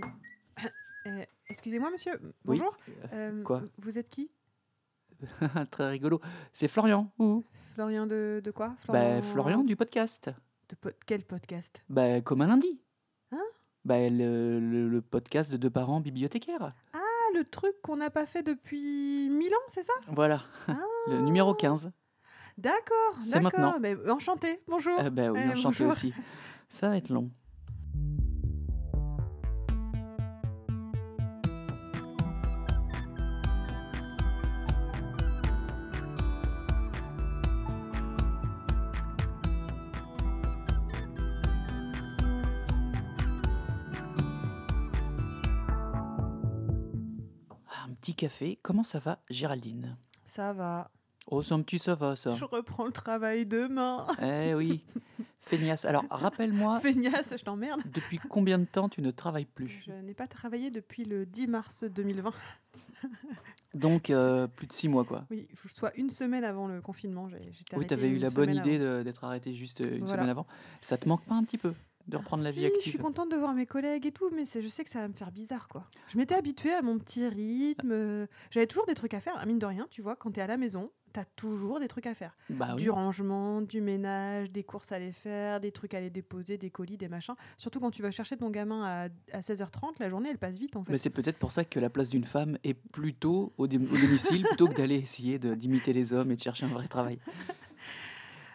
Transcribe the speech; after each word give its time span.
Euh, 1.06 1.24
Excusez-moi, 1.48 1.90
monsieur. 1.90 2.12
Oui. 2.22 2.30
Bonjour. 2.44 2.76
Euh, 3.12 3.42
Quoi 3.42 3.62
Vous 3.78 3.98
êtes 3.98 4.08
qui? 4.08 4.30
Très 5.72 5.88
rigolo. 5.90 6.20
C'est 6.52 6.68
Florian. 6.68 7.10
Ouh. 7.18 7.42
Florian 7.74 8.06
de, 8.06 8.40
de 8.42 8.50
quoi? 8.52 8.76
Bah, 8.86 9.20
Florian 9.20 9.64
du 9.64 9.74
podcast. 9.74 10.30
De 10.68 10.76
po- 10.76 10.90
quel 11.06 11.24
podcast? 11.24 11.82
Bah, 11.88 12.20
comme 12.20 12.40
un 12.42 12.46
lundi. 12.46 12.80
Hein? 13.32 13.42
Bah, 13.84 14.08
le, 14.08 14.60
le- 14.60 14.88
le 14.88 15.02
podcast 15.02 15.50
de 15.50 15.56
deux 15.56 15.70
parents 15.70 15.98
bibliothécaires. 16.00 16.72
Ah, 16.92 16.98
le 17.34 17.42
truc 17.42 17.74
qu'on 17.82 17.96
n'a 17.96 18.10
pas 18.10 18.24
fait 18.26 18.44
depuis 18.44 19.28
mille 19.28 19.52
ans, 19.52 19.66
c'est 19.68 19.82
ça? 19.82 19.92
Voilà. 20.06 20.42
Le 21.08 21.20
numéro 21.20 21.52
15. 21.52 21.90
D'accord, 22.58 22.94
C'est 23.22 23.40
d'accord. 23.40 23.58
maintenant. 23.58 23.80
Mais 23.80 23.96
enchanté, 24.08 24.62
bonjour. 24.68 24.94
Ah 25.00 25.10
bah 25.10 25.32
oui, 25.32 25.40
Eh, 25.44 25.48
enchanté 25.50 25.82
bonjour. 25.82 25.88
aussi. 25.88 26.14
Ça 26.68 26.90
va 26.90 26.96
être 26.96 27.08
long. 27.08 27.28
Café. 48.22 48.56
Comment 48.62 48.84
ça 48.84 49.00
va, 49.00 49.18
Géraldine? 49.30 49.96
Ça 50.24 50.52
va. 50.52 50.90
Oh, 51.26 51.42
c'est 51.42 51.54
un 51.54 51.62
petit 51.62 51.80
ça 51.80 51.96
va, 51.96 52.14
ça. 52.14 52.34
Je 52.34 52.44
reprends 52.44 52.84
le 52.86 52.92
travail 52.92 53.46
demain. 53.46 54.06
Eh 54.22 54.54
oui. 54.54 54.84
Feignasse. 55.40 55.84
Alors, 55.84 56.04
rappelle-moi, 56.08 56.78
Feignasse, 56.82 57.34
je 57.36 57.42
t'emmerde. 57.42 57.80
depuis 57.92 58.18
combien 58.28 58.60
de 58.60 58.64
temps 58.64 58.88
tu 58.88 59.02
ne 59.02 59.10
travailles 59.10 59.46
plus? 59.46 59.82
Je 59.86 59.92
n'ai 59.92 60.14
pas 60.14 60.28
travaillé 60.28 60.70
depuis 60.70 61.04
le 61.04 61.26
10 61.26 61.48
mars 61.48 61.82
2020. 61.82 62.30
Donc, 63.74 64.10
euh, 64.10 64.46
plus 64.46 64.68
de 64.68 64.72
six 64.72 64.88
mois, 64.88 65.04
quoi. 65.04 65.24
Oui, 65.30 65.48
il 65.50 65.56
faut 65.56 65.64
que 65.64 65.70
je 65.74 65.78
sois 65.78 65.92
une 65.96 66.10
semaine 66.10 66.44
avant 66.44 66.68
le 66.68 66.80
confinement. 66.80 67.28
Oui, 67.76 67.86
tu 67.86 67.94
avais 67.94 68.08
eu 68.10 68.18
la 68.18 68.30
bonne 68.30 68.54
idée 68.54 68.78
d'être 69.02 69.24
arrêté 69.24 69.52
juste 69.52 69.80
une 69.80 70.04
Voilà. 70.04 70.06
semaine 70.12 70.28
avant. 70.28 70.46
Ça 70.80 70.96
te 70.96 71.08
manque 71.08 71.24
pas 71.24 71.34
un 71.34 71.42
petit 71.42 71.58
peu? 71.58 71.72
De 72.08 72.16
reprendre 72.16 72.42
la 72.44 72.52
si, 72.52 72.60
vie 72.60 72.64
je 72.66 72.80
suis 72.80 72.90
active 72.90 73.00
contente 73.00 73.30
de 73.30 73.36
voir 73.36 73.54
mes 73.54 73.66
collègues 73.66 74.06
et 74.06 74.12
tout, 74.12 74.30
mais 74.34 74.44
c'est- 74.44 74.62
je 74.62 74.68
sais 74.68 74.84
que 74.84 74.90
ça 74.90 75.00
va 75.00 75.08
me 75.08 75.14
faire 75.14 75.30
bizarre, 75.32 75.68
quoi. 75.68 75.86
Je 76.08 76.18
m'étais 76.18 76.34
habituée 76.34 76.72
à 76.72 76.82
mon 76.82 76.98
petit 76.98 77.26
rythme. 77.28 77.90
euh, 77.92 78.26
J'avais 78.50 78.66
toujours 78.66 78.86
des 78.86 78.94
trucs 78.94 79.14
à 79.14 79.20
faire, 79.20 79.44
mine 79.46 79.58
de 79.58 79.66
rien, 79.66 79.86
tu 79.90 80.02
vois, 80.02 80.16
quand 80.16 80.32
tu 80.32 80.40
es 80.40 80.42
à 80.42 80.46
la 80.46 80.56
maison, 80.56 80.90
tu 81.14 81.20
as 81.20 81.24
toujours 81.26 81.78
des 81.78 81.88
trucs 81.88 82.06
à 82.06 82.14
faire. 82.14 82.34
Bah 82.48 82.68
oui. 82.70 82.76
Du 82.82 82.88
rangement, 82.90 83.60
du 83.60 83.82
ménage, 83.82 84.50
des 84.50 84.64
courses 84.64 84.92
à 84.92 84.96
aller 84.96 85.12
faire, 85.12 85.60
des 85.60 85.70
trucs 85.70 85.92
à 85.92 85.98
aller 85.98 86.08
déposer, 86.08 86.56
des 86.56 86.70
colis, 86.70 86.96
des 86.96 87.08
machins. 87.08 87.34
Surtout 87.58 87.80
quand 87.80 87.90
tu 87.90 88.00
vas 88.00 88.10
chercher 88.10 88.38
ton 88.38 88.48
gamin 88.48 88.82
à, 88.82 89.08
à 89.36 89.40
16h30, 89.40 89.96
la 90.00 90.08
journée, 90.08 90.30
elle 90.30 90.38
passe 90.38 90.56
vite, 90.56 90.74
en 90.74 90.84
fait. 90.84 90.92
Mais 90.92 90.96
c'est 90.98 91.10
peut-être 91.10 91.38
pour 91.38 91.52
ça 91.52 91.64
que 91.66 91.78
la 91.78 91.90
place 91.90 92.08
d'une 92.08 92.24
femme 92.24 92.56
est 92.64 92.72
plutôt 92.74 93.52
au, 93.58 93.66
dé- 93.66 93.76
au 93.76 93.80
domicile 93.98 94.42
plutôt 94.44 94.68
que 94.68 94.74
d'aller 94.74 94.96
essayer 94.96 95.38
d'imiter 95.38 95.92
les 95.92 96.14
hommes 96.14 96.30
et 96.30 96.36
de 96.36 96.40
chercher 96.42 96.64
un 96.64 96.70
vrai 96.70 96.88
travail. 96.88 97.18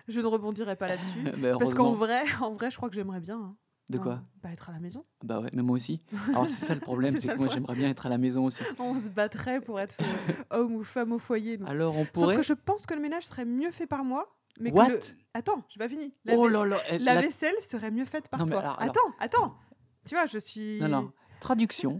Je 0.07 0.21
ne 0.21 0.25
rebondirai 0.25 0.75
pas 0.75 0.87
là-dessus. 0.87 1.23
Parce 1.59 1.73
qu'en 1.73 1.91
vrai, 1.93 2.23
en 2.41 2.51
vrai, 2.53 2.69
je 2.71 2.77
crois 2.77 2.89
que 2.89 2.95
j'aimerais 2.95 3.19
bien. 3.19 3.37
hein. 3.37 3.55
De 3.89 3.97
quoi? 3.97 4.13
Hein, 4.15 4.25
bah, 4.43 4.49
Être 4.51 4.69
à 4.69 4.73
la 4.73 4.79
maison. 4.79 5.05
Bah 5.23 5.39
ouais, 5.39 5.49
mais 5.53 5.61
moi 5.61 5.75
aussi. 5.75 6.01
Alors 6.29 6.49
c'est 6.49 6.65
ça 6.65 6.73
le 6.73 6.81
problème, 6.81 7.15
C'est 7.17 7.29
que 7.29 7.37
moi 7.37 7.47
j'aimerais 7.47 7.73
bien 7.75 7.89
être 7.89 8.05
à 8.05 8.09
la 8.09 8.17
maison 8.17 8.43
aussi. 8.45 8.61
On 8.79 8.99
se 8.99 9.07
battrait 9.07 9.61
pour 9.61 9.79
être 9.79 9.95
euh, 10.01 10.59
homme 10.59 10.75
ou 10.75 10.83
femme 10.83 11.13
au 11.13 11.19
foyer. 11.19 11.55
donc. 11.55 11.69
Alors 11.69 11.95
on 11.95 12.03
Sauf 12.03 12.11
pourrait. 12.11 12.35
que 12.35 12.41
je 12.41 12.51
pense 12.51 12.85
que 12.85 12.93
le 12.93 12.99
ménage 12.99 13.23
serait 13.27 13.45
mieux 13.45 13.71
fait 13.71 13.87
par 13.87 14.03
moi. 14.03 14.27
Mais 14.59 14.71
que 14.71 14.75
What? 14.75 14.89
Le- 14.89 14.99
Attends, 15.33 15.63
j'ai 15.69 15.77
pas 15.79 15.87
fini. 15.87 16.13
La, 16.25 16.35
Oh 16.35 16.49
là 16.49 16.65
là 16.65 16.77
elle- 16.89 17.03
la 17.03 17.13
la- 17.15 17.21
vaisselle 17.21 17.55
serait 17.61 17.91
mieux 17.91 18.03
faite 18.05 18.27
par 18.27 18.41
Non, 18.41 18.45
toi. 18.47 18.59
alors- 18.59 18.79
alors- 18.81 18.89
Attends, 18.89 19.15
attends. 19.19 19.55
Tu 20.05 20.15
vois, 20.15 20.25
je 20.25 20.37
suis. 20.39 20.79
Non, 20.81 20.89
non. 20.89 21.11
Traduction 21.39 21.97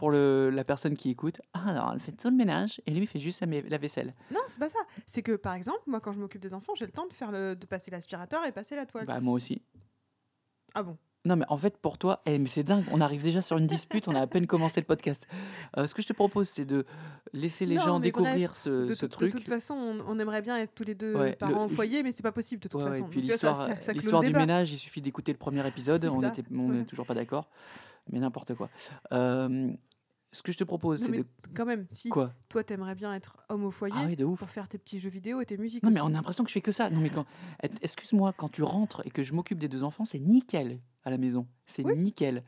pour 0.00 0.10
le, 0.10 0.48
la 0.48 0.64
personne 0.64 0.96
qui 0.96 1.10
écoute. 1.10 1.42
Ah, 1.52 1.68
alors 1.68 1.90
elle 1.92 2.00
fait 2.00 2.12
tout 2.12 2.30
le 2.30 2.34
ménage 2.36 2.80
et 2.86 2.92
lui 2.92 3.04
fait 3.06 3.18
juste 3.18 3.42
la, 3.42 3.76
vaisselle. 3.78 4.14
Non, 4.32 4.40
c'est 4.48 4.58
pas 4.58 4.70
ça. 4.70 4.78
C'est 5.06 5.20
que 5.22 5.36
par 5.36 5.52
exemple, 5.52 5.82
moi, 5.86 6.00
quand 6.00 6.12
je 6.12 6.18
m'occupe 6.18 6.40
des 6.40 6.54
enfants, 6.54 6.72
j'ai 6.74 6.86
le 6.86 6.90
temps 6.90 7.06
de 7.06 7.12
faire 7.12 7.30
le, 7.30 7.54
de 7.54 7.66
passer 7.66 7.90
l'aspirateur 7.90 8.44
et 8.46 8.50
passer 8.52 8.76
la 8.76 8.86
toile. 8.86 9.04
Bah 9.04 9.20
moi 9.20 9.34
aussi. 9.34 9.60
Ah 10.74 10.82
bon? 10.82 10.96
Non, 11.26 11.36
mais 11.36 11.44
en 11.50 11.58
fait, 11.58 11.76
pour 11.76 11.98
toi, 11.98 12.22
eh, 12.24 12.38
mais 12.38 12.48
c'est 12.48 12.62
dingue, 12.62 12.84
on 12.90 13.02
arrive 13.02 13.20
déjà 13.20 13.42
sur 13.42 13.58
une 13.58 13.66
dispute, 13.66 14.08
on 14.08 14.14
a 14.14 14.20
à 14.22 14.26
peine 14.26 14.46
commencé 14.46 14.80
le 14.80 14.86
podcast. 14.86 15.28
Euh, 15.76 15.86
ce 15.86 15.92
que 15.94 16.00
je 16.00 16.06
te 16.08 16.14
propose, 16.14 16.48
c'est 16.48 16.64
de 16.64 16.86
laisser 17.34 17.66
les 17.66 17.74
Non, 17.74 17.82
gens 17.82 18.00
découvrir 18.00 18.48
bref, 18.52 18.58
ce, 18.58 18.86
de, 18.86 18.94
ce 18.94 19.00
toute- 19.04 19.10
truc. 19.12 19.32
de 19.34 19.36
toute 19.38 19.46
façon, 19.48 19.74
on, 19.74 20.00
on 20.08 20.18
aimerait 20.18 20.40
bien 20.40 20.56
être 20.56 20.74
tous 20.74 20.84
les 20.84 20.94
deux 20.94 21.14
Ouais, 21.14 21.36
parents 21.36 21.66
le- 21.66 21.66
au 21.66 21.68
foyer, 21.68 22.02
mais 22.02 22.12
c'est 22.12 22.22
pas 22.22 22.32
possible 22.32 22.62
de 22.62 22.68
toute 22.68 22.82
Ouais, 22.82 22.88
façon. 22.88 23.04
et 23.04 23.08
puis 23.10 23.20
l'histoire 23.20 24.22
du 24.22 24.32
ménage, 24.32 24.72
il 24.72 24.78
suffit 24.78 25.02
d'écouter 25.02 25.32
le 25.32 25.38
premier 25.38 25.66
épisode, 25.68 26.02
on 26.06 26.68
n'est 26.70 26.84
toujours 26.86 27.04
pas 27.04 27.14
d'accord, 27.14 27.50
mais 28.10 28.18
n'importe 28.18 28.54
quoi. 28.54 28.70
Euh, 29.12 29.70
ce 30.32 30.42
que 30.42 30.52
je 30.52 30.58
te 30.58 30.64
propose, 30.64 31.00
c'est 31.00 31.10
de... 31.12 31.24
Quand 31.54 31.64
même, 31.66 31.86
si 31.90 32.08
Quoi 32.08 32.32
toi 32.48 32.62
t'aimerais 32.62 32.94
bien 32.94 33.12
être 33.14 33.36
homme 33.48 33.64
au 33.64 33.70
foyer 33.70 33.94
Ah 33.98 34.04
oui, 34.06 34.16
de 34.16 34.24
ouf. 34.24 34.38
pour 34.38 34.48
faire 34.50 34.68
tes 34.68 34.78
petits 34.78 34.98
jeux 35.00 35.10
vidéo 35.10 35.40
et 35.40 35.46
tes 35.46 35.56
musiques. 35.56 35.82
Non, 35.82 35.90
mais 35.90 36.00
on 36.00 36.06
a 36.06 36.10
l'impression 36.10 36.44
que 36.44 36.50
je 36.50 36.54
fais 36.54 36.60
que 36.60 36.72
ça. 36.72 36.88
Non, 36.90 37.00
mais 37.00 37.10
quand... 37.10 37.26
Excuse-moi, 37.82 38.32
quand 38.36 38.48
tu 38.50 38.62
rentres 38.62 39.02
et 39.04 39.10
que 39.10 39.22
je 39.22 39.32
m'occupe 39.34 39.58
des 39.58 39.68
deux 39.68 39.82
enfants, 39.82 40.04
c'est 40.04 40.18
nickel 40.20 40.80
à 41.04 41.10
la 41.10 41.18
maison. 41.18 41.46
C'est 41.66 41.84
Oui. 41.84 41.96
nickel. 41.98 42.44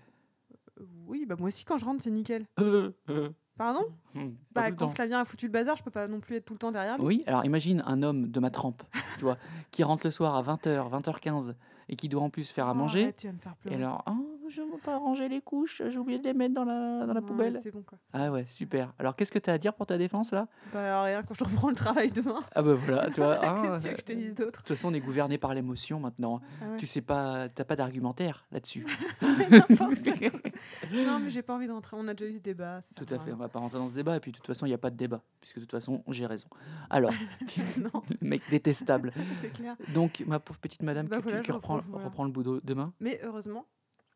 Euh, 0.80 0.84
Oui, 1.06 1.26
bah 1.26 1.36
moi 1.38 1.48
aussi 1.48 1.64
quand 1.64 1.78
je 1.78 1.84
rentre, 1.84 2.02
c'est 2.02 2.10
nickel. 2.10 2.46
Euh, 2.60 2.92
euh, 3.10 3.30
Pardon? 3.58 3.84
Pas 4.14 4.70
Bah 4.70 4.72
quand. 4.72 4.88
Flavien 4.90 5.20
a 5.20 5.24
foutu 5.24 5.46
le 5.46 5.52
bazar, 5.52 5.76
je 5.76 5.82
peux 5.82 5.90
pas 5.90 6.08
non 6.08 6.20
plus 6.20 6.36
être 6.36 6.44
tout 6.46 6.54
le 6.54 6.58
temps 6.58 6.72
derrière 6.72 6.96
lui. 6.98 7.04
Oui, 7.04 7.22
alors 7.26 7.44
imagine 7.44 7.82
un 7.86 8.02
homme 8.02 8.28
de 8.28 8.40
ma 8.40 8.50
trempe, 8.50 8.82
tu 9.18 9.24
vois, 9.24 9.36
qui 9.70 9.82
rentre 9.82 10.06
le 10.06 10.10
soir 10.10 10.34
à 10.36 10.42
20h, 10.42 10.88
20h15 10.90 11.54
et 11.88 11.96
qui 11.96 12.08
doit 12.08 12.22
en 12.22 12.30
plus 12.30 12.50
faire 12.50 12.66
à 12.68 12.72
Oh, 12.72 12.76
manger. 12.76 13.02
arrête, 13.02 13.16
tu 13.16 13.26
vas 13.26 13.32
me 13.34 13.38
faire 13.38 13.52
Et 13.52 13.68
pleurer. 13.68 13.76
alors, 13.76 14.02
oh, 14.08 14.38
je 14.52 14.62
ne 14.62 14.70
veux 14.72 14.78
pas 14.78 14.98
ranger 14.98 15.28
les 15.28 15.40
couches, 15.40 15.82
j'ai 15.88 15.98
oublié 15.98 16.18
de 16.18 16.24
les 16.24 16.34
mettre 16.34 16.54
dans 16.54 16.64
la, 16.64 17.06
dans 17.06 17.12
la 17.12 17.20
Ouais, 17.20 17.26
poubelle. 17.26 17.58
C'est 17.60 17.70
bon 17.70 17.82
quoi. 17.82 17.98
Ah 18.12 18.30
ouais, 18.30 18.44
super. 18.48 18.92
Alors, 18.98 19.16
qu'est-ce 19.16 19.32
que 19.32 19.38
tu 19.38 19.48
as 19.50 19.54
à 19.54 19.58
dire 19.58 19.74
pour 19.74 19.86
ta 19.86 19.98
défense 19.98 20.32
là? 20.32 20.46
Bah 20.72 21.02
rien, 21.02 21.22
quand 21.22 21.34
je 21.34 21.44
reprends 21.44 21.68
le 21.70 21.74
travail 21.74 22.10
demain, 22.12 22.40
Ah 22.54 22.62
bah 22.62 22.74
voilà, 22.74 23.08
tu 23.10 23.20
vois. 23.20 23.36
qu'est-ce 23.62 23.88
que 23.88 23.98
je 23.98 24.04
te 24.04 24.12
dise 24.12 24.34
de 24.34 24.44
d'autre 24.44 24.62
toute 24.62 24.68
façon, 24.68 24.88
on 24.90 24.94
est 24.94 25.00
gouverné 25.00 25.38
par 25.38 25.54
l'émotion 25.54 25.98
maintenant. 26.00 26.40
Ah 26.60 26.70
ouais. 26.70 26.76
Tu 26.76 26.86
sais 26.86 27.00
pas, 27.02 27.48
t'as 27.48 27.64
pas 27.64 27.76
d'argumentaire 27.76 28.44
là-dessus. 28.52 28.86
Non 30.92 31.18
mais 31.18 31.30
j'ai 31.30 31.42
pas 31.42 31.54
envie 31.54 31.66
d'entrer, 31.66 31.96
on 31.98 32.06
a 32.08 32.14
déjà 32.14 32.30
eu 32.30 32.36
ce 32.36 32.42
débat. 32.42 32.80
ça 32.82 32.94
Tout 33.04 33.12
à 33.14 33.18
fait, 33.18 33.32
on 33.32 33.36
va 33.36 33.48
pas 33.48 33.58
rentrer 33.58 33.78
dans 33.78 33.88
ce 33.88 33.94
débat. 33.94 34.16
Et 34.16 34.20
puis, 34.20 34.30
de 34.32 34.36
toute 34.36 34.46
façon, 34.46 34.66
il 34.66 34.70
n'y 34.70 34.74
a 34.74 34.78
pas 34.78 34.90
de 34.90 34.96
débat, 34.96 35.22
puisque 35.40 35.56
de 35.56 35.60
toute 35.62 35.70
façon, 35.72 36.02
j'ai 36.08 36.26
raison. 36.26 36.48
Alors, 36.90 37.12
non, 37.78 38.02
le 38.08 38.28
mec 38.28 38.42
détestable. 38.50 39.12
c'est 39.40 39.52
clair. 39.52 39.76
Donc, 39.94 40.22
ma 40.26 40.38
pauvre 40.38 40.58
petite 40.60 40.82
madame 40.82 41.06
Bah 41.06 41.16
qui, 41.16 41.22
voilà, 41.24 41.40
reprends, 41.48 42.24
le 42.24 42.30
boulot 42.30 42.60
demain. 42.62 42.92
Mais 43.00 43.20
heureusement, 43.24 43.66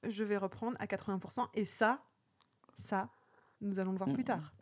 je 0.09 0.25
vais 0.25 0.37
reprendre 0.37 0.77
à 0.81 0.87
80% 0.87 1.47
et 1.55 1.65
ça, 1.65 2.01
ça, 2.77 3.09
nous 3.61 3.79
allons 3.79 3.93
le 3.93 3.99
voir 3.99 4.13
plus 4.13 4.23
mm. 4.23 4.27
tard. 4.27 4.53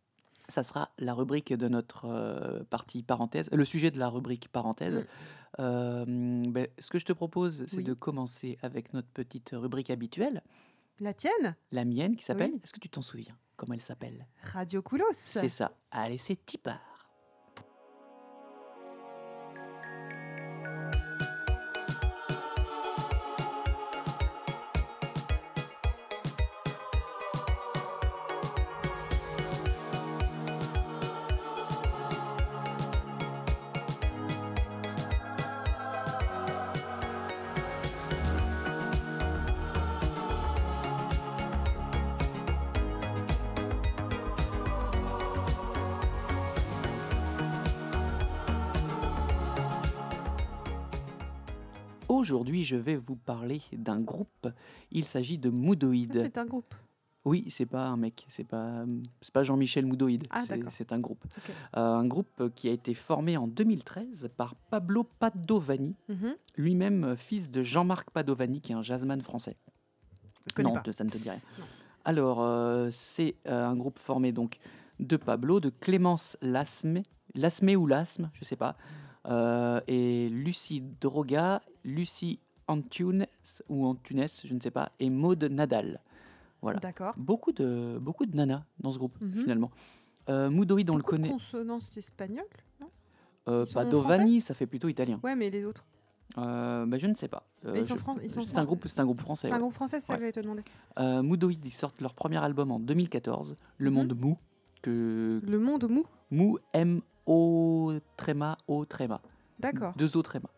Ça 0.49 0.63
sera 0.63 0.91
la 0.99 1.15
rubrique 1.15 1.53
de 1.55 1.69
notre 1.69 2.05
euh, 2.07 2.63
partie 2.65 3.03
parenthèse, 3.03 3.49
le 3.51 3.65
sujet 3.65 3.91
de 3.91 3.99
la 3.99 4.09
rubrique 4.09 4.49
parenthèse. 4.49 5.07
Euh, 5.59 6.05
ben, 6.07 6.67
ce 6.79 6.91
que 6.91 6.99
je 6.99 7.07
te 7.07 7.13
propose, 7.13 7.65
c'est 7.67 7.79
Oui. 7.79 7.85
de 7.85 7.95
commencer 7.95 8.59
avec 8.61 8.93
notre 8.93 9.09
petite 9.09 9.51
rubrique 9.55 9.91
habituelle, 9.91 10.43
La 11.01 11.15
tienne, 11.15 11.57
la 11.73 11.85
mienne, 11.85 12.17
qui 12.17 12.25
s'appelle. 12.25 12.51
Oui. 12.53 12.61
Est-ce 12.63 12.73
que 12.73 12.81
tu 12.81 12.89
t'en 12.89 13.03
souviens? 13.03 13.37
Comment 13.57 13.75
elle 13.75 13.81
s'appelle? 13.81 14.27
Radio 14.53 14.83
Koulos. 14.83 15.07
C'est 15.13 15.49
ça. 15.49 15.73
Allez, 15.91 16.19
c'est 16.19 16.45
Tipar. 16.45 16.81
Aujourd'hui, 52.09 52.65
je 52.65 52.77
vais 52.77 52.97
vous 52.97 53.17
parler 53.17 53.63
d'un 53.73 54.01
groupe. 54.01 54.49
Il 54.91 55.05
s'agit 55.05 55.39
de 55.39 55.51
Moodoid. 55.51 56.13
C'est 56.15 56.39
un 56.39 56.45
groupe. 56.47 56.75
Oui, 57.25 57.47
c'est 57.49 57.65
pas 57.65 57.87
un 57.87 57.97
mec, 57.97 58.27
c'est 58.29 58.45
pas 58.45 58.85
c'est 59.23 59.33
pas 59.33 59.43
Jean-Michel 59.43 59.87
Moudoïd, 59.87 60.25
Ah, 60.29 60.43
c'est 60.71 60.93
un 60.93 60.99
groupe. 60.99 61.25
Euh, 61.75 61.81
un 61.81 62.05
groupe 62.07 62.51
qui 62.55 62.69
a 62.69 62.73
été 62.73 62.93
formé 62.93 63.39
en 63.39 63.49
2013 63.49 64.29
par 64.37 64.55
Pablo 64.71 65.05
Padovani, 65.05 65.97
Mhm. 66.11 66.35
lui-même 66.57 67.17
fils 67.17 67.51
de 67.51 67.63
Jean-Marc 67.63 68.11
Padovani, 68.11 68.61
qui 68.61 68.73
est 68.73 68.75
un 68.75 68.83
jazzman 68.83 69.23
français. 69.23 69.57
Je 70.55 70.61
non, 70.63 70.75
pas. 70.75 70.93
ça 70.93 71.03
ne 71.05 71.09
te 71.09 71.17
dit 71.17 71.31
rien. 71.31 71.41
Non. 71.59 71.65
Alors, 72.05 72.43
euh, 72.43 72.91
c'est 72.93 73.37
euh, 73.47 73.67
un 73.69 73.75
groupe 73.77 73.99
formé 73.99 74.31
donc 74.33 74.59
de 75.01 75.17
Pablo, 75.17 75.61
de 75.61 75.71
Clémence 75.71 76.37
Lasme, 76.43 77.01
Lasme 77.35 77.71
ou 77.71 77.87
Lasme, 77.87 78.31
je 78.35 78.45
sais 78.45 78.57
pas, 78.57 78.77
et 79.89 80.29
Lucie 80.29 80.83
Droga, 81.01 81.63
Lucie 81.85 82.39
Antunes 82.69 83.27
ou 83.69 83.87
Antunes, 83.87 84.27
je 84.45 84.55
ne 84.55 84.61
sais 84.61 84.71
pas, 84.71 84.91
et 84.99 85.11
Maude 85.11 85.45
Nadal. 85.45 86.01
Voilà. 86.63 86.79
D'accord. 86.81 87.15
Beaucoup 87.19 87.53
de, 87.53 87.99
beaucoup 88.01 88.25
de 88.25 88.35
nanas 88.35 88.65
dans 88.81 88.91
ce 88.91 88.97
groupe, 88.99 89.21
Mhm. 89.21 89.33
finalement. 89.43 89.71
Euh, 90.31 90.49
on 90.49 90.97
le 90.97 91.03
connaît. 91.03 91.29
consonances 91.29 91.95
espagnoles 91.99 92.47
non? 92.81 92.89
Euh, 93.49 93.67
Padovani, 93.75 94.41
ça 94.41 94.55
fait 94.55 94.67
plutôt 94.67 94.89
italien. 94.89 95.21
Ouais, 95.23 95.37
mais 95.37 95.51
les 95.51 95.67
autres? 95.67 95.85
Euh, 96.39 96.87
bah, 96.87 96.97
je 96.97 97.07
ne 97.07 97.15
sais 97.15 97.29
pas. 97.29 97.47
Euh, 97.67 97.75
je- 97.77 97.83
c'est 98.47 98.57
un 98.59 98.65
groupe, 98.65 98.87
un 98.99 99.05
groupe 99.05 99.21
français. 99.21 99.49
C'est 99.49 99.55
un 99.55 99.59
groupe 99.59 99.75
français, 99.75 100.01
c'est 100.01 100.07
ça 100.07 100.15
Ouais. 100.15 100.19
que 100.19 100.23
j'allais 100.23 100.33
te 100.33 100.41
demander. 100.41 100.63
Euh, 100.99 101.23
Mudoid, 101.23 101.53
ils 101.63 101.71
sortent 101.71 102.01
leur 102.01 102.15
premier 102.15 102.39
album 102.39 102.71
en 102.73 102.81
2014, 102.81 103.57
Le 103.77 103.91
Mhm. 103.91 103.97
Monde 103.97 104.19
Mou, 104.19 104.39
que 104.81 105.41
Le 105.47 105.59
monde 105.59 105.87
mou? 105.91 106.07
Mou 106.31 106.59
M 106.73 107.03
O 107.27 107.93
tréma 108.17 108.57
O 108.67 108.87
tréma, 108.87 109.21
D'accord. 109.61 109.93
deux 109.97 110.17
O 110.17 110.23
tréma, 110.23 110.49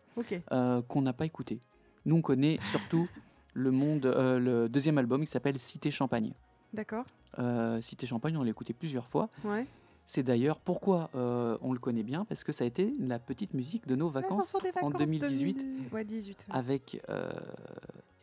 Euh, 0.51 0.81
qu'on 0.83 1.01
n'a 1.01 1.13
pas 1.13 1.25
écouté. 1.25 1.59
Nous 2.05 2.15
on 2.17 2.21
connaît 2.21 2.57
surtout 2.71 3.07
le 3.53 3.71
monde, 3.71 4.05
euh, 4.05 4.39
le 4.39 4.69
deuxième 4.69 4.97
album 4.97 5.21
qui 5.21 5.27
s'appelle 5.31 5.59
Cité 5.59 5.91
Champagne. 5.91 6.33
D'accord. 6.73 7.05
Euh, 7.39 7.81
Cité 7.81 8.05
Champagne, 8.05 8.37
on 8.37 8.43
l'a 8.43 8.49
écouté 8.49 8.73
plusieurs 8.73 9.07
fois. 9.07 9.29
Ouais. 9.43 9.65
C'est 10.05 10.23
d'ailleurs 10.23 10.59
pourquoi 10.59 11.09
on 11.13 11.73
le 11.73 11.79
connaît 11.79 12.03
bien, 12.03 12.23
parce 12.23 12.45
que 12.45 12.53
ça 12.53 12.63
a 12.63 12.67
été 12.67 12.93
la 12.99 13.19
petite 13.19 13.53
musique 13.53 13.87
de 13.87 13.95
nos 13.95 14.07
vacances, 14.09 14.53
Vincent 14.53 14.59
des 14.59 14.69
en 14.81 14.89
vacances 14.89 14.93
2018 14.99 15.53
2000. 15.53 15.81
Ouais, 15.91 16.05
18. 16.05 16.47
avec 16.49 17.01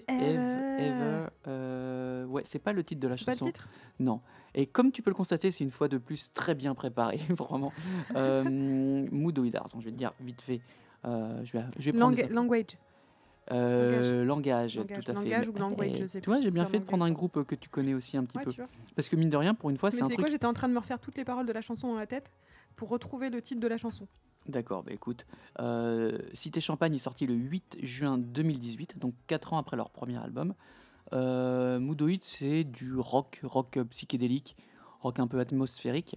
Ever. 0.09 0.35
Eve, 0.35 0.81
Ever. 0.81 1.27
euh, 1.49 2.25
ouais, 2.27 2.43
c'est 2.47 2.59
pas 2.59 2.73
le 2.73 2.83
titre 2.85 3.01
de 3.01 3.09
la 3.09 3.17
C'est 3.17 3.25
pas 3.25 3.33
le 3.33 3.39
chanson. 3.39 3.47
titre 3.51 3.69
Non. 3.99 4.21
Et 4.55 4.67
comme 4.67 4.93
tu 4.93 5.03
peux 5.03 5.11
le 5.11 5.15
constater, 5.17 5.51
c'est 5.51 5.65
une 5.65 5.71
fois 5.71 5.89
de 5.89 5.99
plus 5.99 6.33
très 6.33 6.55
bien 6.55 6.75
préparé, 6.75 7.19
vraiment. 7.31 7.73
Euh, 8.17 9.07
attends, 9.55 9.81
je 9.81 9.85
vais 9.87 9.93
te 9.93 9.97
dire 9.97 10.13
vite 10.21 10.43
fait. 10.43 10.61
Euh, 11.05 11.41
je 11.45 11.53
vais, 11.53 11.65
je 11.79 11.91
vais 11.91 11.99
Lang- 11.99 12.29
Language. 12.31 12.79
Euh, 13.53 14.25
langage, 14.25 14.79
Langage. 14.79 15.05
tout 15.05 15.11
à 15.11 15.15
fait. 15.15 15.21
Langage 15.21 15.49
ou 15.49 15.53
Mais- 15.53 15.59
language, 15.61 15.91
eh, 15.93 16.01
je 16.01 16.07
sais 16.07 16.21
Tu 16.23 16.31
vois, 16.31 16.41
j'ai 16.41 16.51
bien 16.51 16.65
fait 16.65 16.79
de 16.79 16.85
en 16.85 16.87
prendre 16.87 17.05
un 17.05 17.13
groupe 17.13 17.45
que 17.45 17.55
tu 17.55 17.69
connais 17.69 17.93
aussi 17.93 18.17
un 18.17 18.25
petit 18.25 18.39
Ouais, 18.39 18.45
peu. 18.45 18.55
Parce 18.97 19.11
que 19.11 19.17
mine 19.17 19.29
de 19.29 19.37
rien, 19.37 19.55
pour 19.55 19.69
une 19.69 19.77
fois, 19.77 19.91
c'est 19.91 20.01
un 20.01 20.05
c'est 20.07 20.15
truc. 20.15 20.25
quoi 20.25 20.31
J'étais 20.31 20.47
en 20.47 20.55
train 20.55 20.67
de 20.69 20.73
me 20.73 20.79
refaire 20.79 20.99
toutes 20.99 21.19
les 21.19 21.25
paroles 21.25 21.45
de 21.45 21.53
la 21.53 21.61
chanson 21.61 21.89
dans 21.89 21.99
la 21.99 22.07
tête 22.07 22.33
pour 22.75 22.89
retrouver 22.89 23.29
le 23.29 23.43
titre 23.43 23.61
de 23.61 23.69
la 23.69 23.77
chanson. 23.77 24.07
D'accord, 24.47 24.83
bah 24.83 24.93
écoute. 24.93 25.27
Euh, 25.61 26.19
Cité 26.33 26.61
Champagne 26.61 26.95
est 26.95 26.99
sorti 26.99 27.27
le 27.27 27.35
8 27.35 27.79
juin 27.83 28.17
2018, 28.19 28.99
donc 28.99 29.13
4 29.27 29.53
ans 29.53 29.59
après 29.59 29.77
leur 29.77 29.91
premier 29.91 30.17
album. 30.17 30.55
Euh, 31.13 31.79
Moodoid, 31.79 32.21
c'est 32.23 32.65
du 32.65 32.97
rock, 32.97 33.41
rock 33.43 33.79
psychédélique, 33.91 34.57
rock 35.01 35.19
un 35.19 35.27
peu 35.27 35.39
atmosphérique. 35.39 36.17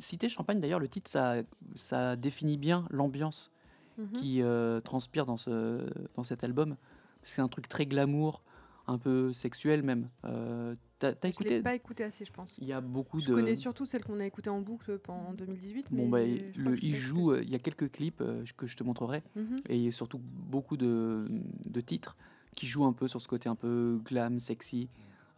Cité 0.00 0.28
Champagne, 0.28 0.60
d'ailleurs, 0.60 0.80
le 0.80 0.88
titre, 0.88 1.10
ça, 1.10 1.36
ça 1.74 2.14
définit 2.16 2.56
bien 2.58 2.86
l'ambiance 2.90 3.50
Mhm. 3.98 4.08
qui 4.12 4.42
euh, 4.42 4.80
transpire 4.80 5.26
dans, 5.26 5.36
ce, 5.36 5.86
dans 6.16 6.24
cet 6.24 6.42
album. 6.44 6.76
C'est 7.22 7.40
un 7.40 7.48
truc 7.48 7.68
très 7.68 7.86
glamour, 7.86 8.42
un 8.86 8.98
peu 8.98 9.32
sexuel 9.32 9.82
même. 9.82 10.08
Euh, 10.24 10.74
T'as 11.00 11.12
t'as 11.12 11.30
Je 11.30 11.38
l'ai 11.40 11.46
écouté? 11.46 11.62
pas 11.62 11.74
écouté 11.74 12.04
assez, 12.04 12.24
je 12.24 12.32
pense. 12.32 12.58
Il 12.62 12.66
y 12.68 12.72
a 12.72 12.80
beaucoup 12.80 13.20
Je 13.20 13.28
de. 13.28 13.34
connais 13.34 13.56
surtout 13.56 13.84
celle 13.84 14.04
qu'on 14.04 14.20
a 14.20 14.24
écoutée 14.26 14.48
en 14.50 14.60
boucle 14.60 14.98
en 15.08 15.34
2018. 15.34 15.86
Bon, 15.90 16.08
mais 16.08 16.36
bah, 16.38 16.44
je 16.54 16.60
le, 16.60 16.76
je 16.76 16.82
il 16.82 16.94
joue, 16.94 17.32
euh, 17.32 17.42
il 17.42 17.50
y 17.50 17.54
a 17.54 17.58
quelques 17.58 17.90
clips 17.90 18.20
euh, 18.20 18.44
que 18.56 18.66
je 18.66 18.76
te 18.76 18.84
montrerai. 18.84 19.22
Mhm. 19.36 19.56
et 19.68 19.90
surtout 19.90 20.18
beaucoup 20.22 20.76
de, 20.76 21.26
de 21.68 21.80
titres 21.80 22.16
qui 22.54 22.66
jouent 22.66 22.84
un 22.84 22.92
peu 22.92 23.08
sur 23.08 23.20
ce 23.20 23.28
côté 23.28 23.48
un 23.48 23.56
peu 23.56 24.00
glam, 24.04 24.38
sexy. 24.38 24.88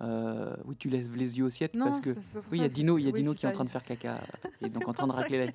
Euh, 0.03 0.55
oui, 0.67 0.77
tu 0.79 0.91
lèves 0.91 1.17
les 1.17 1.39
yeux 1.39 1.45
au 1.47 1.51
ciel 1.51 1.71
parce 1.73 2.01
que 2.01 2.11
oui, 2.51 2.59
il 2.59 2.61
y 2.61 2.65
a 2.65 2.69
Dino, 2.69 2.99
il 2.99 3.05
y 3.05 3.09
a 3.09 3.13
oui, 3.13 3.21
Dino 3.21 3.33
qui 3.33 3.47
est 3.47 3.49
en 3.49 3.53
train 3.53 3.65
de 3.65 3.71
faire 3.71 3.83
caca 3.83 4.21
et 4.61 4.69
donc 4.69 4.87
en 4.89 4.93
train 4.93 5.07
de 5.07 5.13
racler 5.13 5.47
la. 5.47 5.53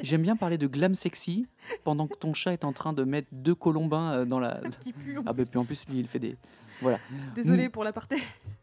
J'aime 0.00 0.22
bien 0.22 0.36
parler 0.36 0.56
de 0.56 0.66
glam 0.66 0.94
sexy 0.94 1.46
pendant 1.84 2.06
que 2.06 2.16
ton 2.16 2.32
chat 2.32 2.54
est 2.54 2.64
en 2.64 2.72
train 2.72 2.94
de 2.94 3.04
mettre 3.04 3.28
deux 3.30 3.54
colombins 3.54 4.12
euh, 4.12 4.24
dans 4.24 4.38
la. 4.38 4.60
Qui 4.80 4.94
pue. 4.94 5.18
en 5.18 5.22
Ah 5.26 5.34
bah 5.34 5.44
puis 5.44 5.58
en 5.58 5.66
plus 5.66 5.86
lui 5.88 5.98
il 5.98 6.08
fait 6.08 6.18
des 6.18 6.36
voilà. 6.80 6.98
Désolé 7.34 7.68
pour 7.68 7.84
l'aparté. 7.84 8.16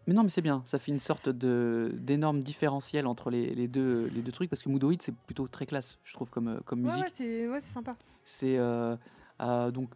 Mais 0.07 0.13
non 0.13 0.23
mais 0.23 0.29
c'est 0.29 0.41
bien, 0.41 0.63
ça 0.65 0.79
fait 0.79 0.91
une 0.91 0.99
sorte 0.99 1.29
de 1.29 1.91
d'énorme 1.99 2.41
différentiel 2.41 3.05
entre 3.07 3.29
les, 3.29 3.53
les 3.53 3.67
deux 3.67 4.09
les 4.13 4.21
deux 4.21 4.31
trucs 4.31 4.49
parce 4.49 4.63
que 4.63 4.69
Moodoid 4.69 5.01
c'est 5.01 5.13
plutôt 5.13 5.47
très 5.47 5.65
classe 5.65 5.99
je 6.03 6.13
trouve 6.13 6.29
comme 6.31 6.47
euh, 6.47 6.59
comme 6.65 6.81
musique. 6.81 7.03
ouais, 7.03 7.09
c'est 7.13 7.47
ouais, 7.47 7.59
sympa. 7.59 7.95
C'est 8.23 8.57
euh, 8.57 8.95
euh, 9.41 9.69
donc 9.69 9.89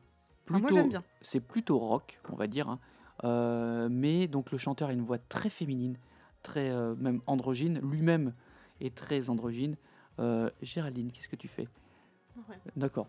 moi, 0.49 0.59
plutôt 0.59 0.75
j'aime 0.75 0.89
bien. 0.89 1.03
c'est 1.21 1.39
plutôt 1.39 1.77
rock, 1.79 2.19
on 2.31 2.35
va 2.35 2.47
dire. 2.47 2.67
hein. 2.69 2.79
Euh, 3.23 3.87
mais 3.91 4.27
donc 4.27 4.51
le 4.51 4.57
chanteur 4.57 4.89
a 4.89 4.93
une 4.93 5.01
voix 5.01 5.17
très 5.17 5.49
féminine, 5.49 5.97
très 6.43 6.69
euh, 6.69 6.95
même 6.95 7.21
androgyne. 7.27 7.79
Lui-même 7.81 8.33
est 8.81 8.95
très 8.95 9.29
androgyne. 9.29 9.75
Euh, 10.19 10.49
Géraldine, 10.61 11.11
qu'est-ce 11.11 11.27
que 11.29 11.35
tu 11.35 11.47
fais? 11.47 11.67
Ouais. 12.49 12.57
D'accord. 12.75 13.07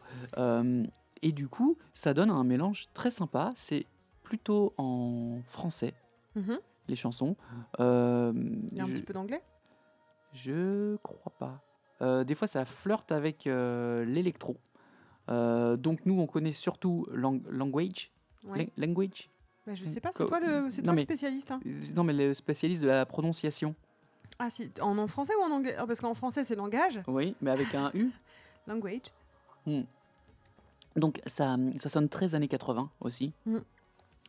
Et 1.22 1.32
du 1.32 1.48
coup, 1.48 1.76
ça 1.92 2.14
donne 2.14 2.30
un 2.30 2.44
mélange 2.44 2.86
très 2.94 3.10
sympa. 3.10 3.50
C'est 3.54 3.84
plutôt 4.22 4.72
en 4.78 5.40
français, 5.46 5.92
Mhm. 6.34 6.58
les 6.88 6.96
chansons. 6.96 7.36
Euh, 7.78 8.32
Il 8.72 8.76
y 8.76 8.80
a 8.80 8.84
un 8.84 8.86
je, 8.86 8.92
petit 8.94 9.02
peu 9.02 9.12
d'anglais? 9.12 9.42
je 10.32 10.96
crois 10.98 11.32
pas. 11.38 11.60
Euh, 12.02 12.24
des 12.24 12.34
fois, 12.34 12.46
ça 12.48 12.64
flirte 12.64 13.12
avec 13.12 13.46
euh, 13.46 14.04
l'électro. 14.04 14.56
Donc 15.28 16.06
nous, 16.06 16.18
on 16.20 16.26
connaît 16.26 16.52
surtout 16.52 17.06
Lang- 17.12 17.42
Language. 17.48 18.10
Ouais. 18.46 18.58
Lang- 18.76 18.88
language? 18.88 19.28
Bah, 19.70 19.76
je 19.76 19.84
sais 19.84 20.00
pas, 20.00 20.10
c'est 20.12 20.26
toi 20.26 20.40
le, 20.40 20.68
c'est 20.70 20.84
spécialiste. 21.02 21.52
hein. 21.52 21.60
Euh, 21.64 21.82
Non, 21.94 22.02
mais 22.02 22.12
le 22.12 22.34
spécialiste 22.34 22.82
de 22.82 22.88
la 22.88 23.06
prononciation. 23.06 23.76
Ah 24.40 24.50
si, 24.50 24.72
en, 24.80 24.98
en 24.98 25.06
français 25.06 25.32
ou 25.38 25.42
en 25.44 25.50
anglais? 25.52 25.76
Ah, 25.78 25.86
Parce 25.86 26.00
qu'en 26.00 26.12
français 26.14 26.42
c'est 26.42 26.56
langage, 26.56 27.00
Oui, 27.06 27.36
mais 27.40 27.52
avec 27.52 27.72
un 27.76 27.92
U. 27.94 28.10
language. 28.66 29.12
Donc 30.96 31.20
ça, 31.26 31.56
ça 31.78 31.88
sonne 31.88 32.08
très 32.08 32.34
années 32.34 32.48
80 32.48 32.90
aussi. 33.00 33.32
Mm. 33.46 33.58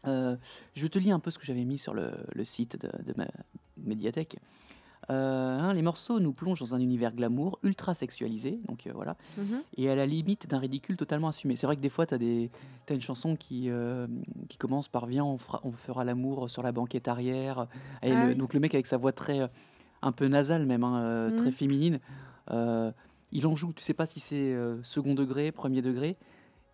Euh, 0.08 0.36
je 0.76 0.86
te 0.88 1.00
lis 1.00 1.12
un 1.12 1.20
peu 1.20 1.32
ce 1.32 1.40
que 1.40 1.46
j'avais 1.46 1.64
mis 1.64 1.78
sur 1.80 1.94
le, 1.96 2.12
le 2.34 2.44
site 2.44 2.80
de, 2.80 2.92
de 3.04 3.14
ma 3.18 3.26
médiathèque. 3.78 4.38
Euh, 5.10 5.60
hein, 5.60 5.74
les 5.74 5.82
morceaux 5.82 6.20
nous 6.20 6.32
plongent 6.32 6.60
dans 6.60 6.76
un 6.76 6.80
univers 6.80 7.14
glamour, 7.14 7.60
ultra 7.64 7.94
sexualisé, 7.94 8.60
donc 8.68 8.86
euh, 8.86 8.92
voilà, 8.94 9.18
Mhm. 9.38 9.62
et 9.78 9.90
à 9.90 9.96
la 9.96 10.06
limite 10.06 10.48
d'un 10.48 10.60
ridicule 10.60 10.96
totalement 10.96 11.28
assumé. 11.30 11.56
C'est 11.56 11.66
vrai 11.66 11.76
que 11.76 11.82
des 11.82 11.90
fois, 11.90 12.06
tu 12.06 12.14
as, 12.14 12.94
une 12.94 13.02
chanson 13.02 13.36
qui, 13.36 13.70
euh, 13.70 14.06
qui 14.48 14.58
commence 14.58 14.88
par 14.88 15.08
Viens, 15.08 15.26
on, 15.26 15.38
fera- 15.38 15.60
on 15.64 15.72
fera 15.72 16.04
l'amour 16.06 16.50
sur 16.50 16.62
la 16.62 16.72
banquette 16.72 17.08
arrière. 17.08 17.68
Et 18.04 18.12
Ah 18.12 18.24
le- 18.24 18.28
oui. 18.30 18.36
Donc 18.36 18.54
le 18.54 18.60
mec 18.60 18.74
avec 18.76 18.86
sa 18.88 18.98
voix 18.98 19.12
très, 19.12 19.50
un 20.04 20.12
peu 20.12 20.28
nasale 20.28 20.66
même, 20.66 20.84
hein, 20.84 21.30
Mhm. 21.30 21.36
très 21.38 21.52
féminine, 21.52 22.00
il 23.34 23.48
en 23.48 23.56
joue. 23.56 23.74
Tu 23.74 23.82
sais 23.84 23.94
pas 23.94 24.06
si 24.06 24.20
c'est 24.20 24.56
second 24.84 25.16
degré, 25.16 25.52
premier 25.52 25.82
degré. 25.82 26.18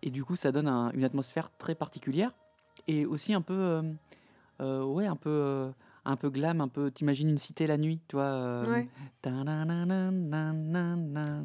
Et 0.02 0.10
du 0.10 0.24
coup, 0.24 0.36
ça 0.36 0.52
donne 0.52 0.68
un- 0.68 0.90
une 0.92 1.04
atmosphère 1.04 1.50
très 1.58 1.74
particulière. 1.74 2.32
Et 2.86 3.04
aussi 3.06 3.32
un 3.34 3.40
peu, 3.42 3.54
euh, 3.54 3.82
euh, 4.60 4.84
ouais, 4.84 5.06
un 5.06 5.16
peu, 5.16 5.30
euh, 5.30 5.70
un 6.10 6.16
peu 6.16 6.30
glam, 6.30 6.60
un 6.60 6.68
peu. 6.68 6.90
T'imagines 6.90 7.28
une 7.28 7.36
cité 7.38 7.66
la 7.66 7.76
nuit, 7.78 8.00
tu 8.08 8.16
vois. 8.16 8.24
euh, 8.24 8.66
Ouais. 8.66 8.88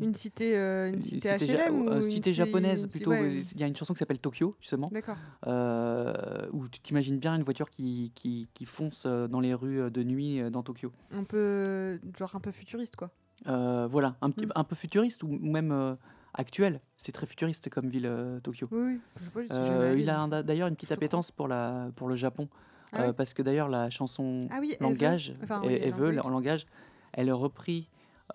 Une 0.01 0.13
cité, 0.13 0.57
euh, 0.57 0.89
une 0.89 0.95
Une 0.95 1.01
cité 1.01 1.37
ja- 1.39 1.67
HLM 1.69 1.81
ou 1.81 1.91
une 1.91 2.01
cité 2.03 2.31
ci- 2.31 2.35
japonaise 2.35 2.83
une 2.83 2.89
plutôt. 2.89 3.09
ouais, 3.11 3.39
Il 3.53 3.59
y 3.59 3.63
a 3.63 3.67
une 3.67 3.75
chanson 3.75 3.93
qui 3.93 3.99
s'appelle 3.99 4.21
Tokyo 4.21 4.55
justement, 4.59 4.89
D'accord. 4.91 5.17
euh, 5.47 6.13
où 6.51 6.67
tu 6.67 6.79
t'imagines 6.79 7.17
bien 7.19 7.35
une 7.35 7.43
voiture 7.43 7.69
qui, 7.69 8.11
qui, 8.15 8.47
qui 8.53 8.65
fonce 8.65 9.03
euh, 9.05 9.27
dans 9.27 9.39
les 9.39 9.53
rues 9.53 9.81
euh, 9.81 9.89
de 9.89 10.03
nuit 10.03 10.39
euh, 10.41 10.49
dans 10.49 10.63
Tokyo. 10.63 10.91
Un 11.11 11.23
peu, 11.23 11.99
genre 12.17 12.35
un 12.35 12.39
peu 12.39 12.51
futuriste 12.51 12.95
quoi. 12.95 13.11
Voilà, 13.45 14.15
un, 14.21 14.29
petit, 14.31 14.45
Mm. 14.45 14.51
un 14.55 14.63
peu 14.63 14.75
futuriste 14.75 15.23
ou 15.23 15.27
même 15.27 15.97
actuel. 16.33 16.79
C'est 16.97 17.11
très 17.11 17.27
futuriste 17.27 17.69
comme 17.69 17.89
ville 17.89 18.05
euh, 18.05 18.39
Tokyo. 18.39 18.67
Oui, 18.71 18.79
oui. 18.95 18.99
Je 19.17 19.23
sais 19.25 19.29
pas, 19.29 19.39
Euh, 19.55 19.93
il 19.97 20.09
a 20.09 20.19
un- 20.21 20.27
d'ailleurs 20.43 20.67
une 20.67 20.75
petite 20.75 20.91
appétence 20.93 21.31
pour, 21.31 21.47
la, 21.47 21.89
pour 21.95 22.07
le 22.07 22.15
Japon. 22.15 22.47
Ah 22.93 23.01
euh, 23.03 23.13
parce 23.13 23.33
que 23.33 23.41
d'ailleurs 23.41 23.69
la 23.69 23.89
chanson 23.89 24.41
Ah 24.51 24.57
oui, 24.59 24.75
langage, 24.79 25.33
Enfin, 25.43 25.61
oui, 25.65 25.79
language. 25.89 26.19
en 26.25 26.29
langage, 26.29 26.65
elle 27.13 27.27
est 27.29 27.31
reprise 27.31 27.85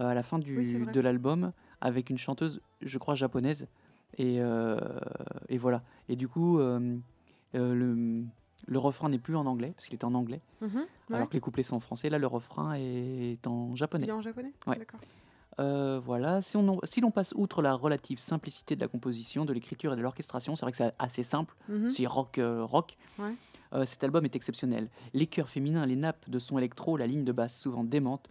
euh, 0.00 0.08
à 0.08 0.14
la 0.14 0.22
fin 0.22 0.38
du, 0.38 0.56
Oui, 0.58 0.92
de 0.92 1.00
l'album 1.00 1.52
avec 1.80 2.10
une 2.10 2.18
chanteuse, 2.18 2.60
je 2.82 2.98
crois, 2.98 3.14
japonaise. 3.14 3.66
Et, 4.16 4.40
euh, 4.40 4.78
et 5.48 5.58
voilà. 5.58 5.82
Et 6.08 6.16
du 6.16 6.26
coup, 6.28 6.58
le, 7.54 8.24
le 8.66 8.78
refrain 8.78 9.08
n'est 9.08 9.18
plus 9.18 9.36
en 9.36 9.46
anglais, 9.46 9.72
parce 9.76 9.86
qu'il 9.86 9.94
est 9.98 10.04
en 10.04 10.14
anglais, 10.14 10.40
Mhm, 10.60 10.76
ouais. 10.76 10.86
alors 11.16 11.28
que 11.28 11.34
les 11.34 11.40
couplets 11.40 11.62
sont 11.62 11.76
en 11.76 11.80
français. 11.80 12.10
Là, 12.10 12.18
le 12.18 12.26
refrain 12.26 12.74
est 12.74 13.46
en 13.46 13.70
Il 13.72 13.76
japonais. 13.76 14.06
est 14.08 14.12
en 14.12 14.20
japonais? 14.20 14.52
Ouais. 14.66 14.76
D'accord. 14.78 15.00
Euh, 15.60 16.00
voilà. 16.04 16.40
Si 16.40 16.56
on, 16.56 16.68
en- 16.68 16.78
si 16.84 17.00
l'on 17.00 17.10
passe 17.10 17.32
outre 17.36 17.62
la 17.62 17.74
relative 17.74 18.18
simplicité 18.20 18.76
de 18.76 18.80
la 18.80 18.86
composition, 18.88 19.44
de 19.44 19.52
l'écriture 19.52 19.92
et 19.92 19.96
de 19.96 20.00
l'orchestration, 20.02 20.54
c'est 20.54 20.64
vrai 20.64 20.70
que 20.70 20.78
c'est 20.78 20.92
assez 21.00 21.22
simple. 21.24 21.54
Mhm. 21.68 21.90
C'est 21.90 22.06
rock, 22.06 22.38
euh, 22.38 22.64
rock. 22.64 22.96
Ouais. 23.18 23.34
Euh, 23.72 23.84
cet 23.84 24.04
album 24.04 24.24
est 24.24 24.36
exceptionnel. 24.36 24.88
Les 25.14 25.26
chœurs 25.26 25.48
féminins, 25.48 25.86
les 25.86 25.96
nappes 25.96 26.28
de 26.28 26.38
son 26.38 26.58
électro, 26.58 26.96
la 26.96 27.06
ligne 27.06 27.24
de 27.24 27.32
basse 27.32 27.58
souvent 27.60 27.84
démente, 27.84 28.28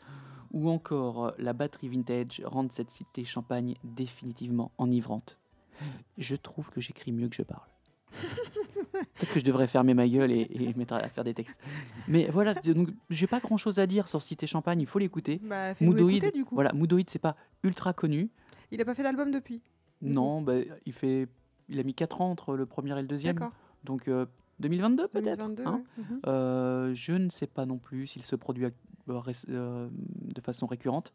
ou 0.51 0.69
encore 0.69 1.25
euh, 1.25 1.31
la 1.37 1.53
batterie 1.53 1.89
vintage 1.89 2.41
rendent 2.45 2.71
cette 2.71 2.89
cité 2.89 3.23
champagne 3.25 3.75
définitivement 3.83 4.71
enivrante. 4.77 5.37
Je 6.17 6.35
trouve 6.35 6.69
que 6.69 6.81
j'écris 6.81 7.11
mieux 7.11 7.29
que 7.29 7.35
je 7.35 7.43
parle. 7.43 7.67
Peut-être 8.91 9.33
que 9.33 9.39
je 9.39 9.45
devrais 9.45 9.67
fermer 9.67 9.93
ma 9.93 10.07
gueule 10.07 10.31
et, 10.31 10.47
et 10.49 10.73
mettre 10.73 10.93
à 10.93 11.07
faire 11.09 11.23
des 11.23 11.33
textes. 11.33 11.59
Mais 12.07 12.29
voilà, 12.31 12.55
donc 12.55 12.89
j'ai 13.09 13.27
pas 13.27 13.39
grand 13.39 13.57
chose 13.57 13.77
à 13.79 13.85
dire 13.85 14.07
sur 14.07 14.23
Cité 14.23 14.47
Champagne, 14.47 14.81
il 14.81 14.87
faut 14.87 14.97
l'écouter. 14.97 15.39
Bah, 15.43 15.73
du 15.73 16.45
coup. 16.45 16.55
voilà, 16.55 16.71
c'est 17.07 17.19
pas 17.19 17.35
ultra 17.63 17.93
connu. 17.93 18.29
Il 18.71 18.81
a 18.81 18.85
pas 18.85 18.95
fait 18.95 19.03
d'album 19.03 19.29
depuis. 19.29 19.61
Non, 20.01 20.41
bah, 20.41 20.55
il 20.85 20.93
fait, 20.93 21.27
il 21.69 21.79
a 21.79 21.83
mis 21.83 21.93
4 21.93 22.21
ans 22.21 22.31
entre 22.31 22.55
le 22.55 22.65
premier 22.65 22.97
et 22.97 23.01
le 23.01 23.07
deuxième. 23.07 23.35
D'accord. 23.35 23.53
Donc 23.83 24.07
euh, 24.07 24.25
2022 24.59 25.07
peut-être 25.07 25.37
2022, 25.37 25.63
hein. 25.65 25.83
Mhm. 25.97 26.19
Euh, 26.27 26.93
Je 26.93 27.13
ne 27.13 27.29
sais 27.29 27.47
pas 27.47 27.65
non 27.65 27.77
plus 27.77 28.07
s'il 28.07 28.23
se 28.23 28.35
produit 28.35 28.65
euh, 28.65 28.69
euh, 29.49 29.87
de 29.91 30.41
façon 30.41 30.65
récurrente. 30.67 31.13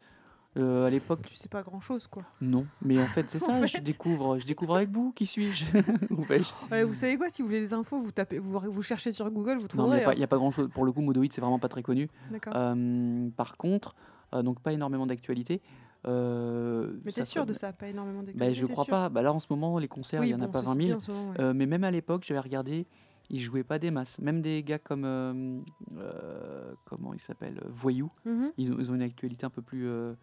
Euh, 0.55 0.85
à 0.85 0.89
l'époque, 0.91 1.21
Tu 1.25 1.33
sais 1.33 1.49
pas 1.49 1.63
grand 1.63 1.79
chose, 1.79 2.05
quoi. 2.05 2.23
non. 2.39 2.67
Mais 2.83 3.01
en 3.01 3.07
fait, 3.07 3.25
c'est 3.31 3.39
ça, 3.39 3.65
je 3.65 3.71
fait. 3.77 3.81
découvre, 3.81 4.37
je 4.37 4.45
découvre 4.45 4.75
avec 4.75 4.91
vous. 4.91 5.11
Qui 5.13 5.25
suis-je 5.25 5.65
Ouais, 6.71 6.83
vous 6.83 6.93
savez 6.93 7.17
quoi, 7.17 7.29
si 7.29 7.41
vous 7.41 7.47
voulez 7.47 7.61
des 7.61 7.73
infos, 7.73 7.99
vous 7.99 8.11
tapez, 8.11 8.37
vous, 8.37 8.59
vous 8.59 8.81
cherchez 8.83 9.11
sur 9.11 9.29
Google, 9.31 9.57
vous 9.57 9.67
Non, 9.75 9.89
mais 9.89 9.97
il 9.97 10.01
trouverez. 10.01 10.15
n'y 10.17 10.23
a, 10.23 10.27
pas 10.27 10.37
grand-chose. 10.37 10.69
Pour 10.73 10.85
le 10.85 10.91
coup, 10.91 11.01
Modoid, 11.01 11.25
c'est 11.31 11.41
vraiment 11.41 11.57
pas 11.59 11.69
très 11.69 11.81
connu. 11.81 12.07
hein. 12.53 13.29
Par 13.35 13.57
contre, 13.57 13.95
donc 14.43 14.59
pas 14.61 14.73
énormément 14.73 15.07
d'actualité. 15.07 15.61
Euh, 16.05 16.91
mais 17.05 17.11
t'es 17.11 17.23
sûr 17.23 17.45
de 17.45 17.53
ça, 17.53 17.71
pas 17.71 17.87
énormément 17.87 18.19
bah, 18.19 18.25
d'actualité 18.25 18.55
Je 18.55 18.65
crois 18.65 18.85
pas. 18.85 19.09
Bah, 19.09 19.21
là, 19.21 19.33
en 19.33 19.39
ce 19.39 19.47
moment, 19.49 19.79
les 19.79 19.87
concerts, 19.87 20.21
il 20.23 20.27
Oui, 20.27 20.31
y 20.31 20.35
en 20.35 20.41
a 20.41 20.47
pas 20.47 20.59
ceci 20.61 20.71
20 20.71 20.75
dit, 20.77 20.85
000. 20.87 20.97
en 20.97 20.99
ce 20.99 21.11
moment, 21.11 21.29
ouais. 21.31 21.41
Euh, 21.41 21.53
mais 21.55 21.65
même 21.65 21.83
à 21.83 21.91
l'époque, 21.91 22.23
j'avais 22.27 22.39
regardé, 22.41 22.85
ils 23.29 23.39
jouaient 23.39 23.63
pas 23.63 23.79
des 23.79 23.89
masses. 23.91 24.19
Même 24.19 24.41
des 24.41 24.63
gars 24.63 24.79
comme. 24.79 25.05
euh, 25.05 25.59
euh, 25.97 26.73
comment 26.85 27.13
ils 27.13 27.19
s'appellent 27.21 27.61
Voyou. 27.67 28.11
Mhm, 28.25 28.51
Ils 28.57 28.71
ont, 28.71 28.75
ils 28.79 28.91
ont 28.91 28.95
une 28.95 29.01
actualité 29.01 29.45
un 29.45 29.49
peu 29.49 29.61
plus, 29.61 29.87
euh, 29.87 30.13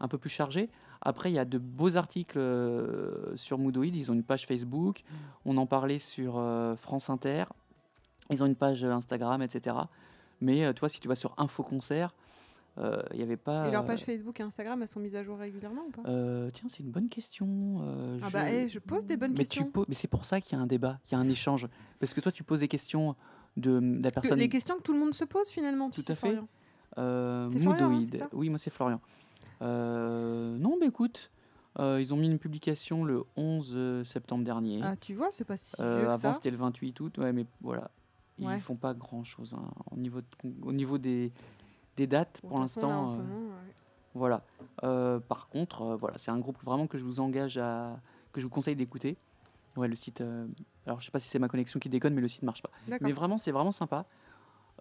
un 0.00 0.08
peu 0.08 0.18
plus 0.18 0.30
chargée. 0.30 0.70
Après, 1.00 1.30
il 1.30 1.34
y 1.34 1.38
a 1.38 1.44
de 1.44 1.58
beaux 1.58 1.96
articles 1.96 2.38
sur 3.36 3.58
Moodoid. 3.58 3.94
Ils 3.94 4.10
ont 4.10 4.14
une 4.14 4.22
page 4.22 4.46
Facebook. 4.46 5.02
On 5.44 5.56
en 5.56 5.66
parlait 5.66 5.98
sur 5.98 6.34
France 6.78 7.10
Inter. 7.10 7.44
Ils 8.30 8.42
ont 8.42 8.46
une 8.46 8.54
page 8.56 8.82
Instagram, 8.84 9.42
etc. 9.42 9.76
Mais 10.40 10.72
toi, 10.74 10.88
si 10.88 11.00
tu 11.00 11.08
vas 11.08 11.14
sur 11.14 11.34
Info 11.36 11.62
Concert, 11.62 12.14
euh, 12.78 13.02
avait 13.12 13.36
pas. 13.36 13.68
Et 13.68 13.70
leur 13.70 13.82
euh, 13.82 13.86
page 13.86 14.04
Facebook 14.04 14.40
et 14.40 14.42
Instagram, 14.42 14.80
elles 14.82 14.88
sont 14.88 15.00
mises 15.00 15.14
à 15.16 15.22
jour 15.22 15.38
régulièrement 15.38 15.82
ou 15.86 15.90
pas? 15.90 16.08
Euh, 16.08 16.50
tiens, 16.52 16.68
c'est 16.68 16.80
une 16.80 16.90
bonne 16.90 17.08
question. 17.08 17.78
euh, 17.82 18.18
Ah 18.22 18.28
bah, 18.32 18.50
eh, 18.52 18.68
je 18.68 18.78
pose 18.78 19.06
des 19.06 19.16
bonnes 19.16 19.32
mais 19.32 19.38
questions. 19.38 19.70
Tu 19.72 19.80
mais 19.88 19.94
c'est 19.94 20.08
pour 20.08 20.24
ça 20.24 20.40
qu'il 20.40 20.56
y 20.56 20.60
a 20.60 20.62
un 20.62 20.66
débat, 20.66 20.98
qu'il 21.06 21.16
y 21.16 21.20
a 21.20 21.24
un 21.24 21.28
échange. 21.28 21.68
Parce 22.00 22.14
que 22.14 22.20
toi, 22.20 22.32
tu 22.32 22.42
poses 22.44 22.60
des 22.60 22.68
questions 22.68 23.14
de, 23.56 23.78
de 23.80 24.02
la 24.02 24.10
Que- 24.10 24.14
personne. 24.14 24.38
Les 24.38 24.48
questions 24.48 24.76
que 24.76 24.82
tout 24.82 24.92
le 24.92 24.98
monde 24.98 25.14
se 25.14 25.24
pose 25.24 25.48
finalement, 25.50 25.90
Tout 25.90 26.02
à 26.08 26.14
fait. 26.14 26.36
Florian. 26.96 27.50
C'est 27.50 27.60
Florian, 27.60 27.92
hein, 27.92 28.02
ça? 28.12 28.28
oui, 28.32 28.48
moi 28.50 28.58
c'est 28.58 28.70
Florian. 28.70 29.00
Non, 29.60 30.76
mais 30.80 30.86
écoute, 30.86 31.30
ils 31.78 32.12
ont 32.12 32.16
mis 32.16 32.26
une 32.28 32.38
publication 32.38 33.04
le 33.04 33.24
11 33.36 34.04
septembre 34.04 34.44
dernier. 34.44 34.80
Ah, 34.82 34.96
tu 34.96 35.14
vois, 35.14 35.28
c'est 35.30 35.44
pas 35.44 35.56
si 35.56 35.76
vieux 35.80 35.86
que 35.88 36.06
avant 36.06 36.32
c'était 36.32 36.50
le 36.50 36.56
28 36.56 37.00
août, 37.00 37.18
ouais, 37.18 37.32
mais 37.32 37.46
voilà. 37.60 37.90
Ils 38.38 38.48
Ouais. 38.48 38.58
font 38.58 38.74
pas 38.74 38.94
grand 38.94 39.22
chose 39.22 39.54
au, 39.92 39.96
niveau 39.96 40.20
de- 40.20 40.26
au 40.62 40.72
niveau 40.72 40.98
des, 40.98 41.32
des 41.96 42.06
dates 42.06 42.40
pour 42.46 42.58
l'instant. 42.58 43.08
euh, 43.10 43.16
ouais. 43.16 43.74
voilà. 44.14 44.42
Euh, 44.82 45.20
par 45.20 45.48
contre, 45.48 45.82
euh, 45.82 45.96
voilà, 45.96 46.18
c'est 46.18 46.30
un 46.30 46.38
groupe 46.38 46.62
vraiment 46.64 46.86
que 46.86 46.98
je 46.98 47.04
vous 47.04 47.20
engage 47.20 47.58
à. 47.58 47.98
que 48.32 48.40
je 48.40 48.46
vous 48.46 48.50
conseille 48.50 48.76
d'écouter. 48.76 49.16
Ouais, 49.76 49.88
le 49.88 49.96
site. 49.96 50.22
alors, 50.86 51.00
je 51.00 51.06
sais 51.06 51.10
pas 51.10 51.18
si 51.20 51.28
c'est 51.28 51.38
ma 51.40 51.48
connexion 51.48 51.80
qui 51.80 51.88
déconne, 51.88 52.14
mais 52.14 52.20
le 52.20 52.28
site 52.28 52.42
marche 52.44 52.62
pas. 52.62 52.70
Mais 53.00 53.12
vraiment, 53.12 53.38
c'est 53.38 53.50
vraiment 53.52 53.72
sympa. 53.72 54.06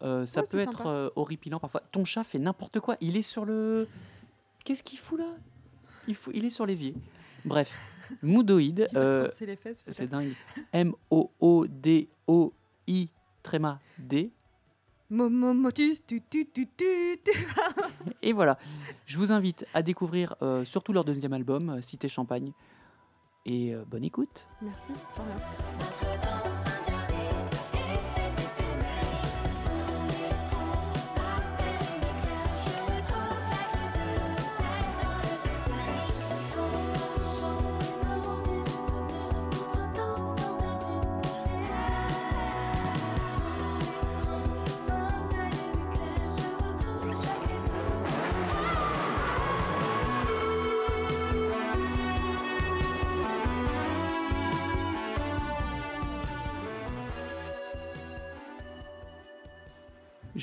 Euh, 0.01 0.25
ça 0.25 0.41
Ouais, 0.41 0.47
peut 0.49 0.57
être 0.59 0.85
euh, 0.87 1.09
horripilant 1.15 1.59
parfois. 1.59 1.81
Ton 1.91 2.03
chat 2.03 2.23
fait 2.23 2.39
n'importe 2.39 2.79
quoi. 2.79 2.97
Il 2.99 3.15
est 3.17 3.21
sur 3.21 3.45
le. 3.45 3.87
Qu'est-ce 4.65 4.81
qu'il 4.83 4.97
fout 4.99 5.19
là? 5.19 5.27
Il, 6.07 6.15
fout... 6.15 6.33
il 6.35 6.45
est 6.45 6.49
sur 6.49 6.65
l'évier. 6.65 6.95
Bref, 7.45 7.73
Moodoid. 8.23 8.87
Euh, 8.95 9.29
c'est 9.33 10.07
dingue. 10.09 10.33
M-O-O-D-O-I 11.73 13.09
tréma 13.43 13.79
D. 13.97 14.31
Momo 15.09 15.53
motus, 15.53 16.05
tu 16.05 16.21
tu 16.21 16.47
tu 16.47 16.67
tu 16.75 17.17
tu. 17.23 17.31
Et 18.21 18.33
voilà. 18.33 18.57
Je 19.05 19.17
vous 19.17 19.31
invite 19.31 19.65
à 19.73 19.81
découvrir 19.81 20.35
euh, 20.41 20.65
surtout 20.65 20.93
leur 20.93 21.03
deuxième 21.03 21.33
album, 21.33 21.69
euh, 21.69 21.81
Cité 21.81 22.07
Champagne. 22.09 22.51
Et 23.45 23.73
euh, 23.73 23.83
bonne 23.85 24.05
écoute. 24.05 24.47
Merci, 24.61 24.93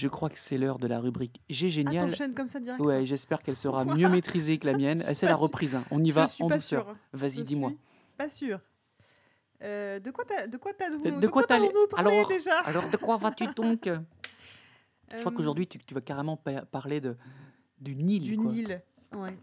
Je 0.01 0.09
crois 0.09 0.31
que 0.31 0.39
c'est 0.39 0.57
l'heure 0.57 0.79
de 0.79 0.87
la 0.89 0.99
rubrique 0.99 1.43
J'ai 1.51 1.67
Ah, 1.67 1.69
génial. 1.69 2.11
t'enchaînes 2.11 2.35
comme 2.35 2.49
ça 2.49 2.59
direct 2.59 2.81
Ouais, 2.83 3.05
j'espère 3.05 3.43
qu'elle 3.43 3.57
sera 3.57 3.85
mieux 3.85 4.09
maîtrisée 4.09 4.57
que 4.59 4.67
la 4.67 4.73
mienne. 4.75 5.05
Eh, 5.11 5.15
C'est 5.15 5.27
la 5.27 5.37
reprise. 5.37 5.75
hein. 5.75 5.85
On 5.91 6.03
y 6.03 6.11
va 6.11 6.25
en 6.41 6.49
pas 6.49 6.55
douceur. 6.57 6.97
Vas-y, 7.13 7.43
dis-moi. 7.45 7.73
Pas 8.17 8.31
sûr. 8.31 8.61
Euh, 9.63 10.01
de 10.01 10.11
quoi 10.11 10.25
t'as 10.25 10.47
de 10.47 10.57
quoi 10.57 10.73
t'as 10.73 10.89
De- 10.89 10.97
de, 11.11 11.21
de 11.21 11.27
quoi 11.27 11.43
Alors, 11.99 12.29
déjà? 12.29 12.61
Alors, 12.61 12.89
de 12.89 12.97
quoi 12.97 13.19
vas-tu 13.19 13.47
donc? 13.55 13.85
Je 15.13 15.19
crois 15.19 15.33
Euh, 15.33 15.35
qu'aujourd'hui, 15.37 15.67
tu, 15.67 15.79
tu 15.79 15.93
vas 15.93 16.01
carrément 16.01 16.37
pa- 16.39 16.65
parler 16.65 17.01
de, 17.03 17.17
du 17.79 17.95
Nil. 17.95 18.23
du 18.23 18.37
quoi. 18.39 18.51
Nil. 18.53 18.83
Ouais. 19.13 19.37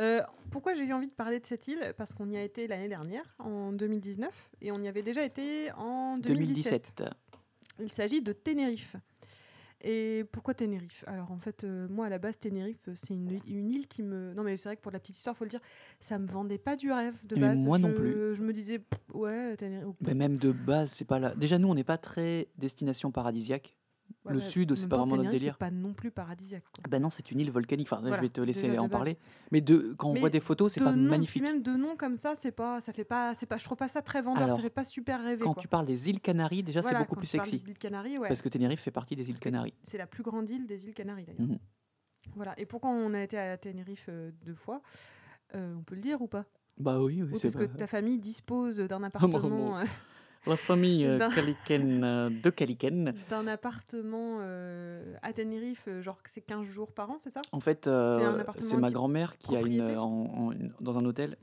Euh, 0.00 0.22
pourquoi 0.50 0.74
j'ai 0.74 0.84
eu 0.84 0.92
envie 0.92 1.06
de 1.06 1.12
parler 1.12 1.38
de 1.38 1.46
cette 1.46 1.68
île? 1.68 1.94
Parce 1.96 2.14
qu'on 2.14 2.28
y 2.30 2.36
a 2.36 2.42
été 2.42 2.66
l'année 2.66 2.88
dernière, 2.88 3.22
en 3.38 3.70
2019, 3.72 4.50
et 4.60 4.72
on 4.72 4.80
y 4.82 4.88
avait 4.88 5.02
déjà 5.02 5.22
été 5.22 5.70
en 5.76 6.16
2017. 6.18 6.94
2017. 6.98 7.04
Il 7.80 7.92
s'agit 7.92 8.22
de 8.22 8.32
Tenerife. 8.32 8.96
Et 9.86 10.24
pourquoi 10.32 10.54
Tenerife? 10.54 11.04
Alors 11.06 11.30
en 11.30 11.38
fait, 11.38 11.62
euh, 11.64 11.86
moi 11.88 12.06
à 12.06 12.08
la 12.08 12.18
base, 12.18 12.38
Tenerife, 12.38 12.88
euh, 12.88 12.94
c'est 12.94 13.12
une, 13.12 13.38
une 13.46 13.70
île 13.70 13.86
qui 13.86 14.02
me... 14.02 14.32
Non 14.32 14.42
mais 14.42 14.56
c'est 14.56 14.70
vrai 14.70 14.76
que 14.76 14.82
pour 14.82 14.90
la 14.92 14.98
petite 14.98 15.16
histoire, 15.18 15.36
faut 15.36 15.44
le 15.44 15.50
dire, 15.50 15.60
ça 16.00 16.18
me 16.18 16.26
vendait 16.26 16.56
pas 16.58 16.74
du 16.74 16.90
rêve 16.90 17.14
de 17.26 17.34
Mais 17.36 17.42
base. 17.48 17.66
moi 17.66 17.78
non 17.78 17.92
plus. 17.92 18.34
Je 18.34 18.42
me 18.42 18.52
disais, 18.52 18.78
pff, 18.78 18.98
ouais, 19.14 19.56
Tenerife... 19.56 19.94
Mais 20.00 20.14
même 20.14 20.38
de 20.38 20.52
base, 20.52 20.90
c'est 20.90 21.04
pas 21.04 21.18
là. 21.18 21.34
Déjà, 21.34 21.58
nous, 21.58 21.68
on 21.68 21.74
n'est 21.74 21.84
pas 21.84 21.98
très 21.98 22.48
destination 22.56 23.10
paradisiaque. 23.10 23.76
Le 24.26 24.40
sud, 24.40 24.74
c'est 24.76 24.88
pas 24.88 24.96
vraiment 24.96 25.16
notre 25.16 25.30
délire. 25.30 25.54
C'est 25.54 25.58
pas 25.58 25.70
non 25.70 25.92
plus 25.92 26.10
paradisiaque. 26.10 26.64
quoi. 26.72 26.82
Ben 26.88 27.00
non, 27.00 27.10
c'est 27.10 27.30
une 27.30 27.40
île 27.40 27.50
volcanique. 27.50 27.86
Enfin, 27.90 28.00
Voilà, 28.00 28.16
je 28.16 28.22
vais 28.22 28.28
te 28.28 28.40
laisser 28.40 28.68
déjà, 28.68 28.82
en 28.82 28.88
parler. 28.88 29.18
Mais 29.52 29.60
de, 29.60 29.94
quand 29.98 30.10
on 30.10 30.14
Mais 30.14 30.20
voit 30.20 30.30
des 30.30 30.40
photos, 30.40 30.72
c'est 30.72 30.80
De 30.80 30.84
pas 30.84 30.92
nom, 30.92 30.98
puis 31.02 31.10
magnifique. 31.10 31.42
même 31.42 31.62
de 31.62 31.72
nom 31.76 31.96
comme 31.96 32.16
ça, 32.16 32.34
c'est 32.34 32.52
pas, 32.52 32.80
ça 32.80 32.92
fait 32.92 33.04
pas, 33.04 33.34
c'est 33.34 33.46
pas, 33.46 33.56
je 33.58 33.64
trouve 33.64 33.76
pas 33.76 33.88
ça 33.88 34.02
très 34.02 34.22
vendeur, 34.22 34.44
Alors, 34.44 34.56
ça 34.56 34.62
fait 34.62 34.70
pas 34.70 34.84
super 34.84 35.22
rêver. 35.22 35.42
Quand 35.44 35.54
quoi. 35.54 35.60
tu 35.62 35.68
parles 35.68 35.86
des 35.86 36.08
îles 36.08 36.20
Canaries, 36.20 36.62
déjà, 36.62 36.80
Voilà, 36.80 36.98
c'est 36.98 37.04
beaucoup 37.04 37.16
plus 37.16 37.26
sexy. 37.26 37.58
des 37.58 37.70
îles 37.70 37.78
Canaries, 37.78 38.18
ouais. 38.18 38.28
Parce 38.28 38.40
que 38.42 38.48
Tenerife 38.48 38.80
fait 38.80 38.90
partie 38.90 39.16
des 39.16 39.28
îles 39.28 39.38
Canaries. 39.40 39.74
C'est 39.84 39.98
la 39.98 40.06
plus 40.06 40.22
grande 40.22 40.48
île 40.48 40.66
des 40.66 40.86
îles 40.86 40.94
Canaries 40.94 41.24
d'ailleurs. 41.26 41.40
Mhm. 41.48 41.58
Voilà. 42.34 42.54
Et 42.58 42.64
pourquoi 42.66 42.90
on 42.90 43.12
a 43.12 43.20
été 43.22 43.36
à 43.38 43.56
Tenerife 43.58 44.06
euh, 44.08 44.30
deux 44.44 44.54
fois 44.54 44.80
Euh, 45.54 45.74
On 45.78 45.82
peut 45.82 45.94
le 45.94 46.00
dire 46.00 46.22
ou 46.22 46.26
pas? 46.26 46.46
Bah 46.78 47.00
oui, 47.00 47.22
oui, 47.22 47.38
parce 47.40 47.54
que 47.54 47.64
ta 47.64 47.86
famille 47.86 48.18
dispose 48.18 48.78
d'un 48.78 49.02
appartement, 49.04 49.78
euh, 49.78 49.84
La 50.46 50.56
famille 50.56 51.04
euh, 51.06 51.18
Caliken, 51.30 52.04
euh, 52.04 52.28
de 52.30 52.50
Caliken. 52.50 53.14
d'un 53.30 53.46
appartement 53.46 54.38
euh, 54.40 55.14
à 55.22 55.32
Tenerife, 55.32 55.88
genre 56.00 56.22
que 56.22 56.30
c'est 56.30 56.42
15 56.42 56.64
jours 56.66 56.92
par 56.92 57.10
an, 57.10 57.16
c'est 57.18 57.30
ça? 57.30 57.40
En 57.52 57.60
fait, 57.60 57.86
euh, 57.86 58.42
C'est 58.58 58.76
ma 58.76 58.90
grand-mère 58.90 59.38
qui 59.38 59.56
a 59.56 59.60
une, 59.60 59.78
propriété 59.78 59.96
en- 59.96 60.04
en- 60.04 60.52
dans 60.80 60.98
un 60.98 61.04
hôtel 61.04 61.36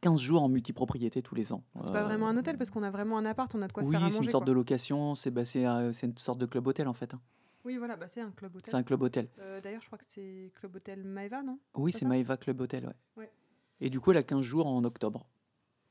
15 0.00 0.20
jours 0.20 0.42
en 0.42 0.48
multipropriété 0.48 1.22
tous 1.22 1.34
les 1.34 1.52
ans. 1.52 1.62
C'est 1.82 1.92
pas 1.92 2.02
vraiment 2.04 2.28
un 2.28 2.36
hôtel 2.36 2.56
parce 2.58 2.70
qu'on 2.70 2.82
a 2.82 2.90
vraiment 2.90 3.18
un 3.18 3.24
appart, 3.24 3.54
on 3.54 3.62
a 3.62 3.68
de 3.68 3.72
quoi 3.72 3.82
se 3.82 3.88
Oui, 3.88 3.94
faire 3.94 4.04
à 4.04 4.10
c'est 4.10 4.22
une 4.22 4.28
sorte 4.28 4.44
quoi. 4.44 4.48
de 4.52 4.52
location, 4.56 5.14
c'est 5.14 5.30
bah, 5.30 5.42
une 5.54 6.18
sorte 6.18 6.38
de 6.38 6.46
club 6.46 6.66
hôtel 6.66 6.88
en 6.88 6.94
fait. 6.94 7.14
hein. 7.14 7.20
Oui, 7.64 7.76
voilà, 7.76 7.94
bah, 7.96 8.08
c'est 8.08 8.20
un 8.20 8.30
club 8.32 8.56
hôtel. 8.56 8.70
C'est 8.70 8.76
un 8.76 8.82
club 8.82 9.02
hôtel. 9.02 9.28
Euh, 9.38 9.60
D'ailleurs, 9.60 9.80
je 9.82 9.86
crois 9.86 9.98
que 9.98 10.04
c'est 10.08 10.50
Club 10.58 10.74
Hôtel 10.74 11.04
Maeva, 11.04 11.42
non? 11.44 11.60
Oui, 11.76 11.92
C'est 11.92 12.04
Maeva 12.04 12.36
Club 12.36 12.60
Hôtel, 12.60 12.86
ouais. 12.86 12.94
Ouais. 13.16 13.30
Et 13.80 13.88
du 13.88 14.00
coup, 14.00 14.10
elle 14.10 14.16
a 14.16 14.24
15 14.24 14.40
jours 14.42 14.66
en 14.66 14.82
octobre. 14.82 15.26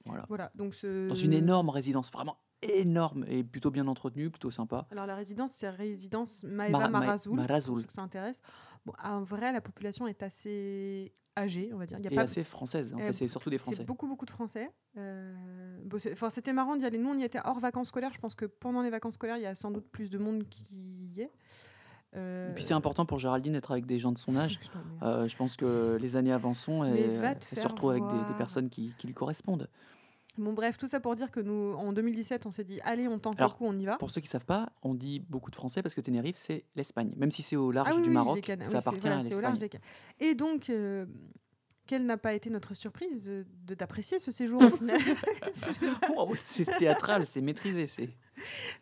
Voilà. 0.05 0.25
Voilà, 0.29 0.51
donc 0.55 0.73
ce... 0.73 1.09
Dans 1.09 1.15
une 1.15 1.33
énorme 1.33 1.69
résidence, 1.69 2.11
vraiment 2.11 2.37
énorme 2.61 3.25
et 3.27 3.43
plutôt 3.43 3.71
bien 3.71 3.87
entretenue, 3.87 4.29
plutôt 4.29 4.51
sympa. 4.51 4.87
Alors 4.91 5.05
la 5.07 5.15
résidence, 5.15 5.51
c'est 5.53 5.69
résidence 5.69 6.43
Maeva 6.43 6.71
Mara- 6.71 6.89
Ma- 6.89 6.99
Marazoul. 6.99 7.35
Marazoul. 7.35 7.73
pour 7.75 7.81
ceux 7.81 7.87
que 7.87 7.93
ça 7.93 8.01
intéresse. 8.01 8.41
Bon, 8.85 8.93
en 9.03 9.21
vrai, 9.23 9.51
la 9.51 9.61
population 9.61 10.07
est 10.07 10.21
assez 10.23 11.13
âgée, 11.37 11.71
on 11.73 11.77
va 11.77 11.85
dire. 11.85 11.97
Il 11.99 12.05
y 12.05 12.07
a 12.07 12.11
Et 12.11 12.15
pas... 12.15 12.21
assez 12.23 12.43
française, 12.43 12.93
en 12.93 12.99
euh, 12.99 13.07
fait, 13.07 13.13
c'est 13.13 13.27
surtout 13.27 13.49
des 13.49 13.57
Français. 13.57 13.77
C'est 13.77 13.85
beaucoup, 13.85 14.07
beaucoup 14.07 14.25
de 14.25 14.31
Français. 14.31 14.69
Euh, 14.97 15.79
bon, 15.85 15.97
C'était 16.29 16.53
marrant 16.53 16.75
d'y 16.75 16.85
aller. 16.85 16.97
Nous, 16.97 17.09
on 17.09 17.17
y 17.17 17.23
était 17.23 17.39
hors 17.45 17.59
vacances 17.59 17.87
scolaires. 17.87 18.11
Je 18.13 18.19
pense 18.19 18.35
que 18.35 18.45
pendant 18.45 18.81
les 18.81 18.89
vacances 18.89 19.15
scolaires, 19.15 19.37
il 19.37 19.43
y 19.43 19.47
a 19.47 19.55
sans 19.55 19.71
doute 19.71 19.87
plus 19.89 20.09
de 20.09 20.17
monde 20.17 20.47
qui 20.49 21.09
y 21.15 21.21
est. 21.21 21.31
Euh, 22.15 22.49
Et 22.49 22.53
puis 22.53 22.63
c'est 22.63 22.73
important 22.73 23.05
pour 23.05 23.19
Géraldine 23.19 23.53
d'être 23.53 23.71
avec 23.71 23.85
des 23.85 23.99
gens 23.99 24.11
de 24.11 24.17
son 24.17 24.35
âge. 24.35 24.59
je. 24.61 25.05
Euh, 25.05 25.27
je 25.27 25.35
pense 25.37 25.55
que 25.55 25.97
les 26.01 26.15
années 26.15 26.33
avançons 26.33 26.83
et 26.83 27.17
se 27.49 27.55
faire 27.55 27.71
retrouve 27.71 27.91
avec 27.91 28.03
des, 28.03 28.09
des 28.09 28.17
voir. 28.17 28.37
personnes 28.37 28.69
qui, 28.69 28.93
qui 28.97 29.07
lui 29.07 29.13
correspondent. 29.13 29.69
Bon, 30.37 30.53
bref, 30.53 30.77
tout 30.77 30.87
ça 30.87 30.99
pour 30.99 31.15
dire 31.15 31.29
que 31.29 31.39
nous, 31.39 31.73
en 31.73 31.91
2017, 31.91 32.45
on 32.45 32.51
s'est 32.51 32.63
dit, 32.63 32.79
allez, 32.85 33.07
on 33.07 33.19
tente 33.19 33.37
Alors, 33.37 33.51
le 33.51 33.57
coup, 33.57 33.65
on 33.65 33.77
y 33.77 33.85
va. 33.85 33.97
Pour 33.97 34.09
ceux 34.09 34.21
qui 34.21 34.29
savent 34.29 34.45
pas, 34.45 34.69
on 34.81 34.93
dit 34.93 35.19
beaucoup 35.29 35.51
de 35.51 35.55
français 35.55 35.81
parce 35.81 35.93
que 35.93 36.01
Tenerife, 36.01 36.37
c'est 36.37 36.63
l'Espagne. 36.75 37.13
Même 37.17 37.31
si 37.31 37.41
c'est 37.41 37.57
au 37.57 37.71
large 37.71 37.89
Ah 37.91 37.95
oui, 37.97 38.03
du 38.03 38.09
Maroc, 38.09 38.39
oui, 38.47 38.65
ça 38.65 38.77
appartient 38.77 39.01
voilà, 39.01 39.17
à 39.17 39.21
l'Espagne. 39.21 39.57
des 39.57 39.69
Et 40.19 40.33
donc, 40.33 40.69
euh, 40.69 41.05
quelle 41.85 42.05
n'a 42.05 42.17
pas 42.17 42.33
été 42.33 42.49
notre 42.49 42.73
surprise 42.73 43.25
de 43.25 43.45
d'apprécier 43.75 44.19
ce 44.19 44.31
séjour 44.31 44.61
au 44.61 44.69
final 44.69 44.99
c'est 46.35 46.77
théâtral, 46.77 47.27
c'est 47.27 47.41
maîtrisé. 47.41 47.87
C'est 47.87 48.09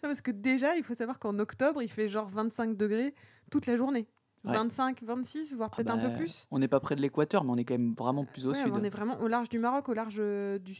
Non, 0.03 0.09
parce 0.09 0.21
que 0.21 0.31
déjà, 0.31 0.75
il 0.75 0.83
faut 0.83 0.93
savoir 0.93 1.19
qu'en 1.19 1.37
octobre, 1.39 1.81
il 1.81 1.89
fait 1.89 2.07
genre 2.07 2.27
25 2.29 2.75
degrés 2.77 3.13
toute 3.51 3.65
la 3.65 3.75
journée. 3.77 4.07
Ouais. 4.45 4.53
25, 4.53 5.03
26, 5.03 5.53
voire 5.55 5.69
Ah 5.73 5.75
peut-être 5.75 5.91
un 5.91 5.97
peu 5.97 6.07
bah, 6.07 6.15
plus. 6.15 6.47
On 6.49 6.59
n'est 6.59 6.67
pas 6.69 6.79
près 6.79 6.95
de 6.95 7.01
l'équateur, 7.01 7.43
mais 7.43 7.51
on 7.51 7.57
est 7.57 7.65
quand 7.65 7.73
même 7.77 7.93
vraiment 7.93 8.23
plus 8.23 8.45
au 8.45 8.49
Ouais, 8.51 8.55
sud. 8.55 8.71
On 8.73 8.83
est 8.83 8.89
vraiment 8.89 9.19
au 9.19 9.27
large 9.27 9.49
du 9.49 9.59
Maroc, 9.59 9.89
au 9.89 9.93
large 9.93 10.15
euh, 10.19 10.57
du. 10.59 10.75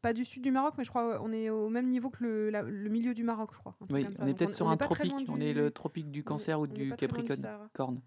Pas 0.00 0.12
du 0.12 0.24
sud 0.24 0.44
du 0.44 0.52
Maroc, 0.52 0.74
mais 0.78 0.84
je 0.84 0.90
crois 0.90 1.20
on 1.20 1.32
est 1.32 1.50
au 1.50 1.68
même 1.70 1.88
niveau 1.88 2.08
que 2.08 2.22
le, 2.22 2.50
la- 2.50 2.62
le 2.62 2.88
milieu 2.88 3.14
du 3.14 3.24
Maroc, 3.24 3.50
je 3.52 3.58
crois. 3.58 3.74
Oui, 3.90 4.06
on 4.20 4.26
est 4.28 4.34
peut-être 4.34 4.54
sur 4.54 4.68
un 4.68 4.76
tropique. 4.76 5.12
On 5.28 5.40
est 5.40 5.52
le 5.52 5.72
tropique 5.72 6.12
du 6.12 6.20
on 6.20 6.22
cancer 6.22 6.60
ou 6.60 6.64
on 6.64 6.66
du 6.66 6.94
capricorne. 6.94 8.00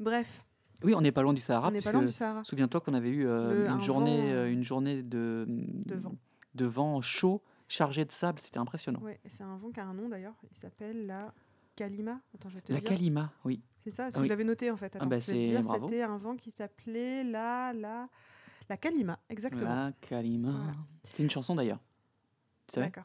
Bref, 0.00 0.44
Oui, 0.82 0.94
on 0.94 1.00
n'est 1.00 1.12
pas 1.12 1.22
loin 1.22 1.34
du 1.34 1.40
Sahara, 1.40 1.68
on 1.68 1.70
n'est 1.70 1.78
pas 1.78 1.90
puisque 1.90 1.92
loin 1.92 2.02
du 2.04 2.12
Sahara. 2.12 2.44
souviens-toi 2.44 2.80
qu'on 2.80 2.94
avait 2.94 3.10
eu 3.10 3.26
euh, 3.26 3.68
un 3.68 3.76
une, 3.76 3.82
journée, 3.82 4.18
vent, 4.22 4.26
euh, 4.28 4.44
euh, 4.46 4.52
une 4.52 4.64
journée 4.64 5.02
de, 5.02 5.44
de 5.48 5.94
vent. 5.96 6.16
de 6.54 6.64
vent 6.64 7.00
chaud, 7.02 7.42
chargé 7.72 8.04
de 8.04 8.12
sable, 8.12 8.38
c'était 8.38 8.58
impressionnant. 8.58 9.00
Ouais, 9.00 9.20
c'est 9.28 9.42
un 9.42 9.56
vent 9.56 9.70
qui 9.70 9.80
a 9.80 9.86
un 9.86 9.94
nom 9.94 10.08
d'ailleurs. 10.08 10.34
Il 10.50 10.58
s'appelle 10.58 11.06
la 11.06 11.32
Kalima. 11.76 12.20
Attends, 12.34 12.50
je 12.50 12.56
vais 12.56 12.60
te 12.60 12.72
La 12.72 12.78
dire. 12.80 12.88
Kalima, 12.88 13.32
oui. 13.44 13.62
C'est 13.84 13.90
ça, 13.90 14.04
parce 14.04 14.14
Ah 14.14 14.18
que 14.18 14.20
oui. 14.22 14.26
je 14.26 14.30
l'avais 14.30 14.44
noté 14.44 14.70
en 14.70 14.76
fait. 14.76 14.94
Attends, 14.96 15.06
bah, 15.06 15.18
je 15.18 15.26
vais 15.26 15.32
te 15.32 15.38
c'est- 15.38 15.44
dire, 15.52 15.62
bravo. 15.62 15.88
c'était 15.88 16.02
un 16.02 16.16
vent 16.18 16.36
qui 16.36 16.50
s'appelait 16.50 17.24
la, 17.24 17.72
la, 17.72 18.08
la 18.68 18.76
Kalima, 18.76 19.18
exactement. 19.28 19.64
La 19.68 19.92
Kalima. 20.00 20.50
Voilà. 20.50 20.74
C'est 21.04 21.22
une 21.22 21.30
chanson 21.30 21.54
d'ailleurs. 21.54 21.80
Savais 22.68 22.86
D'accord. 22.88 23.04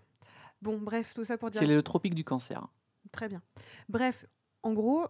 Bon, 0.62 0.78
bref, 0.80 1.14
tout 1.14 1.24
ça 1.24 1.38
pour 1.38 1.50
dire. 1.50 1.60
C'est 1.60 1.68
le 1.68 1.82
tropique 1.82 2.14
du 2.16 2.24
cancer. 2.24 2.68
Très 3.12 3.30
bien. 3.30 3.42
Bref, 3.90 4.26
en 4.64 4.74
gros, 4.74 5.06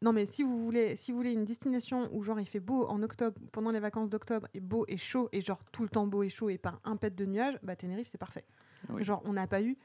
non 0.00 0.12
mais 0.12 0.26
si 0.26 0.42
vous 0.42 0.56
voulez, 0.58 0.96
si 0.96 1.12
vous 1.12 1.18
voulez 1.18 1.32
une 1.32 1.44
destination 1.44 2.08
où 2.14 2.22
genre 2.22 2.40
il 2.40 2.46
fait 2.46 2.60
beau 2.60 2.86
en 2.86 3.02
octobre, 3.02 3.38
pendant 3.52 3.70
les 3.70 3.80
vacances 3.80 4.08
d'octobre, 4.08 4.48
et 4.54 4.60
beau 4.60 4.84
et 4.88 4.96
chaud, 4.96 5.28
et 5.32 5.40
genre 5.40 5.62
tout 5.70 5.82
le 5.82 5.88
temps 5.88 6.06
beau 6.06 6.22
et 6.22 6.28
chaud 6.28 6.48
et 6.48 6.58
pas 6.58 6.80
un 6.84 6.96
pet 6.96 7.14
de 7.14 7.24
nuages, 7.26 7.58
bah 7.62 7.76
Tenerife 7.76 8.08
c'est 8.10 8.18
parfait. 8.18 8.44
Oui. 8.90 9.04
Genre 9.04 9.22
on 9.24 9.32
n'a 9.32 9.46
pas 9.46 9.62
eu, 9.62 9.76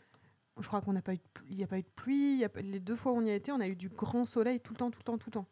je 0.60 0.68
crois 0.68 0.82
qu'on 0.82 0.94
n'a 0.94 1.02
pas 1.02 1.14
eu, 1.14 1.20
il 1.50 1.56
n'y 1.58 1.64
a 1.64 1.68
pas 1.68 1.78
eu 1.78 1.84
de 1.84 1.90
pluie, 1.96 2.38
y 2.38 2.46
a 2.46 2.50
les 2.62 2.80
deux 2.80 2.96
fois 2.96 3.12
où 3.12 3.18
on 3.18 3.22
y 3.26 3.30
a 3.30 3.36
été, 3.36 3.52
on 3.52 3.60
a 3.60 3.68
eu 3.68 3.76
du 3.76 3.90
grand 3.90 4.26
soleil 4.26 4.60
tout 4.60 4.74
le 4.74 4.78
temps, 4.78 4.90
tout 4.92 5.00
le 5.00 5.04
temps, 5.04 5.18
tout 5.18 5.30
le 5.30 5.34
temps. 5.34 5.48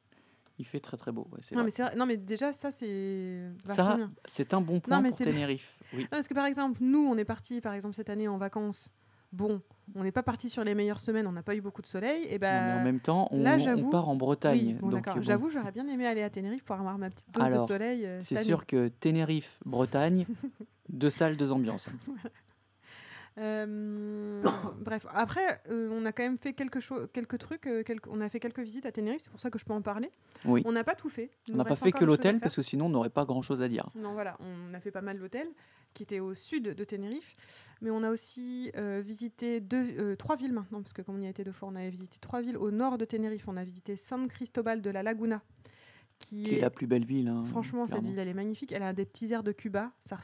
Il 0.58 0.66
fait 0.66 0.80
très 0.80 0.96
très 0.98 1.12
beau. 1.12 1.28
ouais, 1.32 1.40
Non 1.52 1.58
vrai. 1.58 1.64
mais 1.66 1.70
c'est 1.72 1.84
vrai- 1.84 1.96
non 1.96 2.06
mais 2.06 2.16
déjà 2.18 2.54
ça 2.54 2.72
c'est 2.72 3.52
Ça, 3.68 3.98
c'est 4.25 4.54
un 4.54 4.62
bon 4.62 4.80
point 4.80 5.02
mais 5.02 5.10
pour 5.10 5.18
Tenerife. 5.18 5.80
Oui. 5.94 6.02
Non, 6.04 6.08
parce 6.12 6.28
que 6.28 6.34
par 6.34 6.46
exemple, 6.46 6.80
nous, 6.82 7.06
on 7.06 7.18
est 7.18 7.25
parti 7.25 7.60
par 7.62 7.74
exemple 7.74 7.94
cette 7.96 8.10
année 8.10 8.28
en 8.28 8.38
vacances. 8.38 8.92
Bon, 9.34 9.62
on 9.96 10.04
n'est 10.04 10.14
pas 10.14 10.24
parti 10.24 10.50
sur 10.50 10.64
les 10.64 10.74
meilleures 10.75 11.02
semaines, 11.02 11.28
on 11.28 11.34
n'a 11.34 11.44
pas 11.44 11.56
eu 11.56 11.62
beaucoup 11.62 11.82
de 11.82 11.88
soleil. 11.88 12.24
Et 12.30 12.36
Non, 12.36 12.40
ben, 12.40 12.66
mais 12.66 12.72
en 12.80 12.84
même 12.84 13.00
temps, 13.02 13.28
on, 13.32 13.44
là, 13.44 13.58
on 13.75 13.90
part 13.90 14.08
en 14.08 14.16
Bretagne. 14.16 14.58
oui, 14.68 14.74
bon, 14.75 14.88
bon, 14.90 15.22
J'avoue, 15.22 15.50
j'aurais 15.50 15.74
bien 15.74 15.86
aimé 15.88 16.08
aller 16.08 16.24
à 16.24 16.30
Tenerife 16.30 16.64
pour 16.64 16.78
avoir 16.78 16.98
ma 16.98 17.10
petite 17.10 17.30
dose 17.32 17.44
Alors, 17.44 17.62
de 17.64 17.68
soleil. 17.68 18.06
euh, 18.06 18.20
c'est 18.22 18.42
sûr 18.42 18.66
que 18.66 18.88
Tenerife, 18.88 19.60
Bretagne, 19.66 20.25
deux 20.90 21.10
salles, 21.10 21.36
deux 21.36 21.52
ambiances. 21.52 21.90
Euh, 23.38 24.42
bref, 24.80 25.06
après, 25.13 25.62
euh, 25.70 25.89
on 25.92 26.06
a 26.06 26.12
quand 26.12 26.24
même 26.24 26.38
fait 26.38 26.54
quelque 26.54 26.80
chose, 26.80 27.08
quelques 27.13 27.38
trucs. 27.38 27.68
euh, 27.68 27.84
quelques- 27.84 28.08
on 28.08 28.22
a 28.22 28.30
fait 28.30 28.39
quelques 28.39 28.60
visites 28.60 28.86
à 28.86 28.92
Tenerife, 28.92 29.22
c'est 29.24 29.30
pour 29.30 29.39
ça 29.39 29.50
que 29.50 29.60
je 29.60 29.65
peux 29.65 29.74
en 29.74 29.82
parler. 29.82 30.10
Oui. 30.46 30.62
On 30.65 30.72
n'a 30.72 30.84
pas 30.84 30.96
tout 30.96 31.10
fait. 31.10 31.30
On 31.51 31.56
n'a 31.58 31.65
pas 31.65 31.75
fait 31.75 31.92
que 31.92 32.06
l'hôtel 32.06 32.39
parce 32.39 32.56
que 32.56 32.62
sinon 32.62 32.86
on 32.86 32.89
n'aurait 32.89 33.10
pas 33.10 33.25
grand 33.25 33.42
chose 33.42 33.62
à 33.62 33.68
dire. 33.68 33.89
Non, 33.96 34.13
voilà, 34.13 34.38
on 34.39 34.74
a 34.74 34.80
fait 34.80 34.92
pas 34.92 35.01
mal 35.01 35.20
d'hôtels 35.20 35.50
qui 35.94 36.04
étaient 36.04 36.20
au 36.20 36.34
sud 36.34 36.63
de 36.75 36.84
Tenerife, 36.84 37.36
mais 37.82 37.89
on 37.89 38.04
a 38.04 38.10
aussi 38.12 38.72
visité 39.01 39.60
deux, 39.62 40.15
trois 40.18 40.36
villes 40.36 40.54
maintenant, 40.54 40.82
parce 40.82 40.94
que 40.94 41.01
comme 41.01 41.15
on 41.15 41.22
y 41.22 41.25
a 41.27 41.30
été 41.30 41.44
deux 41.44 41.51
fois, 41.51 41.70
on 41.72 41.75
avait 41.75 41.89
visité 41.89 42.18
trois 42.20 42.42
villes 42.42 42.58
au 42.58 42.72
nord 42.72 42.98
de 42.98 43.06
Tenerife. 43.06 43.48
On 43.48 43.58
a 43.58 43.63
visité 43.63 43.96
San 43.98 44.27
Cristobal 44.27 44.82
de 44.82 44.89
la 44.89 45.04
Laguna, 45.04 45.42
qui, 46.20 46.44
Qui 46.44 46.56
est 46.56 46.62
la 46.62 46.70
plus 46.70 46.88
belle 46.88 47.06
ville. 47.06 47.27
hein, 47.27 47.44
Franchement, 47.46 47.88
cette 47.88 48.06
ville, 48.06 48.18
elle 48.20 48.27
est 48.30 48.34
magnifique. 48.34 48.72
Elle 48.72 48.84
a 48.84 48.94
des 48.94 49.06
petits 49.06 49.32
airs 49.34 49.44
de 49.44 49.51
Cuba. 49.51 49.92
Ça, 50.01 50.18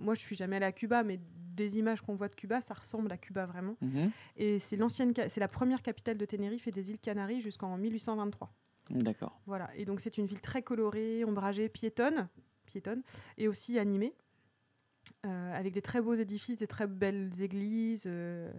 moi, 0.00 0.14
je 0.14 0.20
suis 0.20 0.34
jamais 0.36 0.56
allée 0.56 0.66
à 0.66 0.72
Cuba, 0.72 1.02
mais 1.04 1.20
des 1.60 1.78
images 1.78 2.00
qu'on 2.00 2.14
voit 2.14 2.28
de 2.28 2.34
Cuba, 2.34 2.60
ça 2.60 2.74
ressemble 2.74 3.12
à 3.12 3.18
Cuba 3.18 3.46
vraiment. 3.46 3.76
Mhm. 3.80 4.10
Et 4.36 4.58
c'est 4.58 4.76
l'ancienne, 4.76 5.12
c'est 5.28 5.40
la 5.40 5.48
première 5.48 5.82
capitale 5.82 6.16
de 6.16 6.24
Tenerife 6.24 6.66
et 6.66 6.70
des 6.72 6.90
îles 6.90 6.98
Canaries 6.98 7.42
jusqu'en 7.42 7.76
1823. 7.76 8.50
D'accord. 8.90 9.40
Voilà. 9.46 9.68
Et 9.76 9.84
donc 9.84 10.00
c'est 10.00 10.18
une 10.18 10.26
ville 10.26 10.40
très 10.40 10.62
colorée, 10.62 11.24
ombragée, 11.24 11.68
piétonne, 11.68 12.28
piétonne, 12.66 13.02
et 13.38 13.46
aussi 13.46 13.78
animée, 13.78 14.14
euh, 15.26 15.54
avec 15.54 15.72
des 15.72 15.82
très 15.82 16.00
beaux 16.00 16.14
édifices, 16.14 16.56
des 16.58 16.66
très 16.66 16.86
belles 16.86 17.42
églises. 17.42 18.04
euh. 18.06 18.50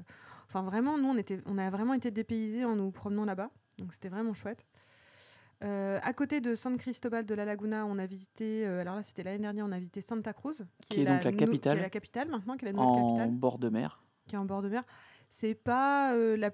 Enfin 0.47 0.61
vraiment, 0.63 0.97
nous 0.97 1.07
on 1.09 1.17
était, 1.17 1.39
on 1.45 1.57
a 1.57 1.69
vraiment 1.69 1.93
été 1.93 2.11
dépaysés 2.11 2.65
en 2.65 2.75
nous 2.75 2.91
promenant 2.91 3.25
là-bas. 3.25 3.49
Donc 3.77 3.93
c'était 3.93 4.09
vraiment 4.09 4.33
chouette. 4.33 4.65
Euh, 5.63 5.99
à 6.01 6.13
côté 6.13 6.41
de 6.41 6.55
San 6.55 6.75
Cristobal 6.77 7.25
de 7.25 7.35
la 7.35 7.45
Laguna, 7.45 7.85
on 7.85 7.99
a 7.99 8.05
visité, 8.07 8.65
euh, 8.65 8.81
alors 8.81 8.95
là 8.95 9.03
c'était 9.03 9.21
l'année 9.23 9.37
dernière, 9.39 9.65
on 9.67 9.71
a 9.71 9.77
visité 9.77 10.01
Santa 10.01 10.33
Cruz, 10.33 10.63
Qui 10.89 11.01
est 11.01 11.05
donc 11.05 11.23
la 11.23 11.31
capitale. 11.31 11.73
qui 11.75 11.79
est 11.79 11.83
la 11.83 11.89
capitale 11.89 12.29
maintenant, 12.29 12.57
qui 12.57 12.65
est 12.65 12.69
la 12.69 12.73
nouvelle 12.73 12.89
En 12.89 13.07
capitale 13.09 13.31
bord 13.31 13.59
de 13.59 13.69
mer. 13.69 14.01
qui 14.27 14.35
est 14.35 14.39
en 14.39 14.45
bord 14.45 14.61
de 14.63 14.69
mer. 14.69 14.83
C'est 15.29 15.53
pas 15.53 16.13
euh, 16.15 16.35
la 16.35 16.51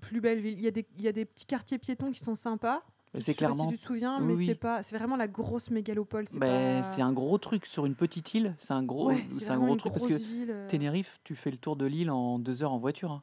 plus 0.00 0.20
belle 0.20 0.40
ville. 0.40 0.54
Il 0.54 0.60
y, 0.64 0.66
a 0.66 0.70
des, 0.72 0.86
il 0.98 1.02
y 1.04 1.08
a 1.08 1.12
des 1.12 1.24
petits 1.24 1.46
quartiers 1.46 1.78
piétons 1.78 2.10
qui 2.10 2.18
sont 2.22 2.34
sympas. 2.34 2.82
C'est 3.14 3.20
sais 3.22 3.32
pas 3.32 3.38
clairement. 3.38 3.68
si 3.68 3.74
tu 3.74 3.78
te 3.80 3.86
souviens, 3.86 4.20
mais 4.20 4.34
oui. 4.34 4.46
c'est 4.46 4.54
pas. 4.54 4.82
C'est 4.82 4.96
vraiment 4.98 5.16
la 5.16 5.28
grosse 5.28 5.70
mégalopole. 5.70 6.26
C'est 6.28 6.38
Ben, 6.38 6.82
pas... 6.82 6.88
C'est 6.88 7.00
un 7.00 7.12
gros 7.12 7.38
truc 7.38 7.64
sur 7.64 7.86
une 7.86 7.94
petite 7.94 8.34
île. 8.34 8.54
C'est 8.58 8.74
un 8.74 8.82
gros, 8.82 9.08
Ouais, 9.08 9.24
c'est 9.32 9.48
un 9.48 9.58
gros 9.58 9.76
truc 9.76 9.92
parce 9.94 10.06
que 10.06 10.12
ville. 10.14 10.54
Tenerife, 10.68 11.18
tu 11.24 11.34
fais 11.34 11.50
le 11.50 11.56
tour 11.56 11.76
de 11.76 11.86
l'île 11.86 12.10
en 12.10 12.38
deux 12.38 12.62
heures 12.62 12.72
en 12.72 12.78
voiture. 12.78 13.12
hein. 13.12 13.22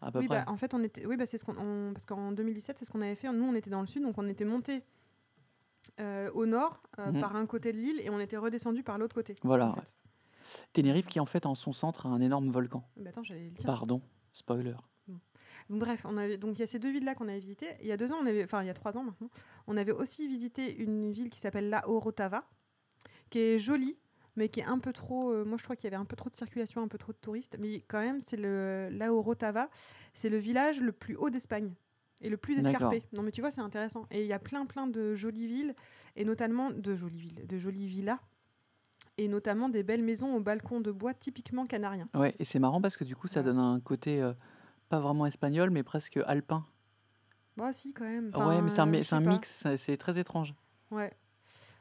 À 0.00 0.12
peu 0.12 0.20
Oui, 0.20 0.26
près. 0.26 0.44
bah, 0.44 0.50
en 0.50 0.56
fait, 0.56 0.74
on 0.74 0.82
était. 0.82 1.06
Oui, 1.06 1.16
bah, 1.16 1.26
c'est 1.26 1.38
ce 1.38 1.44
qu'on. 1.44 1.56
on- 1.58 1.92
Parce 1.92 2.06
qu'en 2.06 2.32
2017, 2.32 2.78
c'est 2.78 2.84
ce 2.84 2.90
qu'on 2.90 3.00
avait 3.00 3.14
fait. 3.16 3.32
Nous, 3.32 3.44
on 3.44 3.54
était 3.54 3.70
dans 3.70 3.80
le 3.80 3.86
sud, 3.86 4.02
donc 4.02 4.16
on 4.18 4.28
était 4.28 4.44
monté 4.44 4.82
euh, 6.00 6.30
au 6.32 6.46
nord 6.46 6.82
euh, 6.98 7.12
Mhm. 7.12 7.20
par 7.20 7.34
un 7.36 7.46
côté 7.46 7.72
de 7.72 7.78
l'île 7.78 8.00
et 8.00 8.10
on 8.10 8.20
était 8.20 8.36
redescendu 8.36 8.82
par 8.82 8.98
l'autre 8.98 9.14
côté. 9.14 9.34
Voilà, 9.42 9.68
en 9.70 9.74
fait. 9.74 9.92
Tenerife 10.72 11.06
qui 11.06 11.20
en 11.20 11.26
fait 11.26 11.46
en 11.46 11.54
son 11.54 11.72
centre 11.72 12.06
a 12.06 12.08
un 12.10 12.20
énorme 12.20 12.50
volcan. 12.50 12.82
Bah, 12.96 13.10
attends, 13.10 13.22
j'allais 13.22 13.44
le 13.44 13.50
dire. 13.50 13.66
Pardon, 13.66 14.00
spoiler. 14.32 14.74
Bref, 15.70 16.06
on 16.08 16.16
avait 16.16 16.38
donc 16.38 16.56
il 16.56 16.60
y 16.60 16.62
a 16.62 16.66
ces 16.66 16.78
deux 16.78 16.90
villes-là 16.90 17.14
qu'on 17.14 17.28
avait 17.28 17.40
visitées. 17.40 17.68
Il 17.82 17.86
y 17.86 17.92
a 17.92 17.96
deux 17.98 18.10
ans, 18.12 18.16
on 18.22 18.26
avait, 18.26 18.44
enfin 18.44 18.62
il 18.62 18.66
y 18.66 18.70
a 18.70 18.74
trois 18.74 18.96
ans 18.96 19.02
maintenant, 19.02 19.28
on 19.66 19.76
avait 19.76 19.92
aussi 19.92 20.26
visité 20.26 20.74
une 20.78 21.12
ville 21.12 21.28
qui 21.28 21.40
s'appelle 21.40 21.68
La 21.68 21.86
Orotava, 21.88 22.44
qui 23.28 23.38
est 23.38 23.58
jolie, 23.58 23.98
mais 24.38 24.48
qui 24.48 24.60
est 24.60 24.64
un 24.64 24.78
peu 24.78 24.92
trop. 24.92 25.32
euh, 25.32 25.44
moi, 25.44 25.58
je 25.58 25.64
crois 25.64 25.76
qu'il 25.76 25.84
y 25.84 25.92
avait 25.92 26.00
un 26.00 26.04
peu 26.04 26.16
trop 26.16 26.30
de 26.30 26.34
circulation, 26.34 26.82
un 26.82 26.88
peu 26.88 26.96
trop 26.96 27.12
de 27.12 27.18
touristes. 27.18 27.56
Mais 27.58 27.80
quand 27.88 28.00
même, 28.00 28.20
c'est 28.20 28.36
le 28.36 28.88
La 28.92 29.12
Orotava, 29.12 29.68
c'est 30.14 30.30
le 30.30 30.38
village 30.38 30.80
le 30.80 30.92
plus 30.92 31.16
haut 31.16 31.28
d'Espagne 31.28 31.74
et 32.22 32.28
le 32.30 32.36
plus 32.36 32.58
escarpé. 32.58 33.02
Non, 33.12 33.22
mais 33.22 33.32
tu 33.32 33.40
vois, 33.40 33.50
c'est 33.50 33.60
intéressant. 33.60 34.06
Et 34.10 34.22
il 34.22 34.26
y 34.26 34.32
a 34.32 34.38
plein, 34.38 34.64
plein 34.64 34.86
de 34.86 35.14
jolies 35.14 35.46
villes 35.46 35.74
et 36.16 36.24
notamment 36.24 36.70
de 36.70 36.94
jolies 36.94 37.18
villes, 37.18 37.46
de 37.46 37.58
jolies 37.58 37.86
villas. 37.86 38.18
Et 39.20 39.26
notamment 39.26 39.68
des 39.68 39.82
belles 39.82 40.04
maisons 40.04 40.36
au 40.36 40.40
balcon 40.40 40.80
de 40.80 40.92
bois 40.92 41.12
typiquement 41.12 41.64
canariens. 41.64 42.08
Ouais, 42.14 42.36
et 42.38 42.44
c'est 42.44 42.60
marrant 42.60 42.80
parce 42.80 42.96
que 42.96 43.02
du 43.02 43.16
coup 43.16 43.26
ça 43.26 43.42
donne 43.42 43.58
un 43.58 43.80
côté 43.80 44.22
euh, 44.22 44.32
pas 44.88 45.00
vraiment 45.00 45.26
espagnol 45.26 45.70
mais 45.70 45.82
presque 45.82 46.20
alpin. 46.24 46.64
Moi 47.56 47.70
aussi, 47.70 47.92
quand 47.92 48.04
même. 48.04 48.30
ouais, 48.36 48.62
mais 48.62 48.68
c'est 48.68 48.80
un, 48.80 48.88
Enfin, 48.88 49.02
sais 49.02 49.14
un 49.16 49.20
mix, 49.20 49.66
c'est 49.76 49.96
très 49.96 50.20
étrange. 50.20 50.54
Ouais. 50.92 51.12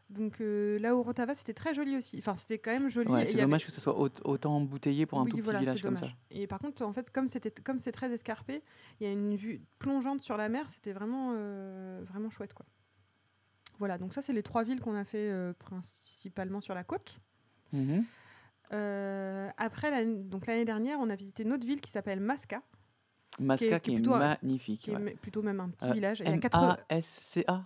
Donc 0.09 0.39
euh, 0.39 0.79
là, 0.79 0.95
au 0.95 1.03
Rotava, 1.03 1.35
c'était 1.35 1.53
très 1.53 1.73
joli 1.73 1.97
aussi. 1.97 2.17
Enfin, 2.19 2.35
c'était 2.37 2.57
quand 2.59 2.71
même 2.71 2.87
joli. 2.89 3.11
Ouais, 3.11 3.25
c'est 3.25 3.35
dommage 3.35 3.63
avait- 3.63 3.67
que 3.67 3.71
ça 3.73 3.81
soit 3.81 3.99
aut- 3.99 4.09
autant 4.23 4.55
embouteillé 4.55 5.05
pour 5.05 5.19
un 5.19 5.23
oui, 5.23 5.31
tout 5.31 5.37
petit 5.37 5.43
voilà, 5.43 5.59
village 5.59 5.81
comme 5.81 5.97
ça. 5.97 6.07
Et 6.31 6.47
par 6.47 6.59
contre, 6.59 6.81
en 6.83 6.93
fait, 6.93 7.11
comme 7.11 7.27
c'était, 7.27 7.51
comme 7.51 7.77
c'est 7.77 7.91
très 7.91 8.09
escarpé, 8.11 8.63
il 8.99 9.07
y 9.07 9.09
a 9.09 9.11
une 9.11 9.35
vue 9.35 9.61
plongeante 9.79 10.21
sur 10.21 10.37
la 10.37 10.47
mer. 10.47 10.65
C'était 10.73 10.93
vraiment, 10.93 11.33
euh, 11.35 12.01
vraiment 12.05 12.29
chouette, 12.29 12.53
quoi. 12.53 12.65
Voilà. 13.79 13.97
Donc 13.97 14.13
ça, 14.13 14.21
c'est 14.21 14.33
les 14.33 14.43
trois 14.43 14.63
villes 14.63 14.79
qu'on 14.79 14.95
a 14.95 15.03
fait 15.03 15.29
euh, 15.29 15.51
principalement 15.59 16.61
sur 16.61 16.73
la 16.73 16.85
côte. 16.85 17.19
Mhm. 17.73 18.05
Après, 19.57 20.05
donc 20.05 20.47
l'année 20.47 20.65
dernière, 20.65 20.99
on 20.99 21.09
a 21.09 21.15
visité 21.15 21.43
une 21.43 21.53
autre 21.53 21.65
ville 21.65 21.81
qui 21.81 21.91
s'appelle 21.91 22.19
Masca, 22.19 22.61
Masca 23.39 23.79
qui 23.79 23.91
qui 23.91 23.91
est 23.91 23.95
plutôt 23.99 24.15
magnifique. 24.17 24.81
qui 24.81 24.91
est 24.91 24.95
ouais. 24.95 25.15
plutôt 25.21 25.41
même 25.41 25.59
un 25.59 25.69
petit 25.69 25.91
village. 25.91 26.21
Il 26.21 26.29
y 26.29 26.33
a 26.33 26.37
80 26.37 26.77
M-A-S-C-A. 26.89 27.65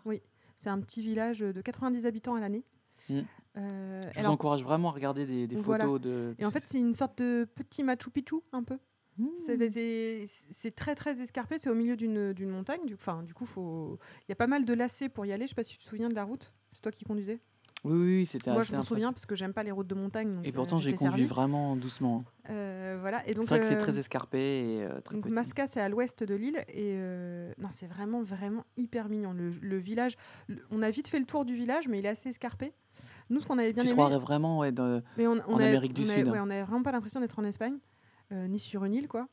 C'est 0.61 0.69
un 0.69 0.79
petit 0.79 1.01
village 1.01 1.39
de 1.39 1.59
90 1.59 2.05
habitants 2.05 2.35
à 2.35 2.39
l'année. 2.39 2.63
Mm. 3.09 3.21
Euh, 3.57 4.01
Je 4.03 4.13
vous 4.13 4.19
alors- 4.19 4.33
encourage 4.33 4.63
vraiment 4.63 4.89
à 4.89 4.91
regarder 4.91 5.25
des, 5.25 5.47
des 5.47 5.55
Voilà. 5.55 5.85
photos 5.85 6.01
de. 6.01 6.35
Et 6.37 6.45
en 6.45 6.51
fait, 6.51 6.63
c'est 6.67 6.77
une 6.77 6.93
sorte 6.93 7.17
de 7.17 7.45
petit 7.55 7.83
Machu 7.83 8.11
Picchu, 8.11 8.35
un 8.51 8.61
peu. 8.61 8.77
Mmh. 9.17 9.27
C'est- 9.73 10.75
très 10.75 10.93
très 10.93 11.19
escarpé, 11.19 11.57
c'est 11.57 11.71
au 11.71 11.73
milieu 11.73 11.97
d'une 11.97 12.49
montagne. 12.49 12.85
Du, 12.85 12.95
du 13.25 13.33
coup, 13.33 13.47
faut... 13.47 13.97
il 14.19 14.25
y 14.29 14.33
a 14.33 14.35
pas 14.35 14.45
mal 14.45 14.63
de 14.63 14.73
lacets 14.75 15.09
pour 15.09 15.25
y 15.25 15.31
aller. 15.33 15.45
Je 15.45 15.49
sais 15.49 15.55
pas 15.55 15.63
si 15.63 15.73
tu 15.73 15.83
te 15.83 15.89
souviens 15.89 16.09
de 16.09 16.15
la 16.15 16.25
route. 16.25 16.53
C'est 16.73 16.81
toi 16.81 16.91
qui 16.91 17.05
conduisais? 17.05 17.39
Oui, 17.83 17.93
oui, 18.17 18.25
c'était 18.27 18.51
Moi, 18.51 18.61
je 18.61 18.75
m'en 18.75 18.83
souviens 18.83 19.11
parce 19.11 19.25
que 19.25 19.33
j'aime 19.33 19.53
pas 19.53 19.63
les 19.63 19.71
routes 19.71 19.87
de 19.87 19.95
montagne. 19.95 20.35
donc, 20.35 20.45
Et 20.45 20.49
euh, 20.49 20.51
pourtant, 20.51 20.77
j'ai 20.77 20.93
conduit 20.93 21.25
vraiment 21.25 21.75
doucement. 21.75 22.23
Euh, 22.49 22.97
voilà. 23.01 23.27
Et 23.27 23.33
donc, 23.33 23.45
C'est 23.45 23.49
vrai 23.55 23.59
que 23.61 23.65
c'est 23.65 23.75
euh, 23.75 23.79
très 23.79 23.97
escarpé 23.97 24.37
et 24.77 24.87
très 25.03 25.15
donc 25.15 25.23
petit. 25.23 25.33
Masca, 25.33 25.65
c'est 25.65 25.81
à 25.81 25.89
l'ouest 25.89 26.23
de 26.23 26.35
l'île. 26.35 26.63
Et 26.69 26.95
non, 27.57 27.69
c'est 27.71 27.87
vraiment, 27.87 28.21
vraiment 28.21 28.65
hyper 28.77 29.09
mignon. 29.09 29.33
Le, 29.33 29.49
le 29.61 29.77
village, 29.77 30.15
le- 30.47 30.61
on 30.69 30.83
a 30.83 30.91
vite 30.91 31.07
fait 31.07 31.19
le 31.19 31.25
tour 31.25 31.43
du 31.43 31.55
village, 31.55 31.87
mais 31.87 31.97
il 31.99 32.05
est 32.05 32.09
assez 32.09 32.29
escarpé. 32.29 32.71
Nous, 33.31 33.39
ce 33.39 33.47
qu'on 33.47 33.57
avait 33.57 33.73
bien 33.73 33.81
tu 33.83 33.89
aimé. 33.89 33.95
croirais 33.97 34.19
vraiment 34.19 34.59
ouais, 34.59 34.71
Mais 35.17 35.25
on, 35.25 35.37
on 35.47 35.53
en 35.55 35.59
a- 35.59 35.65
Amérique 35.65 35.93
du 35.93 36.01
on 36.01 36.09
a- 36.09 36.13
Sud. 36.13 36.27
ouais, 36.27 36.39
on 36.39 36.49
avait 36.51 36.61
vraiment 36.63 36.83
pas 36.83 36.91
l'impression 36.91 37.19
d'être 37.19 37.39
en 37.39 37.43
Espagne, 37.45 37.77
ni 38.31 38.59
sur 38.59 38.85
une 38.85 38.93
île, 38.93 39.07
quoi. 39.07 39.27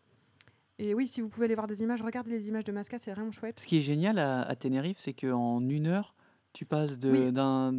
Et 0.78 0.94
oui, 0.94 1.06
si 1.08 1.20
vous 1.20 1.28
pouvez 1.28 1.46
aller 1.46 1.54
voir 1.56 1.66
des 1.66 1.82
images, 1.82 2.00
regardez 2.02 2.30
les 2.30 2.48
images 2.48 2.64
de 2.64 2.70
Masca, 2.72 2.98
c'est 2.98 3.10
vraiment 3.12 3.32
chouette. 3.32 3.58
Ce 3.60 3.66
qui 3.66 3.76
est 3.78 3.82
génial 3.82 4.18
à, 4.18 4.42
à 4.42 4.54
Tenerife, 4.54 4.98
c'est 5.00 5.12
qu'en 5.12 5.60
une 5.60 5.88
heure, 5.88 6.14
Tu 6.58 6.64
passes 6.64 6.98
Oui, 7.04 7.32
d'un 7.32 7.70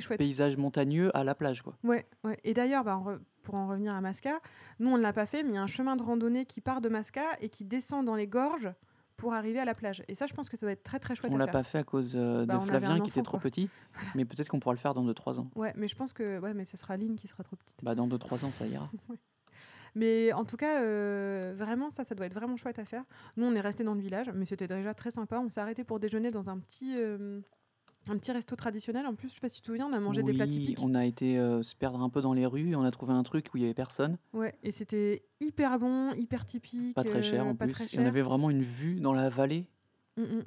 chouette. 0.00 0.18
paysage 0.18 0.56
montagneux 0.56 1.16
à 1.16 1.22
la 1.22 1.36
plage, 1.36 1.62
quoi. 1.62 1.76
Ouais, 1.84 2.08
ouais. 2.24 2.36
Et 2.42 2.54
d'ailleurs, 2.54 2.82
bah, 2.82 3.00
pour 3.44 3.54
en 3.54 3.68
revenir 3.68 3.94
à 3.94 4.00
Masca, 4.00 4.40
nous 4.80 4.90
on 4.90 4.96
ne 4.96 5.02
l'a 5.02 5.12
pas 5.12 5.26
fait, 5.26 5.44
mais 5.44 5.50
il 5.50 5.54
y 5.54 5.58
a 5.58 5.62
un 5.62 5.68
chemin 5.68 5.94
de 5.94 6.02
randonnée 6.02 6.44
qui 6.44 6.60
part 6.60 6.80
de 6.80 6.88
Masca 6.88 7.22
et 7.40 7.48
qui 7.48 7.64
descend 7.64 8.04
dans 8.04 8.16
les 8.16 8.26
gorges 8.26 8.68
pour 9.16 9.32
arriver 9.32 9.60
à 9.60 9.64
la 9.64 9.76
plage. 9.76 10.02
Et 10.08 10.16
ça, 10.16 10.26
je 10.26 10.34
pense 10.34 10.48
que 10.48 10.56
ça 10.56 10.66
va 10.66 10.72
être 10.72 10.82
très 10.82 10.98
très 10.98 11.14
chouette 11.14 11.30
On 11.32 11.36
à 11.36 11.38
l'a 11.38 11.46
pas 11.46 11.62
fait 11.62 11.78
à 11.78 11.84
cause 11.84 12.14
euh, 12.16 12.44
Bah, 12.46 12.58
de 12.58 12.64
Flavien 12.64 12.98
qui 12.98 13.10
était 13.10 13.22
trop 13.22 13.38
quoi. 13.38 13.42
petit, 13.48 13.70
mais 14.16 14.24
peut-être 14.24 14.48
qu'on 14.48 14.58
pourra 14.58 14.74
le 14.74 14.80
faire 14.80 14.92
dans 14.92 15.06
2-3 15.06 15.38
ans. 15.38 15.48
Ouais, 15.54 15.72
mais 15.76 15.86
je 15.86 15.94
pense 15.94 16.12
que 16.12 16.40
ouais, 16.40 16.52
mais 16.52 16.64
ce 16.64 16.76
sera 16.76 16.96
Lynn 16.96 17.14
qui 17.14 17.28
sera 17.28 17.44
trop 17.44 17.54
petite. 17.54 17.76
Bah, 17.84 17.94
dans 17.94 18.08
2-3 18.08 18.44
ans, 18.44 18.50
ça 18.50 18.66
ira. 18.66 18.90
Mais 19.94 20.30
en 20.34 20.44
tout 20.44 20.58
cas, 20.58 20.82
euh, 20.82 21.54
vraiment, 21.56 21.88
ça, 21.88 22.04
ça 22.04 22.14
doit 22.14 22.26
être 22.26 22.34
vraiment 22.34 22.56
chouette 22.56 22.78
à 22.78 22.84
faire. 22.84 23.04
Nous, 23.38 23.46
on 23.46 23.54
est 23.54 23.62
resté 23.62 23.82
dans 23.82 23.94
le 23.94 24.00
village, 24.02 24.30
mais 24.34 24.44
c'était 24.44 24.66
déjà 24.66 24.92
très 24.92 25.10
sympa. 25.10 25.40
On 25.40 25.48
s'est 25.48 25.60
arrêté 25.62 25.84
pour 25.84 26.00
déjeuner 26.00 26.30
dans 26.30 26.50
un 26.50 26.58
petit, 26.58 26.96
euh, 26.98 27.40
un 28.08 28.16
petit 28.18 28.32
resto 28.32 28.54
traditionnel. 28.56 29.06
En 29.06 29.14
plus, 29.14 29.28
je 29.28 29.34
sais 29.34 29.40
pas 29.40 29.48
si 29.48 29.56
tu 29.56 29.62
te 29.62 29.66
souviens, 29.66 29.86
on 29.86 29.92
a 29.92 30.00
mangé 30.00 30.22
des 30.22 30.32
plats 30.32 30.46
typiques. 30.46 30.78
on 30.82 30.94
a 30.94 31.04
été 31.04 31.38
euh, 31.38 31.62
se 31.62 31.74
perdre 31.74 32.00
un 32.00 32.08
peu 32.08 32.20
dans 32.20 32.32
les 32.32 32.46
rues 32.46 32.70
et 32.70 32.76
on 32.76 32.82
a 32.84 32.90
trouvé 32.90 33.12
un 33.12 33.22
truc 33.22 33.48
où 33.52 33.56
il 33.56 33.62
y 33.62 33.64
avait 33.64 33.74
personne, 33.74 34.18
Ouais, 34.32 34.54
et 34.62 34.72
c'était 34.72 35.24
hyper 35.40 35.78
bon, 35.78 36.12
hyper 36.12 36.44
typique. 36.46 36.94
pas 36.94 37.04
très 37.04 37.22
cher 37.22 37.44
euh, 37.44 37.50
en 37.50 37.54
pas 37.54 37.66
plus. 37.66 37.74
très 37.74 37.84
Et 37.96 37.98
on 38.00 38.06
avait 38.06 38.22
vraiment 38.22 38.50
une 38.50 38.62
vue 38.62 39.00
dans 39.00 39.12
la 39.12 39.28
vallée. 39.28 39.66
Mm. 40.16 40.40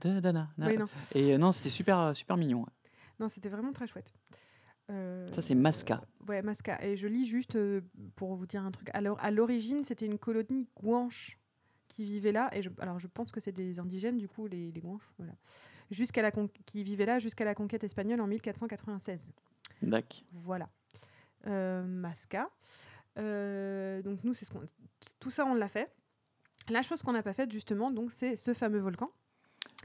Da, 0.00 0.20
da, 0.20 0.20
da, 0.20 0.32
da. 0.32 0.48
Oui, 0.58 0.76
non. 0.76 0.86
Et 1.14 1.34
euh, 1.34 1.38
non, 1.38 1.52
c'était 1.52 1.70
super, 1.70 2.14
super 2.14 2.36
mignon. 2.36 2.60
ouais. 2.60 2.90
non, 3.18 3.28
c'était 3.28 3.48
vraiment 3.48 3.72
très 3.72 3.86
chouette. 3.86 4.12
Ça, 4.88 5.42
c'est 5.42 5.54
Masca. 5.56 6.02
Ouais, 6.28 6.42
Masca. 6.42 6.80
Et 6.84 6.96
je 6.96 7.08
lis 7.08 7.26
juste 7.26 7.58
pour 8.14 8.36
vous 8.36 8.46
dire 8.46 8.62
un 8.62 8.70
truc. 8.70 8.88
Alors, 8.94 9.18
à 9.20 9.30
l'origine, 9.32 9.82
c'était 9.82 10.06
une 10.06 10.18
colonie 10.18 10.68
guanche 10.80 11.40
qui 11.88 12.04
vivait 12.04 12.30
là. 12.30 12.50
Et 12.52 12.62
je, 12.62 12.70
alors, 12.78 13.00
je 13.00 13.08
pense 13.08 13.32
que 13.32 13.40
c'est 13.40 13.50
des 13.52 13.80
indigènes, 13.80 14.16
du 14.16 14.28
coup, 14.28 14.46
les, 14.46 14.70
les 14.70 14.80
guanches. 14.80 15.10
Voilà. 15.18 15.32
Jusqu'à 15.90 16.22
la 16.22 16.30
con- 16.30 16.48
qui 16.66 16.82
vivaient 16.82 17.06
là 17.06 17.18
jusqu'à 17.18 17.44
la 17.44 17.54
conquête 17.54 17.84
espagnole 17.84 18.20
en 18.20 18.26
1496. 18.26 19.30
Dac. 19.82 20.24
Voilà. 20.32 20.68
Euh, 21.46 21.84
Masca. 21.84 22.50
Euh, 23.18 24.02
donc, 24.02 24.18
nous, 24.24 24.34
c'est 24.34 24.44
ce 24.44 24.50
qu'on. 24.52 24.62
Tout 25.20 25.30
ça, 25.30 25.46
on 25.46 25.54
l'a 25.54 25.68
fait. 25.68 25.90
La 26.68 26.82
chose 26.82 27.02
qu'on 27.02 27.12
n'a 27.12 27.22
pas 27.22 27.32
faite, 27.32 27.52
justement, 27.52 27.90
donc, 27.90 28.10
c'est 28.10 28.34
ce 28.36 28.52
fameux 28.52 28.80
volcan, 28.80 29.10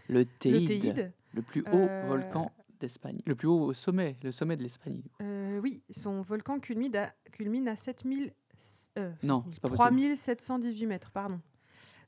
Le 0.10 0.26
Teide. 0.26 1.14
le 1.34 1.42
plus 1.44 1.62
haut 1.62 1.68
Euh, 1.88 2.06
volcan 2.08 2.52
d'Espagne. 2.80 3.22
Le 3.28 3.36
plus 3.36 3.48
haut 3.48 3.74
sommet, 3.74 4.18
le 4.24 4.32
sommet 4.32 4.58
de 4.58 4.64
l'Espagne. 4.64 5.04
Euh, 5.22 5.60
oui, 5.60 5.84
son 5.92 6.22
volcan 6.22 6.60
culmine 6.60 6.96
à, 6.96 7.14
culmine 7.32 7.68
à 7.68 7.76
7000, 7.76 8.34
euh, 8.98 9.12
Non, 9.22 9.46
c'est 9.52 9.62
pas 9.62 9.70
possible. 9.70 9.78
3718 9.90 10.88
mètres, 10.88 11.12
pardon. 11.12 11.40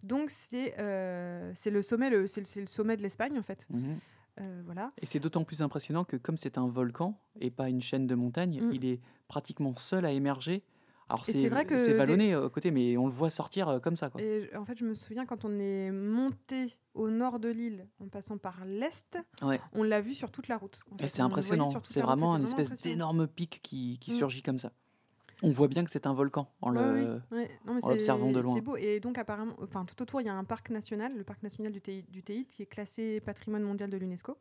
Donc 0.03 0.29
c'est 0.29 0.77
euh, 0.79 1.51
c'est 1.55 1.71
le 1.71 1.81
sommet, 1.81 2.09
le, 2.09 2.27
c'est 2.27 2.41
le, 2.41 2.45
c'est 2.45 2.61
le 2.61 2.67
sommet 2.67 2.97
de 2.97 3.01
l'Espagne 3.01 3.37
en 3.39 3.43
fait. 3.43 3.65
Mhm. 3.69 3.95
Euh, 4.41 4.61
voilà. 4.65 4.91
Et 5.01 5.05
c'est 5.05 5.19
d'autant 5.19 5.43
plus 5.43 5.61
impressionnant 5.61 6.03
que 6.05 6.17
comme 6.17 6.37
c'est 6.37 6.57
un 6.57 6.67
volcan 6.67 7.19
et 7.39 7.51
pas 7.51 7.69
une 7.69 7.81
chaîne 7.81 8.07
de 8.07 8.15
montagnes, 8.15 8.61
Mm. 8.61 8.71
il 8.73 8.85
est 8.85 8.99
pratiquement 9.27 9.75
seul 9.77 10.05
à 10.05 10.11
émerger. 10.11 10.63
Alors 11.09 11.25
c'est 11.25 11.33
c'est 11.33 11.49
vrai 11.49 11.65
que 11.65 11.77
c'est 11.77 11.91
des- 11.91 11.97
vallonné 11.97 12.33
euh, 12.33 12.47
à 12.47 12.49
côté, 12.49 12.71
mais 12.71 12.97
on 12.97 13.05
le 13.05 13.11
voit 13.11 13.29
sortir 13.29 13.79
comme 13.83 13.95
ça. 13.95 14.09
Quoi. 14.09 14.21
Et 14.21 14.49
en 14.55 14.65
fait, 14.65 14.77
je 14.79 14.85
me 14.85 14.93
souviens 14.95 15.25
quand 15.25 15.45
on 15.45 15.59
est 15.59 15.91
monté 15.91 16.73
au 16.95 17.09
nord 17.09 17.39
de 17.39 17.49
l'île 17.49 17.85
en 17.99 18.07
passant 18.07 18.37
par 18.37 18.65
l'est, 18.65 19.17
Ouais. 19.43 19.59
on 19.73 19.83
l'a 19.83 20.01
vu 20.01 20.13
sur 20.15 20.31
toute 20.31 20.47
la 20.47 20.57
route. 20.57 20.79
en 20.91 20.95
Et 20.95 21.01
fait. 21.03 21.09
c'est 21.09 21.21
impressionnant. 21.21 21.71
C'est 21.83 22.01
vraiment 22.01 22.35
une 22.35 22.45
espèce 22.45 22.71
d'énorme 22.81 23.27
pic 23.27 23.59
qui, 23.61 23.99
qui 23.99 24.11
Mm. 24.11 24.15
surgit 24.15 24.41
comme 24.41 24.59
ça. 24.59 24.71
On 25.41 25.51
voit 25.51 25.67
bien 25.67 25.83
que 25.83 25.91
c'est 25.91 26.05
un 26.07 26.13
volcan 26.13 26.47
en, 26.61 26.75
Ouais, 26.75 27.19
oui, 27.31 27.37
ouais. 27.37 27.49
L'observant 27.89 28.31
de 28.31 28.39
loin. 28.39 28.53
C'est 28.53 28.61
beau. 28.61 28.77
Et 28.77 28.99
donc, 28.99 29.17
apparemment, 29.17 29.55
enfin, 29.61 29.83
tout 29.85 30.01
autour, 30.01 30.21
il 30.21 30.25
y 30.27 30.29
a 30.29 30.33
un 30.33 30.43
parc 30.43 30.69
national, 30.69 31.17
le 31.17 31.23
parc 31.23 31.43
national 31.43 31.71
du 31.71 31.81
Téide, 31.81 32.47
qui 32.47 32.61
est 32.61 32.65
classé 32.67 33.19
patrimoine 33.19 33.63
mondial 33.63 33.89
de 33.89 33.97
l'UNESCO. 33.97 34.37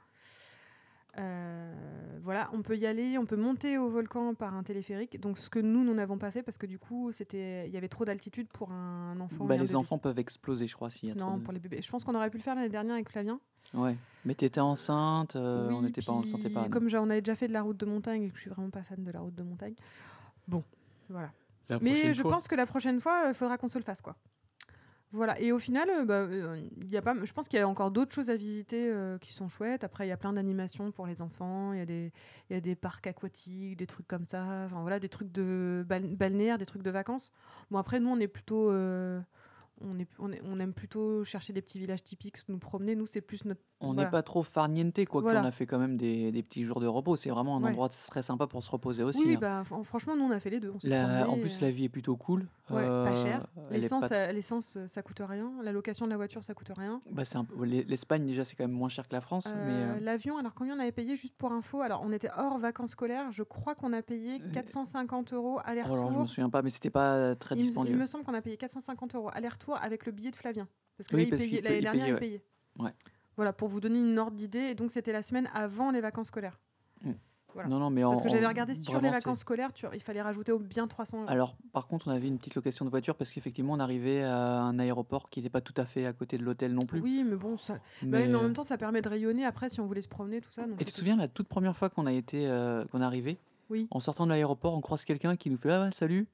Euh, 1.18 1.74
voilà, 2.22 2.48
on 2.54 2.62
peut 2.62 2.76
y 2.76 2.86
aller, 2.86 3.18
on 3.18 3.26
peut 3.26 3.36
monter 3.36 3.76
au 3.76 3.90
volcan 3.90 4.34
par 4.34 4.54
un 4.54 4.62
téléphérique. 4.62 5.20
Donc, 5.20 5.36
ce 5.36 5.50
que 5.50 5.58
nous, 5.58 5.84
nous 5.84 5.92
n'avons 5.92 6.16
pas 6.16 6.30
fait 6.30 6.42
parce 6.42 6.56
que 6.56 6.64
du 6.66 6.78
coup, 6.78 7.12
c'était, 7.12 7.66
il 7.68 7.72
y 7.74 7.76
avait 7.76 7.88
trop 7.88 8.06
d'altitude 8.06 8.48
pour 8.48 8.72
un 8.72 9.20
enfant. 9.20 9.44
Bah, 9.44 9.56
les 9.56 9.60
bébé. 9.64 9.74
enfants 9.74 9.98
peuvent 9.98 10.18
exploser, 10.18 10.66
je 10.66 10.74
crois, 10.74 10.88
s'il 10.88 11.10
y 11.10 11.12
a 11.12 11.14
trop 11.14 11.30
Non, 11.32 11.36
de- 11.36 11.42
pour 11.42 11.52
les 11.52 11.60
bébés. 11.60 11.82
Je 11.82 11.90
pense 11.90 12.02
qu'on 12.04 12.14
aurait 12.14 12.30
pu 12.30 12.38
le 12.38 12.42
faire 12.42 12.54
l'année 12.54 12.70
dernière 12.70 12.94
avec 12.94 13.10
Flavien. 13.10 13.40
Ouais. 13.74 13.96
Mais 14.24 14.34
t'étais 14.34 14.60
enceinte, 14.60 15.36
euh, 15.36 15.68
on 15.70 15.82
n'était 15.82 16.00
pas, 16.00 16.18
puis 16.22 16.48
pas. 16.50 16.68
Comme 16.70 16.88
on 16.94 17.10
avait 17.10 17.20
déjà 17.20 17.34
fait 17.34 17.48
de 17.48 17.52
la 17.52 17.62
route 17.62 17.76
de 17.76 17.86
montagne 17.86 18.22
et 18.22 18.30
que 18.30 18.36
je 18.36 18.40
suis 18.40 18.50
vraiment 18.50 18.70
pas 18.70 18.82
fan 18.82 19.02
de 19.04 19.10
la 19.10 19.20
route 19.20 19.34
de 19.34 19.42
montagne. 19.42 19.74
Bon, 20.48 20.64
voilà. 21.12 21.32
Mais 21.80 22.12
je 22.14 22.22
pense 22.32 22.48
que 22.48 22.54
la 22.56 22.66
prochaine 22.66 23.00
fois, 23.00 23.24
il 23.28 23.34
faudra 23.34 23.56
qu'on 23.58 23.68
se 23.68 23.78
le 23.78 23.84
fasse, 23.84 24.02
quoi. 24.02 24.16
Voilà. 25.14 25.38
Et 25.40 25.52
au 25.52 25.58
final, 25.58 25.90
euh, 25.90 26.04
bah, 26.06 26.14
euh, 26.22 26.58
y 26.86 26.96
a 26.96 27.02
pas, 27.02 27.14
je 27.22 27.32
pense 27.34 27.46
qu'il 27.46 27.58
y 27.58 27.62
a 27.62 27.68
encore 27.68 27.90
d'autres 27.90 28.14
choses 28.14 28.30
à 28.30 28.36
visiter 28.36 28.90
euh, 28.90 29.18
qui 29.18 29.32
sont 29.34 29.46
chouettes. 29.46 29.84
Après, 29.84 30.06
il 30.06 30.08
y 30.08 30.12
a 30.12 30.16
plein 30.16 30.32
d'animations 30.32 30.90
pour 30.90 31.06
les 31.06 31.20
enfants. 31.20 31.74
Il 31.74 31.78
y, 31.78 31.82
a 31.82 31.86
des- 31.86 32.12
y 32.48 32.54
a 32.54 32.60
des 32.62 32.74
parcs 32.74 33.06
aquatiques, 33.06 33.76
des 33.76 33.86
trucs 33.86 34.08
comme 34.08 34.24
ça. 34.24 34.42
Enfin, 34.66 34.80
voilà, 34.80 34.98
des 34.98 35.10
trucs 35.10 35.30
de 35.30 35.84
bal- 35.86 36.16
balnéaires, 36.16 36.56
des 36.56 36.64
trucs 36.64 36.82
de 36.82 36.90
vacances. 36.90 37.30
Bon, 37.70 37.76
après, 37.78 38.00
nous, 38.00 38.08
on 38.08 38.18
est 38.20 38.28
plutôt. 38.28 38.70
euh, 38.70 39.20
on, 39.82 39.98
est, 39.98 40.08
on, 40.18 40.32
est- 40.32 40.40
on 40.44 40.58
aime 40.60 40.72
plutôt 40.72 41.24
chercher 41.24 41.52
des 41.52 41.60
petits 41.60 41.78
villages 41.78 42.02
typiques, 42.04 42.38
nous 42.48 42.58
promener. 42.58 42.96
Nous, 42.96 43.04
c'est 43.06 43.20
plus 43.20 43.44
notre. 43.44 43.60
On 43.82 43.88
n'est 43.90 43.94
voilà. 43.96 44.10
pas 44.10 44.22
trop 44.22 44.42
farniente, 44.42 45.04
quoi 45.06 45.20
Voilà. 45.22 45.40
qu'on 45.40 45.46
a 45.46 45.50
fait 45.52 45.66
quand 45.66 45.78
même 45.78 45.96
des, 45.96 46.32
des 46.32 46.42
petits 46.42 46.64
jours 46.64 46.80
de 46.80 46.86
repos. 46.86 47.16
C'est 47.16 47.30
vraiment 47.30 47.56
un 47.56 47.62
Ouais. 47.62 47.70
endroit 47.70 47.88
très 47.88 48.22
sympa 48.22 48.46
pour 48.46 48.62
se 48.62 48.70
reposer 48.70 49.02
aussi. 49.02 49.22
Oui, 49.26 49.34
hein. 49.34 49.38
bah, 49.40 49.62
fran- 49.64 49.82
franchement, 49.82 50.16
nous, 50.16 50.24
on 50.24 50.30
a 50.30 50.40
fait 50.40 50.50
les 50.50 50.60
deux. 50.60 50.72
On 50.74 50.78
s'est 50.80 50.88
La- 50.88 51.28
en 51.28 51.36
plus, 51.38 51.56
euh, 51.56 51.60
la 51.66 51.70
vie 51.70 51.84
est 51.84 51.88
plutôt 51.88 52.16
cool. 52.16 52.46
Ouais, 52.70 52.86
pas 52.86 53.14
cher. 53.14 53.46
Euh, 53.58 53.70
est 53.70 53.74
L'essence, 53.74 54.08
pas- 54.08 54.14
euh, 54.14 54.32
l'essence, 54.32 54.78
ça 54.86 55.02
coûte 55.02 55.20
rien. 55.28 55.52
La 55.62 55.72
location 55.72 56.06
de 56.06 56.10
la 56.10 56.16
voiture, 56.16 56.42
ça 56.44 56.54
coûte 56.54 56.70
rien. 56.76 57.00
bah, 57.10 57.24
c'est 57.24 57.36
un 57.38 57.46
L'Espagne, 57.64 58.24
déjà, 58.26 58.44
c'est 58.44 58.56
quand 58.56 58.64
même 58.64 58.70
moins 58.76 58.88
cher 58.88 59.06
que 59.08 59.14
la 59.14 59.20
France. 59.20 59.48
Euh, 59.52 59.94
mais, 59.96 60.00
L'avion, 60.00 60.38
alors 60.38 60.54
combien 60.54 60.76
on 60.76 60.80
avait 60.80 60.92
payé 60.92 61.16
juste 61.16 61.36
pour 61.36 61.52
info? 61.52 61.80
Alors 61.80 62.02
on 62.04 62.12
était 62.12 62.30
hors 62.38 62.58
vacances 62.58 62.90
scolaires, 62.92 63.30
je 63.32 63.42
crois 63.42 63.74
qu'on 63.74 63.92
a 63.92 64.02
payé 64.02 64.40
450 64.52 65.32
euros 65.32 65.56
oh, 65.58 65.60
alors, 65.64 65.86
je 65.86 65.90
me 65.92 65.98
aller-retour. 65.98 66.28
souviens 66.28 66.50
pas, 66.50 66.62
mais 66.62 66.70
c'était 66.70 66.90
pas 66.90 67.34
très 67.36 67.56
il, 67.56 67.62
dispendieux. 67.62 67.92
il 67.94 67.98
me 67.98 68.06
semble 68.06 68.24
qu'on 68.24 68.34
a 68.34 68.40
payé 68.42 68.56
450 68.56 69.14
euros 69.14 69.30
aller-retour 69.32 69.76
avec 69.82 70.06
le 70.06 70.12
billet 70.12 70.30
de 70.30 70.36
Flavien. 70.36 70.66
Parce 70.96 71.08
que 71.08 71.16
Oui, 71.16 71.22
là, 71.22 71.26
il 71.26 71.30
parce 71.30 71.42
payait- 71.42 71.56
qu'il 71.56 71.64
l'année 71.64 71.76
il 71.78 71.82
dernière, 71.82 72.04
payait, 72.04 72.16
il 72.16 72.40
payait. 72.78 72.84
Ouais. 72.84 72.92
Voilà, 73.36 73.52
pour 73.52 73.68
vous 73.68 73.80
donner 73.80 73.98
une 74.00 74.18
ordre 74.18 74.36
d'idée. 74.36 74.58
Et 74.70 74.74
donc 74.74 74.90
c'était 74.90 75.12
la 75.12 75.22
semaine 75.22 75.48
avant 75.54 75.90
les 75.90 76.00
vacances 76.00 76.28
scolaires. 76.28 76.58
voilà. 77.54 77.68
Non, 77.68 77.78
non, 77.78 77.90
mais 77.90 78.00
Parce 78.02 78.20
en- 78.20 78.24
que 78.24 78.30
j'avais 78.30 78.46
regardé 78.46 78.74
sur 78.74 78.98
les 78.98 79.10
vacances 79.10 79.40
scolaires, 79.40 79.74
tu- 79.74 79.84
il 79.92 80.00
fallait 80.02 80.22
rajouter 80.22 80.52
au 80.52 80.58
bien 80.58 80.86
300 80.88 81.18
euros. 81.18 81.30
Alors, 81.30 81.54
par 81.74 81.86
contre, 81.86 82.08
on 82.08 82.10
avait 82.10 82.26
une 82.28 82.38
petite 82.38 82.54
location 82.54 82.86
de 82.86 82.90
voiture 82.90 83.14
parce 83.14 83.30
qu'effectivement, 83.30 83.74
on 83.74 83.78
arrivait 83.80 84.22
à 84.22 84.62
un 84.62 84.78
aéroport 84.78 85.28
qui 85.28 85.40
n'était 85.40 85.50
pas 85.50 85.60
tout 85.60 85.74
à 85.76 85.84
fait 85.84 86.06
à 86.06 86.14
côté 86.14 86.38
de 86.38 86.44
l'hôtel 86.44 86.72
non 86.72 86.86
plus. 86.86 87.00
Oui, 87.00 87.24
mais 87.28 87.36
bon, 87.36 87.58
ça... 87.58 87.74
bah 87.74 87.80
Mais, 88.04 88.26
mais 88.26 88.34
en 88.36 88.42
même 88.42 88.54
temps, 88.54 88.62
ça 88.62 88.78
permet 88.78 89.02
de 89.02 89.08
rayonner 89.10 89.44
après 89.44 89.68
si 89.68 89.80
on 89.80 89.86
voulait 89.86 90.00
se 90.00 90.08
promener, 90.08 90.40
tout 90.40 90.50
ça. 90.50 90.66
donc 90.66 90.80
Et 90.80 90.84
tu 90.86 90.92
te 90.92 90.96
souviens 90.96 91.16
la 91.16 91.28
toute 91.28 91.46
première 91.48 91.76
fois 91.76 91.90
qu'on 91.90 92.06
a 92.06 92.12
été, 92.12 92.46
euh, 92.48 92.86
qu'on 92.86 93.02
est 93.02 93.04
arrivé, 93.04 93.36
Oui. 93.68 93.86
en 93.90 94.00
sortant 94.00 94.24
de 94.24 94.30
l'aéroport, 94.30 94.74
on 94.74 94.80
croise 94.80 95.04
quelqu'un 95.04 95.36
qui 95.36 95.50
nous 95.50 95.58
fait 95.58 95.72
ah 95.72 95.90
salut, 95.90 96.26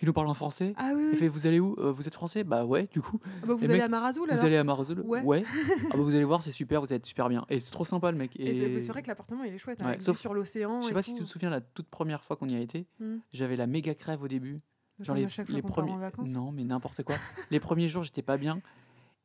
qui 0.00 0.06
nous 0.06 0.12
parle 0.14 0.28
en 0.28 0.34
français. 0.34 0.72
Ah 0.78 0.92
oui, 0.96 1.10
Il 1.12 1.18
fait 1.18 1.28
vous 1.28 1.46
allez 1.46 1.60
où 1.60 1.76
Euh, 1.78 1.92
Vous 1.92 2.08
êtes 2.08 2.14
français? 2.14 2.42
Bah 2.42 2.64
ouais, 2.64 2.88
du 2.90 3.02
coup. 3.02 3.20
Ah 3.22 3.46
bah, 3.46 3.54
vous 3.54 3.64
allez 3.64 3.74
mec, 3.74 3.82
à 3.82 3.88
Marazoul 3.88 4.30
Vous 4.32 4.44
allez 4.46 4.56
à 4.56 4.64
Marozul 4.64 5.00
Ouais. 5.00 5.44
ah 5.90 5.96
bah 5.96 5.98
vous 5.98 6.08
allez 6.14 6.24
voir, 6.24 6.42
c'est 6.42 6.52
super, 6.52 6.80
vous 6.80 6.90
êtes 6.92 7.04
super 7.04 7.28
bien. 7.28 7.44
Et 7.50 7.60
c'est 7.60 7.70
trop 7.70 7.84
sympa 7.84 8.10
le 8.10 8.16
mec. 8.16 8.34
Et 8.40 8.48
Et, 8.48 8.80
c'est 8.80 8.92
vrai 8.92 9.02
que 9.02 9.08
l'appartement 9.08 9.44
il 9.44 9.52
est 9.52 9.58
chouette, 9.58 9.78
hein, 9.80 9.84
Ouais, 9.84 9.88
avec 9.90 10.00
vue 10.00 10.06
sauf- 10.06 10.18
sur 10.18 10.32
l'océan. 10.32 10.80
je 10.80 10.86
sais 10.88 10.94
pas 10.94 11.02
si 11.02 11.14
tu 11.14 11.20
te 11.20 11.28
souviens 11.28 11.50
la 11.50 11.60
toute 11.60 11.88
première 11.88 12.24
fois 12.24 12.36
qu'on 12.36 12.48
y 12.48 12.56
a 12.56 12.60
été, 12.60 12.86
Hmm. 12.98 13.18
j'avais 13.34 13.56
la 13.56 13.66
méga 13.66 13.94
crève 13.94 14.22
au 14.22 14.28
début. 14.28 14.56
Genre 15.00 15.08
Comme 15.08 15.16
les, 15.16 15.24
à 15.24 15.28
chaque 15.28 15.50
fois 15.50 15.60
premiers 15.62 15.92
en 15.92 15.98
vacances. 15.98 16.30
Non, 16.30 16.50
mais 16.50 16.64
n'importe 16.64 17.02
quoi. 17.02 17.16
les 17.50 17.60
premiers 17.60 17.88
jours, 17.88 18.02
j'étais 18.02 18.22
pas 18.22 18.38
bien. 18.38 18.62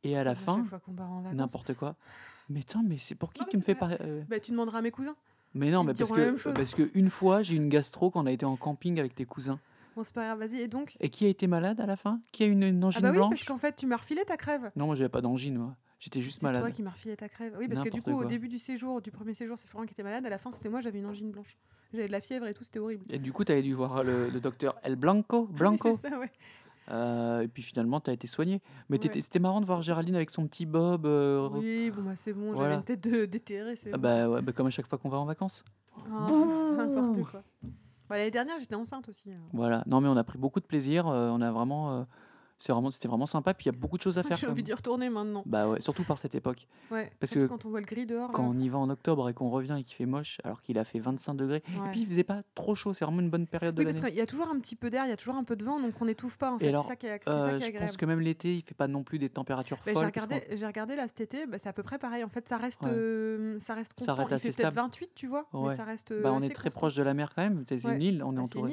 Et 0.03 0.17
à 0.17 0.23
la 0.25 0.35
fin, 0.35 0.61
n'importe 1.33 1.73
quoi. 1.73 1.95
Mais 2.49 2.59
attends, 2.59 2.83
mais 2.85 2.97
c'est 2.97 3.15
pour 3.15 3.31
qui 3.33 3.39
Non, 3.41 3.47
tu 3.49 3.55
me 3.57 3.61
fais 3.61 3.75
pas 3.75 3.91
euh, 4.01 4.21
Bah, 4.29 4.39
tu 4.41 4.51
demanderas 4.51 4.79
à 4.79 4.81
mes 4.81 4.91
cousins. 4.91 5.15
Mais 5.53 5.71
non, 5.71 5.85
mais 5.85 5.93
parce 5.93 6.11
que 6.11 6.51
parce 6.53 6.73
que 6.75 6.91
une 6.95 7.09
fois, 7.09 7.41
j'ai 7.41 7.53
eu 7.55 7.57
une 7.57 7.69
gastro 7.69 8.11
quand 8.11 8.21
on 8.21 8.25
a 8.25 8.31
été 8.33 8.45
en 8.45 8.57
camping 8.57 8.99
avec 8.99 9.15
tes 9.15 9.23
cousins. 9.25 9.57
Bon, 9.95 10.03
c'est 10.03 10.13
pas 10.13 10.25
grave, 10.25 10.39
vas-y. 10.39 10.61
Et 10.61 10.67
donc 10.67 10.97
Et 10.99 11.09
qui 11.09 11.25
a 11.25 11.29
été 11.29 11.47
malade 11.47 11.79
à 11.79 11.85
la 11.85 11.95
fin? 11.95 12.19
Qui 12.31 12.43
a 12.43 12.47
eu 12.47 12.51
une, 12.51 12.63
une 12.63 12.83
Ah 12.83 12.87
angine 12.87 13.01
bah 13.01 13.11
oui, 13.11 13.17
parce 13.17 13.29
blanche 13.29 13.45
qu'en 13.45 13.57
fait, 13.57 13.75
tu 13.75 13.87
m'as 13.87 13.97
refilé 13.97 14.23
ta 14.25 14.35
crève. 14.37 14.69
Non, 14.75 14.85
moi 14.87 14.95
j'avais 14.95 15.09
pas 15.09 15.21
d'angine, 15.21 15.57
moi. 15.57 15.75
J'étais 15.99 16.21
juste 16.21 16.35
C'est 16.39 16.41
toi 16.41 16.51
malade. 16.51 16.73
qui 16.73 16.83
m'as 16.83 16.91
refilé 16.91 17.15
ta 17.15 17.29
crève. 17.29 17.55
Oui, 17.57 17.67
parce 17.67 17.79
que 17.79 17.89
du 17.89 18.01
coup, 18.01 18.11
au 18.11 18.25
début 18.25 18.47
du 18.49 18.59
séjour, 18.59 19.01
du 19.01 19.11
premier 19.11 19.33
séjour, 19.33 19.57
c'est 19.57 19.67
Florent 19.67 19.85
qui 19.85 19.93
était 19.93 20.03
malade. 20.03 20.25
À 20.25 20.29
la 20.29 20.37
fin, 20.37 20.51
c'était 20.51 20.69
moi, 20.69 20.81
j'avais 20.81 20.99
une 20.99 21.05
angine 21.05 21.31
blanche. 21.31 21.57
J'avais 21.93 22.07
de 22.07 22.11
la 22.11 22.19
fièvre 22.19 22.45
et 22.47 22.53
tout, 22.53 22.63
c'était 22.63 22.79
horrible. 22.79 23.05
Et 23.09 23.17
du 23.19 23.31
coup, 23.31 23.43
tu 23.45 23.51
avais 23.53 23.61
dû 23.61 23.73
voir 23.73 24.03
le, 24.03 24.29
le 24.29 24.39
docteur 24.41 24.75
El 24.83 24.97
Blanco. 24.97 25.47
Ah 25.47 25.47
oui, 25.53 25.57
Blanco. 25.57 25.93
c'est 25.93 26.09
ça, 26.09 26.19
ouais. 26.19 26.31
Euh, 26.91 27.41
et 27.41 27.47
puis 27.47 27.63
finalement, 27.63 27.99
tu 28.01 28.09
as 28.11 28.13
été 28.13 28.27
soigné. 28.27 28.61
Mais 28.89 28.99
Ouais. 29.03 29.21
c'était 29.21 29.39
marrant 29.39 29.61
de 29.61 29.65
voir 29.65 29.81
Géraldine 29.81 30.15
avec 30.15 30.29
son 30.29 30.45
petit 30.47 30.65
bob. 30.67 31.05
euh, 31.07 31.49
Oui, 31.53 31.89
bon, 31.95 32.03
bah, 32.03 32.11
c'est 32.15 32.33
bon, 32.33 32.51
Voilà. 32.51 32.63
j'avais 32.63 32.75
une 32.75 32.83
tête 32.83 33.01
de 33.09 33.25
déterré, 33.25 33.73
Ah 33.85 33.89
bon. 33.93 33.97
bah, 33.99 34.29
ouais, 34.29 34.41
bah, 34.43 34.51
comme 34.51 34.67
à 34.67 34.71
chaque 34.71 34.85
fois 34.87 34.99
qu'on 34.99 35.09
va 35.09 35.17
en 35.17 35.25
vacances. 35.25 35.63
Ah, 36.11 36.27
N'importe 36.77 37.23
quoi. 37.31 37.41
Bah, 38.09 38.17
L'année 38.17 38.31
dernière, 38.31 38.57
j'étais 38.59 38.75
enceinte 38.75 39.09
aussi. 39.09 39.31
hein. 39.31 39.39
Voilà. 39.53 39.83
Non, 39.87 40.01
mais 40.01 40.07
on 40.09 40.17
a 40.17 40.23
pris 40.23 40.37
beaucoup 40.37 40.59
de 40.59 40.65
plaisir. 40.65 41.07
euh, 41.07 41.29
on 41.29 41.41
a 41.41 41.51
vraiment. 41.51 42.05
Euh, 42.55 42.57
C'est 42.59 42.71
vraiment, 42.71 42.89
c'était 42.91 43.07
vraiment 43.07 43.25
sympa. 43.25 43.53
Puis 43.53 43.65
il 43.65 43.73
y 43.73 43.75
a 43.75 43.77
beaucoup 43.77 43.97
de 43.97 44.01
choses 44.01 44.17
à 44.17 44.23
faire. 44.23 44.37
J'ai 44.37 44.47
envie 44.47 44.63
d'y 44.63 44.73
retourner 44.73 45.09
maintenant. 45.09 45.43
Bah 45.45 45.67
ouais, 45.67 45.81
surtout 45.81 46.03
par 46.03 46.17
cette 46.17 46.35
époque. 46.35 46.67
Ouais. 46.91 47.11
Parce 47.19 47.33
que 47.33 47.45
quand 47.45 47.65
on 47.65 47.69
voit 47.69 47.79
le 47.81 47.85
gris 47.85 48.05
dehors. 48.05 48.31
Quand 48.31 48.43
là. 48.43 48.49
on 48.49 48.59
y 48.59 48.69
va 48.69 48.77
en 48.77 48.89
octobre 48.89 49.29
et 49.29 49.33
qu'on 49.33 49.49
revient 49.49 49.75
et 49.79 49.83
qu'il 49.83 49.95
fait 49.95 50.05
moche, 50.05 50.39
alors 50.43 50.61
qu'il 50.61 50.77
a 50.77 50.83
fait 50.85 50.99
25 50.99 51.33
degrés. 51.35 51.63
Ouais. 51.69 51.87
Et 51.87 51.91
puis 51.91 52.01
il 52.01 52.07
faisait 52.07 52.23
pas 52.23 52.41
trop 52.55 52.75
chaud. 52.75 52.93
C'est 52.93 53.05
vraiment 53.05 53.21
une 53.21 53.29
bonne 53.29 53.47
période 53.47 53.75
de 53.75 53.79
Oui, 53.79 53.85
parce 53.85 53.97
l'année. 53.97 54.09
qu'il 54.11 54.17
y 54.19 54.21
a 54.21 54.25
toujours 54.27 54.47
un 54.49 54.59
petit 54.59 54.75
peu 54.75 54.89
d'air, 54.89 55.05
il 55.05 55.09
y 55.09 55.13
a 55.13 55.17
toujours 55.17 55.35
un 55.35 55.43
peu 55.43 55.55
de 55.55 55.63
vent, 55.63 55.79
donc 55.79 55.93
on 56.01 56.05
n'étouffe 56.05 56.37
pas. 56.37 56.51
En 56.53 56.59
fait. 56.59 56.73
c'est 56.73 56.87
ça 56.87 56.95
qui 56.95 57.07
est, 57.07 57.19
c'est 57.23 57.29
Euh, 57.29 57.41
ça 57.41 57.49
qui 57.49 57.55
est 57.55 57.59
je 57.59 57.65
agréable. 57.65 57.85
pense 57.87 57.97
que 57.97 58.05
même 58.05 58.19
l'été, 58.21 58.55
il 58.55 58.61
fait 58.63 58.75
pas 58.75 58.87
non 58.87 59.03
plus 59.03 59.19
des 59.19 59.29
températures 59.29 59.77
Bah, 59.77 59.83
j'ai 59.87 59.93
folles. 59.93 60.11
parce 60.11 60.25
regardé, 60.25 60.57
j'ai 60.57 60.65
regardé 60.65 60.95
là 60.95 61.07
cet 61.07 61.21
été, 61.21 61.45
bah, 61.47 61.57
c'est 61.57 61.69
à 61.69 61.73
peu 61.73 61.83
près 61.83 61.97
pairé. 61.97 62.23
En 62.23 62.29
fait, 62.29 62.47
ça 62.47 62.57
reste, 62.57 62.83
Ouais. 62.83 62.91
euh, 62.93 63.59
ça 63.59 63.73
reste 63.73 63.91
Ça 63.99 64.05
constant. 64.05 64.15
reste 64.15 64.29
il 64.31 64.33
assez 64.35 64.51
fait 64.51 64.61
peut-être 64.63 64.71
stable. 64.73 64.87
28, 64.87 65.11
tu 65.15 65.27
vois, 65.27 65.45
mais 65.53 65.75
ça 65.75 65.83
reste. 65.83 66.13
bah, 66.21 66.31
on 66.33 66.41
est 66.41 66.49
très 66.49 66.69
proche 66.69 66.95
de 66.95 67.03
la 67.03 67.13
mer 67.13 67.29
quand 67.35 67.41
même. 67.43 67.63
C'est 67.67 67.83
une 67.83 68.01
île, 68.01 68.23
on 68.23 68.35
est 68.35 68.39
Ah, 68.39 68.43
entouré. 68.43 68.71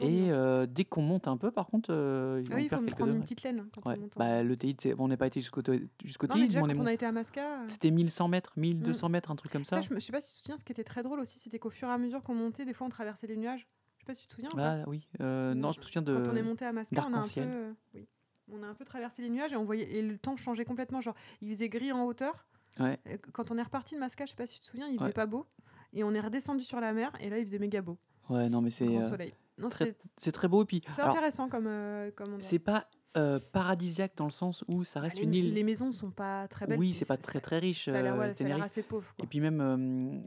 Et 0.00 0.22
vent. 0.22 0.28
euh, 0.30 0.66
dès 0.66 0.84
qu'on 0.84 1.02
monte 1.02 1.28
un 1.28 1.36
peu, 1.36 1.50
par 1.50 1.66
contre, 1.66 1.88
euh, 1.92 2.42
Ah 2.52 2.60
il 2.60 2.68
quelques 2.68 3.00
prendre 3.04 3.16
une 3.16 3.22
petite 3.22 3.42
laine 3.42 3.60
hein, 3.60 3.68
quand 3.74 3.86
Ouais. 3.88 3.96
on 3.96 4.00
monte. 4.02 4.16
en- 4.16 4.20
Bah, 4.20 4.42
le 4.42 4.56
TI, 4.56 4.74
bon, 4.94 5.04
on 5.04 5.08
n'est 5.08 5.16
pas 5.16 5.26
été 5.26 5.40
jusqu'au 5.40 5.60
jusqu'au 6.04 6.26
non, 6.26 6.34
mais 6.34 6.40
TI, 6.42 6.46
déjà, 6.48 6.62
on 6.62 6.66
quand 6.66 6.78
on 6.80 6.86
a 6.86 6.92
été 6.92 7.06
à 7.06 7.12
Masca, 7.12 7.62
euh, 7.62 7.64
C'était 7.68 7.90
1100 7.90 8.28
mètres, 8.28 8.52
1200 8.56 9.08
mètres, 9.08 9.30
un 9.30 9.36
truc 9.36 9.52
comme 9.52 9.64
ça. 9.64 9.76
ça, 9.76 9.88
je, 9.88 9.94
je 9.94 9.98
sais 10.00 10.12
pas 10.12 10.20
si 10.20 10.32
tu 10.34 10.38
te 10.40 10.44
souviens, 10.46 10.56
ce 10.56 10.64
qui 10.64 10.72
était 10.72 10.84
très 10.84 11.02
drôle 11.02 11.20
aussi, 11.20 11.38
c'était 11.38 11.58
qu'au 11.58 11.70
fur 11.70 11.88
et 11.88 11.92
à 11.92 11.98
mesure 11.98 12.20
qu'on 12.22 12.34
montait, 12.34 12.64
des 12.64 12.72
fois 12.72 12.86
on 12.86 12.90
traversait 12.90 13.26
les 13.26 13.36
nuages. 13.36 13.66
Je 13.98 14.02
sais 14.02 14.06
pas 14.06 14.14
si 14.14 14.22
tu 14.22 14.28
te 14.28 14.34
souviens. 14.34 14.50
ou 14.52 14.56
pas. 14.56 14.82
Ah 14.82 14.84
oui, 14.88 15.08
euh, 15.20 15.54
non, 15.54 15.72
je 15.72 15.78
me 15.78 15.84
souviens 15.84 16.02
de. 16.02 16.14
Quand 16.14 16.32
on 16.32 16.36
est 16.36 16.42
monté 16.42 16.64
à 16.64 16.72
Masca, 16.72 17.06
on 17.08 17.14
a 17.14 17.18
un 17.18 17.22
peu, 17.22 17.40
euh, 17.40 17.72
oui. 17.94 18.06
on 18.52 18.62
a 18.62 18.66
un 18.66 18.74
peu 18.74 18.84
traversé 18.84 19.22
les 19.22 19.30
nuages 19.30 19.52
et 19.52 19.56
on 19.56 19.64
voyait 19.64 19.90
et 19.90 20.02
le 20.02 20.18
temps 20.18 20.36
changeait 20.36 20.64
complètement. 20.66 21.00
Genre, 21.00 21.14
il 21.40 21.50
faisait 21.52 21.68
gris 21.68 21.90
en 21.92 22.04
hauteur. 22.04 22.46
Ouais. 22.80 22.98
Quand 23.32 23.50
on 23.50 23.56
est 23.58 23.62
reparti 23.62 23.94
de 23.94 24.00
Masca, 24.00 24.24
je 24.26 24.30
sais 24.30 24.36
pas 24.36 24.46
si 24.46 24.54
tu 24.54 24.60
te 24.60 24.66
souviens, 24.66 24.88
il 24.88 24.94
faisait 24.96 25.06
Ouais. 25.06 25.12
pas 25.12 25.26
beau. 25.26 25.46
Et 25.92 26.02
on 26.04 26.12
est 26.12 26.20
redescendu 26.20 26.64
sur 26.64 26.80
la 26.80 26.92
mer 26.92 27.12
et 27.20 27.30
là, 27.30 27.38
il 27.38 27.46
faisait 27.46 27.60
méga 27.60 27.80
beau. 27.80 27.96
Ouais, 28.30 28.48
non, 28.48 28.60
mais 28.60 28.70
c'est 28.70 28.86
Grand 28.86 29.02
euh, 29.02 29.08
soleil. 29.08 29.32
Non, 29.58 29.68
très- 29.68 29.94
c'est 30.16 30.32
très 30.32 30.48
beau. 30.48 30.62
Et 30.62 30.66
puis, 30.66 30.82
c'est 30.88 31.02
intéressant 31.02 31.48
comme, 31.48 31.66
euh, 31.66 32.10
comme 32.16 32.38
c'est 32.40 32.58
pas 32.58 32.86
euh, 33.16 33.38
paradisiaque 33.52 34.14
dans 34.16 34.24
le 34.24 34.32
sens 34.32 34.64
où 34.66 34.82
ça 34.82 34.98
reste 34.98 35.18
les, 35.18 35.22
une 35.22 35.34
île. 35.34 35.54
les 35.54 35.62
maisons 35.62 35.92
sont 35.92 36.10
pas 36.10 36.48
très 36.48 36.66
belles. 36.66 36.78
oui, 36.80 36.92
c'est 36.92 37.04
pas 37.06 37.16
très 37.16 37.38
très 37.40 37.58
riche. 37.60 37.84
Ça 37.84 37.96
a 37.98 38.02
l'air 38.02 38.16
ouais, 38.16 38.32
assez 38.60 38.82
pauvre. 38.82 39.14
Et 39.22 39.26
puis 39.28 39.38
même 39.38 39.60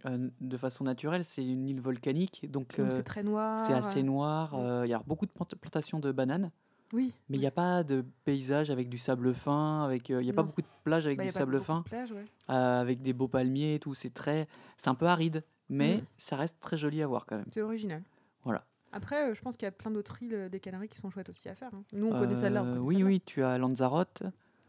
euh, 0.05 0.29
de 0.39 0.57
façon 0.57 0.86
naturelle, 0.86 1.25
c'est 1.25 1.45
une 1.45 1.67
île 1.67 1.81
volcanique, 1.81 2.49
donc 2.49 2.79
euh, 2.79 2.89
c'est 2.89 3.03
très 3.03 3.23
noir. 3.23 3.60
c'est 3.60 3.73
assez 3.73 4.03
noir. 4.03 4.53
ouais. 4.53 4.88
Il 4.88 4.91
y 4.91 4.93
a 4.93 5.03
beaucoup 5.05 5.25
de 5.25 5.31
plant- 5.31 5.45
plantations 5.60 5.99
de 5.99 6.13
bananes, 6.13 6.49
Oui. 6.93 7.13
mais 7.27 7.36
il 7.36 7.41
n'y 7.41 7.45
a 7.47 7.51
pas 7.51 7.83
de 7.83 8.05
paysage 8.23 8.69
avec 8.69 8.88
du 8.88 8.97
sable 8.97 9.33
fin, 9.33 9.83
avec 9.83 10.07
il 10.07 10.21
y 10.21 10.29
a 10.29 10.33
pas 10.33 10.43
beaucoup 10.43 10.62
de 10.62 10.67
plages 10.86 11.05
avec 11.07 11.17
Bah, 11.17 11.25
du 11.25 11.29
sable 11.31 11.62
fin, 11.62 11.83
de 11.91 12.53
avec 12.53 13.01
des 13.01 13.12
beaux 13.12 13.27
palmiers 13.27 13.73
et 13.73 13.79
tout. 13.79 13.95
C'est 13.95 14.13
très, 14.13 14.47
c'est 14.77 14.89
un 14.89 14.95
peu 14.95 15.07
aride, 15.07 15.43
mais 15.69 15.97
Mhm. 15.97 16.03
ça 16.17 16.36
reste 16.36 16.60
très 16.60 16.77
joli 16.77 17.01
à 17.01 17.08
voir 17.08 17.25
quand 17.25 17.38
même. 17.38 17.45
C'est 17.51 17.62
original. 17.62 18.01
Voilà. 18.43 18.63
Après, 18.93 19.30
euh, 19.30 19.34
je 19.34 19.41
pense 19.41 19.58
qu'il 19.58 19.65
y 19.65 19.67
a 19.67 19.71
plein 19.71 19.91
d'autres 19.91 20.21
îles 20.23 20.34
euh, 20.34 20.49
des 20.49 20.60
Canaries 20.60 20.88
qui 20.88 20.97
sont 20.97 21.10
chouettes 21.10 21.30
aussi 21.30 21.49
à 21.49 21.56
faire. 21.56 21.71
hein. 21.73 21.84
Nous, 21.91 22.08
on 22.08 22.17
connaît 22.17 22.36
celle-là. 22.36 22.63
on 22.63 22.65
Euh, 22.65 22.69
connaît 22.75 22.80
oui, 22.86 22.93
celle-là. 22.95 23.08
oui, 23.10 23.21
tu 23.25 23.43
as 23.43 23.58
Lanzarote. 23.58 24.23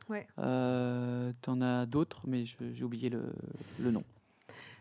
Ouais. 0.08 0.26
Euh, 0.38 1.32
T'en 1.42 1.60
as 1.60 1.86
d'autres, 1.86 2.22
mais 2.26 2.44
j'ai 2.46 2.82
oublié 2.84 3.10
le, 3.10 3.32
le 3.78 3.90
nom. 3.90 4.02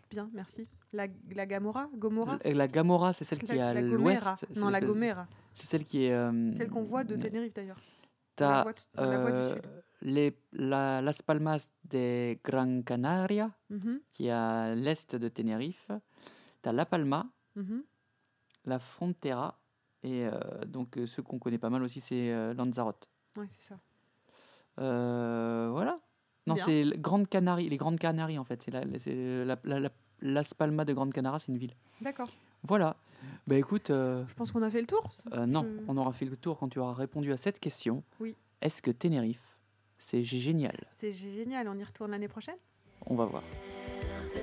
Bien, 0.09 0.29
merci. 0.33 0.67
La, 0.93 1.05
la 1.35 1.45
Gamora 1.45 1.89
Gomorra 1.97 2.39
La, 2.45 2.53
la 2.53 2.67
Gamora, 2.69 3.11
c'est 3.13 3.25
celle 3.25 3.39
qui 3.39 3.51
est 3.51 3.55
La- 3.57 3.69
à 3.69 3.73
l'ouest. 3.81 4.25
Non, 4.55 4.69
la 4.69 4.79
Gomera. 4.79 5.27
C'est 5.53 5.65
celle 5.67 5.83
qui 5.83 6.05
est. 6.05 6.13
euh, 6.13 6.51
Celle 6.55 6.69
qu'on 6.69 6.81
voit 6.81 7.03
de 7.03 7.15
Tenerife 7.17 7.53
d'ailleurs. 7.53 7.81
La 8.39 8.63
voie, 8.63 8.73
la 8.95 9.19
voie 9.21 9.31
du 9.31 9.53
Sud. 9.53 9.61
Les, 10.07 10.37
la, 10.53 11.01
Las 11.01 11.21
Palmas 11.21 11.67
de 11.83 12.37
Gran 12.43 12.81
Canaria, 12.83 13.51
Mhm, 13.69 13.99
qui 14.11 14.27
est 14.27 14.31
à 14.31 14.73
l'est 14.75 15.15
de 15.15 15.27
Tenerife. 15.29 15.91
T'as 16.61 16.71
La 16.71 16.85
Palma, 16.85 17.27
mhm. 17.55 17.83
la 18.65 18.79
Frontera, 18.79 19.59
et 20.03 20.25
euh, 20.25 20.31
donc 20.67 20.97
euh, 20.97 21.05
ceux 21.07 21.21
qu'on 21.23 21.39
connaît 21.39 21.57
pas 21.59 21.69
mal 21.69 21.83
aussi, 21.83 21.99
c'est 22.01 22.31
euh, 22.31 22.53
Lanzarote. 22.53 23.07
Ouais, 23.37 23.47
c'est 23.49 23.63
ça. 23.69 23.77
Euh, 24.79 25.69
voilà. 25.71 25.99
Non, 26.45 26.55
c'est 26.55 26.83
Grande 26.99 27.27
Canarie, 27.27 27.67
les 27.67 27.77
Grandes 27.77 27.99
Canaries 27.99 28.37
en 28.39 28.45
fait. 28.45 28.61
C'est 28.63 28.71
la, 28.71 28.81
c'est 28.99 29.43
la, 29.45 29.57
la- 29.63 29.79
la- 29.79 29.91
Las 30.21 30.53
Palmas 30.53 30.85
de 30.85 30.93
Grande 30.93 31.13
Canaria, 31.13 31.37
c'est 31.39 31.51
une 31.51 31.57
ville. 31.57 31.75
D'accord. 32.01 32.29
Voilà. 32.63 32.95
Bah 33.47 33.55
écoute, 33.57 33.89
euh, 33.89 34.25
Je 34.25 34.33
pense 34.33 34.51
qu'on 34.51 34.61
a 34.63 34.69
fait 34.69 34.81
le 34.81 34.87
tour. 34.87 35.09
euh, 35.33 35.45
non, 35.45 35.63
Je- 35.63 35.83
on 35.87 35.97
aura 35.97 36.11
fait 36.13 36.25
le 36.25 36.37
tour 36.37 36.57
quand 36.57 36.69
tu 36.69 36.79
auras 36.79 36.93
répondu 36.93 37.31
à 37.33 37.37
cette 37.37 37.59
question. 37.59 38.03
Oui. 38.19 38.35
Est-ce 38.61 38.81
que 38.81 38.91
Tenerife, 38.91 39.56
c'est 39.97 40.23
génial 40.23 40.75
C'est 40.91 41.11
génial. 41.11 41.67
On 41.67 41.77
y 41.77 41.83
retourne 41.83 42.11
l'année 42.11 42.27
prochaine? 42.27 42.57
On 43.05 43.15
va 43.15 43.25
voir. 43.25 43.43
Si 44.21 44.39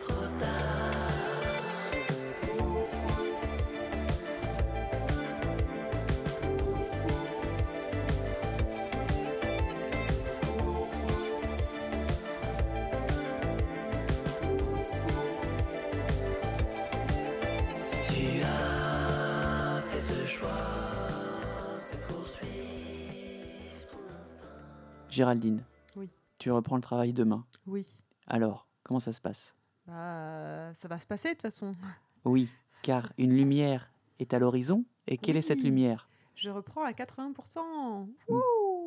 Géraldine. 25.15 25.63
Oui. 25.95 26.11
Tu 26.39 26.51
reprends 26.51 26.75
le 26.77 26.83
travail 26.83 27.13
demain. 27.13 27.47
Oui. 27.67 27.87
Alors, 28.27 28.67
comment 28.83 28.99
ça 29.01 29.13
se 29.13 29.21
passe? 29.21 29.55
Bah, 29.87 30.75
ça 30.75 30.89
va 30.89 30.99
se 30.99 31.07
passer 31.07 31.29
de 31.29 31.35
toute 31.35 31.43
façon. 31.43 31.77
Oui, 32.25 32.49
car 32.83 33.13
une 33.17 33.33
lumière 33.35 33.91
est 34.19 34.35
à 34.35 34.39
l'horizon. 34.39 34.85
Et 35.07 35.17
quelle 35.19 35.37
est 35.37 35.43
cette 35.43 35.63
lumière? 35.63 36.09
Je 36.35 36.51
reprends 36.51 36.83
à 36.83 36.91
80%. 36.91 38.09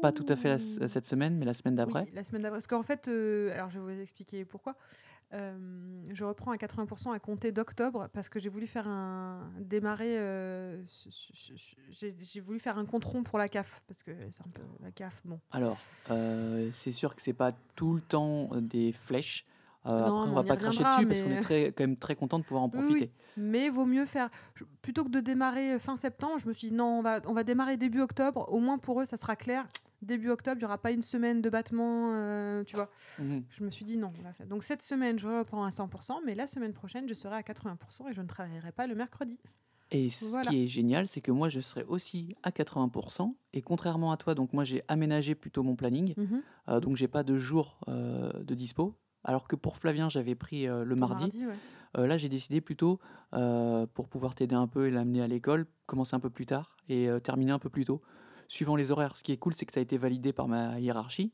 Pas 0.02 0.12
tout 0.12 0.26
à 0.28 0.36
fait 0.36 0.50
la 0.50 0.88
cette 0.88 1.06
semaine, 1.06 1.38
mais 1.38 1.46
la 1.46 1.54
semaine 1.54 1.76
d'après. 1.76 2.04
Oui, 2.04 2.12
la 2.14 2.24
semaine 2.24 2.42
d'après. 2.42 2.58
Parce 2.58 2.68
qu'en 2.68 2.84
fait, 2.84 3.08
euh, 3.08 3.54
alors 3.54 3.70
je 3.70 3.80
vais 3.80 3.96
vous 3.96 4.02
expliquer 4.02 4.44
pourquoi. 4.44 4.76
Euh, 5.34 5.58
je 6.14 6.24
reprends 6.24 6.52
à 6.52 6.56
80% 6.56 7.12
à 7.14 7.20
compter 7.20 7.52
d'octobre 7.52 8.08
parce 8.14 8.30
que 8.30 8.40
j'ai 8.40 8.48
voulu 8.50 8.66
faire 8.66 8.88
un 8.88 9.52
démarrer. 9.60 10.18
euh, 10.18 10.82
j'ai 11.92 12.40
voulu 12.42 12.60
faire 12.60 12.78
un 12.78 12.86
compte 12.86 13.04
rond 13.06 13.24
pour 13.24 13.38
la 13.38 13.48
CAF 13.50 13.82
parce 13.88 14.04
que 14.04 14.12
c'est 14.32 14.46
un 14.46 14.50
peu 14.54 14.62
la 14.82 14.92
CAF. 14.92 15.22
Bon. 15.26 15.40
Alors, 15.52 15.78
euh, 16.12 16.70
c'est 16.74 16.92
sûr 16.92 17.16
que 17.16 17.22
c'est 17.22 17.34
pas 17.34 17.52
tout 17.76 17.94
le 17.96 18.02
temps 18.02 18.50
des 18.56 18.94
flèches. 18.94 19.44
Euh, 19.86 19.90
Non, 20.08 20.20
après, 20.22 20.30
on 20.30 20.34
va 20.34 20.44
pas 20.44 20.58
cracher 20.58 20.84
dessus 20.84 21.08
parce 21.08 21.22
qu'on 21.22 21.32
est 21.32 21.40
très, 21.42 21.66
quand 21.68 21.84
même 21.84 21.96
très 21.98 22.16
content 22.16 22.40
de 22.40 22.44
pouvoir 22.44 22.64
en 22.64 22.70
Oui, 22.74 22.80
oui. 22.80 22.86
profiter. 22.88 23.12
Mais 23.38 23.70
vaut 23.70 23.86
mieux 23.86 24.06
faire. 24.06 24.30
je- 24.56 24.64
plutôt 24.82 25.04
que 25.04 25.10
de 25.10 25.20
démarrer 25.20 25.78
fin 25.80 25.96
septembre, 25.96 26.40
je 26.40 26.48
me 26.48 26.54
suis 26.54 26.70
dit 26.70 26.74
non, 26.76 27.00
on 27.00 27.02
va, 27.02 27.22
on 27.28 27.34
va 27.34 27.44
démarrer 27.44 27.78
début 27.78 28.02
octobre. 28.02 28.52
Au 28.52 28.60
moins 28.60 28.78
pour 28.80 29.02
eux, 29.02 29.06
ça 29.06 29.16
sera 29.18 29.36
clair. 29.36 29.66
Début 30.02 30.30
octobre, 30.30 30.58
il 30.58 30.60
n'y 30.60 30.66
aura 30.66 30.78
pas 30.78 30.92
une 30.92 31.02
semaine 31.02 31.42
de 31.42 31.50
battement, 31.50 32.12
euh, 32.14 32.64
tu 32.64 32.76
vois. 32.76 32.90
Mhm. 33.20 33.44
Je 33.50 33.64
me 33.64 33.72
suis 33.72 33.84
dit 33.86 33.98
non. 33.98 34.14
Donc 34.48 34.64
cette 34.64 34.82
semaine, 34.84 35.18
je 35.18 35.28
reprends 35.28 35.64
à 35.64 35.70
100%, 35.70 36.20
mais 36.26 36.36
la 36.36 36.46
semaine 36.48 36.74
prochaine, 36.74 37.08
je 37.08 37.14
serai 37.16 37.36
à 37.36 37.42
80% 37.42 38.10
et 38.10 38.14
je 38.14 38.22
ne 38.22 38.28
travaillerai 38.28 38.72
pas 38.72 38.86
le 38.88 38.94
mercredi. 38.96 39.40
Et 39.90 40.10
ce 40.10 40.26
Voilà. 40.26 40.50
qui 40.52 40.64
est 40.64 40.68
génial, 40.68 41.08
c'est 41.08 41.22
que 41.22 41.32
moi, 41.32 41.48
je 41.50 41.62
serai 41.62 41.84
aussi 41.86 42.36
à 42.44 42.52
80%. 42.52 43.36
Et 43.54 43.62
contrairement 43.62 44.12
à 44.12 44.18
toi, 44.18 44.36
donc 44.36 44.52
moi, 44.54 44.64
j'ai 44.66 44.84
aménagé 44.90 45.34
plutôt 45.34 45.64
mon 45.64 45.76
planning. 45.78 46.14
Mhm. 46.18 46.42
Euh, 46.70 46.80
donc, 46.82 46.98
j'ai 46.98 47.08
pas 47.08 47.24
de 47.24 47.38
jour 47.38 47.80
euh, 47.88 48.32
de 48.44 48.54
dispo. 48.54 48.96
Alors 49.24 49.48
que 49.48 49.56
pour 49.56 49.78
Flavien, 49.78 50.10
j'avais 50.10 50.36
pris 50.36 50.68
euh, 50.68 50.84
le 50.84 50.96
Ton 50.96 51.08
mardi. 51.08 51.46
ouais. 51.46 51.56
Là, 52.06 52.18
j'ai 52.18 52.30
décidé 52.30 52.62
plutôt, 52.62 53.00
pour 53.32 54.08
pouvoir 54.08 54.36
t'aider 54.36 54.54
un 54.54 54.68
peu 54.68 54.86
et 54.88 54.92
l'amener 54.92 55.22
à 55.22 55.28
l'école, 55.28 55.66
commencer 55.88 56.16
un 56.16 56.20
peu 56.20 56.30
plus 56.30 56.46
tard 56.46 56.78
et 56.90 57.08
terminer 57.24 57.52
un 57.54 57.58
peu 57.60 57.70
plus 57.70 57.86
tôt, 57.86 58.04
suivant 58.48 58.76
les 58.76 58.92
horaires. 58.92 59.18
Ce 59.18 59.24
qui 59.24 59.32
est 59.32 59.38
cool, 59.38 59.54
c'est 59.54 59.66
que 59.66 59.74
ça 59.74 59.80
a 59.80 59.84
été 59.84 59.98
validé 59.98 60.34
par 60.34 60.48
ma 60.48 60.80
hiérarchie, 60.80 61.32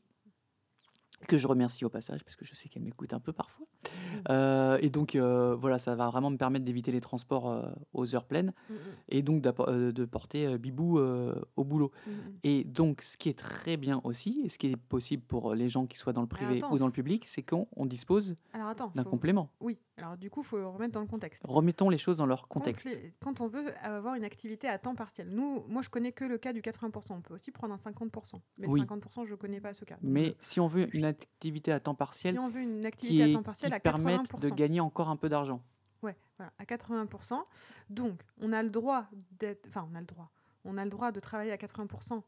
que 1.26 1.38
je 1.38 1.46
remercie 1.46 1.84
au 1.84 1.90
passage, 1.90 2.22
parce 2.24 2.36
que 2.36 2.44
je 2.44 2.54
sais 2.54 2.68
qu'elle 2.68 2.82
m'écoute 2.82 3.12
un 3.12 3.20
peu 3.20 3.32
parfois. 3.32 3.66
Euh, 4.30 4.78
et 4.80 4.88
donc, 4.88 5.16
euh, 5.16 5.54
voilà, 5.54 5.78
ça 5.78 5.94
va 5.96 6.08
vraiment 6.08 6.30
me 6.30 6.38
permettre 6.38 6.64
d'éviter 6.64 6.90
les 6.92 7.02
transports 7.02 7.50
euh, 7.50 7.62
aux 7.92 8.14
heures 8.14 8.24
pleines 8.24 8.54
Mhm, 8.70 8.76
et 9.10 9.20
donc 9.20 9.42
de 9.42 10.04
porter 10.06 10.56
Bibou 10.56 10.98
au 10.98 11.64
boulot. 11.64 11.90
mhm. 12.06 12.12
Et 12.42 12.64
donc, 12.64 13.02
ce 13.02 13.18
qui 13.18 13.28
est 13.28 13.38
très 13.38 13.76
bien 13.76 14.00
aussi, 14.04 14.40
et 14.44 14.48
ce 14.48 14.56
qui 14.56 14.68
est 14.68 14.76
possible 14.76 15.22
pour 15.24 15.54
les 15.54 15.68
gens 15.68 15.84
qui 15.84 15.98
soient 15.98 16.14
dans 16.14 16.22
le 16.22 16.26
privé 16.26 16.56
attends, 16.56 16.72
ou 16.72 16.78
dans 16.78 16.86
le 16.86 16.92
public, 16.92 17.24
c'est 17.26 17.42
qu'on 17.42 17.66
on 17.76 17.84
dispose 17.84 18.34
d'un 18.54 19.02
faut- 19.02 19.10
complément. 19.10 19.50
Oui, 19.60 19.78
alors 19.98 20.16
du 20.16 20.30
coup, 20.30 20.40
il 20.40 20.46
faut 20.46 20.56
le 20.56 20.66
remettre 20.66 20.92
dans 20.94 21.00
le 21.02 21.06
contexte. 21.06 21.42
Remettons 21.46 21.90
les 21.90 21.98
choses 21.98 22.16
dans 22.16 22.26
leur 22.26 22.48
Quand 22.48 22.60
contexte. 22.60 22.86
les- 22.86 23.12
Quand, 23.20 23.42
on 23.42 23.46
veut 23.48 23.64
avoir 23.82 24.14
une 24.14 24.24
activité 24.24 24.68
à 24.68 24.78
temps 24.78 24.94
partiel, 24.94 25.28
nous, 25.30 25.64
moi 25.68 25.82
je 25.82 25.90
connais 25.90 26.12
que 26.12 26.24
le 26.24 26.38
cas 26.38 26.54
du 26.54 26.62
80%. 26.62 27.16
On 27.16 27.20
peut 27.20 27.34
aussi 27.34 27.50
prendre 27.50 27.74
un 27.74 27.78
50%. 27.78 28.40
Mais 28.58 28.68
Oui. 28.68 28.80
le 28.80 28.86
50%, 28.86 29.26
je 29.26 29.32
ne 29.32 29.36
connais 29.36 29.60
pas 29.60 29.74
ce 29.74 29.84
cas. 29.84 29.96
Donc, 29.96 30.04
Mais 30.10 30.34
si 30.40 30.60
on 30.60 30.66
veut 30.66 30.88
une 30.96 31.04
activité 31.04 31.72
à 31.72 31.80
temps 31.80 31.94
partiel 31.94 32.32
si 32.32 32.38
on 32.38 32.48
veut 32.48 32.62
une 32.62 32.86
activité 32.86 33.22
à 33.24 33.32
temps 33.34 33.42
partiel 33.42 33.72
qui 33.80 33.88
à 33.88 33.92
permette 33.92 34.22
80%. 34.22 34.40
de 34.40 34.48
gagner 34.50 34.80
encore 34.80 35.08
un 35.08 35.16
peu 35.16 35.28
d'argent. 35.28 35.60
Ouais, 36.02 36.16
voilà, 36.38 36.52
à 36.58 36.64
80%. 36.64 37.42
Donc, 37.90 38.20
on 38.40 38.52
a 38.52 38.62
le 38.62 38.70
droit 38.70 39.06
d'être. 39.38 39.66
Enfin, 39.68 39.88
on 39.90 39.94
a 39.94 40.00
le 40.00 40.06
droit. 40.06 40.30
On 40.64 40.76
a 40.78 40.84
le 40.84 40.90
droit 40.90 41.12
de 41.12 41.20
travailler 41.20 41.52
à 41.52 41.56
80% 41.56 42.22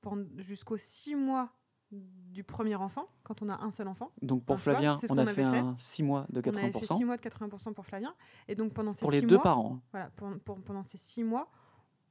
pendant- 0.00 0.26
jusqu'aux 0.38 0.76
6 0.76 1.14
mois 1.14 1.50
du 1.90 2.44
premier 2.44 2.74
enfant, 2.76 3.08
quand 3.22 3.40
on 3.40 3.48
a 3.48 3.54
un 3.64 3.70
seul 3.70 3.88
enfant. 3.88 4.10
Donc 4.20 4.44
pour 4.44 4.60
Flavien, 4.60 4.94
on 5.08 5.16
a 5.18 5.26
fait 5.26 5.42
un 5.42 5.74
6 5.78 6.02
mois 6.02 6.26
de 6.28 6.40
On 6.40 6.42
avait 6.54 6.60
fait 6.60 6.70
80%. 6.80 6.96
6 6.98 7.04
mois 7.06 7.16
de 7.16 7.22
80% 7.22 7.72
pour 7.72 7.86
Flavien. 7.86 8.14
Et 8.46 8.54
donc, 8.54 8.74
pendant 8.74 8.92
ces 8.92 9.00
Pour 9.00 9.10
les 9.12 9.20
six 9.20 9.26
deux 9.26 9.36
mois, 9.36 9.42
parents. 9.42 9.76
hein. 9.76 9.82
Voilà, 9.92 10.10
pour- 10.10 10.38
pour- 10.40 10.60
pendant 10.60 10.82
ces 10.82 10.98
6 10.98 11.24
mois, 11.24 11.50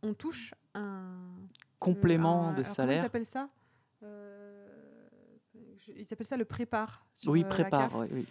on 0.01 0.13
touche 0.15 0.53
un 0.73 1.13
complément 1.79 2.47
un- 2.47 2.53
de 2.53 2.55
alors, 2.55 2.55
Comment 2.63 2.73
salaire. 2.73 3.03
ils 3.03 3.05
appellent 3.05 3.25
ça? 3.25 3.49
Euh, 4.01 4.56
Ils 5.87 6.07
appellent 6.11 6.27
ça 6.27 6.37
le 6.37 6.45
prépare. 6.45 7.05
sur, 7.13 7.31
Oui, 7.31 7.39
euh, 7.39 7.43
la 7.43 7.49
prépare. 7.49 7.89
CAF. 7.91 8.01
oui, 8.01 8.07
oui. 8.13 8.25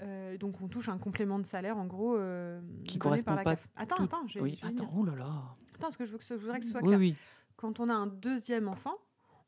Euh, 0.00 0.36
donc 0.36 0.60
on 0.60 0.68
touche 0.68 0.88
un 0.88 0.98
complément 0.98 1.38
de 1.38 1.46
salaire 1.46 1.76
en 1.76 1.86
gros 1.86 2.16
euh, 2.16 2.60
Qui 2.86 2.98
correspond 2.98 3.26
par 3.32 3.36
la 3.36 3.44
pas 3.44 3.50
CAF. 3.56 3.68
Attends, 3.76 3.96
tout- 3.96 4.02
attends, 4.04 4.26
j'ai 4.26 4.40
Oui, 4.40 4.58
attends, 4.62 4.90
oh 4.96 5.04
là 5.04 5.14
là. 5.14 5.24
Attends, 5.26 5.78
parce 5.80 5.96
que 5.96 6.04
je, 6.06 6.12
veux 6.12 6.18
que 6.18 6.24
ce- 6.24 6.34
je 6.34 6.40
voudrais 6.42 6.58
que 6.58 6.64
ce 6.64 6.72
soit 6.72 6.80
Oui, 6.82 6.88
clair. 6.88 6.98
oui. 6.98 7.14
Quand 7.56 7.78
on 7.78 7.88
a 7.88 7.94
un 7.94 8.06
deuxième 8.08 8.66
enfant, 8.68 8.94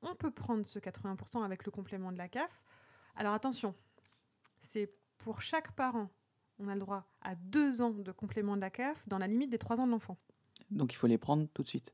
on 0.03 0.15
peut 0.15 0.31
prendre 0.31 0.65
ce 0.67 0.79
80% 0.79 1.43
avec 1.45 1.65
le 1.65 1.73
complément 1.73 2.13
de 2.13 2.19
la 2.19 2.29
CAF. 2.29 2.63
Alors 3.17 3.33
attention, 3.35 3.75
c'est 4.61 4.93
pour 5.19 5.41
chaque 5.41 5.73
parent, 5.73 6.09
on 6.59 6.69
a 6.69 6.75
le 6.75 6.81
droit 6.81 7.05
à 7.23 7.35
deux 7.35 7.83
ans 7.83 7.91
de 7.91 8.13
complément 8.13 8.55
de 8.57 8.61
la 8.61 8.71
CAF 8.71 9.09
dans 9.09 9.19
la 9.19 9.27
limite 9.27 9.51
des 9.51 9.59
trois 9.59 9.81
ans 9.81 9.87
de 9.87 9.91
l'enfant. 9.91 10.17
Donc 10.71 10.93
il 10.93 10.97
faut 10.97 11.07
les 11.07 11.19
prendre 11.19 11.47
tout 11.53 11.63
de 11.63 11.69
suite. 11.69 11.93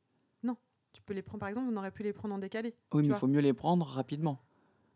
Tu 0.93 1.01
peux 1.03 1.15
les 1.15 1.23
prendre, 1.23 1.39
par 1.39 1.49
exemple, 1.49 1.69
on 1.73 1.77
aurait 1.77 1.93
pu 1.93 2.03
les 2.03 2.13
prendre 2.13 2.35
en 2.35 2.39
décalé. 2.39 2.75
Oui, 2.93 3.03
mais 3.03 3.11
il 3.11 3.15
faut 3.15 3.29
mieux 3.29 3.39
les 3.41 3.53
prendre 3.53 3.87
rapidement. 3.87 4.43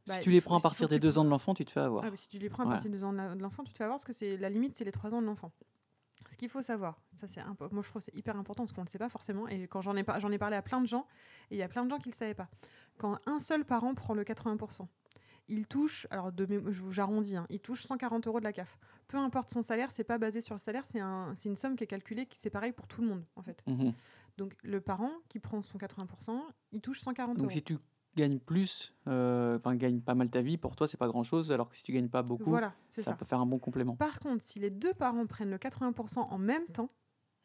Bah, 0.07 0.15
si 0.15 0.21
tu 0.21 0.31
les 0.31 0.41
prends 0.41 0.57
à 0.59 0.61
partir 0.61 0.89
des 0.89 0.99
deux 0.99 1.19
ans 1.19 1.25
de 1.25 1.31
l'enfant, 1.31 1.55
tu 1.55 1.65
te 1.65 1.71
fais 1.71 1.81
avoir. 1.81 2.05
Ah, 2.05 2.11
si 2.15 2.29
tu 2.29 2.39
les 2.39 2.49
prends 2.51 2.65
à 2.65 2.67
partir 2.73 2.91
des 2.91 2.97
deux 2.99 3.05
ans 3.05 3.13
de 3.13 3.43
l'enfant, 3.43 3.65
tu 3.65 3.73
te 3.73 3.79
fais 3.79 3.85
avoir 3.85 3.97
parce 3.97 4.05
que 4.05 4.13
c'est 4.13 4.37
la 4.37 4.51
limite, 4.51 4.75
c'est 4.77 4.85
les 4.85 4.93
trois 4.93 5.15
ans 5.15 5.21
de 5.23 5.27
l'enfant. 5.27 5.53
Ce 6.31 6.37
qu'il 6.37 6.49
faut 6.49 6.63
savoir, 6.63 7.01
ça 7.15 7.27
c'est 7.27 7.41
moi 7.71 7.83
je 7.83 7.89
trouve 7.91 8.01
c'est 8.03 8.15
hyper 8.17 8.35
important 8.37 8.65
parce 8.65 8.73
qu'on 8.73 8.81
ne 8.81 8.87
le 8.87 8.91
sait 8.91 8.99
pas 8.99 9.09
forcément. 9.11 9.47
Et 9.49 9.67
quand 9.69 9.81
j'en 9.83 9.95
ai, 9.97 10.03
par- 10.05 10.21
j'en 10.21 10.31
ai 10.33 10.39
parlé 10.39 10.57
à 10.57 10.63
plein 10.63 10.81
de 10.81 10.87
gens, 10.87 11.07
et 11.51 11.57
il 11.57 11.59
y 11.59 11.63
a 11.63 11.69
plein 11.69 11.85
de 11.85 11.91
gens 11.91 11.99
qui 11.99 12.09
ne 12.09 12.13
le 12.13 12.17
savaient 12.17 12.35
pas. 12.35 12.49
Quand 12.99 13.19
un 13.27 13.39
seul 13.39 13.65
parent 13.65 13.95
prend 13.95 14.15
le 14.15 14.25
80%, 14.25 14.89
il 15.49 15.67
touche, 15.67 16.07
alors 16.11 16.33
de 16.33 16.47
mé- 16.47 16.71
je 16.73 16.83
vous 16.83 16.91
j'arrondis, 16.93 17.37
hein, 17.37 17.47
il 17.51 17.61
touche 17.61 17.85
140 17.87 18.27
euros 18.27 18.39
de 18.41 18.45
la 18.45 18.53
CAF. 18.55 18.79
Peu 19.07 19.19
importe 19.19 19.51
son 19.51 19.61
salaire, 19.63 19.91
c'est 19.93 20.03
pas 20.05 20.17
basé 20.17 20.41
sur 20.41 20.55
le 20.55 20.59
salaire, 20.59 20.87
c'est 20.87 21.01
un, 21.01 21.35
une 21.45 21.57
somme 21.57 21.77
qui 21.77 21.85
est 21.85 21.89
calculée, 21.89 22.25
qui 22.27 22.39
c'est 22.41 22.51
pareil 22.51 22.73
pour 22.73 22.87
tout 22.89 23.03
le 23.03 23.07
monde 23.09 23.25
en 23.37 23.43
fait. 23.43 23.63
Mhm. 23.67 23.93
Donc 24.39 24.55
le 24.63 24.81
parent 24.81 25.11
qui 25.29 25.39
prend 25.41 25.61
son 25.63 25.77
80%, 25.79 26.41
il 26.73 26.81
touche 26.81 27.01
140 27.01 27.37
Donc 27.37 27.45
euros. 27.45 27.51
si 27.51 27.63
tu 27.63 27.77
gagnes 28.17 28.39
plus, 28.39 28.93
euh, 29.09 29.57
enfin 29.59 29.75
gagnes 29.77 30.01
pas 30.01 30.15
mal 30.15 30.31
ta 30.31 30.41
vie, 30.43 30.57
pour 30.57 30.77
toi 30.77 30.87
c'est 30.89 30.97
pas 30.97 31.09
grand 31.09 31.23
chose, 31.25 31.51
alors 31.53 31.69
que 31.69 31.77
si 31.77 31.83
tu 31.85 31.93
gagnes 31.93 32.09
pas 32.09 32.23
beaucoup, 32.23 32.51
Voilà, 32.51 32.73
ça, 32.91 33.03
ça. 33.03 33.13
peut 33.15 33.25
faire 33.25 33.41
un 33.41 33.47
bon 33.47 33.59
complément. 33.59 33.97
Par 33.97 34.19
contre, 34.21 34.45
si 34.45 34.59
les 34.61 34.71
deux 34.71 34.95
parents 34.95 35.27
prennent 35.27 35.51
le 35.51 35.59
80% 35.59 36.21
en 36.31 36.39
même 36.39 36.67
temps, 36.73 36.91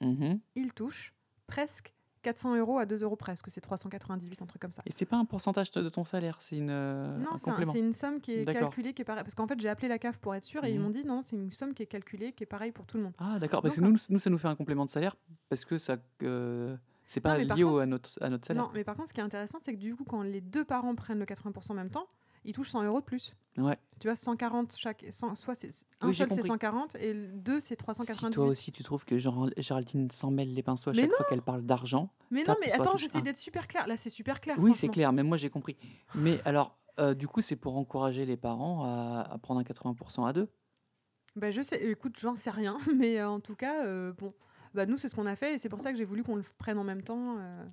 Mhm. 0.02 0.40
il 0.56 0.74
touche 0.74 1.14
presque 1.48 1.94
400 2.22 2.56
euros 2.58 2.78
à 2.80 2.86
2 2.86 3.02
euros 3.04 3.16
presque, 3.16 3.50
c'est 3.50 3.62
398, 3.62 4.42
un 4.42 4.46
truc 4.46 4.62
comme 4.62 4.74
ça. 4.74 4.82
Et 4.86 4.92
c'est 4.92 5.06
pas 5.06 5.16
un 5.18 5.24
pourcentage 5.26 5.72
de 5.72 5.88
ton 5.90 6.04
salaire, 6.04 6.38
c'est 6.42 6.58
une 6.58 6.70
euh, 6.70 7.18
non, 7.18 7.32
un 7.34 7.38
c'est 7.66 7.80
une 7.80 7.94
somme 7.94 8.20
qui 8.20 8.34
est 8.34 8.46
calculée, 8.46 8.94
qui 8.94 9.02
est 9.02 9.06
pareille. 9.06 9.24
Parce 9.24 9.36
qu'en 9.36 9.48
fait, 9.48 9.58
j'ai 9.60 9.70
appelé 9.70 9.88
la 9.88 9.98
CAF 10.00 10.18
pour 10.20 10.36
être 10.36 10.44
sûr 10.44 10.64
et 10.66 10.72
ils 10.72 10.78
Mhm. 10.78 10.84
m'ont 10.84 10.90
dit 10.90 11.06
non, 11.06 11.22
c'est 11.22 11.38
une 11.38 11.50
somme 11.52 11.74
qui 11.74 11.84
est 11.84 11.88
calculée, 11.88 12.34
qui 12.34 12.44
est 12.44 12.46
pareille 12.46 12.74
pour 12.74 12.86
tout 12.86 12.98
le 12.98 13.04
monde. 13.04 13.14
Ah 13.20 13.40
d'accord, 13.40 13.62
parce 13.62 13.76
que 13.76 13.82
nous, 13.82 13.96
nous 14.10 14.20
ça 14.20 14.30
nous 14.30 14.38
fait 14.38 14.50
un 14.50 14.56
complément 14.56 14.86
de 14.86 14.90
salaire 14.92 15.16
parce 15.48 15.64
que 15.64 15.78
ça, 15.78 15.98
euh, 16.24 16.76
c'est 17.10 17.20
pas 17.20 17.38
mais 17.38 17.46
par 17.46 17.58
lié 17.58 17.64
contre- 17.64 17.82
à 17.82 17.86
notre 17.86 18.10
à 18.24 18.30
notre 18.30 18.48
salaire. 18.48 18.64
Non, 18.64 18.70
mais 18.74 18.86
par 18.86 18.96
contre, 18.96 19.10
ce 19.10 19.14
qui 19.14 19.20
est 19.20 19.24
intéressant, 19.24 19.58
c'est 19.60 19.74
que 19.74 19.80
du 19.80 19.94
coup, 19.96 20.06
quand 20.06 20.22
les 20.22 20.40
deux 20.40 20.64
parents 20.64 20.96
prennent 20.96 21.20
le 21.20 21.26
80% 21.26 21.72
en 21.72 21.76
même 21.76 21.90
temps, 21.90 22.08
ils 22.46 22.54
touchent 22.54 22.70
100 22.70 22.84
euros 22.84 23.02
de 23.02 23.06
plus. 23.06 23.36
Ouais. 23.58 23.78
Tu 24.00 24.08
vois, 24.08 24.16
140 24.16 24.74
chaque. 24.78 25.04
100 25.12 25.36
soit 25.36 25.56
c'est 25.56 25.68
un 26.00 26.08
Oui, 26.08 26.16
seul, 26.16 26.28
c'est 26.30 26.36
compris. 26.36 26.48
140 26.48 26.96
et 26.96 27.28
deux, 27.28 27.60
c'est 27.60 27.70
Si 27.70 27.76
398. 27.78 28.34
toi 28.36 28.46
aussi 28.46 28.72
tu 28.72 28.84
trouves 28.84 29.04
que 29.04 29.18
Gérald- 29.18 29.54
Géraldine 29.58 30.10
s'en 30.12 30.32
mêle 30.32 30.54
les 30.54 30.64
pinceaux 30.64 30.92
à 30.92 30.94
Mais 30.94 31.02
chaque 31.02 31.12
fois 31.14 31.26
qu'elle 31.28 31.42
parle 31.42 31.64
d'argent, 31.64 32.10
mais 32.32 32.44
non, 32.46 32.56
mais 32.62 32.72
attends, 32.72 32.96
j'essaie 32.96 33.22
d'être 33.22 33.38
super 33.40 33.68
clair. 33.68 33.86
Là, 33.88 33.98
c'est 33.98 34.10
super 34.10 34.40
clair. 34.40 34.56
oui 34.60 34.74
c'est 34.74 34.88
clair, 34.88 35.12
même 35.12 35.28
moi 35.28 35.36
j'ai 35.38 35.50
compris. 35.50 35.76
Mais 36.16 36.40
alors, 36.46 36.78
euh, 37.00 37.14
du 37.14 37.28
coup 37.28 37.42
c'est 37.42 37.56
pour 37.58 37.76
encourager 37.76 38.26
les 38.26 38.38
parents 38.38 38.84
à, 38.86 39.22
à 39.34 39.38
prendre 39.40 39.60
un 39.60 39.64
80% 39.64 40.26
à 40.26 40.32
deux. 40.32 40.48
Bah, 41.36 41.52
je 41.52 41.62
sais, 41.62 41.82
écoute, 41.90 42.18
j'en 42.20 42.36
sais 42.36 42.50
rien, 42.50 42.78
mais 42.96 43.20
euh, 43.20 43.30
en 43.30 43.40
tout 43.40 43.56
cas, 43.56 43.86
euh, 43.86 44.14
bon, 44.14 44.34
bah, 44.74 44.86
nous, 44.86 44.98
c'est 44.98 45.10
ce 45.10 45.16
qu'on 45.16 45.26
a 45.26 45.36
fait 45.36 45.56
et 45.56 45.58
c'est 45.58 45.70
pour 45.70 45.82
ça 45.82 45.92
que 45.92 45.98
j'ai 45.98 46.06
voulu 46.06 46.24
qu'on 46.24 46.36
le 46.36 46.44
prenne 46.58 46.78
en 46.78 46.84
même 46.84 47.02
temps, 47.02 47.38
euh, 47.40 47.66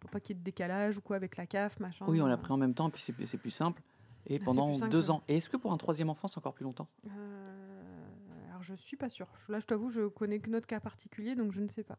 pour 0.00 0.10
pas 0.10 0.20
qu'il 0.20 0.34
y 0.36 0.38
ait 0.38 0.40
de 0.40 0.44
décalage 0.44 0.96
ou 0.98 1.00
quoi 1.00 1.16
avec 1.16 1.36
la 1.36 1.46
CAF, 1.46 1.78
machin. 1.80 2.04
Oui, 2.08 2.20
on 2.20 2.26
l'a 2.26 2.36
pris 2.36 2.52
en 2.52 2.56
même 2.56 2.74
temps, 2.74 2.90
puis 2.90 3.00
c'est 3.02 3.14
c'est 3.26 3.38
plus 3.38 3.50
simple. 3.50 3.82
Et 4.26 4.38
pendant 4.38 4.72
simple, 4.72 4.90
deux 4.92 5.04
ouais. 5.06 5.10
ans. 5.10 5.22
Et 5.28 5.36
est-ce 5.38 5.48
que 5.48 5.56
pour 5.56 5.72
un 5.72 5.76
troisième 5.76 6.08
enfant, 6.08 6.28
c'est 6.28 6.38
encore 6.38 6.54
plus 6.54 6.62
longtemps? 6.64 6.86
Euh, 7.06 8.50
alors, 8.50 8.62
je 8.62 8.74
suis 8.74 8.96
pas 8.96 9.08
sûre. 9.08 9.26
Là, 9.48 9.58
je 9.58 9.66
t'avoue, 9.66 9.90
je 9.90 10.06
connais 10.08 10.38
que 10.38 10.48
notre 10.50 10.66
cas 10.66 10.80
particulier, 10.80 11.34
donc 11.34 11.52
je 11.52 11.60
ne 11.60 11.68
sais 11.68 11.82
pas. 11.82 11.98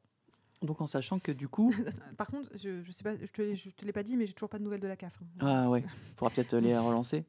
Donc 0.61 0.79
en 0.79 0.87
sachant 0.87 1.19
que 1.19 1.33
du 1.33 1.49
coup, 1.49 1.73
Par 2.17 2.27
contre, 2.27 2.49
je, 2.55 2.81
je 2.81 2.91
sais 2.93 3.03
pas, 3.03 3.17
je 3.17 3.25
te, 3.25 3.41
l'ai- 3.41 3.55
je 3.55 3.69
te 3.71 3.83
l'ai 3.83 3.91
pas 3.91 4.03
dit, 4.03 4.15
mais 4.15 4.25
j'ai 4.25 4.31
toujours 4.33 4.47
pas 4.49 4.59
de 4.59 4.63
nouvelles 4.63 4.79
de 4.79 4.87
la 4.87 4.95
CAF. 4.95 5.13
hein. 5.21 5.25
ah 5.41 5.69
ouais, 5.69 5.83
faudra 6.15 6.33
peut-être 6.33 6.55
les 6.55 6.77
relancer. 6.77 7.25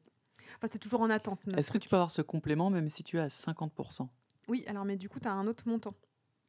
Enfin, 0.57 0.67
c'est 0.71 0.79
toujours 0.79 1.01
en 1.01 1.09
attente. 1.09 1.39
Est-ce 1.57 1.71
que 1.71 1.77
tu 1.77 1.89
peux 1.89 1.97
avoir 1.97 2.11
ce 2.11 2.21
complément 2.21 2.69
même 2.69 2.87
si 2.87 3.03
tu 3.03 3.17
es 3.17 3.19
à 3.19 3.27
50% 3.27 4.07
Oui, 4.47 4.63
alors, 4.67 4.85
mais 4.85 4.95
du 4.95 5.09
coup, 5.09 5.19
tu 5.19 5.27
as 5.27 5.33
un 5.33 5.47
autre 5.47 5.67
montant. 5.67 5.93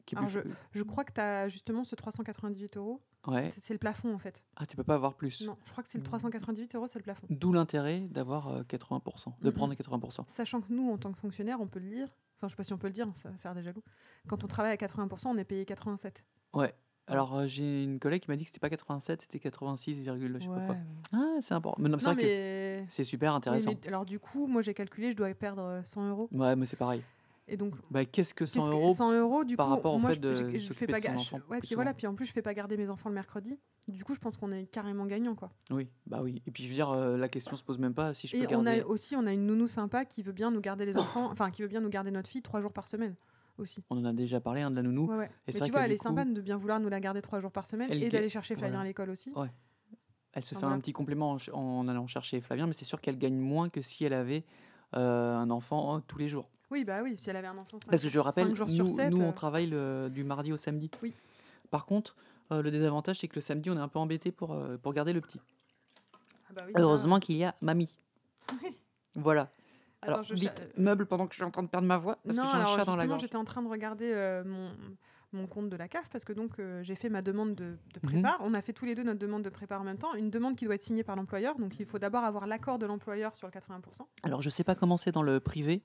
Qui 0.07 0.17
Alors, 0.17 0.29
plus- 0.31 0.43
Je 0.73 0.83
crois 0.83 1.05
que 1.05 1.13
tu 1.13 1.21
as 1.21 1.49
justement 1.49 1.85
ce 1.85 1.95
398 1.95 2.77
euros. 2.79 3.03
Ouais. 3.27 3.51
C'est 3.61 3.75
le 3.75 3.79
plafond, 3.79 4.15
en 4.15 4.19
fait. 4.19 4.45
Ah, 4.57 4.65
tu 4.67 4.77
peux 4.77 4.85
pas 4.85 4.95
avoir 4.95 5.15
plus. 5.15 5.43
Non, 5.43 5.57
je 5.65 5.73
crois 5.73 5.83
que 5.83 5.89
c'est 5.91 5.99
le 5.99 6.05
398 6.05 6.75
euros, 6.77 6.87
c'est 6.87 6.99
le 6.99 7.03
plafond. 7.03 7.27
D'où 7.29 7.53
l'intérêt 7.53 8.01
d'avoir 8.01 8.49
euh, 8.49 8.63
80%, 8.63 9.35
de 9.43 9.49
Mhm. 9.49 9.53
prendre 9.55 9.71
les 9.73 9.77
80%. 9.77 10.25
Sachant 10.29 10.61
que 10.61 10.73
nous, 10.73 10.91
en 10.91 10.97
tant 10.97 11.13
que 11.13 11.19
fonctionnaire, 11.19 11.61
on 11.61 11.67
peut 11.67 11.81
le 11.81 11.89
dire. 11.91 12.09
Enfin, 12.37 12.47
je 12.49 12.53
sais 12.53 12.57
pas 12.57 12.65
si 12.65 12.73
on 12.73 12.79
peut 12.79 12.87
le 12.87 12.93
dire, 12.93 13.07
ça 13.17 13.31
va 13.31 13.37
faire 13.37 13.55
des 13.55 13.63
jaloux. 13.63 13.83
Quand 14.29 14.45
on 14.45 14.47
travaille 14.47 14.73
à 14.73 14.77
80%, 14.77 15.31
on 15.31 15.39
est 15.39 15.45
payé 15.45 15.65
87. 15.65 16.25
Ouais. 16.55 16.75
Alors 17.09 17.37
euh, 17.37 17.47
j'ai 17.47 17.85
une 17.85 18.01
collègue 18.01 18.23
qui 18.23 18.29
m'a 18.31 18.37
dit 18.37 18.43
que 18.43 18.49
c'était 18.51 18.59
pas 18.59 18.69
87, 18.69 19.23
c'était 19.23 19.39
86, 19.39 19.95
virgule, 20.01 20.39
je 20.41 20.45
sais 20.45 20.49
pas 20.53 20.67
quoi. 20.67 20.77
Ah, 21.13 21.37
c'est 21.41 21.55
important. 21.55 21.81
Mais 21.81 21.89
non, 21.89 21.99
c'est 22.01 22.07
Non, 22.09 22.15
vrai 22.15 22.23
que 22.23 22.27
mais... 22.29 22.87
c'est 22.89 23.05
super 23.05 23.31
oui, 23.33 23.37
intéressant. 23.37 23.71
mais 23.81 23.87
alors 23.89 24.05
du 24.05 24.19
coup, 24.19 24.49
moi 24.49 24.61
j'ai 24.61 24.75
calculé, 24.75 25.13
je 25.13 25.17
dois 25.17 25.33
perdre 25.33 25.63
euh, 25.63 25.83
100 25.85 26.09
euros. 26.11 26.29
Ouais, 26.33 26.57
mais 26.57 26.67
c'est 26.67 26.77
pareil. 26.77 27.01
Et 27.49 27.57
donc, 27.57 27.75
Bah, 27.91 28.05
qu'est-ce 28.05 28.35
que 28.35 28.45
100 28.45 28.61
qu'est-ce 28.61 28.71
que- 28.71 28.75
euros 28.75 28.91
100 28.95 29.13
euros, 29.13 29.45
du 29.45 29.57
par 29.57 29.67
coup, 29.69 29.75
rapport 29.75 29.95
au 29.95 29.99
moi 29.99 30.11
fait 30.13 30.19
de 30.19 30.35
je- 30.35 30.59
je 30.59 30.73
fais 30.73 30.87
pas 30.89 30.99
de 30.99 31.19
son 31.19 31.41
ouais, 31.49 31.61
puis 31.61 31.75
voilà, 31.77 31.95
puis 31.95 32.09
en 32.09 32.15
plus 32.15 32.27
je 32.27 32.33
fais 32.33 32.43
pas 32.43 32.55
garder 32.55 32.77
mes 32.77 32.91
enfants 32.91 33.09
le 33.09 33.15
mercredi. 33.15 33.59
Du 33.87 34.03
coup, 34.03 34.15
je 34.15 34.19
pense 34.19 34.37
qu'on 34.37 34.51
est 34.51 34.67
carrément 34.67 35.07
gagnant 35.07 35.37
quoi. 35.37 35.53
Oui, 35.71 35.89
bah 36.07 36.21
oui. 36.23 36.43
Et 36.47 36.51
puis 36.51 36.65
je 36.65 36.69
veux 36.69 36.75
dire, 36.75 36.91
euh, 36.91 37.17
la 37.17 37.29
question 37.29 37.57
se 37.57 37.63
pose 37.63 37.79
même 37.79 37.95
pas 37.95 38.15
si 38.15 38.27
je 38.27 38.33
peux 38.33 38.43
Et 38.43 38.47
on 38.57 38.63
garder. 38.65 38.81
a 38.81 38.87
aussi, 38.89 39.15
on 39.15 39.25
a 39.27 39.33
une 39.33 39.47
nounou 39.47 39.69
sympa 39.69 40.05
qui 40.05 40.23
veut 40.23 40.33
bien 40.33 40.51
nous 40.51 40.61
garder 40.61 40.85
les 40.87 40.97
enfants, 40.97 41.31
enfin 41.31 41.53
qui 41.53 41.63
veut 41.63 41.69
bien 41.69 41.81
nous 41.81 41.89
garder 41.89 42.11
notre 42.11 42.29
fille 42.29 42.43
trois 42.43 42.61
jours 42.61 42.73
par 42.73 42.89
semaine 42.89 43.15
aussi. 43.59 43.85
On 43.91 43.99
en 43.99 44.05
a 44.07 44.13
déjà 44.13 44.41
parlé, 44.41 44.63
hein, 44.63 44.71
de 44.73 44.77
la 44.77 44.83
nounou. 44.83 45.07
Ouais, 45.07 45.17
ouais. 45.17 45.31
Et 45.47 45.53
Mais 45.55 45.61
tu 45.61 45.71
vois, 45.71 45.83
elle 45.87 45.93
est 45.93 46.03
sympa 46.03 46.25
de 46.25 46.41
bien 46.41 46.57
vouloir 46.57 46.81
nous 46.81 46.89
la 46.89 46.99
garder 46.99 47.23
trois 47.23 47.39
jours 47.39 47.53
par 47.53 47.65
semaine 47.65 47.89
Elle 47.93 48.03
et 48.03 48.09
d'aller 48.11 48.29
chercher 48.29 48.55
Flavien 48.57 48.71
voilà. 48.79 48.81
à 48.87 48.89
l'école 48.89 49.11
aussi. 49.11 49.31
Ouais. 49.37 49.53
Elle 50.33 50.43
se 50.43 50.55
fait 50.55 50.61
voilà. 50.61 50.75
un 50.75 50.81
petit 50.81 50.93
complément 50.93 51.37
en, 51.53 51.87
allant 51.89 52.07
chercher 52.09 52.41
Flavien, 52.41 52.67
mais 52.67 52.73
c'est 52.75 52.85
sûr 52.85 53.01
qu'elle 53.01 53.17
gagne 53.19 53.39
moins 53.39 53.69
que 53.71 53.81
si 53.81 54.05
elle 54.05 54.13
avait 54.15 54.45
euh, 54.97 55.35
un 55.37 55.49
enfant 55.51 55.97
euh, 55.97 56.01
tous 56.07 56.19
les 56.19 56.29
jours. 56.29 56.51
Oui, 56.71 56.85
bah 56.85 57.01
oui, 57.03 57.17
si 57.17 57.31
elle 57.31 57.37
avait 57.37 57.47
un 57.47 57.59
enfant. 57.59 57.79
Parce 57.89 58.03
que 58.03 58.09
je 58.09 58.19
rappelle, 58.19 58.55
jours 58.55 58.67
nous, 58.69 58.75
sur 58.75 58.91
7, 58.91 59.11
nous, 59.11 59.21
on 59.23 59.33
travaille 59.33 59.67
le- 59.69 60.09
du 60.11 60.25
mardi 60.25 60.53
au 60.53 60.57
samedi. 60.57 60.91
Oui. 61.03 61.15
Par 61.71 61.87
contre, 61.87 62.17
euh, 62.53 62.63
le 62.63 62.71
désavantage, 62.71 63.19
c'est 63.21 63.29
que 63.29 63.37
le 63.37 63.41
samedi, 63.41 63.71
on 63.71 63.77
est 63.77 63.81
un 63.81 63.89
peu 63.89 63.99
embêté 63.99 64.33
pour, 64.33 64.53
euh, 64.53 64.77
pour 64.77 64.93
garder 64.93 65.13
le 65.13 65.21
petit. 65.21 65.41
Ah 66.49 66.53
bah 66.55 66.63
oui, 66.67 66.73
Heureusement 66.77 67.19
qu'il 67.21 67.37
y 67.37 67.45
a 67.45 67.55
mamie. 67.61 67.97
Oui. 68.63 68.77
Voilà. 69.15 69.51
Alors, 70.03 70.23
je 70.23 70.35
vite, 70.35 70.63
meuble 70.77 71.07
pendant 71.07 71.27
que 71.27 71.33
je 71.35 71.37
suis 71.39 71.45
en 71.45 71.51
train 71.51 71.63
de 71.63 71.69
perdre 71.69 71.87
ma 71.89 71.99
voix, 71.99 72.19
parce 72.25 72.37
non, 72.37 72.45
que 72.45 72.49
j'ai 72.51 72.55
un 72.57 72.61
alors 72.61 72.77
chat 72.77 72.85
dans 72.85 72.93
la 72.93 72.99
justement, 73.03 73.09
gorge. 73.09 73.21
j'étais 73.23 73.37
en 73.37 73.45
train 73.45 73.63
de 73.63 73.69
regarder 73.69 74.13
euh, 74.13 74.45
mon, 74.45 74.71
mon 75.33 75.47
compte 75.49 75.69
de 75.69 75.77
la 75.77 75.89
CAF 75.89 76.09
parce 76.11 76.25
que 76.25 76.33
donc 76.33 76.59
euh, 76.61 76.81
j'ai 76.83 76.95
fait 76.95 77.09
ma 77.09 77.23
demande 77.23 77.55
de, 77.57 77.77
de 77.95 78.17
Mhm. 78.19 78.25
On 78.41 78.55
a 78.55 78.63
fait 78.63 78.73
tous 78.73 78.85
les 78.85 78.95
deux 78.95 79.03
notre 79.03 79.19
demande 79.19 79.43
de 79.43 79.49
prépare 79.49 79.81
en 79.81 79.85
même 79.85 79.99
temps. 79.99 80.15
Une 80.15 80.31
demande 80.31 80.55
qui 80.55 80.65
doit 80.67 80.75
être 80.77 80.83
signée 80.83 81.03
par 81.03 81.17
l'employeur. 81.17 81.59
Donc 81.59 81.81
il 81.81 81.87
faut 81.87 81.99
d'abord 81.99 82.23
avoir 82.25 82.47
l'accord 82.47 82.79
de 82.79 82.87
l'employeur 82.87 83.35
sur 83.35 83.49
le 83.49 83.53
80%. 83.53 83.81
Alors, 84.23 84.43
je 84.43 84.51
sais 84.51 84.63
pas 84.65 84.75
comment 84.77 84.97
c'est 84.97 85.13
dans 85.13 85.23
le 85.23 85.41
privé, 85.41 85.83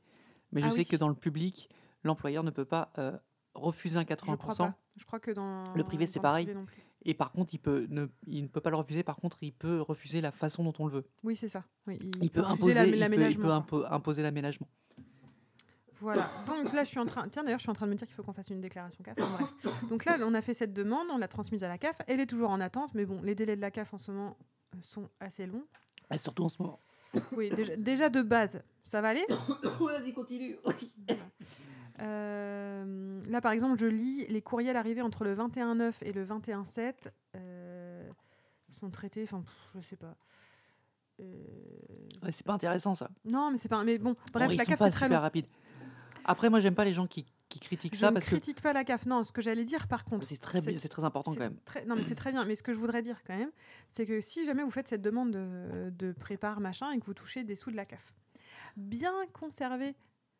mais 0.52 0.62
je 0.62 0.68
Ah 0.68 0.72
sais 0.72 0.86
que 0.86 0.96
dans 0.96 1.08
le 1.10 1.16
public, 1.16 1.70
l'employeur 2.04 2.44
ne 2.44 2.52
peut 2.52 2.66
pas 2.66 2.92
euh, 2.98 3.18
refuser 3.54 3.98
un 3.98 4.04
80%. 4.04 4.32
Je 4.32 4.36
crois 4.36 4.56
pas. 4.56 4.76
Je 4.98 5.06
crois 5.06 5.20
que 5.20 5.32
dans 5.32 5.74
Le 5.74 5.84
privé, 5.84 6.06
c'est 6.06 6.20
pareil. 6.20 6.46
privé. 6.46 6.60
Et 7.04 7.14
par 7.16 7.32
contre, 7.32 7.54
il, 7.54 7.60
peut 7.60 7.88
ne, 7.90 8.08
il 8.28 8.44
ne 8.44 8.48
peut 8.48 8.62
pas 8.62 8.70
le 8.70 8.76
refuser. 8.76 9.02
Par 9.04 9.16
contre, 9.16 9.38
il 9.42 9.54
peut 9.54 9.82
refuser 9.82 10.22
la 10.22 10.32
façon 10.32 10.64
dont 10.64 10.74
on 10.78 10.86
le 10.86 10.92
veut. 10.94 11.06
Oui, 11.24 11.36
c'est 11.36 11.50
ça. 11.50 11.64
Oui, 11.88 11.98
Il, 12.22 12.30
peut, 12.30 12.44
imposer, 12.44 12.74
l'am- 12.76 12.86
il 12.88 12.92
peut, 12.94 13.00
l'aménagement, 13.00 13.66
imposer 13.90 14.22
l'aménagement. 14.22 14.68
Voilà. 16.00 16.30
Donc 16.48 16.74
là, 16.74 16.84
je 16.84 16.90
suis 16.90 17.00
en 17.00 17.06
train. 17.06 17.28
Tiens, 17.30 17.44
d'ailleurs, 17.44 17.60
je 17.60 17.64
suis 17.64 17.70
en 17.70 17.76
train 17.76 17.86
de 17.86 17.92
me 17.92 17.96
dire 17.96 18.08
qu'il 18.08 18.16
faut 18.16 18.24
qu'on 18.24 18.34
fasse 18.34 18.50
une 18.50 18.62
déclaration 18.62 19.04
CAF. 19.04 19.18
Enfin, 19.20 19.46
bref. 19.64 19.90
Donc 19.90 20.06
là, 20.06 20.18
on 20.22 20.34
a 20.34 20.42
fait 20.42 20.54
cette 20.56 20.74
demande, 20.74 21.08
on 21.12 21.18
l'a 21.18 21.28
transmise 21.28 21.64
à 21.64 21.68
la 21.68 21.78
CAF. 21.78 22.02
Elle 22.08 22.20
est 22.20 22.26
toujours 22.26 22.50
en 22.50 22.60
attente, 22.60 22.94
mais 22.96 23.06
bon, 23.06 23.22
les 23.22 23.36
délais 23.36 23.56
de 23.56 23.62
la 23.62 23.70
CAF 23.72 23.94
en 23.94 23.98
ce 23.98 24.12
moment 24.12 24.36
euh, 24.76 24.78
sont 24.82 25.10
assez 25.20 25.46
longs. 25.46 25.66
Ah, 26.10 26.18
surtout 26.18 26.44
en 26.44 26.50
ce 26.50 26.62
moment. 26.62 26.80
Oui, 27.36 27.50
déjà, 27.50 27.76
déjà 27.76 28.10
de 28.10 28.22
base, 28.22 28.62
ça 28.84 29.02
va 29.02 29.10
aller. 29.10 29.26
Vas-y, 29.80 30.14
continue. 30.14 30.58
Euh, 32.00 33.20
là, 33.30 33.42
par 33.42 33.52
exemple, 33.52 33.78
je 33.80 33.86
lis 33.86 34.26
les 34.28 34.42
courriels 34.42 34.76
arrivés 34.78 35.02
entre 35.02 35.24
le 35.24 35.36
21-9 35.36 35.94
et 36.04 36.14
le 36.14 36.26
21-7. 36.26 36.94
euh, 37.36 38.10
ils 38.70 38.76
sont 38.76 38.90
traités, 38.90 39.24
enfin, 39.24 39.44
je 39.76 39.82
sais 39.82 39.98
pas. 39.98 40.16
Euh, 41.20 41.24
Ouais, 42.24 42.32
c'est 42.32 42.46
pas 42.46 42.54
intéressant 42.54 42.94
ça. 42.94 43.10
Non, 43.26 43.50
mais 43.52 43.58
c'est 43.58 43.68
pas. 43.70 43.84
Mais 43.84 43.98
bon, 43.98 44.16
bref, 44.32 44.50
Bon, 44.50 44.56
la 44.58 44.66
CAF, 44.66 44.80
c'est 44.80 44.90
très 44.92 45.10
long. 45.10 45.20
rapides. 45.20 45.48
Après, 46.24 46.50
moi, 46.52 46.60
j'aime 46.60 46.76
pas 46.76 46.86
les 46.86 46.94
gens 46.94 47.08
qui, 47.08 47.26
qui 47.52 47.60
critiquent 47.60 47.94
Je 47.94 48.00
ça 48.00 48.10
ne 48.10 48.14
parce 48.16 48.26
que 48.26 48.32
critique 48.32 48.62
pas 48.62 48.74
la 48.74 48.84
CAF. 48.84 49.06
Non, 49.06 49.22
ce 49.24 49.32
que 49.32 49.42
j'allais 49.42 49.66
dire, 49.66 49.88
par 49.88 50.04
contre. 50.06 50.26
c'est 50.28 50.38
très, 50.38 50.60
bi- 50.62 50.80
c'est 50.80 50.90
très 50.90 51.04
important 51.04 51.34
quand 51.34 51.40
même. 51.40 51.58
très- 51.66 51.86
non, 51.86 51.96
mais 51.96 52.04
c'est 52.04 52.16
très 52.16 52.32
bien. 52.32 52.44
Mais 52.46 52.56
ce 52.56 52.64
que 52.64 52.74
je 52.74 52.80
voudrais 52.80 53.02
dire 53.02 53.22
quand 53.26 53.38
même, 53.38 53.52
c'est 53.90 54.06
que 54.06 54.22
si 54.22 54.44
jamais 54.46 54.64
vous 54.64 54.72
faites 54.72 54.88
cette 54.88 55.02
demande 55.02 55.32
de, 55.32 55.90
de 55.92 56.12
prépare 56.14 56.60
machin 56.62 56.92
et 56.92 57.00
que 57.00 57.06
vous 57.06 57.14
touchez 57.14 57.44
des 57.44 57.56
sous 57.56 57.70
de 57.72 57.76
la 57.76 57.86
CAF, 57.86 58.14
bien 58.78 59.14
conserver 59.34 59.96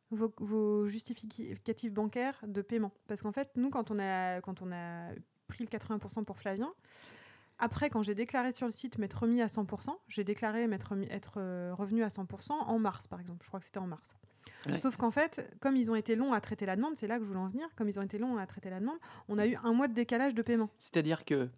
vos, 0.10 0.34
vos 0.40 0.88
justificatifs 0.88 1.94
bancaires 1.94 2.40
de 2.48 2.62
paiement. 2.62 2.92
Parce 3.08 3.22
qu'en 3.22 3.32
fait, 3.32 3.50
nous, 3.56 3.70
quand 3.70 3.92
on 3.92 4.00
a, 4.00 4.42
quand 4.42 4.62
on 4.62 4.72
a 4.72 5.10
pris 5.48 5.64
le 5.64 5.70
80% 5.70 6.24
pour 6.26 6.38
Flavien, 6.40 6.72
Après, 7.64 7.90
quand 7.92 8.02
j'ai 8.02 8.16
déclaré 8.16 8.52
sur 8.54 8.66
le 8.66 8.72
site 8.72 8.98
m'être 8.98 9.20
remis 9.22 9.40
à 9.42 9.46
100%, 9.48 9.96
j'ai 10.08 10.24
déclaré 10.24 10.66
m'être 10.68 10.94
être 11.12 11.36
euh, 11.38 11.74
revenu 11.76 12.04
à 12.04 12.08
100% 12.08 12.52
en 12.54 12.80
mars, 12.80 13.06
par 13.08 13.20
exemple. 13.20 13.42
Je 13.44 13.48
crois 13.50 13.60
que 13.60 13.66
c'était 13.68 13.78
en 13.80 13.86
mars. 13.88 14.16
Ouais. 14.68 14.78
Sauf 14.78 14.96
qu'en 14.98 15.12
fait, 15.12 15.56
comme 15.60 15.76
ils 15.76 15.90
ont 15.92 15.96
été 15.96 16.16
longs 16.16 16.34
à 16.34 16.42
traiter 16.42 16.66
la 16.66 16.76
demande, 16.76 16.96
c'est 16.96 17.08
là 17.08 17.18
que 17.18 17.24
je 17.24 17.28
voulais 17.28 17.40
en 17.40 17.48
venir, 17.50 17.68
comme 17.76 17.90
ils 17.90 18.00
ont 18.00 18.04
été 18.04 18.18
longs 18.20 18.38
à 18.38 18.46
traiter 18.46 18.70
la 18.70 18.80
demande, 18.80 18.98
on 19.28 19.38
a 19.38 19.48
eu 19.48 19.58
un 19.64 19.74
mois 19.74 19.88
de 19.88 19.94
décalage 19.94 20.34
de 20.36 20.42
paiement. 20.42 20.70
C'est-à-dire 20.78 21.26
que 21.26 21.50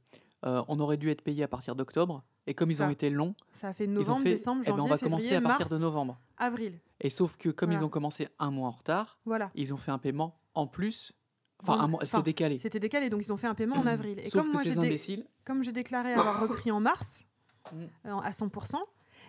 euh, 0.45 0.63
on 0.67 0.79
aurait 0.79 0.97
dû 0.97 1.09
être 1.09 1.21
payé 1.21 1.43
à 1.43 1.47
partir 1.47 1.75
d'octobre, 1.75 2.23
et 2.47 2.53
comme 2.53 2.71
ils 2.71 2.81
ont 2.83 2.89
été 2.89 3.09
longs, 3.09 3.35
Ça 3.53 3.69
a 3.69 3.73
fait 3.73 3.87
novembre, 3.87 4.23
fait, 4.23 4.31
décembre, 4.31 4.61
eh 4.63 4.69
ben, 4.71 4.77
janvier, 4.77 4.83
on 4.83 4.87
va 4.87 4.97
février, 4.97 5.17
commencer 5.17 5.35
à 5.35 5.41
partir 5.41 5.59
mars, 5.67 5.71
de 5.71 5.77
novembre. 5.77 6.19
avril. 6.37 6.79
Et 7.01 7.09
sauf 7.09 7.37
que 7.37 7.49
comme 7.49 7.71
ils 7.71 7.83
ont 7.83 7.89
commencé 7.89 8.27
un 8.39 8.51
mois 8.51 8.67
en 8.67 8.71
retard, 8.71 9.17
Voilà. 9.25 9.51
ils 9.55 9.73
ont 9.73 9.77
fait 9.77 9.91
un 9.91 9.97
paiement 9.99 10.37
en 10.53 10.67
plus. 10.67 11.13
Enfin, 11.61 11.87
mois, 11.87 12.01
c'était 12.05 12.21
décalé. 12.23 12.59
C'était 12.59 12.79
décalé, 12.79 13.09
donc 13.09 13.21
ils 13.21 13.31
ont 13.31 13.37
fait 13.37 13.47
un 13.47 13.55
paiement 13.55 13.77
en 13.77 13.87
avril. 13.87 14.19
Et 14.19 14.25
Sauf 14.29 14.41
comme 14.41 14.47
que 14.51 14.53
moi, 14.55 14.63
j'ai 14.63 14.75
dé- 14.75 15.71
déclaré 15.71 16.11
avoir 16.13 16.41
repris 16.41 16.71
en 16.71 16.81
mars, 16.81 17.25
Mm. 17.71 17.77
euh, 18.07 18.15
à 18.17 18.31
100%, 18.33 18.77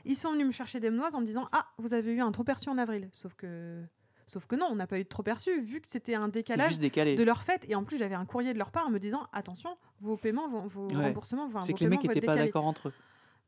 ils 0.04 0.16
sont 0.16 0.32
venus 0.32 0.46
me 0.46 0.52
chercher 0.52 0.80
des 0.80 0.90
menoises 0.90 1.14
en 1.14 1.20
me 1.20 1.26
disant 1.26 1.48
Ah, 1.52 1.66
vous 1.78 1.94
avez 1.94 2.12
eu 2.12 2.20
un 2.20 2.32
trop 2.32 2.44
perçu 2.44 2.68
en 2.68 2.78
avril. 2.78 3.08
Sauf 3.12 3.34
que, 3.34 3.82
Sauf 4.26 4.46
que 4.46 4.56
non, 4.56 4.68
on 4.70 4.74
n'a 4.76 4.86
pas 4.86 4.98
eu 4.98 5.04
de 5.04 5.08
trop 5.08 5.22
perçu, 5.22 5.60
vu 5.60 5.82
que 5.82 5.88
c'était 5.88 6.14
un 6.14 6.28
décalage 6.28 6.78
de 6.78 7.22
leur 7.22 7.42
fête. 7.42 7.66
Et 7.68 7.74
en 7.74 7.84
plus, 7.84 7.98
j'avais 7.98 8.14
un 8.14 8.24
courrier 8.24 8.54
de 8.54 8.58
leur 8.58 8.70
part 8.70 8.88
me 8.90 8.98
disant 8.98 9.26
Attention, 9.34 9.76
vos 10.00 10.16
paiements, 10.16 10.48
vont, 10.48 10.62
vos 10.66 10.88
Ouais. 10.88 10.94
remboursements, 11.08 11.44
enfin, 11.44 11.60
C'est 11.62 11.72
vos 11.72 11.78
que 11.78 11.84
les 11.84 11.90
mecs 11.90 12.02
n'étaient 12.04 12.22
pas 12.24 12.36
d'accord 12.36 12.64
entre 12.64 12.88
eux. 12.88 12.92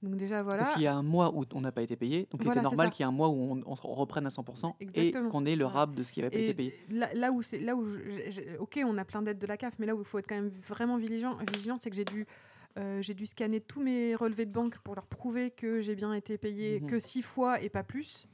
Donc, 0.03 0.17
déjà, 0.17 0.43
voilà. 0.43 0.63
Parce 0.63 0.75
qu'il 0.75 0.83
y 0.83 0.87
a 0.87 0.95
un 0.95 1.03
mois 1.03 1.35
où 1.35 1.45
on 1.55 1.61
n'a 1.63 1.73
pas 1.73 1.81
été 1.81 1.97
payé, 1.97 2.29
donc 2.31 2.43
il 2.43 2.45
Voilà, 2.45 2.61
était 2.61 2.69
c'est 2.69 2.77
normal 2.77 2.91
qu'il 2.91 3.05
y 3.05 3.07
ait 3.07 3.09
un 3.09 3.13
mois 3.13 3.29
où 3.31 3.63
on, 3.65 3.75
reprenne 3.95 4.27
à 4.27 4.29
100% 4.29 4.75
Exactement. 4.79 5.29
et 5.29 5.31
qu'on 5.31 5.47
ait 5.47 5.57
le 5.57 5.65
rab 5.65 5.95
de 5.95 6.03
ce 6.03 6.13
qui 6.13 6.21
n'avait 6.21 6.31
pas 6.37 6.39
été 6.39 6.53
payé. 6.53 6.75
là, 6.91 7.09
là 7.15 7.33
où 7.33 7.41
c'est 7.41 7.59
là 7.59 7.75
où 7.75 7.87
je- 7.87 8.59
ok 8.59 8.79
on 8.85 8.99
a 8.99 9.07
plein 9.07 9.23
d'aides 9.23 9.39
de 9.39 9.47
la 9.47 9.57
CAF 9.57 9.79
mais 9.79 9.87
là 9.87 9.95
où 9.97 10.01
il 10.01 10.05
faut 10.05 10.19
être 10.19 10.29
quand 10.29 10.35
même 10.35 10.51
vraiment 10.51 10.99
vigilant 10.99 11.39
vigilant 11.55 11.77
c'est 11.81 11.89
que 11.89 11.97
j'ai 11.97 12.05
dû 12.05 12.27
euh, 12.79 13.01
j'ai 13.03 13.15
dû 13.15 13.27
scanner 13.27 13.61
tous 13.61 13.81
mes 13.81 14.15
relevés 14.15 14.47
de 14.47 14.53
banque 14.53 14.79
pour 14.79 14.95
leur 14.95 15.07
prouver 15.07 15.51
que 15.51 15.81
j'ai 15.81 15.95
bien 15.95 16.13
été 16.13 16.37
payé 16.39 16.81
Mhm. 16.81 16.87
que 16.89 16.99
six 16.99 17.23
fois 17.23 17.61
et 17.61 17.69
pas 17.69 17.83
plus 17.83 18.27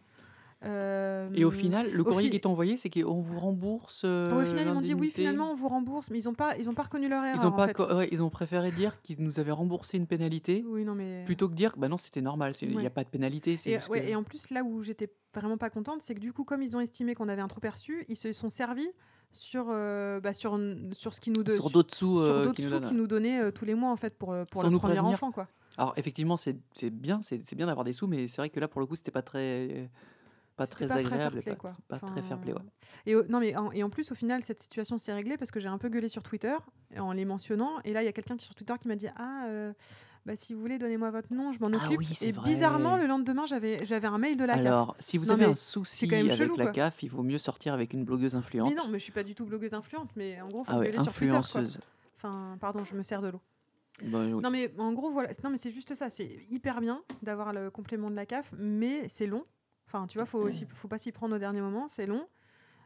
Euh, 0.64 1.28
Et 1.34 1.44
au 1.44 1.50
final, 1.50 1.90
le 1.90 2.04
courrier 2.04 2.28
fi- 2.28 2.30
qui 2.30 2.36
est 2.36 2.46
envoyé, 2.46 2.76
c'est 2.76 2.88
qu'on 2.88 3.20
vous 3.20 3.36
rembourse. 3.36 4.02
euh, 4.04 4.42
au 4.42 4.46
final 4.46 4.68
ils 4.68 4.72
m'ont 4.72 4.80
dit 4.80 4.94
oui 4.94 5.10
finalement 5.10 5.50
on 5.50 5.54
vous 5.54 5.66
rembourse 5.66 6.08
mais 6.12 6.18
ils 6.20 6.28
ont 6.28 6.34
pas 6.34 6.56
ils 6.56 6.70
ont 6.70 6.74
pas 6.74 6.84
reconnu 6.84 7.08
leur 7.08 7.24
erreur 7.24 7.36
Ils 7.42 7.44
ont, 7.46 7.50
en 7.50 7.56
pas 7.56 7.66
fait. 7.66 7.74
co- 7.74 7.92
ouais, 7.92 8.08
ils 8.12 8.22
ont 8.22 8.30
préféré 8.30 8.70
dire 8.70 9.02
qu'ils 9.02 9.20
nous 9.20 9.40
avaient 9.40 9.50
remboursé 9.50 9.96
une 9.96 10.06
pénalité 10.06 10.64
oui 10.64 10.84
non 10.84 10.94
mais 10.94 11.24
plutôt 11.24 11.48
que 11.48 11.54
dire 11.54 11.74
bah 11.76 11.88
non, 11.88 11.96
c'était 11.96 12.20
normal, 12.20 12.52
il 12.62 12.68
n'y 12.68 12.76
Ouais. 12.76 12.86
a 12.86 12.90
pas 12.90 13.02
de 13.02 13.08
pénalité. 13.08 13.56
que- 13.56 13.96
et 13.96 14.14
en 14.14 14.22
plus, 14.22 14.50
là 14.50 14.62
où 14.62 14.84
j'étais 14.84 15.10
vraiment 15.34 15.58
pas 15.58 15.68
contente, 15.68 16.00
c'est 16.00 16.14
que 16.14 16.20
du 16.20 16.32
coup, 16.32 16.44
comme 16.44 16.62
ils 16.62 16.76
ont 16.76 16.80
estimé 16.80 17.14
qu'on 17.16 17.28
avait 17.28 17.42
un 17.42 17.48
trop 17.48 17.60
perçu, 17.60 18.04
ils 18.08 18.16
se 18.16 18.32
sont 18.32 18.48
servis 18.48 18.88
sur, 19.32 19.66
euh, 19.70 20.20
bah, 20.20 20.34
sur, 20.34 20.58
sur 20.92 21.14
ce 21.14 21.20
qui 21.20 21.30
nous 21.30 21.42
de- 21.42 21.54
sur 21.54 21.70
d'autres 21.70 21.94
sous, 21.94 22.20
euh, 22.20 22.52
qui 22.52 22.62
nous 22.62 22.68
sous 22.68 22.74
donnent. 22.78 22.88
qui 22.88 22.94
nous 22.94 23.06
donnaient 23.06 23.40
euh, 23.40 23.50
tous 23.50 23.64
les 23.64 23.74
mois 23.74 23.90
en 23.90 23.96
fait 23.96 24.16
pour, 24.16 24.34
pour 24.50 24.62
Sans 24.62 24.70
le 24.70 24.78
premier 24.78 24.94
prévenir. 24.94 25.14
enfant 25.14 25.32
quoi. 25.32 25.48
Alors 25.78 25.94
effectivement, 25.96 26.36
c'est 26.36 26.56
c'est 26.74 26.90
bien, 26.90 27.20
c'est 27.22 27.54
bien 27.54 27.66
d'avoir 27.66 27.84
des 27.84 27.92
sous, 27.94 28.06
mais 28.06 28.28
c'est 28.28 28.36
vrai 28.42 28.50
que 28.50 28.60
là, 28.60 28.68
pour 28.68 28.80
le 28.80 28.86
coup, 28.86 28.94
c'était 28.94 29.10
pas 29.10 29.22
très, 29.22 29.90
pas 30.56 30.66
très 30.66 30.86
pas 30.86 30.96
agréable, 30.96 31.42
pas, 31.88 31.98
très 31.98 32.20
fair 32.22 32.38
play. 32.38 32.52
Ouais. 32.52 32.60
Et, 33.06 33.14
non, 33.30 33.40
mais 33.40 33.56
en, 33.56 33.72
et 33.72 33.82
en 33.82 33.88
plus, 33.88 34.12
au 34.12 34.14
final, 34.14 34.42
cette 34.42 34.60
situation 34.60 34.98
s'est 34.98 35.14
réglée 35.14 35.38
parce 35.38 35.50
que 35.50 35.60
j'ai 35.60 35.68
un 35.68 35.78
peu 35.78 35.88
gueulé 35.88 36.08
sur 36.08 36.22
Twitter 36.22 36.54
en 36.98 37.12
les 37.12 37.24
mentionnant. 37.24 37.80
Et 37.84 37.94
là, 37.94 38.02
il 38.02 38.04
y 38.04 38.08
a 38.08 38.12
quelqu'un 38.12 38.36
qui 38.36 38.44
sur 38.44 38.54
Twitter 38.54 38.74
qui 38.80 38.86
m'a 38.88 38.96
dit 38.96 39.08
Ah, 39.16 39.46
bah, 40.24 40.36
si 40.36 40.54
vous 40.54 40.60
voulez, 40.60 40.78
donnez-moi 40.78 41.10
votre 41.10 41.32
nom, 41.32 41.52
je 41.52 41.58
m'en 41.60 41.68
Ah 41.72 41.76
occupe. 41.84 41.98
oui, 41.98 42.08
et 42.20 42.32
vrai. 42.32 42.48
bizarrement, 42.50 42.96
le 42.96 43.06
lendemain, 43.06 43.44
j'avais 43.46 43.84
j'avais 43.84 44.06
un 44.06 44.18
mail 44.18 44.36
de 44.36 44.44
la 44.44 44.54
CAF. 44.54 44.66
Alors, 44.66 44.96
si 45.00 45.18
vous 45.18 45.26
Non, 45.26 45.34
avez 45.34 45.44
un 45.46 45.54
souci 45.54 46.06
quand 46.06 46.16
même 46.16 46.26
avec 46.26 46.38
chelou, 46.38 46.56
la 46.56 46.64
quoi. 46.66 46.72
CAF, 46.72 47.02
il 47.02 47.08
vaut 47.08 47.22
mieux 47.22 47.38
sortir 47.38 47.74
avec 47.74 47.92
une 47.92 48.04
blogueuse 48.04 48.36
influente. 48.36 48.70
Mais 48.70 48.76
non, 48.76 48.88
mais 48.88 48.98
je 48.98 49.04
suis 49.04 49.12
pas 49.12 49.24
du 49.24 49.34
tout 49.34 49.44
blogueuse 49.44 49.74
influente, 49.74 50.10
mais 50.16 50.40
en 50.40 50.48
gros, 50.48 50.64
faut 50.64 50.72
ah 50.74 50.78
ouais, 50.78 50.92
sur 50.92 51.12
Twitter. 51.12 51.38
Quoi. 51.52 51.62
Enfin, 52.16 52.56
pardon, 52.60 52.84
je 52.84 52.94
me 52.94 53.02
sers 53.02 53.20
de 53.20 53.28
l'eau. 53.28 53.40
Bah, 54.04 54.20
oui. 54.24 54.30
Non, 54.40 54.50
mais 54.50 54.72
en 54.78 54.92
gros, 54.92 55.10
voilà. 55.10 55.30
Non, 55.42 55.50
mais 55.50 55.56
c'est 55.58 55.70
juste 55.70 55.94
ça. 55.94 56.08
C'est 56.08 56.28
hyper 56.50 56.80
bien 56.80 57.02
d'avoir 57.22 57.52
le 57.52 57.70
complément 57.70 58.10
de 58.10 58.16
la 58.16 58.26
CAF, 58.26 58.54
mais 58.58 59.08
c'est 59.08 59.26
long. 59.26 59.44
Enfin, 59.86 60.06
tu 60.06 60.18
vois, 60.18 60.26
faut, 60.26 60.38
aussi, 60.38 60.66
faut 60.72 60.88
pas 60.88 60.98
s'y 60.98 61.12
prendre 61.12 61.34
au 61.34 61.38
dernier 61.38 61.60
moment. 61.60 61.88
C'est 61.88 62.06
long. 62.06 62.26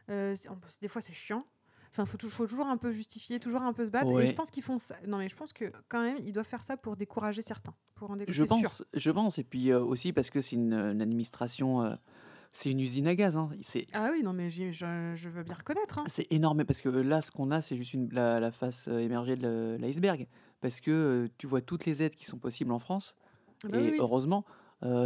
Euh, 0.09 0.35
des 0.81 0.87
fois, 0.87 1.01
c'est 1.01 1.13
chiant. 1.13 1.43
Enfin, 1.91 2.05
faut, 2.05 2.17
tou- 2.17 2.29
faut 2.29 2.45
toujours 2.47 2.67
un 2.67 2.77
peu 2.77 2.91
justifier, 2.91 3.39
toujours 3.39 3.61
un 3.63 3.73
peu 3.73 3.85
se 3.85 3.91
battre. 3.91 4.07
Et 4.19 4.27
je 4.27 4.33
pense 4.33 4.51
qu'ils 4.51 4.63
font 4.63 4.77
ça. 4.79 4.95
Non, 5.07 5.17
mais 5.17 5.29
je 5.29 5.35
pense 5.35 5.53
que 5.53 5.71
quand 5.89 6.01
même, 6.01 6.17
ils 6.23 6.31
doivent 6.31 6.45
faire 6.47 6.63
ça 6.63 6.77
pour 6.77 6.95
décourager 6.95 7.41
certains. 7.41 7.73
Pour 7.95 8.11
en 8.11 8.13
Je 8.15 8.19
décourager. 8.25 8.45
sûr. 8.47 8.57
pense, 8.57 8.83
je 8.93 9.11
pense. 9.11 9.39
Et 9.39 9.43
puis 9.43 9.71
euh, 9.71 9.79
aussi 9.83 10.13
parce 10.13 10.29
que 10.29 10.41
c'est 10.41 10.55
une, 10.55 10.73
une 10.73 11.01
administration, 11.01 11.81
euh, 11.83 11.95
c'est 12.53 12.69
une 12.71 12.79
usine 12.79 13.07
à 13.07 13.15
gaz. 13.15 13.37
hein. 13.37 13.49
Ah 13.93 14.09
oui, 14.11 14.21
non, 14.23 14.33
mais 14.33 14.49
je, 14.49 14.71
je 14.71 15.29
veux 15.29 15.43
bien 15.43 15.55
reconnaître. 15.55 15.99
hein. 15.99 16.03
c'est 16.07 16.27
énorme 16.31 16.63
parce 16.65 16.81
que 16.81 16.89
là, 16.89 17.21
ce 17.21 17.31
qu'on 17.31 17.49
a, 17.51 17.61
c'est 17.61 17.75
juste 17.75 17.93
une- 17.93 18.09
la, 18.13 18.39
la 18.39 18.51
face 18.51 18.87
euh, 18.87 18.99
émergée 18.99 19.35
de 19.35 19.77
l'iceberg. 19.79 20.27
Parce 20.61 20.81
que 20.81 20.91
euh, 20.91 21.27
tu 21.37 21.47
vois 21.47 21.61
toutes 21.61 21.85
les 21.85 22.01
aides 22.03 22.15
qui 22.15 22.25
sont 22.25 22.37
possibles 22.39 22.71
en 22.71 22.79
France. 22.79 23.15
Ah 23.63 23.69
bah 23.69 23.79
et 23.79 23.91
oui, 23.91 23.97
heureusement, 23.99 24.45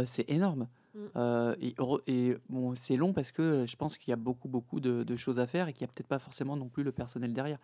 c'est 0.04 0.28
énorme. 0.30 0.68
Mm. 0.94 0.98
Euh, 1.16 1.54
et 1.60 1.74
heureux- 1.78 2.02
et 2.06 2.36
bon, 2.48 2.74
c'est 2.74 2.96
long 2.96 3.12
parce 3.12 3.32
que 3.32 3.42
euh, 3.42 3.66
je 3.66 3.76
pense 3.76 3.96
qu'il 3.96 4.10
y 4.10 4.12
a 4.12 4.16
beaucoup, 4.16 4.48
beaucoup 4.48 4.80
de, 4.80 5.02
de 5.02 5.16
choses 5.16 5.38
à 5.38 5.46
faire 5.46 5.68
et 5.68 5.72
qu'il 5.72 5.86
n'y 5.86 5.90
a 5.90 5.92
peut-être 5.94 6.06
pas 6.08 6.18
forcément 6.18 6.56
non 6.56 6.68
plus 6.68 6.82
le 6.82 6.92
personnel 6.92 7.32
derrière. 7.32 7.58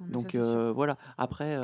Mais 0.00 0.12
Donc 0.12 0.32
ça, 0.32 0.38
euh, 0.38 0.72
voilà. 0.72 0.96
Après, 1.18 1.56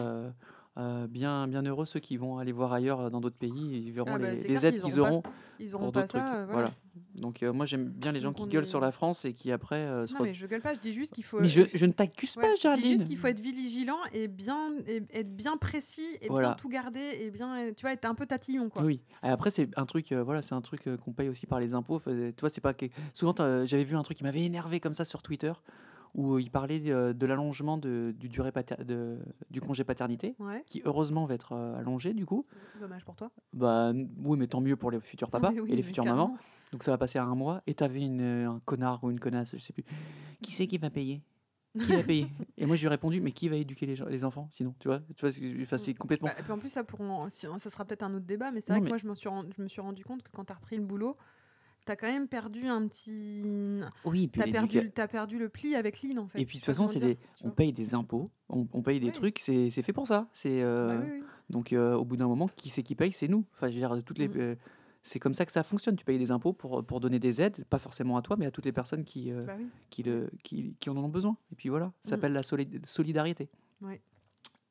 euh, 0.77 1.07
bien, 1.07 1.47
bien 1.47 1.62
heureux 1.62 1.87
ceux 1.87 2.01
qui 2.01 2.16
vont 2.16 2.39
aller 2.39 2.51
voir 2.53 2.72
ailleurs 2.72 3.01
euh, 3.01 3.09
dans 3.11 3.20
d'autres 3.20 3.37
pays. 3.39 3.85
Ils 3.87 3.93
verront 3.93 4.11
Ah 4.14 4.18
bah, 4.18 4.31
les, 4.33 4.39
c'est 4.39 4.49
les 4.49 4.55
clair 4.57 4.75
aides 4.75 4.81
qu'ils 4.83 4.99
auront 4.99 5.22
Ils 5.61 5.70
pour 5.70 5.83
auront 5.83 5.93
pas 5.93 6.01
d'autres 6.01 6.12
trucs. 6.14 6.22
ça. 6.22 6.35
euh, 6.41 6.45
voilà. 6.47 6.53
voilà. 6.53 6.70
Donc 7.14 7.43
euh, 7.45 7.53
moi 7.53 7.64
j'aime 7.64 7.89
bien 7.91 8.11
les 8.11 8.20
gens 8.20 8.33
Donc 8.33 8.49
qui 8.49 8.55
gueulent 8.55 8.64
est- 8.64 8.66
sur 8.66 8.81
la 8.81 8.91
France 8.91 9.25
et 9.25 9.35
qui 9.35 9.53
après 9.53 9.87
se 10.09 10.12
Non, 10.14 10.20
mais 10.25 10.35
je 10.35 10.47
gueule 10.49 10.61
pas. 10.62 10.75
Je 10.75 10.81
dis 10.81 10.91
juste 10.93 11.14
qu'il 11.14 11.22
faut. 11.22 11.41
Mais 11.41 11.47
je, 11.49 11.62
je 11.72 11.87
ne 11.87 11.93
t'accuse 11.93 12.37
Ouais, 12.37 12.43
pas, 12.43 12.49
je 12.51 12.55
dis 12.55 12.61
Géraldine. 12.62 12.91
juste 12.91 13.05
qu'il 13.07 13.16
faut 13.16 13.29
être 13.29 13.39
vigilant 13.41 13.99
et 14.12 14.27
bien 14.27 14.72
et 14.89 15.03
être 15.12 15.35
bien 15.37 15.57
précis 15.57 16.07
et 16.20 16.27
Voilà. 16.29 16.49
bien 16.49 16.57
tout 16.57 16.68
garder 16.68 17.18
et 17.20 17.31
bien 17.31 17.70
tu 17.77 17.83
vois 17.83 17.93
être 17.93 18.05
un 18.05 18.14
peu 18.16 18.27
tatillon 18.27 18.68
quoi. 18.68 18.83
Oui. 18.83 19.01
Et 19.22 19.29
après 19.29 19.51
c'est 19.53 19.68
un 19.79 19.87
truc, 19.87 20.12
voilà, 20.12 20.43
c'est 20.43 20.55
un 20.57 20.61
truc 20.61 20.89
qu'on 21.05 21.12
paye 21.12 21.29
aussi 21.29 21.47
par 21.47 21.61
les 21.61 21.72
impôts. 21.72 22.01
Tu 22.05 22.35
vois, 22.41 22.49
c'est 22.51 22.61
pas 22.61 22.75
que... 22.75 22.87
souvent 23.12 23.35
j'avais 23.64 23.85
vu 23.85 23.95
un 23.97 24.03
truc 24.03 24.16
qui 24.18 24.25
m'avait 24.25 24.43
énervé 24.43 24.81
comme 24.81 24.95
ça 24.95 25.05
sur 25.05 25.22
Twitter 25.22 25.53
où 26.15 26.39
il 26.39 26.51
parlait 26.51 26.81
euh, 26.91 27.12
de 27.12 27.27
l'allongement 27.27 27.77
de, 27.77 28.15
du 28.19 28.29
durée 28.29 28.53
pater- 28.53 28.83
de, 28.85 29.19
du 29.51 29.61
congé 29.61 29.83
paternité 29.85 30.37
Ouais, 30.39 30.62
qui 30.67 30.81
heureusement 30.85 31.27
va 31.27 31.35
être 31.35 31.53
euh, 31.53 31.77
allongé 31.77 32.15
du 32.15 32.25
coup. 32.25 32.47
dommage 32.81 33.05
pour 33.05 33.17
toi. 33.17 33.31
Bah 33.53 33.93
oui, 33.93 34.39
mais 34.39 34.47
tant 34.47 34.61
mieux 34.61 34.77
pour 34.77 34.91
les 34.91 35.01
futurs 35.01 35.31
papas 35.31 35.51
oui, 35.53 35.73
et 35.73 35.77
les 35.77 35.83
futures 35.83 36.05
carrément. 36.05 36.29
mamans. 36.29 36.39
Donc 36.73 36.83
ça 36.83 36.91
va 36.91 36.99
passer 36.99 37.19
à 37.19 37.25
un 37.25 37.35
mois 37.35 37.62
et 37.67 37.75
t'avais 37.75 38.03
une, 38.03 38.21
euh, 38.21 38.51
un 38.51 38.61
connard 38.65 39.03
ou 39.05 39.11
une 39.11 39.21
connasse, 39.21 39.55
je 39.57 39.61
sais 39.61 39.73
plus. 39.73 39.85
Qui 40.43 40.53
c'est 40.53 40.67
qui 40.67 40.79
va 40.79 40.91
payer? 40.91 41.21
Qui 41.77 41.91
va 41.93 42.03
payer? 42.05 42.29
Et 42.57 42.67
moi 42.67 42.77
je 42.77 42.83
lui 42.83 42.87
ai 42.87 42.91
répondu, 42.91 43.21
mais 43.21 43.33
qui 43.33 43.49
va 43.49 43.57
éduquer 43.57 43.85
les, 43.87 43.97
gens- 43.97 44.07
les 44.07 44.23
enfants 44.25 44.49
sinon? 44.53 44.75
Tu 44.79 44.87
vois, 44.87 45.01
tu 45.17 45.21
vois 45.27 45.33
c'est- 45.33 45.79
c'est 45.79 45.95
complètement. 45.95 46.29
Bah, 46.29 46.35
et 46.39 46.43
puis 46.45 46.53
en 46.53 46.59
plus 46.59 46.69
ça 46.69 46.85
pour 46.85 47.01
en- 47.01 47.29
ça 47.31 47.59
sera 47.71 47.85
peut-être 47.85 48.05
un 48.05 48.15
autre 48.15 48.27
débat 48.27 48.53
mais 48.53 48.61
c'est 48.61 48.73
Non, 48.73 48.79
vrai 48.79 48.81
que 48.83 48.85
mais- 48.85 48.91
moi 48.91 48.99
je 48.99 49.09
me 49.09 49.15
suis 49.17 49.29
ren- 49.29 49.45
je 49.57 49.61
me 49.61 49.67
suis 49.67 49.81
rendu 49.81 50.05
compte 50.05 50.23
que 50.23 50.31
quand 50.33 50.45
tu 50.45 50.53
as 50.53 50.57
repris 50.57 50.77
le 50.77 50.85
boulot 50.85 51.17
t'as 51.85 51.97
quand 51.97 52.07
même 52.07 52.28
perdu 52.28 52.66
un 52.66 52.87
petit 52.87 53.43
oui, 54.05 54.28
t'as 54.32 54.45
perdu 54.51 54.91
t'as 54.91 55.07
perdu 55.09 55.39
le 55.39 55.49
pli 55.49 55.74
avec 55.74 56.03
Lynn 56.03 56.18
en 56.18 56.26
fait. 56.28 56.41
Et 56.41 56.47
puis 56.47 56.59
de 56.59 56.61
toute 56.62 56.66
façon, 56.66 56.89
c'est 56.89 57.01
des, 57.01 57.18
on 57.43 57.51
paye 57.51 57.72
des 57.72 57.95
impôts, 57.95 58.30
on, 58.49 58.66
on 58.72 58.82
paye 58.82 59.01
des 59.01 59.07
Oui. 59.09 59.12
trucs, 59.12 59.39
c'est 59.39 59.70
fait 59.70 59.93
pour 59.93 60.07
ça. 60.07 60.28
C'est 60.32 60.62
euh, 60.62 60.89
Bah 60.89 61.05
oui, 61.05 61.11
oui. 61.20 61.22
donc 61.51 61.72
euh, 61.72 61.95
au 61.95 62.05
bout 62.05 62.16
d'un 62.16 62.26
moment, 62.28 62.49
qui 62.49 62.68
c'est 62.68 62.82
qui 62.82 62.95
paye 62.95 63.12
C'est 63.12 63.28
nous. 63.28 63.45
Enfin, 63.55 63.68
je 63.68 63.74
veux 63.74 63.80
dire, 63.80 64.03
toutes 64.05 64.18
les, 64.18 64.28
euh, 64.37 64.57
c'est 65.03 65.18
comme 65.18 65.35
ça 65.35 65.45
que 65.45 65.53
ça 65.53 65.62
fonctionne. 65.62 65.97
Tu 65.97 66.05
payes 66.05 66.18
des 66.18 66.30
impôts 66.30 66.53
pour, 66.55 66.85
pour 66.85 67.01
donner 67.01 67.18
des 67.18 67.41
aides, 67.43 67.64
pas 67.66 67.78
forcément 67.78 68.16
à 68.16 68.22
toi, 68.22 68.37
mais 68.39 68.47
à 68.47 68.51
toutes 68.51 68.64
les 68.64 68.72
personnes 68.72 69.05
qui, 69.05 69.30
euh, 69.30 69.45
Bah 69.45 69.57
qui, 69.91 70.03
le, 70.03 70.30
qui, 70.43 70.74
qui 70.80 70.89
en 70.91 70.97
ont 70.97 71.09
besoin. 71.09 71.37
Et 71.53 71.55
puis 71.55 71.68
voilà, 71.68 71.93
ça 72.03 72.09
Mhm. 72.09 72.11
s'appelle 72.11 72.32
la 72.32 72.43
soli- 72.43 72.80
solidarité. 72.87 73.49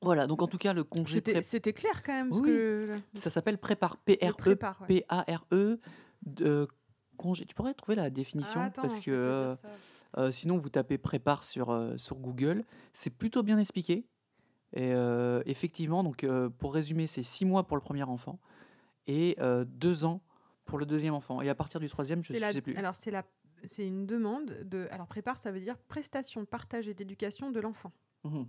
Voilà, 0.02 0.28
donc 0.28 0.42
en 0.42 0.48
tout 0.48 0.58
cas, 0.58 0.74
le 0.74 0.84
congé 0.84 1.22
C'était 1.44 1.72
pré- 1.72 1.74
clair 1.74 2.04
quand 2.04 2.12
même 2.12 2.28
parce 2.30 2.42
Oui. 2.42 2.48
que 2.48 2.90
ça 3.14 3.30
s'appelle 3.30 3.58
prépare, 3.58 3.96
le 4.06 4.16
P-R-E, 4.16 4.34
prépare, 4.36 4.82
ouais. 4.82 4.88
P-A-R-E, 4.88 5.80
de 6.26 6.68
congé. 7.18 7.46
Tu 7.46 7.56
pourrais 7.56 7.74
trouver 7.74 7.96
la 7.96 8.10
définition 8.10 8.62
Ah, 8.62 8.66
attends, 8.66 8.82
parce 8.84 9.00
que 9.00 9.12
euh, 9.12 9.56
euh, 10.18 10.32
sinon 10.32 10.58
vous 10.58 10.70
tapez 10.70 10.98
prépare 10.98 11.44
sur, 11.44 11.70
euh, 11.70 11.98
sur 11.98 12.18
Google. 12.18 12.64
C'est 12.94 13.10
plutôt 13.10 13.44
bien 13.44 13.58
expliqué. 13.58 14.06
Et 14.74 14.92
euh, 14.94 15.42
effectivement, 15.46 16.04
donc 16.04 16.26
pour 16.58 16.74
résumer, 16.74 17.08
c'est 17.08 17.24
six 17.24 17.46
mois 17.46 17.68
pour 17.68 17.78
le 17.78 17.82
premier 17.82 18.04
enfant 18.04 18.40
et 19.08 19.38
deux 19.68 20.04
ans 20.06 20.22
pour 20.66 20.78
le 20.80 20.86
deuxième 20.86 21.14
enfant. 21.14 21.42
Et 21.42 21.50
à 21.50 21.56
partir 21.56 21.80
du 21.80 21.90
troisième, 21.90 22.24
je 22.24 22.34
ne 22.34 22.40
sais 22.40 22.62
plus. 22.62 22.74
Alors 22.76 22.96
c'est 22.96 23.12
la 23.12 23.24
c'est 23.66 23.88
une 23.88 24.06
demande 24.06 24.48
de 24.66 24.88
alors 24.92 25.08
prépare 25.08 25.40
ça 25.40 25.50
veut 25.52 25.60
dire 25.62 25.78
prestation 25.78 26.44
partagée 26.44 26.94
d'éducation 26.94 27.50
de 27.50 27.62
l'enfant 27.62 27.94
Mhm. 28.26 28.46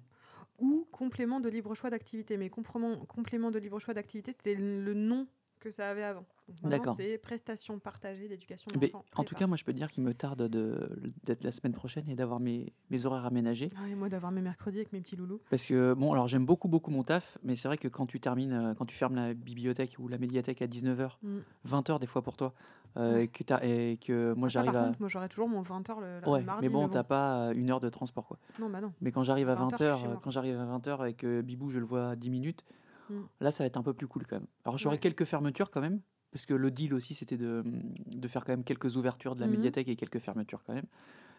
ou 0.58 0.88
complément 0.90 1.38
de 1.38 1.48
libre 1.48 1.74
choix 1.76 1.88
d'activité 1.90 2.36
mais 2.36 2.50
complément 2.50 2.96
complément 3.06 3.52
de 3.52 3.60
libre 3.60 3.78
choix 3.78 3.94
d'activité 3.94 4.32
c'était 4.32 4.56
le 4.56 4.92
nom 4.94 5.28
que 5.64 5.70
ça 5.70 5.88
avait 5.90 6.04
avant. 6.04 6.24
D'accord. 6.62 6.94
c'est 6.94 7.16
prestation 7.16 7.78
partagée 7.78 8.28
d'éducation 8.28 8.70
de 8.70 8.78
Mais 8.78 8.90
l'enfant. 8.92 9.04
en 9.16 9.24
tout 9.24 9.34
cas, 9.34 9.46
moi, 9.46 9.56
je 9.56 9.64
peux 9.64 9.72
dire 9.72 9.90
qu'il 9.90 10.04
me 10.04 10.12
tarde 10.12 10.42
de- 10.46 10.90
d'être 11.24 11.42
la 11.42 11.50
semaine 11.50 11.72
prochaine 11.72 12.06
et 12.10 12.14
d'avoir 12.14 12.38
mes, 12.38 12.74
mes 12.90 13.06
horaires 13.06 13.24
aménagés. 13.24 13.70
Ah, 13.78 13.88
et 13.88 13.94
moi 13.94 14.10
d'avoir 14.10 14.30
mes 14.30 14.42
mercredis 14.42 14.76
avec 14.78 14.92
mes 14.92 15.00
petits 15.00 15.16
loulous. 15.16 15.40
Parce 15.48 15.64
que, 15.66 15.94
bon, 15.94 16.12
alors 16.12 16.28
j'aime 16.28 16.44
beaucoup, 16.44 16.68
beaucoup 16.68 16.90
mon 16.90 17.02
taf, 17.02 17.38
mais 17.42 17.56
c'est 17.56 17.66
vrai 17.66 17.78
que 17.78 17.88
quand 17.88 18.04
tu 18.04 18.20
termines, 18.20 18.52
euh, 18.52 18.74
quand 18.74 18.84
tu 18.84 18.94
fermes 18.94 19.14
la 19.14 19.32
bibliothèque 19.32 19.96
ou 19.98 20.06
la 20.06 20.18
médiathèque 20.18 20.60
à 20.60 20.66
19h, 20.66 21.18
Mm. 21.22 21.38
20h 21.64 21.98
des 21.98 22.06
fois 22.06 22.20
pour 22.20 22.36
toi, 22.36 22.52
euh, 22.98 23.14
Ouais. 23.20 23.28
que 23.28 23.42
t'as- 23.42 23.64
et 23.64 23.96
que 23.96 24.34
moi 24.34 24.48
Ah, 24.48 24.50
j'arrive 24.50 24.76
à. 24.76 24.84
contre, 24.84 25.00
moi 25.00 25.08
j'aurais 25.08 25.28
toujours 25.30 25.48
mon 25.48 25.62
20h 25.62 25.98
le, 26.00 26.20
le 26.20 26.28
Ouais, 26.28 26.42
mardi. 26.42 26.66
mais 26.66 26.68
bon, 26.72 26.88
t'as 26.90 27.04
pas 27.04 27.48
euh, 27.48 27.54
une 27.54 27.70
heure 27.70 27.80
de 27.80 27.88
transport, 27.88 28.26
quoi. 28.26 28.38
Non, 28.60 28.68
bah 28.68 28.82
non. 28.82 28.92
Mais 29.00 29.12
quand 29.12 29.24
j'arrive 29.24 29.48
à 29.48 29.54
20 29.54 29.62
heures, 29.64 29.70
je 29.70 29.76
suis 29.76 29.84
20h, 29.86 30.00
chez 30.02 30.08
moi. 30.08 30.20
quand 30.22 30.30
j'arrive 30.30 30.58
à 30.60 30.66
20h 30.66 31.06
et 31.08 31.14
que 31.14 31.40
Bibou, 31.40 31.70
je 31.70 31.78
le 31.78 31.86
vois 31.86 32.10
à 32.10 32.16
10 32.16 32.28
minutes, 32.30 32.64
Mm. 33.10 33.20
Là, 33.40 33.52
ça 33.52 33.64
va 33.64 33.66
être 33.66 33.76
un 33.76 33.82
peu 33.82 33.94
plus 33.94 34.06
cool 34.08 34.26
quand 34.26 34.36
même. 34.36 34.46
Alors, 34.64 34.78
j'aurai 34.78 34.94
Ouais. 34.96 35.00
quelques 35.00 35.24
fermetures 35.24 35.70
quand 35.70 35.80
même, 35.80 36.00
parce 36.30 36.46
que 36.46 36.54
le 36.54 36.70
deal 36.70 36.94
aussi, 36.94 37.14
c'était 37.14 37.36
de, 37.36 37.62
de 37.64 38.28
faire 38.28 38.44
quand 38.44 38.52
même 38.52 38.64
quelques 38.64 38.96
ouvertures 38.96 39.34
de 39.36 39.40
la 39.40 39.46
Mhm. 39.46 39.56
médiathèque 39.56 39.88
et 39.88 39.96
quelques 39.96 40.18
fermetures 40.20 40.62
quand 40.64 40.74
même. 40.74 40.86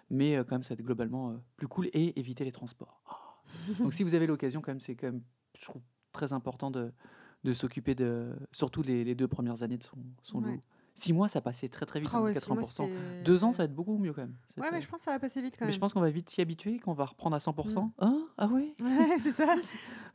Mais 0.10 0.36
euh, 0.36 0.44
quand 0.44 0.56
même, 0.56 0.64
ça 0.64 0.70
va 0.76 0.80
être 0.80 0.86
globalement 0.86 1.32
euh, 1.32 1.38
plus 1.58 1.68
cool 1.68 1.88
et 1.94 2.20
éviter 2.20 2.44
les 2.46 2.52
transports. 2.52 3.02
Ah. 3.08 3.42
Donc, 3.84 3.94
si 3.94 4.04
vous 4.04 4.14
avez 4.16 4.28
l'occasion, 4.28 4.62
quand 4.62 4.72
même, 4.72 4.80
c'est 4.80 4.96
quand 4.96 5.08
même, 5.08 5.22
je 5.58 5.66
trouve, 5.66 5.82
très 6.12 6.32
important 6.34 6.70
de, 6.72 6.92
de 7.44 7.54
s'occuper 7.54 7.96
de, 7.96 8.34
surtout 8.52 8.82
les, 8.84 9.04
les 9.04 9.16
deux 9.16 9.28
premières 9.28 9.64
années 9.64 9.78
de 9.78 9.84
son, 9.84 9.98
son 10.24 10.42
Ouais. 10.42 10.52
loup. 10.52 10.62
Six 10.98 11.12
mois, 11.12 11.28
ça 11.28 11.42
passait 11.42 11.68
très 11.68 11.86
très 11.86 12.00
vite, 12.00 12.10
Ah 12.14 12.18
hein, 12.18 12.22
ouais, 12.22 12.34
six 12.34 12.50
mois, 12.50 12.62
80%. 12.64 12.88
c'est- 12.88 13.24
Deux 13.24 13.44
ans, 13.44 13.52
ça 13.52 13.60
va 13.60 13.64
être 13.66 13.76
beaucoup 13.76 13.98
mieux 13.98 14.14
quand 14.14 14.22
même. 14.22 14.36
Ouais, 14.58 14.70
mais 14.72 14.78
euh, 14.78 14.82
je 14.82 14.88
pense 14.88 15.00
que 15.02 15.04
ça 15.04 15.12
va 15.12 15.20
passer 15.20 15.42
vite 15.42 15.56
quand 15.60 15.66
mais 15.66 15.68
même. 15.68 15.74
je 15.74 15.80
pense 15.80 15.92
qu'on 15.92 16.00
va 16.00 16.10
vite 16.10 16.30
s'y 16.30 16.40
habituer, 16.40 16.80
qu'on 16.80 16.94
va 16.94 17.04
reprendre 17.04 17.36
à 17.36 17.40
100%. 17.40 17.84
Mm. 17.84 17.92
Ah, 18.00 18.14
ah 18.38 18.48
ouais? 18.48 18.74
Ouais, 18.82 19.20
c'est 19.20 19.32
ça. 19.34 19.46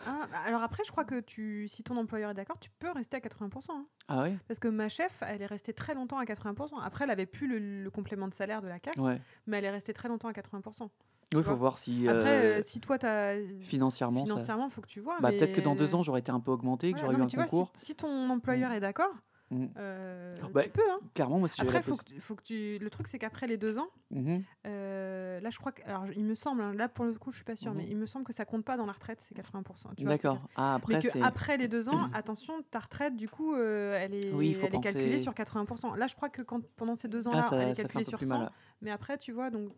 Hein, 0.07 0.27
alors 0.47 0.63
après, 0.63 0.83
je 0.87 0.91
crois 0.91 1.05
que 1.05 1.21
tu, 1.21 1.69
si 1.69 1.83
ton 1.83 1.95
employeur 1.99 2.31
est 2.31 2.35
d'accord, 2.35 2.59
tu 2.59 2.71
peux 2.79 2.91
rester 2.91 3.19
à 3.19 3.21
80%. 3.21 3.73
hein. 3.73 3.85
Ah 4.09 4.23
ouais? 4.23 4.35
Parce 4.49 4.59
que 4.59 4.69
ma 4.69 4.89
chef, 4.89 5.23
elle 5.29 5.43
est 5.43 5.47
restée 5.47 5.75
très 5.75 5.93
longtemps 5.95 6.17
à 6.17 6.25
80%. 6.25 6.81
Après, 6.83 7.05
elle 7.05 7.11
avait 7.11 7.27
plus 7.27 7.47
le, 7.47 7.83
le 7.85 7.91
complément 7.91 8.27
de 8.27 8.33
salaire 8.33 8.63
de 8.63 8.69
la 8.69 8.79
CAF, 8.79 8.97
Ouais. 8.97 9.21
mais 9.47 9.59
elle 9.59 9.67
est 9.67 9.71
restée 9.71 9.93
très 9.93 10.09
longtemps 10.09 10.29
à 10.29 10.33
80%. 10.33 10.89
Il 11.33 11.39
vois 11.39 11.45
faut 11.53 11.57
voir 11.57 11.77
si 11.77 12.09
Après, 12.09 12.29
euh, 12.29 12.59
euh, 12.59 12.63
si 12.63 12.81
toi, 12.81 12.99
tu 12.99 13.05
as 13.05 13.35
financièrement, 13.61 14.21
ça- 14.21 14.33
financièrement, 14.33 14.69
faut 14.71 14.81
que 14.81 14.87
tu 14.89 15.01
vois. 15.01 15.19
bah, 15.21 15.31
peut-être 15.33 15.53
que 15.53 15.61
dans 15.61 15.73
mais- 15.75 15.81
deux 15.81 15.95
ans, 15.95 16.03
j'aurais 16.03 16.21
été 16.21 16.33
un 16.33 16.41
peu 16.41 16.51
augmenté, 16.51 16.91
que 16.93 16.97
Ouais, 16.97 17.03
j'aurais 17.03 17.15
eu 17.15 17.19
mais 17.19 17.25
un 17.25 17.27
tu 17.27 17.37
vois, 17.37 17.45
si- 17.47 17.51
concours. 17.51 17.73
si, 17.77 17.95
ton 17.95 18.31
employeur 18.31 18.73
est 18.73 18.81
d'accord, 18.81 19.13
Mm. 19.51 19.67
euh, 19.79 20.31
Bah, 20.55 20.63
tu 20.63 20.71
peux. 20.71 20.89
Hein. 20.91 21.01
Clairement, 21.13 21.39
moi, 21.41 21.49
si 21.49 21.61
Après, 21.61 21.83
faut 21.83 21.97
que, 21.97 22.05
tu- 22.05 22.21
faut 22.21 22.37
que 22.37 22.43
tu. 22.43 22.79
Le 22.79 22.89
truc, 22.89 23.09
c'est 23.09 23.19
qu'après 23.19 23.49
les 23.49 23.57
deux 23.57 23.79
ans, 23.81 23.89
Mhm. 24.13 24.45
euh, 24.67 25.41
là, 25.41 25.51
je 25.51 25.59
crois 25.59 25.73
que. 25.73 25.83
Alors, 25.87 26.05
il 26.17 26.25
me 26.25 26.35
semble, 26.35 26.63
hein, 26.63 26.73
là, 26.73 26.89
pour 26.89 27.05
le 27.05 27.15
coup, 27.15 27.31
je 27.33 27.37
suis 27.37 27.45
pas 27.45 27.57
sûre, 27.57 27.73
Mhm. 27.73 27.79
mais 27.79 27.87
il 27.89 27.97
me 27.97 28.07
semble 28.07 28.25
que 28.25 28.33
ça 28.33 28.45
compte 28.45 28.65
pas 28.65 28.77
dans 28.77 28.87
la 28.87 28.93
retraite, 28.93 29.21
c'est 29.21 29.35
80%. 29.35 29.91
tu 29.97 30.05
vois, 30.05 30.17
c'est 30.17 30.23
D'accord. 30.29 30.47
Ah, 30.57 30.79
Mais 30.89 30.95
après, 30.97 31.03
que 31.03 31.11
c'est. 31.13 31.23
après 31.23 31.57
les 31.57 31.67
deux 31.69 31.89
ans, 31.89 31.91
attention, 32.15 32.63
ta 32.71 32.79
retraite, 32.79 33.17
du 33.17 33.29
coup, 33.29 33.55
euh, 33.55 33.99
elle 34.01 34.15
est, 34.15 34.33
Oui, 34.33 34.57
elle 34.63 34.75
est 34.75 34.81
calculée 34.81 35.17
penser- 35.17 35.21
sur 35.21 35.35
80%. 35.35 35.95
Là, 35.97 36.07
je 36.07 36.15
crois 36.15 36.29
que 36.29 36.43
quand, 36.43 36.63
pendant 36.77 36.95
ces 36.95 37.09
deux 37.09 37.27
ans-là, 37.27 37.43
Ah, 37.51 37.57
elle 37.57 37.69
est 37.71 37.75
calculée 37.75 38.05
sur 38.05 38.19
plus 38.19 38.29
100. 38.29 38.39
mal. 38.39 38.53
Mais 38.83 38.91
après, 38.93 39.19
tu 39.19 39.33
vois, 39.33 39.51
donc, 39.51 39.73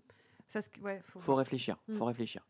ça, 0.49 0.61
ouais, 0.83 1.01
faut, 1.03 1.20
Faut 1.20 1.35
réfléchir. 1.35 1.79
Faut 1.97 2.05
réfléchir. 2.05 2.43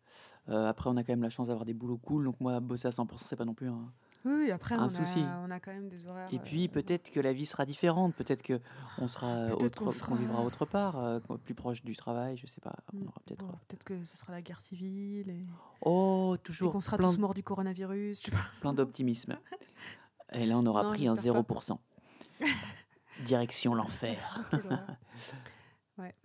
Après, 0.48 0.90
on 0.90 0.96
a 0.96 1.04
quand 1.04 1.12
même 1.12 1.22
la 1.22 1.30
chance 1.30 1.46
d'avoir 1.48 1.64
des 1.64 1.74
boulots 1.74 1.98
cool, 1.98 2.24
donc 2.24 2.40
moi, 2.40 2.58
bosser 2.58 2.88
à 2.88 2.90
100%, 2.90 3.26
c'est 3.26 3.36
pas 3.36 3.44
non 3.44 3.54
plus 3.54 3.68
un. 3.68 3.92
Oui, 4.24 4.50
après, 4.50 4.76
un 4.76 4.84
on, 4.84 4.88
souci. 4.88 5.20
A, 5.20 5.40
on 5.44 5.50
a 5.50 5.58
quand 5.58 5.72
même 5.72 5.88
des 5.88 6.06
horaires. 6.06 6.28
Et 6.32 6.38
puis, 6.38 6.66
euh, 6.66 6.68
peut-être 6.68 7.10
que 7.10 7.18
la 7.20 7.32
vie 7.32 7.46
sera 7.46 7.66
différente. 7.66 8.14
Peut-être 8.14 8.42
que 8.42 8.60
on 8.98 9.08
sera 9.08 9.46
autre, 9.56 9.84
qu'on 10.06 10.14
vivra 10.14 10.42
autre 10.42 10.64
part, 10.64 10.98
euh, 10.98 11.18
plus 11.44 11.54
proche 11.54 11.82
du 11.82 11.96
travail. 11.96 12.36
Je 12.36 12.46
sais 12.46 12.60
pas. 12.60 12.74
On 12.92 12.98
mm, 12.98 13.08
aura 13.08 13.20
peut-être. 13.26 13.44
bon, 13.44 13.52
peut-être 13.68 13.84
que 13.84 14.04
ce 14.04 14.16
sera 14.16 14.32
la 14.32 14.42
guerre 14.42 14.60
civile 14.60 15.28
et, 15.28 15.46
Oh, 15.80 16.34
et 16.36 16.38
toujours 16.38 16.72
qu'on 16.72 16.80
sera 16.80 16.98
tous 16.98 17.18
morts 17.18 17.34
du 17.34 17.42
coronavirus. 17.42 18.20
je 18.20 18.26
sais 18.26 18.30
pas. 18.30 18.44
plein 18.60 18.72
d'optimisme. 18.74 19.36
Et 20.34 20.46
là, 20.46 20.56
on 20.56 20.64
aura 20.64 20.84
Non, 20.84 20.90
pris 20.90 21.08
un 21.08 21.14
j'espère 21.14 21.44
pas. 21.44 21.54
0%. 21.60 21.78
Direction 23.26 23.74
l'enfer. 23.74 24.40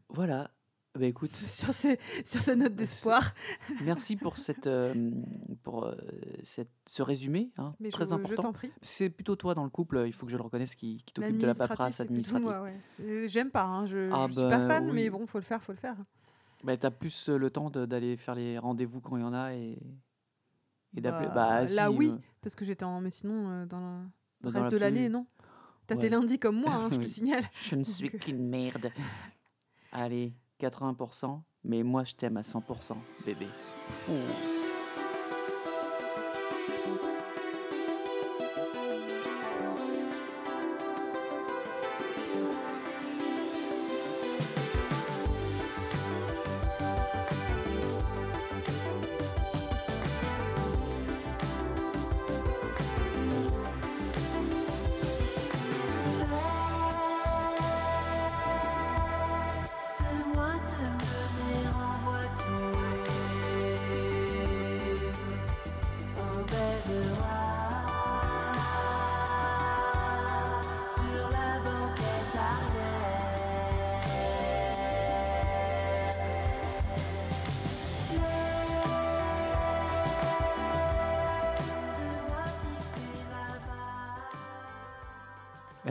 Voilà. 0.10 0.50
Bah 0.98 1.06
écoute, 1.06 1.32
sur, 1.36 1.74
ces, 1.74 2.00
sur 2.24 2.42
ces 2.42 2.56
notes 2.56 2.76
d'espoir. 2.76 3.34
merci 3.84 4.16
pour, 4.16 4.38
cette, 4.38 4.68
euh, 4.68 5.12
pour 5.64 5.86
euh, 5.86 5.96
cette, 6.44 6.72
ce 6.88 7.04
résumé, 7.04 7.52
hein, 7.58 7.74
Mais 7.80 7.90
très 7.90 8.06
je, 8.06 8.14
important. 8.14 8.52
c'est 8.82 9.10
plutôt 9.10 9.36
toi 9.36 9.54
dans 9.56 9.64
le 9.64 9.70
couple, 9.70 10.04
il 10.08 10.14
faut 10.14 10.26
que 10.26 10.32
je 10.32 10.38
le 10.38 10.44
reconnaisse, 10.44 10.76
qui, 10.76 11.04
qui 11.06 11.14
t'occupe 11.14 11.38
de 11.38 11.46
la 11.46 11.54
paperasse 11.56 12.00
administrative. 12.00 12.48
ouais. 12.48 12.80
Euh, 13.02 13.28
J'aime 13.28 13.52
pas, 13.52 13.64
hein, 13.64 13.86
je, 13.86 14.10
Ah 14.12 14.26
je 14.28 14.34
suis 14.34 14.42
pas 14.42 14.58
bah 14.60 14.68
fan, 14.68 14.86
oui. 14.88 14.92
mais 14.96 15.10
bon, 15.10 15.26
faut 15.28 15.38
le 15.38 15.44
faire, 15.44 15.62
faut 15.64 15.72
le 15.74 15.78
faire. 15.78 15.96
Bah, 16.64 16.76
tu 16.76 16.86
as 16.86 16.92
plus 16.92 17.30
le 17.30 17.50
temps 17.52 17.70
d'aller 17.70 18.18
faire 18.18 18.34
les 18.36 18.58
rendez-vous 18.58 19.00
quand 19.00 19.16
il 19.18 19.22
y 19.22 19.24
en 19.26 19.34
a 19.34 19.54
et, 19.54 19.78
et 20.96 21.02
d'appeler. 21.02 21.28
Bah, 21.28 21.34
Bah, 21.36 21.62
là, 21.62 21.68
si, 21.90 21.96
oui. 21.96 22.10
euh, 22.10 22.18
Parce 22.42 22.56
que 22.56 22.66
j'étais 22.66 22.84
en. 22.86 23.00
Mais 23.02 23.12
sinon, 23.12 23.66
dans 23.68 24.02
le 24.44 24.50
reste 24.50 24.72
de 24.72 24.78
l'année, 24.78 25.10
non. 25.10 25.28
T'as 25.86 25.96
Ouais. 25.96 26.02
tes 26.02 26.10
lundis 26.10 26.40
comme 26.40 26.60
moi, 26.60 26.74
hein, 26.74 26.90
je 26.92 26.98
te 26.98 27.06
signale. 27.08 27.44
Je 27.62 27.76
ne 27.76 27.84
suis 27.84 28.10
qu'une 28.10 28.46
merde. 28.50 28.90
Allez, 29.92 30.34
80%, 30.60 31.42
mais 31.64 31.84
moi 31.84 32.04
je 32.04 32.14
t'aime 32.14 32.38
à 32.38 32.42
100%, 32.42 32.96
bébé. 33.26 33.48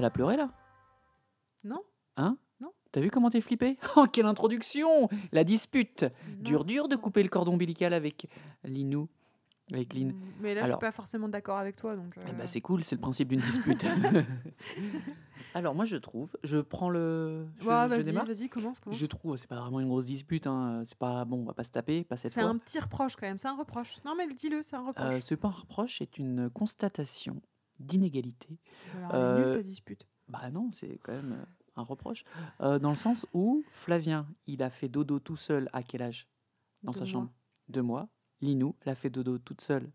A 0.06 0.10
pleuré 0.10 0.36
là? 0.36 0.50
Non 1.64 1.82
Hein? 2.16 2.38
Non. 2.60 2.72
T'as 2.92 3.00
vu 3.00 3.10
comment 3.10 3.30
t'es 3.30 3.40
flippé? 3.40 3.78
Oh, 3.96 4.06
quelle 4.10 4.26
introduction 4.26 5.08
La 5.32 5.44
dispute 5.44 6.02
Non. 6.02 6.42
Dur, 6.42 6.64
dur 6.64 6.88
de 6.88 6.96
couper 6.96 7.22
le 7.22 7.28
cordon 7.28 7.52
ombilical 7.54 7.92
avec 7.92 8.26
Linou. 8.64 9.08
Avec 9.72 9.94
Lynn. 9.94 10.12
Mm, 10.12 10.20
Mais 10.40 10.54
là, 10.54 10.60
je 10.60 10.66
Alors- 10.66 10.78
suis 10.78 10.86
pas 10.86 10.92
forcément 10.92 11.28
d'accord 11.28 11.58
avec 11.58 11.74
toi, 11.74 11.96
donc. 11.96 12.14
Eh 12.16 12.20
euh, 12.20 12.32
ben, 12.32 12.46
c'est 12.46 12.60
cool, 12.60 12.84
c'est 12.84 12.94
le 12.94 13.00
principe 13.00 13.28
d'une 13.28 13.40
dispute. 13.40 13.84
Alors 15.54 15.74
moi 15.74 15.86
je 15.86 15.96
trouve, 15.96 16.36
je 16.44 16.58
prends 16.58 16.90
le... 16.90 17.46
Je, 17.60 17.66
ouais, 17.66 17.96
je 17.96 18.02
démarre 18.02 18.26
vas-y, 18.26 18.48
commence, 18.48 18.78
commence. 18.78 18.98
Je 18.98 19.06
trouve, 19.06 19.36
c'est 19.36 19.48
pas 19.48 19.58
vraiment 19.58 19.80
une 19.80 19.88
grosse 19.88 20.04
dispute, 20.06 20.46
hein. 20.46 20.82
c'est 20.84 20.98
pas 20.98 21.24
bon, 21.24 21.40
on 21.40 21.44
va 21.44 21.54
pas 21.54 21.64
se 21.64 21.70
taper, 21.70 22.04
pas 22.04 22.16
cette 22.16 22.32
C'est 22.32 22.42
un 22.42 22.56
petit 22.58 22.78
reproche 22.78 23.16
quand 23.16 23.26
même, 23.26 23.38
c'est 23.38 23.48
un 23.48 23.56
reproche. 23.56 23.96
Non, 24.04 24.14
mais 24.16 24.26
dis-le, 24.28 24.62
c'est 24.62 24.76
un 24.76 24.86
reproche. 24.86 25.14
Euh, 25.14 25.20
ce 25.20 25.34
pas 25.34 25.48
un 25.48 25.52
reproche, 25.52 25.98
c'est 25.98 26.18
une 26.18 26.50
constatation 26.50 27.40
d'inégalité. 27.78 28.58
Alors, 28.94 29.14
euh, 29.14 29.54
ta 29.54 29.62
dispute. 29.62 30.06
Bah 30.28 30.50
non, 30.50 30.70
c'est 30.72 30.98
quand 31.02 31.12
même 31.12 31.32
euh, 31.32 31.44
un 31.76 31.82
reproche. 31.82 32.24
Euh, 32.60 32.78
dans 32.78 32.90
le 32.90 32.96
sens 32.96 33.26
où 33.32 33.64
Flavien, 33.72 34.26
il 34.46 34.62
a 34.62 34.70
fait 34.70 34.88
dodo 34.88 35.18
tout 35.20 35.36
seul 35.36 35.68
à 35.72 35.82
quel 35.82 36.02
âge? 36.02 36.28
Dans 36.82 36.92
sa 36.92 37.04
chambre. 37.06 37.32
Deux 37.68 37.82
mois. 37.82 38.08
Linou, 38.40 38.76
elle 38.82 38.92
a 38.92 38.94
fait 38.94 39.10
dodo 39.10 39.38
toute 39.38 39.60
seule 39.60 39.90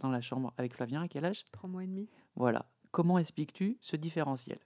dans 0.00 0.08
la 0.10 0.20
chambre 0.20 0.52
avec 0.56 0.74
Flavien 0.74 1.02
à 1.02 1.08
quel 1.08 1.24
âge? 1.24 1.44
Trois 1.52 1.68
mois 1.68 1.84
et 1.84 1.86
demi. 1.86 2.08
Voilà. 2.34 2.66
Comment 2.90 3.18
expliques-tu 3.18 3.78
ce 3.80 3.96
différentiel? 3.96 4.58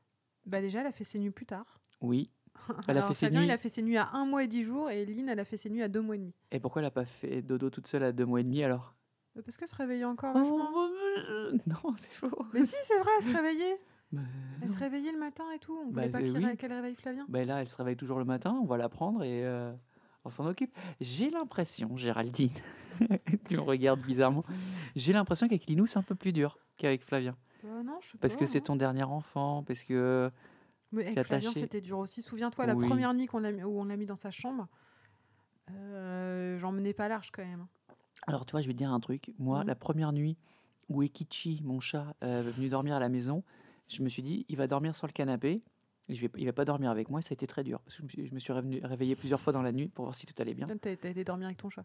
Bah, 0.46 0.60
déjà, 0.60 0.80
elle 0.80 0.86
a 0.86 0.92
fait 0.92 1.04
ses 1.04 1.18
nuits 1.18 1.30
plus 1.30 1.46
tard. 1.46 1.80
Oui. 2.00 2.30
Elle 2.88 2.98
a 2.98 3.02
fait 3.02 3.14
ses 3.14 3.26
Fabien, 3.26 3.40
nuits. 3.40 3.48
il 3.48 3.50
a 3.52 3.58
fait 3.58 3.68
ses 3.68 3.82
nuits 3.82 3.96
à 3.98 4.10
un 4.14 4.26
mois 4.26 4.42
et 4.42 4.48
dix 4.48 4.64
jours, 4.64 4.90
et 4.90 5.06
Lynn, 5.06 5.28
elle 5.28 5.38
a 5.38 5.44
fait 5.44 5.56
ses 5.56 5.70
nuits 5.70 5.82
à 5.82 5.88
deux 5.88 6.00
mois 6.00 6.16
et 6.16 6.18
demi. 6.18 6.34
Et 6.50 6.58
pourquoi 6.58 6.82
elle 6.82 6.86
a 6.86 6.90
pas 6.90 7.04
fait 7.04 7.40
dodo 7.40 7.70
toute 7.70 7.86
seule 7.86 8.02
à 8.02 8.10
deux 8.12 8.26
mois 8.26 8.40
et 8.40 8.42
demi 8.42 8.62
alors? 8.64 8.94
Parce 9.44 9.56
qu'elle 9.56 9.68
se 9.68 9.76
réveillait 9.76 10.04
encore 10.04 10.32
Oh, 10.34 10.38
vachement. 10.38 10.70
euh, 11.30 11.52
Non, 11.66 11.94
c'est 11.96 12.12
faux. 12.12 12.30
Mais 12.54 12.64
si, 12.64 12.76
c'est 12.84 12.98
vrai, 12.98 13.10
elle 13.20 13.24
se 13.26 13.36
réveillait. 13.36 13.80
Mais 14.12 14.20
Elle 14.62 14.70
se 14.70 14.78
réveillait 14.78 15.12
le 15.12 15.18
matin 15.18 15.44
et 15.54 15.58
tout. 15.58 15.78
On 15.78 15.86
Bah, 15.90 16.06
voulait 16.06 16.08
pas 16.08 16.20
oui. 16.38 16.44
ré- 16.44 16.56
qu'elle 16.56 16.72
réveille 16.72 16.94
Flavien. 16.94 17.26
Ben 17.28 17.46
là, 17.46 17.60
elle 17.60 17.68
se 17.68 17.76
réveille 17.76 17.96
toujours 17.96 18.18
le 18.18 18.24
matin, 18.24 18.58
on 18.62 18.64
va 18.64 18.76
la 18.78 18.88
prendre 18.88 19.22
et 19.22 19.44
euh, 19.44 19.72
on 20.24 20.30
s'en 20.30 20.46
occupe. 20.46 20.74
J'ai 21.00 21.28
l'impression, 21.30 21.94
Géraldine, 21.96 22.50
tu 23.48 23.56
me 23.56 23.60
regardes 23.60 24.00
bizarrement, 24.00 24.44
j'ai 24.96 25.12
l'impression 25.12 25.46
qu'avec 25.46 25.66
Linou, 25.66 25.84
c'est 25.86 25.98
un 25.98 26.02
peu 26.02 26.14
plus 26.14 26.32
dur 26.32 26.58
qu'avec 26.78 27.02
Flavien. 27.04 27.36
Bah, 27.62 27.82
non, 27.84 27.98
je 28.00 28.08
sais 28.08 28.18
Parce 28.18 28.32
pas, 28.34 28.40
que 28.40 28.46
c'est 28.46 28.58
hein. 28.58 28.62
ton 28.64 28.76
dernier 28.76 29.02
enfant, 29.04 29.62
parce 29.62 29.82
que... 29.82 30.30
Mais 30.92 31.04
avec 31.04 31.22
Flavien, 31.26 31.52
c'était 31.52 31.82
dur 31.82 31.98
aussi. 31.98 32.22
Souviens-toi, 32.22 32.64
la 32.64 32.74
Oui. 32.74 32.86
première 32.88 33.12
nuit 33.12 33.26
qu'on 33.26 33.40
l'a 33.40 33.52
mis- 33.52 33.62
où 33.62 33.78
on 33.78 33.84
l'a 33.84 33.96
mis 33.98 34.06
dans 34.06 34.16
sa 34.16 34.30
chambre, 34.30 34.68
euh, 35.70 36.56
j'en 36.58 36.72
menais 36.72 36.94
pas 36.94 37.08
large 37.08 37.30
quand 37.30 37.44
même. 37.44 37.66
Alors, 38.26 38.44
tu 38.46 38.52
vois, 38.52 38.60
je 38.62 38.66
vais 38.66 38.72
te 38.72 38.78
dire 38.78 38.92
un 38.92 39.00
truc. 39.00 39.32
Moi, 39.38 39.60
Mhm. 39.60 39.66
la 39.68 39.74
première 39.74 40.12
nuit 40.12 40.36
où 40.88 41.02
Ekichi, 41.02 41.60
mon 41.64 41.80
chat, 41.80 42.14
euh, 42.22 42.40
est 42.46 42.50
venu 42.50 42.68
dormir 42.68 42.94
à 42.94 43.00
la 43.00 43.08
maison, 43.08 43.42
je 43.88 44.02
me 44.02 44.08
suis 44.08 44.22
dit, 44.22 44.44
il 44.48 44.56
va 44.56 44.66
dormir 44.66 44.96
sur 44.96 45.06
le 45.06 45.12
canapé. 45.12 45.62
Je 46.08 46.20
vais, 46.22 46.30
il 46.38 46.46
va 46.46 46.52
pas 46.54 46.64
dormir 46.64 46.90
avec 46.90 47.10
moi, 47.10 47.20
ça 47.20 47.28
a 47.30 47.34
été 47.34 47.46
très 47.46 47.62
dur. 47.62 47.80
Parce 47.80 47.96
que 47.96 48.00
je 48.00 48.04
me 48.04 48.08
suis, 48.08 48.26
je 48.26 48.34
me 48.34 48.38
suis 48.38 48.52
révenu- 48.52 48.84
réveillé 48.84 49.14
plusieurs 49.14 49.40
fois 49.40 49.52
dans 49.52 49.60
la 49.62 49.72
nuit 49.72 49.88
pour 49.88 50.06
voir 50.06 50.14
si 50.14 50.24
tout 50.24 50.34
allait 50.40 50.54
bien. 50.54 50.66
T'as 50.66 50.96
t'as 50.96 51.10
été 51.10 51.22
dormir 51.24 51.46
avec 51.46 51.58
ton 51.58 51.68
chat. 51.68 51.84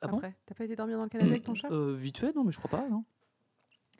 Ah 0.00 0.06
bon? 0.08 0.16
Après, 0.18 0.36
t'as 0.46 0.54
pas 0.54 0.64
été 0.64 0.76
dormir 0.76 0.96
dans 0.98 1.04
le 1.04 1.08
canapé 1.08 1.30
avec 1.30 1.42
ton 1.44 1.54
chat? 1.54 1.70
Euh, 1.72 1.94
Vite 1.96 2.18
fait, 2.18 2.34
non, 2.36 2.44
mais 2.44 2.52
je 2.52 2.58
crois 2.58 2.70
pas, 2.70 2.88
non. 2.88 3.04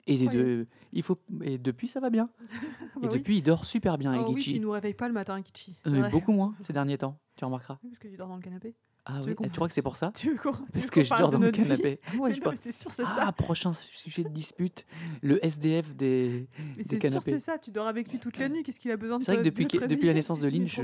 Et, 0.06 0.16
des 0.18 0.26
Croyez. 0.26 0.42
deux, 0.42 0.66
il 0.92 1.02
faut, 1.04 1.16
et 1.42 1.58
depuis, 1.58 1.86
ça 1.88 2.00
va 2.00 2.10
bien. 2.10 2.28
Bah 2.94 3.00
et 3.02 3.06
oui. 3.08 3.12
depuis, 3.18 3.36
il 3.38 3.42
dort 3.42 3.64
super 3.66 3.98
bien, 3.98 4.14
Oh 4.14 4.24
oui, 4.28 4.32
Egichi. 4.34 4.50
puis 4.50 4.56
il 4.58 4.62
nous 4.62 4.70
réveille 4.70 4.94
pas 4.94 5.08
le 5.08 5.14
matin, 5.14 5.40
Kichi. 5.42 5.76
Euh, 5.86 6.02
Ouais. 6.02 6.10
beaucoup 6.10 6.32
moins 6.32 6.54
ces 6.60 6.72
derniers 6.72 6.98
temps, 6.98 7.16
tu 7.36 7.44
remarqueras. 7.44 7.78
Parce 7.82 7.98
que 7.98 8.06
tu 8.08 8.16
dors 8.16 8.28
dans 8.28 8.36
le 8.36 8.42
canapé. 8.42 8.74
Ah 9.04 9.18
Tu 9.22 9.30
oui, 9.30 9.34
qu'on 9.34 9.44
tu 9.44 9.50
crois 9.50 9.66
que 9.66 9.74
c'est 9.74 9.82
pour 9.82 9.96
ça 9.96 10.12
Tu 10.14 10.30
veux 10.30 10.36
qu'on 10.36 10.52
Parce 10.72 10.88
que 10.90 11.02
je 11.02 11.08
dors 11.08 11.30
dans 11.32 11.38
le 11.38 11.50
canapé. 11.50 11.98
Ah 12.06 12.10
ouais, 12.18 12.28
Mais 12.28 12.34
je 12.34 12.38
non, 12.40 12.44
par- 12.44 12.52
mais 12.52 12.58
c'est 12.62 12.70
sûr, 12.70 12.92
c'est 12.92 13.02
Ah, 13.04 13.24
ça. 13.26 13.32
prochain 13.32 13.72
sujet 13.74 14.22
de 14.22 14.28
dispute, 14.28 14.86
le 15.22 15.44
SDF 15.44 15.96
des, 15.96 16.46
Mais 16.76 16.84
des 16.84 16.98
c'est 17.00 17.10
sûr, 17.10 17.20
c'est 17.22 17.38
ça. 17.40 17.58
Tu 17.58 17.72
dors 17.72 17.88
avec 17.88 18.10
lui 18.12 18.20
toute 18.20 18.38
la 18.38 18.48
nuit. 18.48 18.62
Qu'est-ce 18.62 18.78
qu'il 18.78 18.92
a 18.92 18.96
besoin 18.96 19.18
de 19.18 19.24
C'est 19.24 19.32
vrai 19.32 19.42
que 19.42 19.48
depuis 19.48 19.66
que- 19.66 19.78
la 20.06 20.14
naissance 20.14 20.38
de 20.38 20.46
Lynn, 20.48 20.68
je-. 20.68 20.82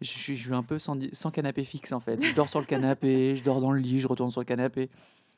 Je 0.00 0.08
suis, 0.08 0.36
je 0.36 0.42
suis 0.42 0.52
un 0.54 0.64
peu 0.64 0.78
sans, 0.80 0.98
canapé 1.32 1.62
fixe 1.64 1.92
en 1.92 2.00
fait. 2.00 2.20
Je 2.20 2.34
dors 2.34 2.48
sur 2.48 2.58
le 2.58 2.66
canapé, 2.66 3.36
je 3.36 3.44
dors 3.44 3.60
dans 3.60 3.70
le 3.70 3.78
lit, 3.80 4.00
je 4.00 4.08
retourne 4.08 4.32
sur 4.32 4.40
le 4.40 4.46
canapé. 4.46 4.90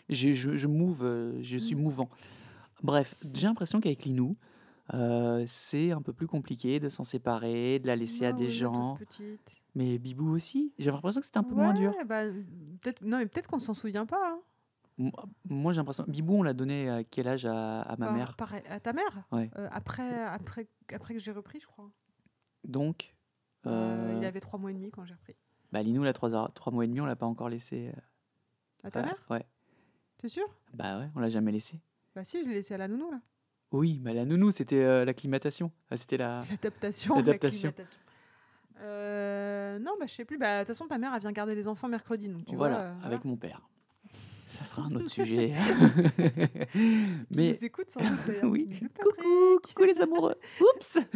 Je, 0.08 0.32
je, 0.32 0.56
je 0.56 0.66
move, 0.66 1.02
euh, 1.02 1.32
je 1.42 1.58
suis 1.58 1.74
Mm. 1.74 1.80
mouvant. 1.80 2.08
Bref, 2.82 3.14
j'ai 3.34 3.46
l'impression 3.46 3.80
qu'avec 3.80 4.04
Linou, 4.06 4.36
euh, 4.95 5.45
c'est 5.49 5.91
un 5.93 6.01
peu 6.03 6.12
plus 6.12 6.26
compliqué 6.26 6.78
de 6.80 6.89
s'en 6.89 7.05
séparer, 7.05 7.78
de 7.78 7.87
la 7.87 7.97
laisser 7.97 8.24
à 8.26 8.32
des 8.32 8.45
oui, 8.47 8.51
gens. 8.51 8.95
petite. 8.97 9.62
Mais 9.74 9.99
Bibou 9.99 10.34
aussi, 10.34 10.72
j'ai 10.78 10.91
l'impression 10.91 11.20
que 11.20 11.26
c'était 11.26 11.39
un 11.39 11.45
peu 11.45 11.55
moins 11.55 11.74
dur. 11.74 11.93
Bah, 12.07 12.22
peut-être 12.80 13.03
non, 13.03 13.18
mais 13.18 13.26
peut-être 13.26 13.49
qu'on 13.49 13.59
s'en 13.59 13.74
souvient 13.74 14.07
pas. 14.07 14.39
hein. 14.99 15.12
Moi, 15.51 15.72
j'ai 15.74 15.78
l'impression. 15.78 16.05
Bibou, 16.09 16.37
on 16.37 16.43
l'a 16.43 16.55
donné 16.55 16.89
à 16.89 17.05
quel 17.05 17.28
âge 17.28 17.45
à, 17.45 17.82
à 17.82 17.97
ma 17.99 18.07
Par- 18.07 18.14
mère? 18.14 18.37
à 18.70 18.80
ta 18.80 18.93
mère? 18.95 19.24
Ouais. 19.32 19.51
Euh, 19.59 19.68
après, 19.70 20.22
après, 20.22 20.66
après 20.95 21.12
que 21.14 21.20
j'ai 21.20 21.32
repris, 21.32 21.61
je 21.61 21.66
crois. 21.66 21.91
Donc, 22.64 23.14
Euh, 23.66 24.14
il 24.16 24.24
avait 24.24 24.41
trois 24.41 24.59
mois 24.59 24.70
et 24.70 24.74
demi 24.74 24.91
quand 24.91 25.05
j'ai 25.05 25.14
repris. 25.14 25.34
bah, 25.72 25.82
Linou, 25.82 26.03
là, 26.05 26.12
trois, 26.12 26.34
heures- 26.34 26.53
trois 26.55 26.72
mois 26.72 26.84
et 26.84 26.89
demi, 26.89 27.01
on 27.01 27.07
l'a 27.07 27.16
pas 27.16 27.26
encore 27.26 27.49
laissé. 27.49 27.93
À 28.84 28.91
ta 28.91 29.01
à- 29.01 29.03
mère? 29.03 29.26
Ouais. 29.28 29.45
T'es 30.18 30.28
sûr? 30.28 30.47
Bah 30.72 30.99
ouais, 31.01 31.11
on 31.14 31.20
l'a 31.20 31.28
jamais 31.28 31.53
laissé. 31.53 31.80
Bah 32.14 32.24
si, 32.24 32.41
je 32.43 32.49
l'ai 32.49 32.55
laissé 32.55 32.72
à 32.74 32.78
la 32.78 32.89
nounou 32.89 33.11
là. 33.11 33.20
Oui, 33.77 34.01
bah 34.03 34.12
la 34.12 34.24
nounou, 34.24 34.51
c'était 34.51 34.83
euh, 34.83 35.05
l'acclimatation. 35.05 35.70
Ah, 35.91 35.97
c'était 35.97 36.16
la. 36.16 36.43
L'adaptation. 36.51 37.14
L'adaptation. 37.16 37.68
l'acclimatation. 37.68 37.99
Euh, 38.81 39.79
non, 39.79 39.93
bah 39.99 40.07
je 40.07 40.12
sais 40.14 40.24
plus. 40.24 40.39
Bah 40.39 40.57
de 40.57 40.61
toute 40.61 40.68
façon, 40.68 40.87
ta 40.87 40.99
mère, 40.99 41.12
elle 41.14 41.20
vient 41.20 41.33
garder 41.33 41.55
les 41.55 41.66
enfants 41.68 41.89
mercredi, 41.89 42.29
donc 42.29 42.45
tu 42.47 42.57
voilà, 42.57 42.77
vois. 42.77 42.85
euh, 42.85 42.91
avec 43.07 43.20
voilà. 43.20 43.20
mon 43.24 43.37
père. 43.37 43.61
Ça 44.47 44.64
sera 44.64 44.83
un 44.83 44.95
autre 44.95 45.11
sujet. 45.11 45.53
Mais 47.31 47.49
nous 47.53 47.64
écoute 47.64 47.91
sans 47.91 48.01
doute, 48.01 48.18
d'ailleurs. 48.27 48.45
oui, 48.51 48.64
Bisous, 48.66 48.89
coucou, 49.03 49.59
coucou 49.62 49.85
les 49.85 50.01
amoureux. 50.01 50.37
Oups. 50.61 50.99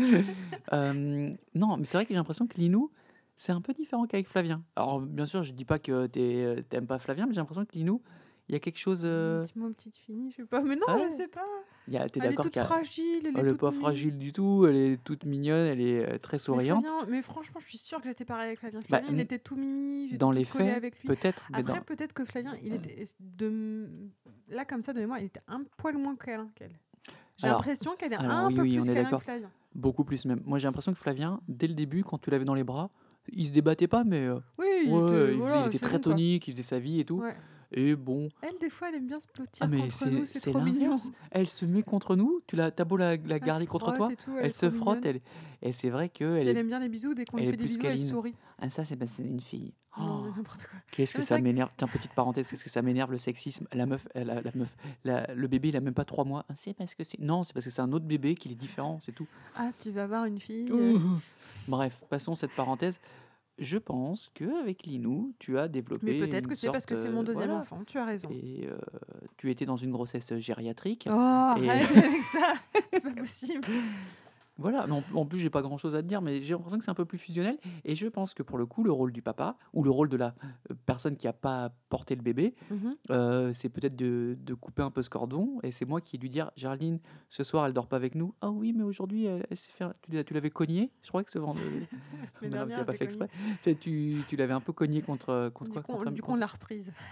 Euh, 0.73 1.31
non, 1.55 1.77
mais 1.77 1.85
c'est 1.85 1.97
vrai 1.97 2.05
que 2.05 2.11
j'ai 2.11 2.15
l'impression 2.17 2.47
que 2.47 2.57
Linou, 2.57 2.93
c'est 3.37 3.51
un 3.53 3.61
peu 3.61 3.73
différent 3.73 4.07
qu'avec 4.07 4.29
Flavien. 4.29 4.63
Alors 4.77 5.01
bien 5.01 5.27
sûr, 5.27 5.43
je 5.43 5.53
dis 5.53 5.65
pas 5.65 5.79
que 5.81 6.07
t'es- 6.07 6.63
t'aimes 6.69 6.87
pas 6.87 6.99
Flavien, 7.01 7.27
mais 7.27 7.33
j'ai 7.35 7.41
l'impression 7.41 7.65
que 7.65 7.73
Linou, 7.75 8.03
il 8.51 8.55
y 8.55 8.57
a 8.57 8.59
quelque 8.59 8.79
chose. 8.79 9.03
euh, 9.05 9.45
Dis-moi, 9.45 9.71
petite 9.71 9.97
fille, 9.97 10.31
je 10.33 10.37
sais 10.37 10.45
pas. 10.45 10.61
Mais 10.61 10.75
non, 10.75 10.83
Ah 10.89 10.99
je 11.05 11.09
sais 11.09 11.29
pas. 11.29 11.47
y 11.87 11.97
a- 11.97 12.09
T'es 12.09 12.19
Elle 12.23 12.33
est 12.33 12.37
toute 12.37 12.59
fragile. 12.59 13.05
Elle, 13.25 13.33
elle 13.39 13.47
est 13.47 13.51
toute 13.51 13.61
pas 13.61 13.71
fragile 13.71 14.19
du 14.19 14.33
tout, 14.33 14.67
elle 14.69 14.75
est 14.77 14.97
toute 15.05 15.25
mignonne, 15.25 15.67
elle 15.69 15.81
est 15.81 16.05
euh, 16.15 16.19
très 16.19 16.35
Mais 16.35 16.39
souriante. 16.41 16.85
Flavien- 16.85 17.07
Mais 17.09 17.23
franchement, 17.23 17.61
je 17.61 17.67
suis 17.69 17.79
sûre 17.79 18.01
que 18.01 18.09
j'étais 18.09 18.25
pareil 18.25 18.49
avec 18.49 18.59
Flavien. 18.59 18.81
Bah, 18.81 18.99
Flavien, 18.99 19.09
il 19.13 19.21
était 19.21 19.39
tout 19.39 19.55
mimi. 19.55 20.13
Dans 20.19 20.33
les 20.33 20.45
faits, 20.45 20.83
peut-être, 21.07 21.45
mais 21.53 21.61
Après, 21.61 21.75
dans- 21.79 21.81
peut-être 21.85 22.13
que 22.13 22.25
Flavien, 22.25 22.55
il 22.65 22.75
était 22.75 23.05
de 23.21 23.89
là 24.49 24.65
comme 24.65 24.83
ça 24.83 24.93
de 24.93 24.99
mémoire, 24.99 25.21
il 25.21 25.27
était 25.27 25.41
un 25.47 25.63
poil 25.77 25.97
moins 25.97 26.17
câlin 26.17 26.51
qu'elle. 26.57 26.73
J'ai 27.37 27.47
l'impression 27.47 27.95
qu'elle 27.97 28.13
est 28.13 28.17
alors 28.17 28.33
un 28.33 28.49
oui, 28.49 28.55
peu 28.57 28.63
oui, 28.63 28.77
plus 28.79 28.87
câlin 28.93 29.11
que 29.11 29.17
Flavien. 29.19 29.51
beaucoup 29.75 30.05
plus 30.05 30.25
même. 30.27 30.43
Moi, 30.45 30.59
j'ai 30.59 30.67
l'impression 30.67 30.93
que 30.93 30.99
Flavien, 30.99 31.41
dès 31.49 31.69
le 31.69 31.75
début, 31.75 32.03
quand 32.03 32.19
tu 32.19 32.31
l'avais 32.31 32.45
dans 32.45 32.55
les 32.55 32.65
bras, 32.65 32.91
il 33.33 33.47
se 33.47 33.53
débattait 33.53 33.87
pas, 33.89 34.03
mais 34.05 34.27
euh, 34.27 34.41
Oui, 34.59 34.67
il 34.87 34.93
ouais, 34.93 34.99
était, 34.99 35.15
il, 35.15 35.27
faisait- 35.27 35.35
voilà, 35.37 35.57
il 35.63 35.67
était 35.69 35.79
c'est 35.79 35.85
très 35.85 35.97
bon, 35.99 36.03
tonique, 36.03 36.49
il 36.49 36.53
faisait 36.53 36.63
sa 36.63 36.79
vie 36.81 37.01
et 37.01 37.05
tout. 37.05 37.21
Ouais. 37.21 37.37
Et 37.73 37.95
bon, 37.95 38.29
Elle, 38.43 38.59
des 38.61 38.69
fois, 38.71 38.89
elle 38.89 38.97
aime 38.97 39.07
bien 39.07 39.21
se 39.21 39.27
blottir 39.33 39.63
ah 39.65 39.69
mais 39.69 39.79
contre 39.79 39.93
c'est 39.93 40.11
nous, 40.11 40.25
c'est 40.25 40.51
trop 40.51 40.61
mignon. 40.61 40.97
Elle 41.31 41.49
se 41.49 41.65
met 41.65 41.83
contre 41.85 42.17
nous, 42.17 42.41
tu 42.47 42.57
l'as, 42.57 42.71
t'as 42.73 42.85
beau 42.85 42.97
la, 42.97 43.17
la 43.17 43.39
garder 43.39 43.67
contre 43.67 43.95
toi, 43.97 44.09
tout, 44.23 44.37
elle, 44.41 44.53
se 44.53 44.71
frotte, 44.71 44.99
mignonne. 45.05 45.21
elle, 45.63 45.69
et 45.69 45.73
c'est 45.73 45.91
vrai 45.91 46.09
qu'elle 46.09 46.49
Elle 46.49 46.57
aime 46.57 46.67
bien 46.67 46.81
les 46.81 46.89
bisous, 46.89 47.15
dès 47.15 47.25
qu'on 47.25 47.37
lui 47.37 47.47
fait 47.47 47.57
des 47.57 47.65
bisous, 47.65 47.81
elle 47.85 47.99
sourit. 47.99 48.35
Ah, 48.59 48.69
ça, 48.71 48.85
c'est 48.85 48.97
que 48.99 49.07
c'est 49.07 49.23
une 49.23 49.41
fille. 49.41 49.73
Oh. 50.01 50.27
Qu'est-ce 50.93 51.15
que 51.15 51.23
ça 51.23 51.39
que- 51.39 51.43
m'énerve 51.43 51.71
Tiens, 51.77 51.89
petite 51.89 52.13
parenthèse, 52.13 52.49
qu'est-ce 52.49 52.63
que 52.65 52.71
ça 52.71 52.81
m'énerve 52.83 53.11
le 53.13 53.19
sexisme? 53.19 53.67
La 53.73 53.87
meuf, 53.87 54.07
la, 54.15 54.41
la 54.41 54.51
meuf, 54.55 54.77
la- 55.05 55.33
le 55.35 55.47
bébé, 55.49 55.69
il 55.71 55.77
a 55.77 55.81
même 55.81 55.95
pas 55.95 56.05
trois 56.05 56.25
mois. 56.25 56.45
Ah, 56.49 56.55
C'est 56.57 56.75
parce 56.75 56.95
que 56.95 57.03
c'est... 57.05 57.19
Non, 57.21 57.43
c'est 57.45 57.53
parce 57.53 57.65
que 57.65 57.71
c'est 57.71 57.83
un 57.83 57.93
autre 57.93 58.05
bébé 58.07 58.35
qu'il 58.35 58.53
est 58.53 58.57
différent, 58.57 58.99
c'est 59.01 59.13
tout. 59.13 59.27
Ah, 59.57 59.71
tu 59.81 59.91
vas 59.91 60.07
voir 60.07 60.25
une 60.27 60.41
fille. 60.41 60.69
euh, 60.71 60.99
Bref, 61.69 62.01
passons 62.09 62.35
cette 62.35 62.53
parenthèse. 62.53 63.01
Je 63.61 63.77
pense 63.77 64.31
qu'avec 64.33 64.85
Linou, 64.85 65.35
tu 65.39 65.59
as 65.59 65.69
développé. 65.69 66.19
Mais 66.19 66.27
peut-être 66.27 66.49
que 66.49 66.55
c'est 66.55 66.71
parce 66.71 66.87
que 66.87 66.95
c'est 66.95 67.11
mon 67.11 67.23
deuxième 67.23 67.49
voilà. 67.49 67.61
enfant, 67.61 67.83
tu 67.87 67.99
as 67.99 68.07
raison. 68.07 68.31
Et 68.31 68.67
euh, 68.67 68.79
tu 69.37 69.51
étais 69.51 69.67
dans 69.67 69.77
une 69.77 69.91
grossesse 69.93 70.35
gériatrique. 70.39 71.07
Oh, 71.11 71.55
Et- 71.61 71.69
arrête 71.69 71.91
avec 71.97 72.23
ça 72.23 72.55
C'est 72.91 73.03
pas 73.03 73.13
possible. 73.13 73.61
Voilà, 74.61 74.87
mais 74.87 74.93
en, 74.95 75.05
en 75.15 75.27
plus, 75.27 75.39
j'ai 75.39 75.51
pas 75.51 75.63
grand 75.63 75.77
chose 75.79 75.95
à 75.95 76.03
te 76.03 76.07
dire, 76.07 76.21
mais 76.23 76.43
j'ai 76.43 76.55
l'impression 76.55 76.79
que 76.79 76.85
c'est 76.85 76.91
un 76.91 76.95
peu 76.95 77.05
plus 77.05 77.19
fusionnel. 77.19 77.59
Et 77.85 77.97
je 77.97 78.07
pense 78.07 78.35
que 78.35 78.43
pour 78.43 78.59
le 78.59 78.67
coup, 78.67 78.85
le 78.85 78.93
rôle 78.93 79.11
du 79.13 79.23
papa, 79.23 79.57
ou 79.73 79.83
le 79.83 79.91
rôle 79.91 80.09
de 80.09 80.17
la 80.17 80.35
euh, 80.71 80.75
personne 80.87 81.17
qui 81.17 81.27
a 81.27 81.33
pas 81.33 81.73
porté 81.89 82.15
le 82.15 82.23
bébé, 82.23 82.55
Mhm. 82.71 82.97
euh, 83.11 83.53
c'est 83.53 83.69
peut-être 83.71 83.97
de, 83.97 84.37
de 84.41 84.55
couper 84.55 84.83
un 84.83 84.91
peu 84.91 85.03
ce 85.03 85.11
cordon. 85.11 85.59
Et 85.63 85.73
c'est 85.73 85.85
moi 85.87 86.01
qui 86.01 86.19
lui 86.19 86.31
dire 86.31 86.51
Géraldine, 86.57 87.01
ce 87.29 87.43
soir, 87.43 87.67
elle 87.67 87.73
dort 87.73 87.87
pas 87.89 87.97
avec 87.97 88.15
nous. 88.15 88.35
Ah 88.41 88.51
oui, 88.51 88.73
mais 88.73 88.83
aujourd'hui, 88.85 89.25
elle, 89.25 89.47
elle 89.51 89.57
s'est 89.57 89.73
fait. 89.73 89.87
Tu, 90.11 90.25
tu 90.25 90.35
l'avais 90.35 90.51
cogné? 90.51 90.91
Je 91.03 91.09
crois 91.09 91.25
que 91.25 91.31
ce 91.31 91.39
vendredi. 91.39 91.87
Tu 92.43 92.51
pas 92.51 92.93
fait 92.93 93.05
exprès. 93.05 93.29
Tu, 93.63 94.25
tu, 94.27 94.37
l'avais 94.37 94.53
un 94.53 94.61
peu 94.61 94.73
cogné 94.73 95.01
contre, 95.03 95.51
contre 95.55 95.69
Du 95.71 95.73
quoi? 95.73 95.83
Coup, 95.83 95.93
contre 95.93 96.11
du 96.11 96.23
coup, 96.23 96.33
on 96.33 96.37
l'a 96.37 96.47
reprise. 96.47 96.93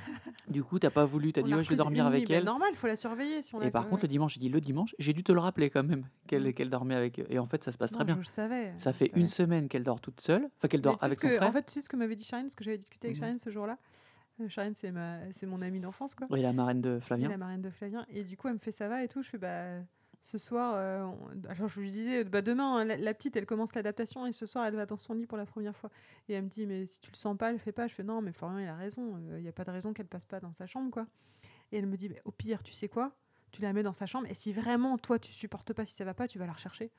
Du 0.48 0.64
coup, 0.64 0.78
t'as 0.78 0.90
pas 0.90 1.04
voulu, 1.04 1.32
t'as 1.32 1.42
dit 1.42 1.54
ouais, 1.54 1.62
je 1.62 1.68
vais 1.68 1.76
dormir 1.76 2.06
avec 2.06 2.26
nuit. 2.26 2.34
Elle. 2.34 2.44
normal, 2.44 2.68
il 2.72 2.76
faut 2.76 2.86
la 2.86 2.96
surveiller 2.96 3.42
si 3.42 3.54
on 3.54 3.60
Et 3.60 3.70
par 3.70 3.86
contre, 3.88 4.04
le 4.04 4.08
dimanche, 4.08 4.34
j'ai 4.34 4.40
dit 4.40 4.48
le 4.48 4.60
dimanche, 4.60 4.94
j'ai 4.98 5.12
dû 5.12 5.22
te 5.22 5.30
le 5.32 5.40
rappeler 5.40 5.68
quand 5.68 5.82
même 5.82 6.06
qu'elle 6.26 6.48
Mm. 6.48 6.52
qu'elle 6.54 6.70
dormait 6.70 6.94
avec. 6.94 7.18
Et 7.28 7.37
en 7.38 7.46
fait, 7.46 7.62
ça 7.64 7.72
se 7.72 7.78
passe 7.78 7.90
très 7.90 8.00
Non, 8.00 8.06
bien. 8.06 8.14
Je 8.14 8.20
le 8.20 8.24
savais. 8.24 8.72
Ça 8.78 8.92
fait 8.92 9.10
le 9.14 9.20
une 9.20 9.28
semaine 9.28 9.68
qu'elle 9.68 9.84
dort 9.84 10.00
toute 10.00 10.20
seule, 10.20 10.48
enfin 10.58 10.68
qu'elle 10.68 10.80
dort 10.80 10.94
tu 10.94 11.00
sais 11.00 11.06
avec 11.06 11.20
son 11.20 11.28
que- 11.28 11.36
frère. 11.36 11.48
En 11.48 11.52
fait, 11.52 11.64
tu 11.66 11.72
sais 11.74 11.80
ce 11.80 11.88
que 11.88 11.96
m'avait 11.96 12.14
dit 12.16 12.24
Charine, 12.24 12.46
parce 12.46 12.54
que 12.56 12.64
j'avais 12.64 12.78
discuté 12.78 13.08
avec. 13.08 13.18
Charine 13.18 13.38
ce 13.38 13.50
jour-là. 13.50 13.78
Euh, 14.40 14.48
Charine, 14.48 14.74
c'est 14.76 14.92
ma... 14.92 15.18
c'est 15.32 15.46
mon 15.46 15.60
amie 15.62 15.80
d'enfance, 15.80 16.14
quoi. 16.14 16.26
Oui, 16.30 16.42
la 16.42 16.52
marraine 16.52 16.80
de 16.80 16.98
Et 16.98 17.00
Flavien. 17.00 17.28
la 17.28 17.36
marraine 17.36 17.62
de 17.62 17.70
Flavien. 17.70 18.06
Et 18.10 18.22
du 18.24 18.36
coup, 18.36 18.46
elle 18.48 18.54
me 18.54 18.58
fait 18.58 18.72
ça 18.72 18.86
va 18.88 19.02
et 19.02 19.08
tout. 19.08 19.22
Je 19.22 19.28
fais 19.30 19.38
bah. 19.38 19.80
Ce 20.20 20.36
soir, 20.36 20.74
euh, 20.76 21.04
on- 21.04 21.48
alors 21.48 21.68
je 21.68 21.80
lui 21.80 21.90
disais, 21.92 22.24
bah 22.24 22.42
demain, 22.42 22.78
hein, 22.78 22.84
la, 22.84 22.96
la 22.96 23.14
petite, 23.14 23.36
elle 23.36 23.46
commence 23.46 23.72
l'adaptation 23.76 24.26
et 24.26 24.32
ce 24.32 24.46
soir, 24.46 24.66
elle 24.66 24.74
va 24.74 24.84
dans 24.84 24.96
son 24.96 25.14
lit 25.14 25.26
pour 25.26 25.38
la 25.38 25.46
première 25.46 25.76
fois. 25.76 25.90
Et 26.28 26.32
elle 26.34 26.42
me 26.42 26.48
dit, 26.48 26.66
mais 26.66 26.86
si 26.86 27.00
tu 27.00 27.12
le 27.12 27.16
sens 27.16 27.36
pas, 27.38 27.52
elle 27.52 27.58
fait 27.60 27.70
pas. 27.70 27.86
Je 27.86 27.94
fais 27.94 28.02
non, 28.02 28.20
mais 28.20 28.32
Florian, 28.32 28.58
il 28.58 28.66
a 28.66 28.74
raison. 28.74 29.16
Il 29.36 29.42
n'y 29.42 29.48
a 29.48 29.52
pas 29.52 29.62
de 29.64 29.70
raison 29.70 29.92
qu'elle 29.92 30.08
passe 30.08 30.24
pas 30.24 30.40
dans 30.40 30.52
sa 30.52 30.66
chambre, 30.66 30.90
quoi. 30.90 31.06
Et 31.70 31.78
elle 31.78 31.86
me 31.86 31.96
dit, 31.96 32.08
bah, 32.08 32.16
au 32.24 32.32
pire, 32.32 32.64
tu 32.64 32.72
sais 32.72 32.88
quoi? 32.88 33.12
Tu 33.52 33.62
la 33.62 33.72
mets 33.72 33.84
dans 33.84 33.92
sa 33.92 34.06
chambre 34.06 34.26
et 34.28 34.34
si 34.34 34.52
vraiment, 34.52 34.98
toi, 34.98 35.18
tu 35.20 35.30
supportes 35.32 35.72
pas, 35.72 35.86
si 35.86 35.94
ça 35.94 36.04
va 36.04 36.14
pas, 36.14 36.26
tu 36.26 36.38
vas 36.40 36.46
la 36.46 36.52
rechercher. 36.52 36.90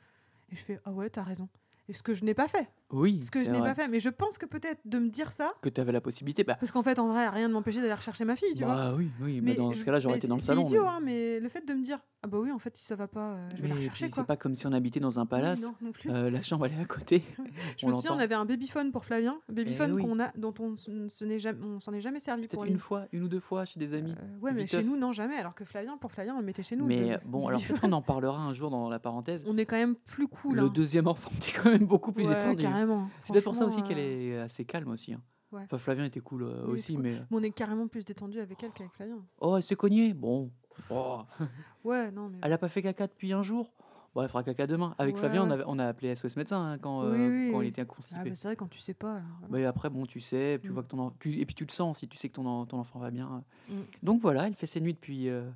Et 0.52 0.56
je 0.56 0.64
fais, 0.64 0.80
ah 0.86 0.92
ouais, 0.92 1.10
t'as 1.10 1.24
raison. 1.24 1.50
Et 1.88 1.94
ce 1.94 2.04
que 2.04 2.14
je 2.14 2.24
n'ai 2.24 2.34
pas 2.34 2.48
fait. 2.48 2.68
Oui, 2.92 3.20
Ce 3.24 3.32
que 3.32 3.44
je 3.44 3.50
n'ai 3.50 3.60
pas 3.60 3.76
fait. 3.76 3.88
Mais 3.88 4.00
je 4.00 4.10
pense 4.10 4.38
que 4.38 4.46
peut-être 4.46 4.82
de 4.86 5.00
me 5.00 5.10
dire 5.10 5.32
ça, 5.32 5.54
Que 5.62 5.70
tu 5.70 5.80
avais 5.80 5.92
la 5.92 6.02
possibilité. 6.02 6.44
Bah, 6.44 6.56
parce 6.60 6.72
qu'en 6.72 6.84
fait, 6.84 7.00
en 7.00 7.08
vrai, 7.08 7.28
rien 7.30 7.48
ne 7.48 7.54
m'empêchait 7.54 7.82
d'aller 7.82 7.94
rechercher 7.94 8.26
ma 8.26 8.36
fille, 8.36 8.54
tu 8.56 8.64
vois. 8.64 8.76
bah 8.76 8.94
oui, 8.98 9.10
oui. 9.22 9.42
Mais, 9.42 9.56
dans 9.56 9.74
ce 9.74 9.86
cas-là, 9.86 10.00
j'aurais 10.00 10.18
été 10.18 10.28
dans 10.28 10.36
le 10.36 10.42
salon. 10.42 10.66
C'est 10.66 10.74
idiot, 10.74 10.84
mais- 10.84 10.90
hein, 10.90 11.00
mais 11.04 11.40
le 11.40 11.50
fait 11.50 11.66
de 11.66 11.74
me 11.74 11.84
dire 11.84 12.00
ah 12.22 12.28
bah 12.28 12.38
oui, 12.38 12.52
en 12.52 12.60
fait, 12.60 12.76
si 12.76 12.84
ça 12.84 12.98
va 12.98 13.08
pas, 13.08 13.32
euh, 13.32 13.50
je 13.56 13.62
vais 13.62 13.70
la 13.70 13.76
mais 13.76 13.80
rechercher 13.80 14.06
puis 14.08 14.14
quoi. 14.14 14.24
c'est 14.24 14.28
pas 14.28 14.36
comme 14.36 14.54
si 14.54 14.68
on 14.68 14.74
habitait 14.74 15.00
dans 15.00 15.20
un 15.20 15.22
Oui, 15.22 15.28
palace. 15.30 15.62
non, 15.62 15.74
non 15.82 15.92
plus. 15.94 16.10
Euh, 16.12 16.30
la 16.30 16.42
chambre, 16.42 16.66
elle 16.66 16.74
est 16.74 16.82
à 16.82 16.86
côté. 16.86 17.24
je 17.78 17.86
on 17.86 17.90
me 17.90 17.94
souviens, 17.94 18.14
on 18.14 18.20
avait 18.20 18.36
un 18.36 18.44
babyphone 18.44 18.92
pour 18.92 19.06
Flavien, 19.06 19.40
babyphone 19.48 19.92
Eh 19.92 19.94
oui. 19.94 20.04
qu'on 20.04 20.20
a, 20.20 20.30
dont 20.36 20.54
on 20.60 20.76
s'en 20.76 21.94
est 21.94 22.02
jamais 22.02 22.20
servi 22.20 22.42
Peut-être 22.42 22.56
pour 22.56 22.66
une 22.66 22.74
lui. 22.74 22.80
fois, 22.80 23.06
une 23.14 23.24
ou 23.24 23.30
deux 23.30 23.40
fois 23.40 23.64
chez 23.64 23.80
des 23.80 23.94
amis. 23.94 24.12
Euh, 24.22 24.40
ouais, 24.42 24.52
mais 24.52 24.68
chez 24.68 24.84
nous, 24.84 24.98
non, 24.98 25.14
jamais. 25.14 25.38
Alors 25.38 25.56
que 25.56 25.64
Flavien, 25.64 25.96
pour 25.96 26.12
Flavien, 26.12 26.36
on 26.36 26.40
le 26.40 26.46
mettait 26.46 26.62
chez 26.64 26.76
nous. 26.76 26.86
mais 26.86 27.18
bon, 27.26 27.48
alors 27.48 27.62
peut-être 27.62 27.86
on 27.86 27.92
en 27.94 28.02
parlera 28.02 28.38
un 28.42 28.54
jour 28.54 28.70
dans 28.70 28.90
la 28.90 29.00
parenthèse. 29.00 29.46
on 29.48 29.58
est 29.58 29.66
quand 29.66 29.78
même 29.78 29.96
plus 29.96 30.28
cool. 30.28 30.58
Le 30.58 30.64
hein. 30.64 30.72
deuxième 30.74 31.08
enfant, 31.08 31.32
t'es 31.40 31.54
quand 31.58 31.72
même 31.72 31.86
beaucoup 31.86 32.12
plus 32.12 32.30
étendu. 32.30 32.66
Carrément. 32.88 33.10
C'est 33.26 33.34
peut-être 33.34 33.44
pour 33.46 33.56
ça 33.56 33.66
aussi 33.66 33.82
qu'elle 33.84 33.98
euh, 34.00 34.38
est 34.38 34.38
assez 34.40 34.66
calme 34.66 34.90
aussi. 34.90 35.14
hein. 35.14 35.22
Ouais. 35.52 35.64
Enfin, 35.64 35.78
Flavien 35.80 36.06
était 36.06 36.20
cool 36.20 36.44
euh, 36.44 36.64
Oui, 36.68 36.74
aussi, 36.74 36.94
cool. 36.94 37.04
mais. 37.04 37.14
mais 37.32 37.38
on 37.38 37.42
est 37.44 37.50
carrément 37.52 37.88
plus 37.88 38.06
détendu 38.06 38.40
avec 38.40 38.62
elle 38.64 38.72
qu'avec 38.72 38.94
Flavien. 38.94 39.18
Oh, 39.42 39.58
elle 39.58 39.64
s'est 39.64 39.76
cognée 39.76 40.14
Bon. 40.14 40.52
Oh. 40.90 41.22
Ouais, 41.84 42.12
non, 42.12 42.30
mais. 42.30 42.38
Elle 42.42 42.54
a 42.54 42.58
pas 42.58 42.70
fait 42.70 42.82
caca 42.82 43.08
depuis 43.08 43.34
un 43.34 43.42
jour? 43.42 43.72
Bon, 44.14 44.22
elle 44.24 44.28
fera 44.30 44.44
caca 44.44 44.66
demain. 44.68 44.96
Avec 44.98 45.18
Flavien, 45.18 45.44
on, 45.48 45.52
avait- 45.52 45.64
on 45.68 45.78
a 45.80 45.86
appelé 45.86 46.16
SOS 46.16 46.36
médecin 46.36 46.64
hein, 46.74 46.78
quand, 46.80 47.02
Oui, 47.02 47.18
euh, 47.20 47.30
oui, 47.30 47.52
quand 47.52 47.62
il 47.62 47.68
était 47.68 47.82
Ah, 47.82 47.86
constipé. 47.86 48.30
bah, 48.30 48.36
c'est 48.36 48.48
vrai, 48.48 48.56
quand 48.56 48.68
tu 48.70 48.80
sais 48.80 48.94
pas. 48.94 49.22
Mais 49.50 49.66
après, 49.66 49.90
bon, 49.90 50.06
tu 50.06 50.20
sais, 50.20 50.60
tu 50.62 50.70
Mm. 50.70 50.74
vois 50.74 50.84
que 50.84 50.88
ton 50.88 51.00
en- 51.00 51.12
tu- 51.20 51.40
et 51.40 51.46
puis 51.46 51.56
tu 51.56 51.64
le 51.66 51.72
sens 51.72 52.00
si 52.00 52.08
tu 52.08 52.18
sais 52.18 52.28
que 52.30 52.34
ton, 52.34 52.66
ton 52.66 52.80
enfant 52.80 53.00
va 53.00 53.12
bien. 53.12 53.44
Mm. 53.70 53.74
Donc 54.04 54.20
voilà, 54.22 54.48
elle 54.48 54.56
fait 54.56 54.66
ses 54.68 54.82
nuits 54.82 54.94
depuis, 54.94 55.30
euh, 55.30 55.50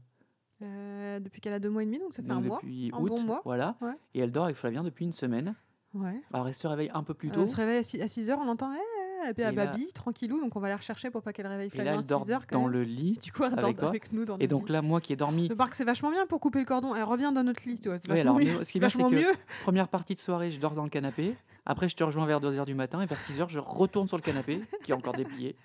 Euh, 0.61 1.19
depuis 1.19 1.41
qu'elle 1.41 1.53
a 1.53 1.59
deux 1.59 1.69
mois 1.69 1.83
et 1.83 1.85
demi, 1.85 1.99
donc 1.99 2.13
ça 2.13 2.21
fait 2.23 2.29
donc 2.29 2.37
un 2.37 2.41
mois. 2.47 2.57
depuis 2.57 2.91
un 2.93 2.97
août. 2.99 3.07
bon 3.09 3.23
mois. 3.23 3.41
Voilà. 3.43 3.75
Ouais. 3.81 3.93
Et 4.13 4.19
elle 4.19 4.31
dort 4.31 4.45
avec 4.45 4.55
Flavien 4.55 4.83
depuis 4.83 5.03
une 5.05 5.13
semaine. 5.13 5.55
Ouais. 5.93 6.19
Alors 6.33 6.47
elle 6.47 6.53
se 6.55 6.65
réveille 6.67 6.89
un 6.93 7.03
peu 7.03 7.13
plus 7.13 7.29
Euh, 7.29 7.33
tôt. 7.33 7.41
on 7.41 7.47
se 7.47 7.55
réveille 7.55 7.77
à 7.79 7.83
6 7.83 7.99
h 8.29 8.33
on 8.35 8.47
entend 8.47 8.71
eh, 8.73 8.77
eh, 9.25 9.29
et 9.29 9.33
puis 9.33 9.43
Et 9.43 9.45
à 9.45 9.51
Babi, 9.51 9.91
tranquillou, 9.93 10.39
donc 10.39 10.55
on 10.55 10.59
va 10.59 10.69
la 10.69 10.77
rechercher 10.77 11.09
pour 11.11 11.21
pas 11.21 11.31
qu'elle 11.33 11.45
réveille 11.47 11.67
et 11.67 11.69
Flavien 11.69 11.93
elle 11.93 11.99
à 11.99 12.01
dort 12.01 12.25
6 12.25 12.31
h 12.31 12.39
dans 12.51 12.67
le 12.67 12.83
lit. 12.83 13.19
Du 13.23 13.31
coup, 13.31 13.43
elle 13.43 13.51
dort 13.55 13.65
avec 13.65 13.77
toi. 13.77 13.91
nous 14.11 14.25
dans 14.25 14.37
Et 14.39 14.47
donc 14.47 14.69
là, 14.69 14.81
moi 14.81 14.99
qui 15.01 15.13
ai 15.13 15.15
dormi, 15.15 15.47
Le 15.49 15.55
parc, 15.55 15.75
c'est 15.75 15.83
vachement 15.85 16.09
bien 16.11 16.25
pour 16.25 16.39
couper 16.39 16.59
le 16.59 16.65
cordon. 16.65 16.95
Elle 16.95 17.03
revient 17.03 17.31
dans 17.33 17.43
notre 17.43 17.67
lit, 17.67 17.79
tu 17.79 17.89
vois. 17.89 17.99
C'est 17.99 18.07
vachement 18.07 18.39
ce 18.63 18.71
qui 18.71 18.77
est 18.79 18.81
vachement 18.81 19.09
que- 19.09 19.15
mieux. 19.15 19.31
première 19.63 19.87
partie 19.87 20.15
de 20.15 20.19
soirée, 20.19 20.51
je 20.51 20.59
dors 20.59 20.73
dans 20.73 20.83
le 20.83 20.89
canapé. 20.89 21.35
Après, 21.65 21.87
je 21.87 21.95
te 21.95 22.03
rejoins 22.03 22.25
vers 22.25 22.41
2h 22.41 22.65
du 22.65 22.73
matin 22.75 23.01
et 23.01 23.05
vers 23.05 23.19
6h, 23.19 23.47
je 23.49 23.59
retourne 23.59 24.07
sur 24.07 24.17
le 24.17 24.23
canapé 24.23 24.61
qui 24.83 24.91
est 24.91 24.95
encore 24.95 25.13
déplié. 25.13 25.55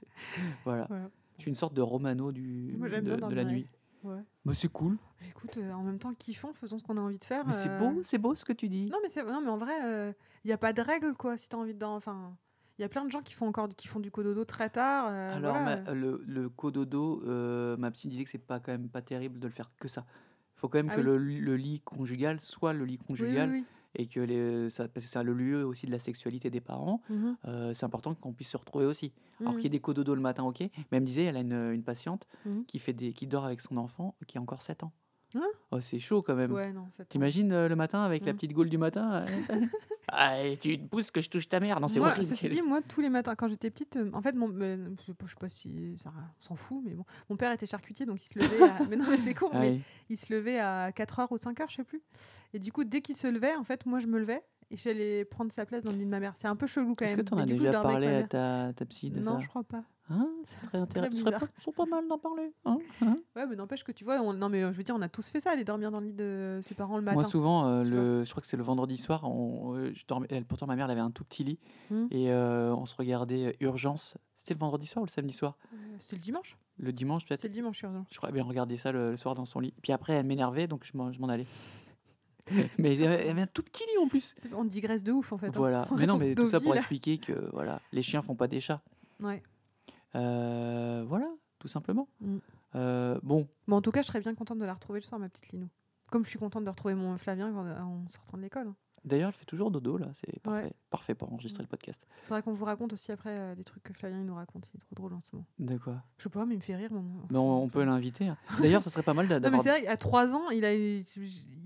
Voilà. 0.64 0.86
Je 1.38 1.42
suis 1.42 1.50
une 1.50 1.54
sorte 1.54 1.72
de 1.74 1.82
Romano 1.82 2.32
du, 2.32 2.76
de, 2.76 3.34
la 3.34 3.44
nuit. 3.44 3.64
Ouais. 4.02 4.22
Bah, 4.44 4.54
c'est 4.54 4.70
cool. 4.72 4.96
Écoute, 5.28 5.58
euh, 5.58 5.72
en 5.72 5.82
même 5.82 5.98
temps, 5.98 6.12
kiffons, 6.14 6.52
faisons 6.54 6.78
ce 6.78 6.84
qu'on 6.84 6.96
a 6.96 7.00
envie 7.00 7.18
de 7.18 7.24
faire. 7.24 7.44
Mais 7.46 7.52
c'est 7.52 7.70
euh, 7.70 7.78
beau, 7.78 7.98
c'est 8.02 8.18
beau 8.18 8.34
ce 8.34 8.44
que 8.44 8.52
tu 8.52 8.68
dis. 8.68 8.86
Non, 8.86 8.98
mais, 9.02 9.08
c'est- 9.08 9.24
non, 9.24 9.40
mais 9.40 9.50
en 9.50 9.56
vrai, 9.58 9.74
il 10.44 10.46
n'y 10.48 10.52
a 10.52 10.58
pas 10.58 10.72
de 10.72 10.80
règle, 10.80 11.14
quoi, 11.14 11.36
si 11.36 11.48
tu 11.48 11.56
as 11.56 11.58
envie 11.58 11.74
de. 11.74 11.84
Enfin, 11.84 12.36
il 12.78 12.82
y 12.82 12.84
a 12.84 12.88
plein 12.88 13.04
de 13.04 13.10
gens 13.10 13.22
qui 13.22 13.34
font 13.34 13.48
encore 13.48 13.68
qui 13.70 13.88
font 13.88 13.98
du 14.00 14.10
cododo 14.10 14.44
très 14.44 14.70
tard. 14.70 15.06
euh, 15.10 15.36
Alors, 15.36 15.56
voilà. 15.60 15.82
ma- 15.82 15.94
le, 15.94 16.22
le 16.26 16.48
cododo, 16.48 17.22
euh, 17.26 17.76
ma 17.76 17.90
psy 17.90 18.08
disait 18.08 18.24
que 18.24 18.30
c'est 18.30 18.38
pas 18.38 18.60
quand 18.60 18.70
même 18.72 18.88
pas 18.88 19.02
terrible 19.02 19.40
de 19.40 19.48
le 19.48 19.52
faire 19.52 19.70
que 19.80 19.88
ça. 19.88 20.06
Il 20.56 20.60
faut 20.60 20.68
quand 20.68 20.78
même 20.78 20.90
Ah 20.90 20.94
que 20.96 21.00
oui. 21.00 21.06
le, 21.06 21.18
le 21.18 21.56
lit 21.56 21.80
conjugal 21.80 22.40
soit 22.40 22.72
le 22.72 22.84
lit 22.84 22.98
Oui, 23.00 23.06
conjugal 23.06 23.50
oui, 23.50 23.64
et 23.94 24.06
que 24.06 24.20
les, 24.20 24.70
ça, 24.70 24.88
parce 24.88 25.04
que 25.06 25.10
c'est 25.10 25.22
le 25.22 25.32
lieu 25.34 25.64
aussi 25.64 25.86
de 25.86 25.90
la 25.92 25.98
sexualité 25.98 26.50
des 26.50 26.60
parents. 26.60 27.00
Mhm. 27.10 27.36
euh, 27.46 27.74
c'est 27.74 27.84
important 27.86 28.14
qu'on 28.14 28.32
puisse 28.32 28.50
se 28.50 28.56
retrouver 28.56 28.84
aussi. 28.86 29.12
Alors 29.40 29.52
Mhm. 29.54 29.58
qu'il 29.60 29.64
y 29.64 29.66
ait 29.68 29.70
des 29.70 29.80
cododos 29.80 30.14
le 30.14 30.20
matin, 30.20 30.44
ok. 30.44 30.60
Mais 30.60 30.70
elle 30.92 31.00
me 31.00 31.06
disait, 31.06 31.24
elle 31.24 31.36
a 31.36 31.40
une, 31.40 31.52
une 31.72 31.82
patiente 31.84 32.26
Mhm. 32.44 32.64
qui 32.66 32.78
fait 32.78 32.92
des, 32.92 33.12
qui 33.12 33.26
dort 33.26 33.44
avec 33.44 33.60
son 33.60 33.76
enfant 33.76 34.16
qui 34.26 34.38
a 34.38 34.40
encore 34.40 34.62
7 34.62 34.82
ans. 34.84 34.92
Hein 35.34 35.46
Oh, 35.70 35.80
c'est 35.80 35.98
chaud 35.98 36.22
quand 36.22 36.34
même. 36.34 36.52
Ouais, 36.52 36.72
non, 36.72 36.86
ça 36.90 36.98
tombe. 37.04 37.08
T'imagines 37.08 37.52
euh, 37.52 37.68
le 37.68 37.76
matin 37.76 38.02
avec 38.02 38.24
la 38.24 38.32
Mhm. 38.32 38.38
petite 38.38 38.52
gaule 38.54 38.70
du 38.70 38.78
matin 38.78 39.22
euh, 39.22 39.26
Ah, 40.10 40.42
et 40.42 40.56
tu 40.56 40.78
te 40.78 40.86
pousses 40.88 41.10
que 41.10 41.20
je 41.20 41.28
touche 41.28 41.48
ta 41.50 41.60
mère. 41.60 41.80
Non, 41.80 41.88
c'est 41.88 41.98
Moi, 42.00 42.08
horrible. 42.08 42.24
Ceci 42.24 42.48
dit, 42.48 42.62
moi, 42.62 42.80
tous 42.80 43.02
les 43.02 43.10
matins, 43.10 43.34
quand 43.34 43.46
j'étais 43.46 43.68
petite, 43.70 43.96
euh, 43.96 44.10
en 44.14 44.22
fait, 44.22 44.32
mon, 44.32 44.48
mais, 44.48 44.78
je 45.00 45.04
sais 45.04 45.12
pas- 45.14 45.26
je 45.26 45.30
sais 45.32 45.36
pas 45.38 45.48
si 45.50 45.98
ça 45.98 46.10
on 46.16 46.42
s'en 46.42 46.56
fout, 46.56 46.80
mais 46.82 46.94
bon, 46.94 47.04
mon 47.28 47.36
père 47.36 47.52
était 47.52 47.66
charcutier, 47.66 48.06
donc 48.06 48.22
il 48.24 48.26
se 48.26 48.38
levait. 48.38 48.62
À, 48.62 48.78
mais 48.88 48.96
non, 48.96 49.04
mais 49.08 49.18
c'est 49.18 49.34
con, 49.34 49.50
Ah 49.52 49.58
mais 49.60 49.80
il 50.08 50.16
se 50.16 50.32
levait 50.32 50.58
à 50.58 50.90
4h 50.92 51.26
ou 51.30 51.36
5h, 51.36 51.64
je 51.68 51.74
sais 51.76 51.84
plus. 51.84 52.00
Et 52.54 52.58
du 52.58 52.72
coup, 52.72 52.84
dès 52.84 53.02
qu'il 53.02 53.16
se 53.16 53.26
levait, 53.28 53.54
en 53.54 53.64
fait, 53.64 53.84
moi, 53.84 53.98
je 53.98 54.06
me 54.06 54.18
levais 54.18 54.42
et 54.70 54.78
j'allais 54.78 55.26
prendre 55.26 55.52
sa 55.52 55.66
place 55.66 55.82
dans 55.82 55.90
le 55.92 55.98
lit 55.98 56.04
de 56.06 56.10
ma 56.10 56.20
mère. 56.20 56.32
C'est 56.36 56.48
un 56.48 56.56
peu 56.56 56.66
chelou 56.66 56.94
quand 56.94 57.04
Est-ce 57.04 57.14
même. 57.16 57.24
que 57.24 57.28
tu 57.28 57.34
en 57.34 57.36
Mais 57.36 57.42
as 57.42 57.46
coup, 57.46 57.52
déjà 57.64 57.72
parlé 57.82 58.06
à 58.06 58.22
ta, 58.22 58.72
ta 58.74 58.86
psy 58.86 59.10
de 59.10 59.20
Non, 59.20 59.34
ça 59.34 59.40
je 59.40 59.48
crois 59.48 59.64
pas. 59.64 59.84
Hein 60.10 60.30
C'est 60.44 60.56
très 60.66 60.78
intéressant. 60.78 61.12
Ce 61.12 61.18
serait 61.24 61.32
pas, 61.38 61.46
serait 61.58 61.72
pas 61.72 61.84
mal 61.86 62.08
d'en 62.08 62.18
parler. 62.18 62.52
hein 62.64 62.78
Hein 63.02 63.18
Ouais, 63.36 63.46
mais 63.46 63.56
n'empêche 63.56 63.84
que 63.84 63.92
tu 63.92 64.04
vois, 64.04 64.20
on- 64.20 64.32
non, 64.32 64.48
mais 64.48 64.62
euh, 64.62 64.72
je 64.72 64.76
veux 64.78 64.82
dire, 64.82 64.94
on 64.96 65.02
a 65.02 65.08
tous 65.08 65.28
fait 65.28 65.40
ça, 65.40 65.50
aller 65.50 65.64
dormir 65.64 65.90
dans 65.90 66.00
le 66.00 66.06
lit 66.06 66.12
de 66.14 66.60
ses 66.62 66.74
parents 66.74 66.96
le 66.96 67.02
matin. 67.02 67.14
Moi, 67.16 67.24
souvent, 67.24 67.66
euh, 67.66 67.84
le, 67.84 68.24
je 68.24 68.30
crois 68.30 68.40
que 68.40 68.46
c'est 68.46 68.56
le 68.56 68.62
vendredi 68.62 68.96
soir, 68.96 69.24
on, 69.24 69.74
euh, 69.76 69.92
je 69.94 70.04
dormais, 70.06 70.26
elle- 70.30 70.44
pourtant 70.46 70.66
ma 70.66 70.76
mère 70.76 70.86
elle 70.86 70.92
avait 70.92 71.00
un 71.00 71.10
tout 71.10 71.24
petit 71.24 71.44
lit 71.44 71.58
Hmm. 71.90 72.06
et 72.10 72.30
euh, 72.32 72.74
on 72.74 72.86
se 72.86 72.94
regardait 72.96 73.56
Urgence. 73.60 74.16
C'était 74.36 74.54
le 74.54 74.60
vendredi 74.60 74.86
soir 74.86 75.02
ou 75.02 75.06
le 75.06 75.10
samedi 75.10 75.32
soir? 75.34 75.58
Euh, 75.74 75.76
C'était 75.98 76.16
le 76.16 76.22
dimanche 76.22 76.56
Le 76.78 76.92
dimanche 76.92 77.26
peut-être 77.26 77.40
C'est 77.40 77.48
le 77.48 77.52
dimanche, 77.52 77.82
urgent. 77.82 78.06
Je 78.10 78.16
crois 78.16 78.30
bien 78.30 78.44
regarder 78.44 78.78
ça 78.78 78.92
le, 78.92 79.10
le 79.10 79.16
soir 79.18 79.34
dans 79.34 79.44
son 79.44 79.60
lit. 79.60 79.74
Puis 79.82 79.92
après, 79.92 80.14
elle 80.14 80.26
m'énervait, 80.26 80.66
donc 80.68 80.84
je 80.84 80.96
m'en 80.96 81.12
je 81.12 81.20
m'en 81.20 81.28
allais. 81.28 81.46
mais 82.78 82.94
elle 82.96 83.04
avait, 83.04 83.22
elle 83.24 83.30
avait 83.30 83.42
un 83.42 83.46
tout 83.46 83.62
petit 83.62 83.84
lit 83.84 83.98
en 84.02 84.08
plus. 84.08 84.34
On 84.56 84.64
digresse 84.64 85.02
de 85.02 85.12
ouf, 85.12 85.32
en 85.32 85.38
fait. 85.38 85.48
hein. 85.48 85.52
Voilà. 85.54 85.86
Mais 85.98 86.06
non, 86.06 86.16
mais 86.16 86.34
tout 86.34 86.46
ça 86.46 86.60
pour 86.60 86.74
expliquer 86.74 87.18
que 87.18 87.50
voilà, 87.52 87.80
les 87.92 88.00
chiens 88.02 88.22
font 88.22 88.34
pas 88.36 88.48
des 88.48 88.60
chats. 88.60 88.80
Ouais. 89.20 89.42
Euh, 90.14 91.04
voilà, 91.06 91.28
tout 91.58 91.68
simplement. 91.68 92.08
Mm. 92.20 92.36
Euh, 92.74 93.18
bon, 93.22 93.46
Bon, 93.66 93.76
en 93.76 93.82
tout 93.82 93.90
cas, 93.90 94.02
je 94.02 94.06
serais 94.06 94.20
bien 94.20 94.34
contente 94.34 94.58
de 94.58 94.64
la 94.64 94.74
retrouver 94.74 95.00
le 95.00 95.04
soir, 95.04 95.18
ma 95.20 95.28
petite 95.28 95.48
Linou. 95.52 95.68
Comme 96.10 96.24
je 96.24 96.30
suis 96.30 96.38
contente 96.38 96.64
de 96.64 96.70
retrouver 96.70 96.94
mon 96.94 97.16
Flavien 97.18 97.52
quand- 97.52 97.66
en 97.82 98.08
sortant 98.08 98.36
de 98.36 98.42
l'école. 98.42 98.68
hein. 98.68 98.76
d'ailleurs, 99.04 99.28
elle 99.28 99.34
fait 99.34 99.44
toujours 99.46 99.70
dodo 99.70 99.96
là. 99.96 100.08
C'est 100.14 100.40
parfait. 100.40 100.72
Parfait 100.90 101.14
pour 101.14 101.32
enregistrer 101.32 101.62
le 101.62 101.68
podcast. 101.68 102.04
Faudrait 102.24 102.42
qu'on 102.42 102.52
vous 102.52 102.64
raconte 102.64 102.92
aussi 102.92 103.10
après 103.12 103.38
euh, 103.38 103.54
des 103.54 103.64
trucs 103.64 103.82
que 103.82 103.92
Flavien 103.94 104.18
il 104.18 104.26
nous 104.26 104.34
raconte. 104.34 104.68
Il 104.74 104.76
est 104.76 104.80
trop 104.80 104.94
drôle 104.94 105.14
en 105.14 105.22
ce 105.22 105.30
moment. 105.34 105.46
De 105.58 105.78
quoi? 105.78 106.02
Je 106.18 106.24
sais 106.24 106.28
pas, 106.30 106.44
mais 106.44 106.54
il 106.54 106.58
me 106.58 106.62
fait 106.62 106.76
rire. 106.76 106.92
Mon... 106.92 107.04
Non, 107.30 107.62
on 107.62 107.68
peut 107.68 107.84
l'inviter. 107.84 108.28
hein. 108.28 108.36
D'ailleurs, 108.60 108.82
ça 108.82 108.90
serait 108.90 109.02
pas 109.02 109.14
mal 109.14 109.28
d'a- 109.28 109.36
Non, 109.40 109.44
mais 109.50 109.58
d'avoir. 109.58 109.62
c'est 109.62 109.70
vrai 109.70 109.82
qu'à 109.82 109.96
3 109.96 110.34
ans, 110.34 110.50
il 110.50 110.64
a, 110.64 110.74
il- 110.74 111.04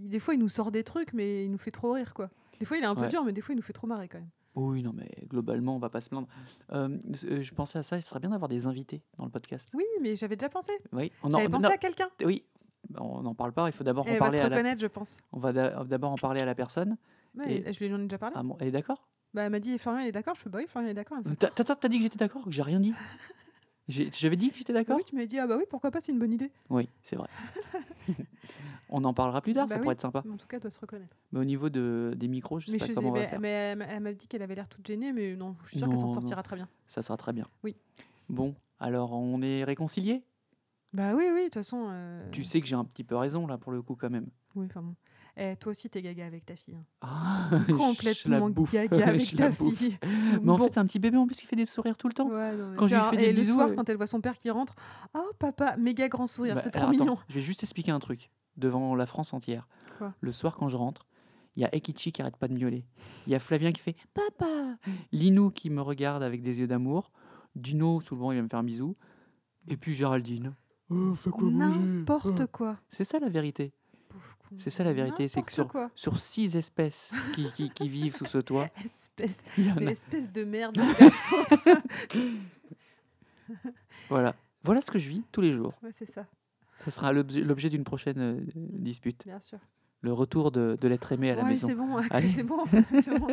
des 0.08 0.18
fois, 0.20 0.34
il 0.34 0.40
nous 0.40 0.48
sort 0.48 0.70
des 0.70 0.84
trucs, 0.84 1.12
mais 1.14 1.44
il 1.44 1.50
nous 1.50 1.58
fait 1.58 1.70
trop 1.72 1.92
rire, 1.92 2.14
quoi. 2.14 2.30
Des 2.60 2.66
fois, 2.66 2.76
il 2.76 2.82
est 2.84 2.86
un 2.86 2.94
peu 2.94 3.02
Ouais. 3.02 3.08
dur, 3.08 3.24
mais 3.24 3.32
des 3.32 3.40
fois, 3.40 3.54
il 3.54 3.56
nous 3.56 3.62
fait 3.62 3.72
trop 3.72 3.86
marrer 3.88 4.08
quand 4.08 4.18
même. 4.18 4.28
Oui, 4.54 4.82
non, 4.82 4.92
mais 4.94 5.10
globalement, 5.28 5.76
on 5.76 5.78
va 5.78 5.88
pas 5.88 6.00
se 6.00 6.10
plaindre. 6.10 6.28
Euh, 6.72 6.98
euh, 7.24 7.42
je 7.42 7.54
pensais 7.54 7.78
à 7.78 7.82
ça. 7.82 7.96
Il 7.96 8.02
serait 8.02 8.20
bien 8.20 8.30
d'avoir 8.30 8.48
des 8.48 8.66
invités 8.66 9.02
dans 9.18 9.24
le 9.24 9.30
podcast. 9.30 9.68
Oui, 9.74 9.84
mais 10.02 10.14
j'avais 10.16 10.36
déjà 10.36 10.48
pensé. 10.50 10.72
Oui, 10.92 11.10
on 11.22 11.32
en, 11.32 11.38
pensé 11.48 11.68
non, 11.68 11.70
à 11.74 11.78
quelqu'un. 11.78 12.10
oui, 12.24 12.44
on 12.98 13.22
n'en 13.22 13.34
parle 13.34 13.52
pas. 13.52 13.68
Il 13.68 13.72
faut 13.72 13.84
d'abord 13.84 14.04
en 14.04 14.08
Elle 14.08 14.14
va 14.14 14.18
parler 14.18 14.38
se 14.38 14.42
à 14.42 14.48
la. 14.48 14.56
reconnaître, 14.56 14.80
je 14.82 14.86
pense. 14.88 15.18
On 15.32 15.38
va 15.38 15.52
d'a- 15.52 15.84
d'abord 15.84 16.12
en 16.12 16.16
parler 16.16 16.40
à 16.42 16.44
la 16.44 16.54
personne. 16.54 16.96
Ouais, 17.36 17.62
Et- 17.66 17.72
Je 17.72 17.84
lui 17.84 17.94
en 17.94 17.98
ai 18.00 18.02
déjà 18.02 18.18
parlé. 18.18 18.34
Ah 18.38 18.42
bon, 18.42 18.56
elle 18.60 18.68
est 18.68 18.72
d'accord? 18.72 19.08
Bah, 19.32 19.44
elle 19.44 19.50
m'a 19.50 19.60
dit 19.60 19.78
Florian, 19.78 20.00
il 20.00 20.08
est 20.08 20.12
d'accord? 20.12 20.34
Je 20.34 20.40
fais 20.42 20.50
bah 20.50 20.58
oui, 20.60 20.66
Florian, 20.68 20.88
il 20.88 20.90
est 20.90 20.94
d'accord. 20.94 21.16
Elle 21.24 21.36
T'as 21.36 21.88
dit 21.88 21.96
que 21.96 22.02
j'étais 22.02 22.18
d'accord 22.18 22.42
ou 22.42 22.44
que 22.44 22.50
j'ai 22.50 22.60
rien 22.62 22.80
dit? 22.80 22.92
J'avais 23.88 24.36
dit 24.36 24.50
que 24.50 24.56
j'étais 24.58 24.72
Bah 24.74 24.80
d'accord? 24.80 24.96
Oui, 24.98 25.04
tu 25.04 25.16
m'as 25.16 25.24
dit 25.26 25.38
ah 25.38 25.46
bah 25.46 25.56
oui, 25.56 25.64
pourquoi 25.70 25.90
pas, 25.90 26.00
c'est 26.00 26.12
une 26.12 26.18
bonne 26.18 26.32
idée. 26.32 26.50
Oui, 26.68 26.88
c'est 27.02 27.16
vrai. 27.16 27.28
on 28.92 29.02
en 29.04 29.12
parlera 29.14 29.40
plus 29.40 29.52
tard, 29.54 29.66
Bah 29.66 29.70
ça 29.70 29.76
oui. 29.76 29.82
pourrait 29.82 29.94
être 29.94 30.00
sympa. 30.02 30.22
Mais 30.24 30.32
en 30.32 30.36
tout 30.36 30.46
cas, 30.46 30.58
elle 30.58 30.62
doit 30.62 30.70
se 30.70 30.78
reconnaître. 30.78 31.16
Mais 31.32 31.40
au 31.40 31.44
niveau 31.44 31.68
de, 31.70 32.12
des 32.16 32.28
micros, 32.28 32.60
je 32.60 32.66
sais 32.66 32.72
mais 32.72 32.78
pas 32.78 32.84
je 32.84 32.90
sais- 32.90 32.94
comment 32.94 33.08
on 33.08 33.12
va 33.12 33.20
mais- 33.20 33.28
faire. 33.28 33.40
mais 33.40 33.48
elle 33.88 34.00
m'a- 34.00 34.12
dit 34.12 34.28
qu'elle 34.28 34.42
avait 34.42 34.54
l'air 34.54 34.68
toute 34.68 34.86
gênée, 34.86 35.12
mais 35.12 35.34
non, 35.34 35.56
je 35.64 35.70
suis 35.70 35.78
sûre 35.78 35.88
qu'elle 35.88 35.98
s'en 35.98 36.06
non. 36.06 36.12
sortira 36.12 36.42
très 36.42 36.56
bien. 36.56 36.68
Ça 36.86 37.02
sera 37.02 37.16
très 37.16 37.32
bien. 37.32 37.46
Oui. 37.64 37.74
Bon, 38.28 38.54
alors 38.78 39.12
on 39.12 39.40
est 39.42 39.64
réconciliés? 39.64 40.22
Bah 40.92 41.14
oui, 41.14 41.24
oui, 41.32 41.38
de 41.40 41.44
toute 41.44 41.54
façon. 41.54 41.86
euh, 41.88 42.28
Tu 42.32 42.44
sais 42.44 42.60
que 42.60 42.66
j'ai 42.66 42.74
un 42.76 42.84
petit 42.84 43.02
peu 43.04 43.16
raison 43.16 43.46
là 43.46 43.56
pour 43.58 43.72
le 43.72 43.80
coup 43.82 43.96
quand 43.96 44.10
même. 44.10 44.26
Oui, 44.54 44.66
enfin 44.68 44.82
bon. 44.82 44.94
Eh, 45.38 45.56
toi 45.56 45.70
aussi, 45.70 45.88
t'es 45.88 46.02
gaga 46.02 46.26
avec 46.26 46.44
ta 46.44 46.54
fille. 46.54 46.74
hein. 46.74 46.84
Ah, 47.00 47.48
Complètement 47.78 48.50
gaga 48.50 49.08
avec 49.08 49.34
ta 49.36 49.50
fille. 49.50 49.96
Mais 50.42 50.50
en 50.52 50.58
fait, 50.58 50.74
c'est 50.74 50.80
un 50.80 50.84
petit 50.84 50.98
bébé 50.98 51.16
en 51.16 51.26
plus 51.26 51.36
qui 51.40 51.46
fait 51.46 51.56
des 51.56 51.64
sourires 51.64 51.96
tout 51.96 52.08
le 52.08 52.12
temps. 52.12 52.28
Ouais, 52.28 52.54
non, 52.54 52.74
Quand 52.76 52.86
je 52.86 52.94
lui 52.94 53.00
fais 53.10 53.16
des 53.16 53.24
et 53.24 53.32
bisous, 53.32 53.52
le 53.54 53.58
soir, 53.60 53.68
euh, 53.70 53.74
quand 53.74 53.88
elle 53.88 53.96
voit 53.96 54.06
son 54.06 54.20
père 54.20 54.36
qui 54.36 54.50
rentre, 54.50 54.74
oh 55.14 55.30
papa, 55.38 55.78
méga 55.78 56.08
grand 56.10 56.26
sourire, 56.26 56.56
Bah, 56.56 56.60
c'est 56.62 56.70
trop 56.70 56.80
alors, 56.82 56.90
attends, 56.94 57.04
mignon. 57.04 57.18
je 57.30 57.34
vais 57.36 57.40
juste 57.40 57.62
expliquer 57.62 57.92
un 57.92 57.98
truc 57.98 58.30
devant 58.56 58.94
la 58.94 59.06
France 59.06 59.32
entière. 59.32 59.66
Quoi? 59.98 60.12
Le 60.20 60.32
soir, 60.32 60.56
quand 60.56 60.68
je 60.68 60.76
rentre, 60.76 61.06
il 61.56 61.62
y 61.62 61.64
a 61.66 61.74
Ekichi 61.74 62.12
qui 62.12 62.22
arrête 62.22 62.36
pas 62.36 62.48
de 62.48 62.54
miauler. 62.54 62.84
Il 63.26 63.32
y 63.32 63.34
a 63.34 63.38
Flavien 63.38 63.72
qui 63.72 63.80
fait 63.80 63.96
Papa 64.14 64.76
Linou 65.12 65.50
qui 65.50 65.70
me 65.70 65.80
regarde 65.82 66.22
avec 66.22 66.42
des 66.42 66.58
yeux 66.60 66.66
d'amour. 66.66 67.10
Dino, 67.54 68.00
souvent, 68.00 68.32
il 68.32 68.36
va 68.36 68.42
me 68.42 68.48
faire 68.48 68.60
un 68.60 68.64
bisou. 68.64 68.96
Et 69.68 69.76
puis 69.76 69.94
Géraldine. 69.94 70.54
Oh, 70.90 71.14
fais 71.14 71.30
quoi 71.30 71.50
manger 71.50 71.78
N'importe 71.78 72.40
Oh. 72.42 72.46
quoi. 72.50 72.78
C'est 72.90 73.04
ça 73.04 73.18
la 73.18 73.28
vérité. 73.28 73.72
C'est 74.58 74.68
ça, 74.68 74.84
la 74.84 74.92
vérité, 74.92 75.26
c'est 75.28 75.40
que 75.42 75.62
quoi. 75.62 75.90
Sur 75.94 76.18
six 76.18 76.56
espèces 76.56 77.14
qui, 77.34 77.50
qui, 77.52 77.70
qui 77.70 77.88
vivent 77.88 78.14
sous 78.14 78.26
ce 78.26 78.36
toit, 78.36 78.68
Espèce, 78.84 79.42
il 79.56 79.66
y 79.68 79.72
en 79.72 79.76
mais 79.76 79.86
a. 79.86 79.90
espèce 79.92 80.30
de 80.30 80.44
merde. 80.44 80.76
Voilà. 84.08 84.34
Voilà 84.64 84.80
ce 84.80 84.90
que 84.90 84.98
je 84.98 85.08
vis 85.08 85.22
tous 85.32 85.40
les 85.40 85.52
jours. 85.52 85.72
ouais, 85.82 85.90
c'est 85.94 86.10
ça, 86.10 86.26
Ça 86.84 86.90
sera 86.90 87.12
l'objet 87.12 87.68
d'une 87.68 87.84
prochaine 87.84 88.18
euh, 88.18 88.40
dispute. 88.54 89.22
bien 89.26 89.40
sûr. 89.40 89.58
Le 90.00 90.12
retour 90.12 90.50
de, 90.50 90.76
de 90.80 90.88
l'être 90.88 91.12
aimé 91.12 91.30
à 91.30 91.36
la 91.36 91.44
ouais, 91.44 91.50
maison. 91.50 91.68
c'est 91.68 91.74
bon, 91.76 91.96
c'est 92.34 92.42
bon, 92.42 92.64
c'est 93.00 93.18
bon, 93.18 93.28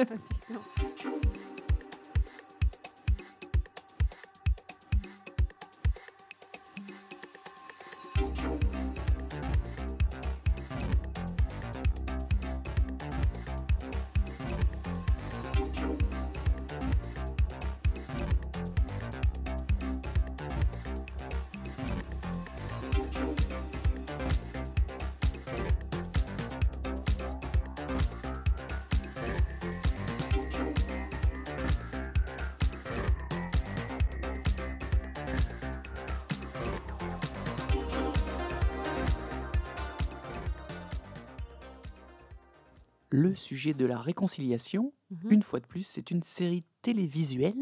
Le 43.19 43.35
sujet 43.35 43.73
de 43.73 43.85
la 43.85 43.97
réconciliation, 43.99 44.93
Mhm. 45.11 45.31
une 45.31 45.43
fois 45.43 45.59
de 45.59 45.65
plus, 45.65 45.85
c'est 45.85 46.11
une 46.11 46.23
série 46.23 46.63
télévisuelle 46.81 47.55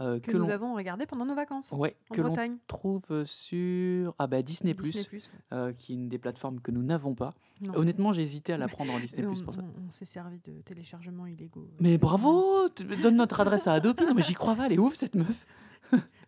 euh, 0.00 0.18
Que, 0.20 0.30
que, 0.30 0.36
nous 0.38 0.48
avons 0.48 0.74
regardé 0.74 1.04
pendant 1.04 1.26
nos 1.26 1.34
vacances 1.34 1.72
ouais, 1.72 1.94
en 2.10 2.14
que 2.14 2.22
Bretagne. 2.22 2.56
trouve 2.68 3.24
sur 3.26 4.14
ah 4.18 4.26
bah, 4.26 4.40
Disney, 4.40 4.72
Disney+. 4.72 5.04
euh, 5.52 5.72
qui 5.74 5.92
est 5.92 5.94
une 5.96 6.08
des 6.08 6.18
plateformes 6.18 6.60
que 6.60 6.70
nous 6.70 6.82
n'avons 6.82 7.14
pas. 7.14 7.34
Non. 7.60 7.74
Honnêtement, 7.76 8.12
j'ai 8.12 8.22
hésité 8.22 8.52
à 8.54 8.56
la 8.56 8.68
prendre 8.68 8.92
en 8.94 9.00
Disney 9.00 9.26
on, 9.26 9.34
pour 9.34 9.52
ça. 9.52 9.60
on- 9.62 9.88
on 9.88 9.90
s'est 9.90 10.06
servi 10.06 10.38
de 10.44 10.52
téléchargements 10.62 11.26
illégaux. 11.26 11.68
Mais 11.80 11.98
bravo 11.98 12.68
Donne 13.02 13.16
notre 13.16 13.40
adresse 13.40 13.66
à 13.66 13.74
Adobe. 13.74 14.00
Non, 14.00 14.14
mais 14.14 14.22
j'y 14.22 14.32
crois 14.34 14.54
pas, 14.54 14.66
elle 14.66 14.72
est 14.72 14.78
ouf 14.78 14.94
cette 14.94 15.14
meuf. 15.16 15.46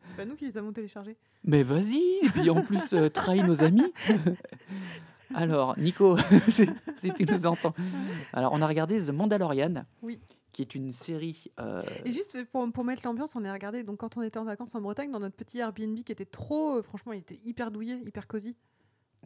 C'est 0.05 0.17
pas 0.17 0.25
nous 0.25 0.35
qui 0.35 0.45
les 0.45 0.59
avons 0.59 0.73
téléchargés. 0.73 1.17
Mais 1.45 1.63
vas-y 1.63 2.03
Et 2.25 2.29
puis 2.31 2.51
en 2.51 2.63
plus, 2.63 2.93
euh, 2.93 3.09
trahis 3.09 3.45
nos 3.45 3.63
amis. 3.63 3.93
Alors, 5.35 5.79
Nico, 5.79 6.17
si 6.49 7.13
tu 7.15 7.25
nous 7.25 7.47
entends. 7.47 7.75
Alors, 8.33 8.53
on 8.53 8.61
a 8.63 8.67
regardé 8.67 8.99
The 9.01 9.11
Mandalorian, 9.11 9.85
Oui. 10.03 10.19
qui 10.53 10.63
est 10.63 10.75
une 10.75 10.93
série. 10.93 11.51
euh, 11.61 11.83
Et 12.05 12.13
juste 12.13 12.43
pour, 12.51 12.71
pour 12.73 12.85
mettre 12.85 13.03
l'ambiance, 13.05 13.35
on 13.37 13.45
est 13.45 13.53
regardé 13.53 13.83
donc 13.85 13.99
quand 13.99 14.17
on 14.17 14.23
était 14.23 14.39
en 14.39 14.45
vacances 14.45 14.75
en 14.75 14.81
Bretagne 14.81 15.11
dans 15.11 15.21
notre 15.21 15.37
petit 15.37 15.59
Airbnb 15.59 15.97
qui 16.03 16.13
était 16.13 16.25
trop, 16.27 16.77
euh, 16.79 16.83
franchement, 16.83 17.13
il 17.13 17.21
était 17.21 17.39
hyper 17.45 17.71
douillet, 17.71 17.99
hyper 18.05 18.27
cosy. 18.27 18.57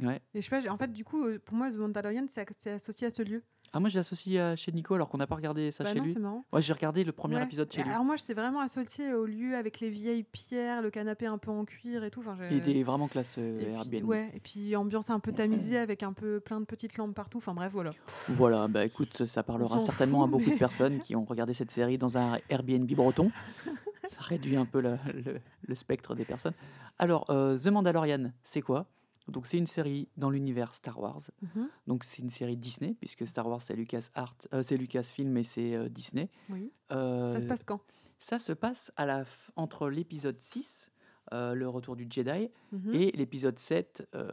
Ouais. 0.03 0.21
Et 0.35 0.43
je 0.43 0.49
sais 0.49 0.61
pas, 0.63 0.71
en 0.71 0.77
fait, 0.77 0.93
du 0.93 1.05
coup, 1.05 1.25
euh, 1.25 1.39
pour 1.45 1.57
moi, 1.57 1.71
The 1.71 1.77
Mandalorian, 1.79 2.27
c'est 2.29 2.71
associé 2.71 3.07
à 3.07 3.11
ce 3.11 3.23
lieu. 3.23 3.43
Ah, 3.73 3.81
moi, 3.81 3.89
je 3.89 3.97
l'associe 3.99 4.39
à 4.41 4.57
chez 4.57 4.73
Nico 4.73 4.95
alors 4.95 5.09
qu'on 5.09 5.19
n'a 5.19 5.27
pas 5.27 5.35
regardé 5.35 5.71
ça 5.71 5.85
bah 5.85 5.93
chez 5.93 5.99
non, 5.99 6.05
lui. 6.05 6.13
c'est 6.13 6.19
marrant. 6.19 6.45
Ouais, 6.53 6.63
j'ai 6.63 6.73
regardé 6.73 7.05
le 7.05 7.13
premier 7.13 7.37
Ouais. 7.37 7.43
épisode 7.45 7.71
chez 7.73 7.83
lui. 7.83 7.91
Alors 7.91 8.05
moi, 8.05 8.17
c'est 8.17 8.33
vraiment 8.35 8.61
associé 8.61 9.13
au 9.13 9.27
lieu 9.27 9.55
avec 9.57 9.81
les 9.81 9.91
vieilles 9.91 10.23
pierres, 10.23 10.81
le 10.83 10.91
canapé 10.91 11.27
un 11.27 11.37
peu 11.39 11.51
en 11.51 11.65
cuir 11.65 12.03
et 12.05 12.11
tout. 12.11 12.21
Enfin, 12.21 12.37
Il 12.51 12.57
était 12.59 12.83
vraiment 12.83 13.09
classe 13.09 13.37
euh, 13.39 13.61
et 13.61 13.65
puis, 13.65 13.75
Airbnb. 13.75 14.09
ouais, 14.09 14.31
et 14.35 14.41
puis 14.41 14.77
ambiance 14.77 15.11
un 15.11 15.21
peu 15.21 15.33
tamisée 15.33 15.79
avec 15.79 16.03
un 16.03 16.13
peu 16.13 16.41
plein 16.41 16.61
de 16.61 16.65
petites 16.65 16.97
lampes 16.97 17.15
partout. 17.15 17.39
Enfin 17.39 17.55
bref, 17.55 17.73
voilà. 17.73 17.93
Voilà, 18.29 18.69
bah 18.69 18.85
écoute, 18.85 19.27
ça 19.27 19.43
parlera 19.43 19.81
certainement 19.81 20.25
à 20.25 20.27
beaucoup 20.27 20.51
de 20.51 20.57
personnes 20.59 21.01
qui 21.01 21.15
ont 21.17 21.25
regardé 21.25 21.53
cette 21.55 21.71
série 21.71 21.99
dans 21.99 22.17
un 22.17 22.39
Airbnb 22.49 22.91
breton. 22.95 23.31
ça 24.09 24.21
réduit 24.21 24.57
un 24.57 24.65
peu 24.67 24.81
le, 24.81 24.97
le- 25.13 25.41
le 25.67 25.75
spectre 25.75 26.15
des 26.15 26.25
personnes. 26.25 26.55
Alors, 26.99 27.27
euh, 27.31 27.59
The 27.59 27.67
Mandalorian, 27.67 28.31
c'est 28.43 28.63
quoi? 28.63 28.87
Donc, 29.29 29.47
c'est 29.47 29.59
une 29.59 29.67
série 29.67 30.09
dans 30.17 30.31
l'univers 30.31 30.73
Star 30.75 30.99
Wars. 31.01 31.21
Mhm. 31.43 31.69
Donc, 31.87 32.05
c'est 32.05 32.23
une 32.23 32.31
série 32.31 32.57
Disney, 32.57 32.95
puisque 33.01 33.27
Star 33.27 33.47
Wars, 33.49 33.61
c'est 33.61 33.75
Lucas 33.77 34.09
Art, 34.15 34.37
euh, 34.55 34.63
c'est 34.63 34.77
Lucasfilm 34.77 35.37
et 35.37 35.43
c'est 35.43 35.75
euh, 35.75 35.89
Disney. 35.89 36.29
Oui. 36.51 36.71
Euh, 36.93 37.33
Ça 37.33 37.41
se 37.41 37.47
passe 37.47 37.65
quand? 37.65 37.81
ça 38.19 38.39
se 38.39 38.53
passe 38.53 38.93
à 38.97 39.05
la 39.05 39.25
f- 39.25 39.51
entre 39.57 39.91
l'épisode 39.91 40.41
6, 40.41 40.91
euh, 41.35 41.55
le 41.55 41.69
retour 41.69 41.97
du 41.97 42.07
Jedi, 42.09 42.51
Mhm. 42.73 42.95
et 42.95 43.11
l'épisode 43.13 43.59
7, 43.59 44.09
euh, 44.15 44.31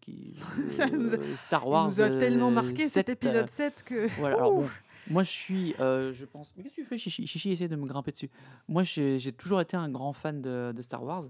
qui, 0.00 0.34
Ça 0.70 0.88
nous 0.90 1.14
a- 1.14 1.36
Star 1.46 1.66
Wars. 1.66 1.88
nous 1.88 2.00
a 2.00 2.10
tellement 2.10 2.50
marqué 2.50 2.82
cet 2.88 3.06
7, 3.06 3.08
épisode 3.10 3.48
7 3.48 3.82
que. 3.84 4.08
voilà, 4.18 4.36
alors 4.36 4.52
bon, 4.60 4.68
moi 5.10 5.22
je 5.22 5.30
suis, 5.30 5.74
je 5.78 6.24
pense. 6.26 6.52
Mais 6.56 6.64
qu'est-ce 6.64 6.76
que 6.76 6.80
tu 6.82 6.86
fais, 6.86 6.98
Chichi? 6.98 7.26
Chichi 7.26 7.50
essaie 7.52 7.68
de 7.68 7.76
me 7.76 7.86
grimper 7.86 8.10
dessus. 8.12 8.30
Moi 8.68 8.82
j'ai 8.82 9.18
j'ai 9.18 9.32
toujours 9.32 9.60
été 9.60 9.76
un 9.76 9.88
grand 9.88 10.12
fan 10.12 10.42
de, 10.42 10.72
de 10.76 10.82
Star 10.82 11.02
Wars. 11.02 11.24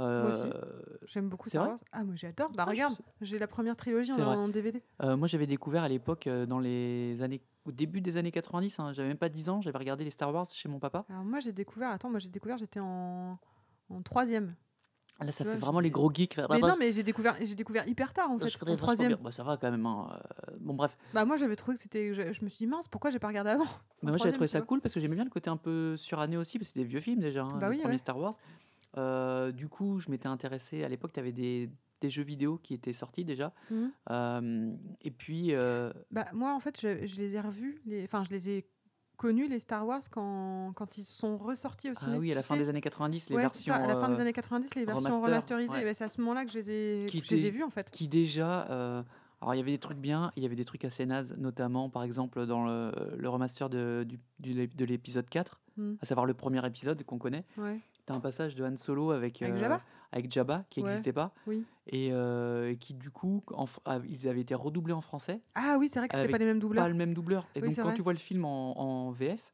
Euh, 0.00 0.28
aussi. 0.28 0.50
J'aime 1.04 1.28
beaucoup 1.28 1.48
Star 1.48 1.68
Wars. 1.68 1.78
Ah, 1.92 2.02
moi 2.04 2.14
j'adore. 2.16 2.50
Bah 2.50 2.64
Ah, 2.66 2.70
regarde, 2.70 2.94
j'ai 3.20 3.38
la 3.38 3.46
première 3.46 3.76
trilogie 3.76 4.12
en, 4.12 4.18
en 4.20 4.48
DVD. 4.48 4.82
euh, 5.02 5.16
moi 5.16 5.28
j'avais 5.28 5.46
découvert 5.46 5.82
à 5.84 5.88
l'époque, 5.88 6.26
euh, 6.26 6.46
dans 6.46 6.58
les 6.58 7.22
années. 7.22 7.40
Au 7.64 7.72
début 7.72 8.00
des 8.00 8.16
années 8.16 8.32
90, 8.32 8.78
hein, 8.80 8.92
j'avais 8.92 9.08
même 9.08 9.16
pas 9.16 9.28
10 9.30 9.48
ans, 9.48 9.60
j'avais 9.62 9.78
regardé 9.78 10.04
les 10.04 10.10
Star 10.10 10.34
Wars 10.34 10.46
chez 10.52 10.68
mon 10.68 10.78
papa. 10.80 11.04
Alors 11.08 11.24
moi 11.24 11.38
j'ai 11.40 11.52
découvert. 11.52 11.90
Attends, 11.90 12.10
moi 12.10 12.18
j'ai 12.18 12.28
découvert. 12.28 12.58
J'étais 12.58 12.80
en 12.80 13.38
en 13.90 14.02
troisième. 14.02 14.54
Là 15.20 15.30
ça 15.30 15.44
Tu 15.44 15.48
vois, 15.48 15.52
fait 15.54 15.60
vraiment 15.60 15.78
les 15.78 15.90
gros 15.92 16.12
geeks. 16.12 16.36
Mais 16.50 16.58
non, 16.58 16.74
mais 16.76 16.90
j'ai 16.90 17.04
découvert. 17.04 17.36
J'ai 17.40 17.54
découvert 17.54 17.86
hyper 17.86 18.12
tard 18.12 18.30
en 18.32 18.38
fait. 18.38 18.46
En 18.68 18.76
troisième. 18.76 19.14
Bah, 19.22 19.30
ça 19.30 19.44
va 19.44 19.56
quand 19.56 19.70
même. 19.70 19.86
hein, 19.86 20.18
Bon 20.58 20.74
bref, 20.74 20.98
Bah 21.14 21.24
moi 21.24 21.36
j'avais 21.36 21.54
trouvé 21.54 21.76
que 21.76 21.82
c'était. 21.82 22.12
Je, 22.12 22.32
je 22.32 22.44
me 22.44 22.48
suis 22.48 22.58
dit 22.58 22.66
mince, 22.66 22.88
pourquoi 22.88 23.10
j'ai 23.10 23.20
pas 23.20 23.28
regardé 23.28 23.50
avant? 23.50 23.64
Mais 24.02 24.10
moi 24.10 24.18
j'avais 24.18 24.32
trouvé 24.32 24.48
ça 24.48 24.60
cool 24.60 24.80
parce 24.80 24.92
que 24.92 24.98
j'aimais 24.98 25.14
bien 25.14 25.24
le 25.24 25.30
côté 25.30 25.48
un 25.50 25.56
peu 25.56 25.96
suranné 25.96 26.36
aussi, 26.36 26.58
parce 26.58 26.66
que 26.68 26.72
c'était 26.72 26.80
des 26.80 26.88
vieux 26.90 27.00
films 27.00 27.20
déjà, 27.20 27.44
hein, 27.44 27.58
Bah 27.60 27.68
oui, 27.70 27.78
premier 27.78 27.92
ouais. 27.94 27.98
Star 27.98 28.18
Wars. 28.18 28.34
Euh, 28.96 29.52
du 29.52 29.68
coup, 29.68 29.98
je 29.98 30.10
m'étais 30.10 30.28
intéressé, 30.28 30.84
à 30.84 30.88
l'époque, 30.88 31.12
tu 31.12 31.20
avais 31.20 31.32
des, 31.32 31.70
des 32.00 32.10
jeux 32.10 32.22
vidéo 32.22 32.58
qui 32.62 32.74
étaient 32.74 32.92
sortis 32.92 33.24
déjà. 33.24 33.52
Mhm. 33.70 33.90
Euh, 34.10 34.72
et 35.02 35.10
puis, 35.10 35.54
euh, 35.54 35.92
Bah 36.10 36.26
moi 36.32 36.54
en 36.54 36.60
fait 36.60 36.80
je, 36.80 37.06
je 37.06 37.16
les 37.16 37.34
ai 37.36 37.40
revus. 37.40 37.80
Enfin 38.04 38.22
je 38.24 38.30
les 38.30 38.50
ai 38.50 38.66
connus 39.16 39.48
les 39.48 39.60
Star 39.60 39.86
Wars 39.86 40.02
quand 40.10 40.72
quand 40.74 40.98
ils 40.98 41.04
sont 41.04 41.38
ressortis 41.38 41.90
au 41.90 41.94
ciné. 41.94 42.16
ah 42.16 42.18
oui, 42.18 42.32
à 42.32 42.34
la 42.34 42.42
fin 42.42 42.54
sais. 42.56 42.60
des 42.62 42.68
années 42.68 42.80
90, 42.80 43.30
les 43.30 43.36
Ouais, 43.36 43.42
versions 43.42 43.72
ça, 43.74 43.80
à 43.82 43.86
la 43.86 43.96
fin 43.96 44.08
des 44.08 44.20
années 44.20 44.32
90, 44.32 44.74
les 44.74 44.84
versions 44.84 45.08
remaster, 45.08 45.24
remasterisées, 45.26 45.72
ouais. 45.72 45.84
ben, 45.84 45.94
c'est 45.94 46.04
à 46.04 46.08
ce 46.08 46.20
moment-là 46.20 46.44
que 46.44 46.50
je 46.50 46.58
les 46.58 46.70
ai, 46.70 47.06
Qui 47.06 47.20
que 47.20 47.26
je 47.28 47.34
les 47.34 47.36
ai 47.36 47.46
étaient- 47.48 47.56
vues 47.58 47.62
en 47.64 47.70
fait. 47.70 47.90
qui 47.90 48.08
déjà... 48.08 48.60
alors, 49.40 49.54
il 49.54 49.58
y 49.58 49.60
avait 49.60 49.70
des 49.72 49.78
trucs 49.78 49.98
bien, 49.98 50.32
il 50.36 50.42
y 50.42 50.46
avait 50.46 50.56
des 50.56 50.64
trucs 50.64 50.84
assez 50.84 51.04
nazes, 51.06 51.34
notamment, 51.38 51.90
par 51.90 52.02
exemple, 52.02 52.44
dans 52.46 52.64
le, 52.64 52.92
le 53.16 53.28
remaster 53.28 53.68
de, 53.70 54.04
du- 54.40 54.66
de 54.66 54.84
l'épisode 54.84 55.28
4, 55.28 55.60
Mm. 55.76 55.94
à 56.00 56.06
savoir 56.06 56.24
le 56.24 56.34
premier 56.34 56.64
épisode 56.64 57.02
qu'on 57.02 57.18
connaît. 57.18 57.44
Ouais. 57.58 57.80
Tu 58.06 58.12
as 58.12 58.16
un 58.16 58.20
passage 58.20 58.54
de 58.54 58.64
Han 58.64 58.76
Solo 58.76 59.10
avec, 59.12 59.40
Avec 59.42 59.54
euh, 59.54 59.58
Jabba? 59.58 59.80
avec 60.12 60.30
Jabba, 60.30 60.64
qui 60.70 60.80
Ouais. 60.80 60.86
n'existait 60.86 61.12
pas. 61.12 61.32
Oui. 61.46 61.64
Et, 61.86 62.10
euh, 62.12 62.70
et 62.70 62.76
qui, 62.76 62.94
du 62.94 63.10
coup, 63.10 63.42
en 63.52 63.66
ils 64.08 64.28
avaient 64.28 64.40
été 64.40 64.54
redoublés 64.54 64.92
en 64.92 65.00
français. 65.00 65.40
Ah 65.54 65.76
oui, 65.78 65.88
c'est 65.88 65.98
vrai 65.98 66.08
que 66.08 66.14
c'était 66.16 66.28
pas 66.30 66.38
les 66.38 66.44
mêmes 66.44 66.58
doubleurs. 66.58 66.84
pas 66.84 66.88
le 66.88 66.94
même 66.94 67.14
doubleur. 67.14 67.46
Et 67.54 67.60
Oui, 67.60 67.68
donc 67.68 67.76
quand 67.76 67.82
vrai. 67.84 67.94
tu 67.94 68.02
vois 68.02 68.12
le 68.12 68.18
film 68.18 68.44
en, 68.44 68.78
en 68.78 69.10
VF, 69.10 69.52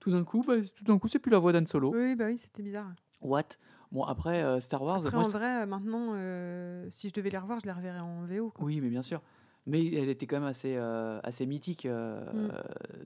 tout 0.00 0.10
d'un 0.10 0.24
coup, 0.24 0.44
bah, 0.46 0.54
tout 0.74 0.84
d'un 0.84 0.98
coup, 0.98 1.08
c'est 1.08 1.18
plus 1.18 1.30
la 1.30 1.38
voix 1.38 1.52
d'Han 1.52 1.66
Solo. 1.66 1.92
Oui, 1.94 2.14
bah 2.16 2.26
oui, 2.26 2.38
c'était 2.38 2.62
bizarre. 2.62 2.92
What? 3.22 3.42
Bon 3.92 4.02
après 4.02 4.42
euh, 4.42 4.58
Star 4.60 4.82
Wars, 4.82 4.96
Après, 5.06 5.16
moi, 5.16 5.24
en 5.26 5.28
vrai, 5.28 5.66
maintenant, 5.66 6.12
euh, 6.14 6.86
si 6.90 7.08
je 7.08 7.14
devais 7.14 7.30
les 7.30 7.38
revoir, 7.38 7.60
je 7.60 7.66
les 7.66 7.72
reverrais 7.72 8.00
en 8.00 8.24
VO. 8.24 8.50
quoi. 8.50 8.64
oui, 8.64 8.80
mais 8.80 8.88
bien 8.88 9.02
sûr. 9.02 9.22
Mais 9.66 9.82
elle 9.94 10.10
était 10.10 10.26
quand 10.26 10.36
même 10.40 10.48
assez 10.48 10.76
assez 10.76 11.46
mythique, 11.46 11.86
Mm. 11.86 12.48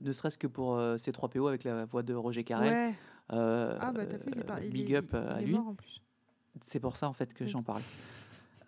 ne 0.01 0.11
serait-ce 0.11 0.37
que 0.37 0.47
pour 0.47 0.77
ces 0.97 1.11
3 1.13 1.29
PO 1.29 1.47
avec 1.47 1.63
la 1.63 1.85
voix 1.85 2.03
de 2.03 2.13
Roger 2.13 2.43
Carrel. 2.43 2.73
Ouais. 2.89 2.95
Euh, 3.31 3.77
Ah 3.79 3.91
bah 3.91 4.05
t'as 4.05 4.17
vu, 4.17 4.23
il 4.33 4.39
est, 4.39 4.65
il 4.67 4.71
big 4.73 4.91
est- 4.91 4.95
up 4.97 5.09
il- 5.11 5.15
euh, 5.15 5.33
à 5.35 5.41
il 5.41 5.43
est 5.43 5.47
lui. 5.47 5.53
mort 5.55 5.67
en 5.67 5.75
plus. 5.75 6.01
C'est 6.61 6.79
pour 6.79 6.95
ça 6.95 7.07
en 7.07 7.13
fait 7.13 7.33
que 7.33 7.43
Oui. 7.43 7.49
j'en 7.49 7.63
parle. 7.63 7.81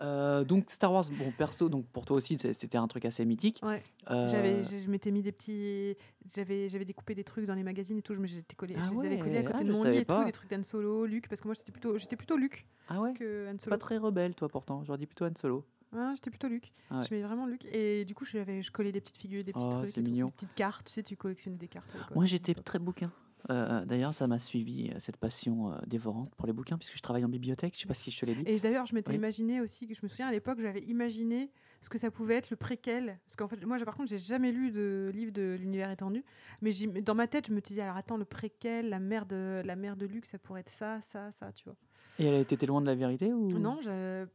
Euh, 0.01 0.43
donc 0.43 0.71
Star 0.71 0.91
Wars, 0.91 1.05
bon 1.11 1.31
perso, 1.37 1.69
donc 1.69 1.85
pour 1.87 2.05
toi 2.05 2.17
aussi 2.17 2.35
c'était 2.39 2.77
un 2.77 2.87
truc 2.87 3.05
assez 3.05 3.23
mythique. 3.23 3.59
Ouais. 3.63 3.83
Euh, 4.09 4.27
J'avais, 4.27 4.63
je 4.63 4.79
je 4.79 4.89
m'étais 4.89 5.11
mis 5.11 5.21
des 5.21 5.31
petits, 5.31 5.95
j'avais, 6.35 6.69
j'avais 6.69 6.85
découpé 6.85 7.13
des 7.13 7.23
trucs 7.23 7.45
dans 7.45 7.53
les 7.53 7.61
magazines 7.61 7.99
et 7.99 8.01
tout. 8.01 8.15
Je 8.15 8.25
j'étais 8.25 8.55
collé, 8.55 8.75
Ah 8.79 8.81
je 8.87 8.93
les 8.99 9.05
avais 9.05 9.19
collés 9.19 9.37
à 9.37 9.39
ouais, 9.41 9.45
côté 9.45 9.59
ah, 9.61 9.63
de 9.63 9.71
mon 9.71 9.83
lit 9.83 9.97
et 9.97 10.05
tout, 10.05 10.23
des 10.25 10.31
trucs 10.31 10.49
d'Han 10.49 10.63
Solo, 10.63 11.05
Luke, 11.05 11.27
parce 11.29 11.41
que 11.41 11.47
moi 11.47 11.53
j'étais 11.53 11.71
plutôt, 11.71 11.99
j'étais 11.99 12.15
plutôt 12.15 12.35
Luke 12.35 12.65
ah 12.89 12.99
ouais, 12.99 13.13
que 13.13 13.47
Han 13.51 13.57
pas 13.69 13.77
très 13.77 13.97
rebelle 13.97 14.33
toi 14.33 14.49
pourtant. 14.49 14.83
J'aurais 14.83 14.97
dit 14.97 15.05
plutôt 15.05 15.25
Han 15.25 15.35
Solo. 15.35 15.65
Ah, 15.95 16.13
j'étais 16.15 16.29
plutôt 16.31 16.47
Luke. 16.47 16.71
Ah 16.89 17.01
ouais. 17.11 17.21
Vraiment 17.21 17.45
Luke. 17.45 17.65
Et 17.71 18.03
du 18.05 18.15
coup, 18.15 18.25
je 18.25 18.71
collais 18.71 18.91
des 18.93 19.01
petites 19.01 19.17
figures, 19.17 19.43
des 19.43 19.51
petits 19.53 19.65
Oh, 19.67 19.71
trucs, 19.83 19.99
des 19.99 20.23
petites 20.23 20.53
cartes. 20.55 20.87
Tu 20.87 20.93
sais, 20.93 21.03
tu 21.03 21.15
collectionnais 21.17 21.57
des 21.57 21.67
cartes. 21.67 21.85
Moi, 22.15 22.23
j'étais 22.25 22.53
très 22.55 22.79
bouquin. 22.79 23.11
Euh, 23.49 23.85
D'ailleurs, 23.85 24.13
ça 24.13 24.27
m'a 24.27 24.39
suivi, 24.39 24.89
euh, 24.89 24.95
cette 24.99 25.17
passion 25.17 25.71
euh, 25.71 25.77
dévorante 25.87 26.33
pour 26.35 26.47
les 26.47 26.53
bouquins, 26.53 26.77
puisque 26.77 26.95
je 26.95 27.01
travaille 27.01 27.25
en 27.25 27.29
bibliothèque. 27.29 27.73
Je 27.75 27.81
sais 27.81 27.87
pas 27.87 27.93
si 27.93 28.11
je 28.11 28.19
te 28.19 28.25
l'ai 28.25 28.35
dit. 28.35 28.43
Et 28.45 28.59
d'ailleurs, 28.59 28.85
je 28.85 28.93
m'étais 28.93 29.11
Oui. 29.11 29.17
imaginé 29.17 29.61
aussi, 29.61 29.87
je 29.91 29.99
me 30.03 30.07
souviens 30.07 30.27
à 30.27 30.31
l'époque, 30.31 30.59
j'avais 30.59 30.81
imaginé 30.81 31.49
ce 31.81 31.89
que 31.89 31.97
ça 31.97 32.11
pouvait 32.11 32.35
être 32.35 32.49
le 32.51 32.55
préquel. 32.57 33.19
Parce 33.25 33.35
qu'en 33.35 33.47
fait, 33.47 33.65
moi, 33.65 33.77
par 33.79 33.95
contre, 33.95 34.09
j'ai 34.09 34.17
jamais 34.17 34.51
lu 34.51 34.71
de 34.71 35.11
livre 35.13 35.31
de 35.31 35.57
l'univers 35.59 35.89
étendu. 35.91 36.23
Mais 36.61 36.71
dans 37.01 37.15
ma 37.15 37.27
tête, 37.27 37.47
je 37.47 37.53
me 37.53 37.61
disais, 37.61 37.81
alors 37.81 37.97
attends, 37.97 38.17
le 38.17 38.25
préquel, 38.25 38.89
la 38.89 38.99
mère 38.99 39.25
de, 39.25 39.61
la 39.65 39.75
mère 39.75 39.95
de 39.95 40.05
Luc, 40.05 40.25
ça 40.25 40.37
pourrait 40.37 40.61
être 40.61 40.69
ça, 40.69 41.01
ça, 41.01 41.31
ça, 41.31 41.51
tu 41.51 41.63
vois. 41.65 41.75
Et 42.19 42.25
elle 42.25 42.41
était 42.41 42.65
loin 42.65 42.81
de 42.81 42.85
la 42.85 42.95
vérité 42.95 43.33
ou? 43.33 43.49
Non, 43.57 43.79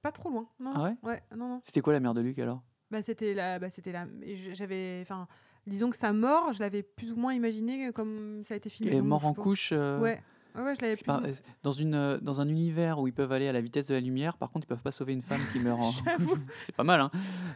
pas 0.03 0.13
trop 0.13 0.31
loin. 0.31 0.49
Non, 0.59 0.73
Ah 0.75 0.83
ouais? 0.85 0.97
Ouais, 1.03 1.23
non, 1.37 1.49
non. 1.49 1.61
C'était 1.63 1.81
quoi 1.81 1.93
la 1.93 2.01
mère 2.01 2.15
de 2.15 2.21
Luc 2.21 2.39
alors? 2.39 2.63
Bah, 2.91 3.03
c'était 3.03 3.35
la, 3.35 3.59
bah, 3.59 3.69
c'était 3.71 3.93
la, 3.93 4.07
j'avais, 4.53 5.01
enfin, 5.03 5.27
disons 5.67 5.91
que 5.91 5.97
sa 5.97 6.13
mort, 6.13 6.53
je 6.53 6.61
l'avais 6.61 6.83
plus 6.83 7.13
ou 7.13 7.17
moins 7.17 7.35
imaginé 7.35 7.93
comme 7.93 8.43
ça 8.45 8.55
a 8.55 8.57
été 8.57 8.69
filmé. 8.69 8.97
Et 8.97 9.01
mort 9.03 9.25
en 9.27 9.35
couche 9.35 9.71
euh, 9.73 9.99
Ouais, 10.01 10.21
ouais, 10.57 10.63
ouais, 10.63 10.75
je 10.75 10.81
l'avais 10.81 10.97
plus. 10.97 11.05
pas- 11.05 11.23
dans, 11.63 11.73
une, 11.73 11.95
euh, 11.95 12.19
dans 12.21 12.41
un 12.41 12.49
univers 12.49 12.99
où 13.01 13.07
ils 13.09 13.13
peuvent 13.15 13.33
aller 13.33 13.49
à 13.49 13.53
la 13.53 13.61
vitesse 13.61 13.89
de 13.89 13.95
la 13.95 14.01
lumière, 14.01 14.37
par 14.37 14.51
contre, 14.51 14.65
ils 14.67 14.69
peuvent 14.69 14.83
pas 14.83 14.93
sauver 14.93 15.13
une 15.13 15.23
femme 15.23 15.41
qui 15.53 15.59
meurt 15.61 15.81
en. 15.81 15.91
C'est 16.65 16.75
pas 16.75 16.85
mal, 16.85 17.01
hein 17.01 17.11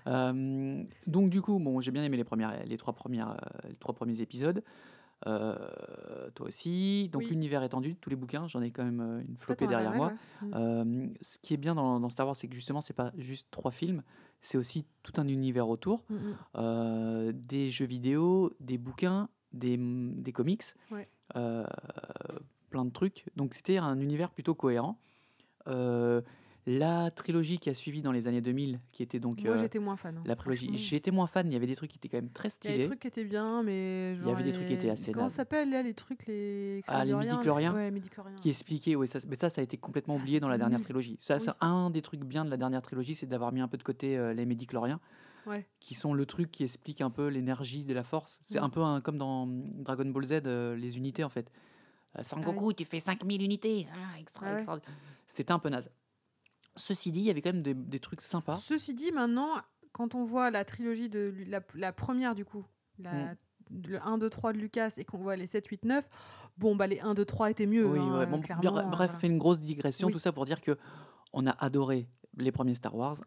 Euh, 0.06 0.82
Donc, 1.06 1.30
du 1.30 1.40
coup, 1.42 1.58
bon, 1.58 1.80
j'ai 1.80 1.90
bien 1.90 2.04
aimé 2.04 2.16
les, 2.16 2.24
premières, 2.24 2.52
les, 2.64 2.76
trois 2.76 2.94
premières, 2.94 3.36
les 3.68 3.74
trois 3.76 3.94
premiers 3.94 4.20
épisodes. 4.20 4.62
Euh, 5.26 5.54
toi 6.34 6.46
aussi. 6.46 7.10
Donc, 7.12 7.22
Oui. 7.22 7.28
l'univers 7.30 7.62
étendu, 7.62 7.94
tous 7.96 8.08
les 8.10 8.16
bouquins, 8.16 8.48
j'en 8.48 8.62
ai 8.62 8.70
quand 8.70 8.84
même 8.84 9.22
une 9.28 9.36
flopée 9.36 9.66
derrière 9.66 9.92
moi. 9.94 10.12
ouais. 10.42 10.48
Mm. 10.48 10.52
Euh, 10.56 11.06
ce 11.20 11.38
qui 11.38 11.52
est 11.54 11.58
bien 11.58 11.74
dans, 11.74 12.00
dans 12.00 12.08
Star 12.08 12.26
Wars, 12.26 12.36
c'est 12.36 12.48
que 12.48 12.54
justement, 12.54 12.80
c'est 12.80 12.94
pas 12.94 13.12
juste 13.18 13.46
trois 13.50 13.70
films, 13.70 14.02
c'est 14.42 14.58
aussi 14.58 14.84
tout 15.02 15.12
un 15.16 15.28
univers 15.28 15.68
autour, 15.68 16.02
Mm, 16.08 16.14
mm. 16.14 16.36
euh, 16.56 17.32
des 17.34 17.70
jeux 17.70 17.84
vidéo, 17.86 18.52
des 18.60 18.78
bouquins, 18.78 19.28
des, 19.52 19.76
des 19.78 20.32
comics, 20.32 20.62
Ouais. 20.90 21.08
euh, 21.36 21.64
plein 22.70 22.84
de 22.84 22.90
trucs. 22.90 23.26
Donc 23.36 23.54
c'était 23.54 23.78
un 23.78 23.98
univers 24.00 24.30
plutôt 24.30 24.54
cohérent. 24.54 24.98
Euh, 25.66 26.22
la 26.66 27.10
trilogie 27.10 27.58
qui 27.58 27.70
a 27.70 27.74
suivi 27.74 28.02
dans 28.02 28.12
les 28.12 28.26
années 28.26 28.40
2000, 28.40 28.80
qui 28.92 29.02
était 29.02 29.18
donc 29.18 29.42
Moi, 29.42 29.54
euh, 29.54 29.58
j'étais 29.58 29.78
moins 29.78 29.96
fan. 29.96 30.16
hein, 30.18 30.22
la 30.26 30.36
trilogie, 30.36 30.76
j'étais 30.76 31.10
moins 31.10 31.26
fan. 31.26 31.46
Il 31.48 31.52
y 31.52 31.56
avait 31.56 31.66
des 31.66 31.74
trucs 31.76 31.90
qui 31.90 31.96
étaient 31.96 32.08
quand 32.08 32.18
même 32.18 32.30
très 32.30 32.48
Il 32.48 32.50
y 32.50 32.52
a 32.52 32.54
stylés. 32.56 32.78
des 32.78 32.86
trucs 32.86 33.00
qui 33.00 33.08
étaient 33.08 33.24
bien, 33.24 33.62
mais. 33.62 34.12
Il 34.14 34.20
y 34.20 34.22
genre 34.24 34.34
avait 34.34 34.44
des 34.44 34.52
trucs 34.52 34.66
qui 34.66 34.72
étaient 34.74 34.90
assez 34.90 35.12
Comment 35.12 35.28
ça 35.28 35.36
s'appelle, 35.36 35.70
les 35.70 35.94
trucs, 35.94 36.26
les. 36.26 36.82
Ah, 36.86 37.04
les 37.04 37.12
Chloriens, 37.12 37.30
midi-chloriens 37.32 37.74
Ouais, 37.74 37.90
midi-chloriens. 37.90 38.34
qui 38.36 38.48
expliquait, 38.50 38.94
ouais, 38.96 39.06
ça, 39.06 39.18
mais 39.28 39.36
ça, 39.36 39.48
ça 39.50 39.60
a 39.60 39.64
été 39.64 39.76
complètement 39.78 40.16
Ça, 40.16 40.20
oublié 40.22 40.40
dans 40.40 40.48
la 40.48 40.58
dernière 40.58 40.80
trilogie. 40.82 41.16
Ça, 41.20 41.36
Oui. 41.36 41.40
c'est 41.40 41.52
un 41.60 41.90
des 41.90 42.02
trucs 42.02 42.24
bien 42.24 42.44
de 42.44 42.50
la 42.50 42.56
dernière 42.56 42.82
trilogie, 42.82 43.14
c'est 43.14 43.26
d'avoir 43.26 43.52
mis 43.52 43.60
un 43.60 43.68
peu 43.68 43.76
de 43.78 43.82
côté 43.82 44.16
euh, 44.18 44.32
les 44.34 44.44
médicloriens, 44.46 45.00
Ouais. 45.46 45.66
qui 45.80 45.94
sont 45.94 46.12
le 46.12 46.26
truc 46.26 46.50
qui 46.50 46.64
explique 46.64 47.00
un 47.00 47.10
peu 47.10 47.28
l'énergie 47.28 47.84
de 47.84 47.94
la 47.94 48.02
force. 48.04 48.38
C'est 48.42 48.60
Mm. 48.60 48.64
un 48.64 48.68
peu 48.68 48.82
un- 48.82 49.00
comme 49.00 49.16
dans 49.16 49.46
Dragon 49.48 50.04
Ball 50.10 50.24
Z, 50.24 50.32
euh, 50.44 50.76
les 50.76 50.98
unités 50.98 51.24
en 51.24 51.30
fait. 51.30 51.50
Euh, 52.18 52.22
Sangoku, 52.22 52.72
tu 52.74 52.84
fais 52.84 53.00
5000 53.00 53.40
unités. 53.42 53.86
Ah, 53.92 54.18
extra, 54.20 54.46
ouais. 54.50 54.56
extra. 54.56 54.78
C'était 55.26 55.52
un 55.52 55.58
peu 55.60 55.68
naze. 55.68 55.88
Ceci 56.76 57.12
dit, 57.12 57.20
il 57.20 57.26
y 57.26 57.30
avait 57.30 57.42
quand 57.42 57.52
même 57.52 57.62
des, 57.62 57.74
des 57.74 58.00
trucs 58.00 58.20
sympas. 58.20 58.54
Ceci 58.54 58.94
dit, 58.94 59.12
maintenant, 59.12 59.50
quand 59.92 60.14
on 60.14 60.24
voit 60.24 60.50
la 60.50 60.64
trilogie 60.64 61.08
de 61.08 61.34
la, 61.48 61.60
la 61.74 61.92
première 61.92 62.34
du 62.34 62.44
coup, 62.44 62.64
la, 62.98 63.12
Mm. 63.12 63.36
le 63.88 64.02
1, 64.02 64.18
2, 64.18 64.30
3 64.30 64.52
de 64.52 64.58
Lucas 64.58 64.94
et 64.96 65.04
qu'on 65.04 65.18
voit 65.18 65.36
les 65.36 65.46
7, 65.46 65.66
8, 65.66 65.84
9, 65.84 66.08
bon, 66.58 66.74
bah 66.76 66.86
les 66.86 67.00
1, 67.00 67.14
2, 67.14 67.24
3 67.24 67.50
étaient 67.50 67.66
mieux. 67.66 67.86
Oui, 67.86 67.98
hein, 68.00 68.18
ouais, 68.18 68.26
bon, 68.26 68.38
bref, 68.38 68.56
voilà. 68.60 69.08
fait 69.18 69.26
une 69.28 69.38
grosse 69.38 69.60
digression, 69.60 70.08
Oui. 70.08 70.12
tout 70.12 70.18
ça 70.18 70.32
pour 70.32 70.44
dire 70.44 70.60
que 70.60 70.76
on 71.32 71.46
a 71.46 71.52
adoré 71.52 72.08
les 72.36 72.50
premiers 72.52 72.74
Star 72.74 72.94
Wars. 72.96 73.18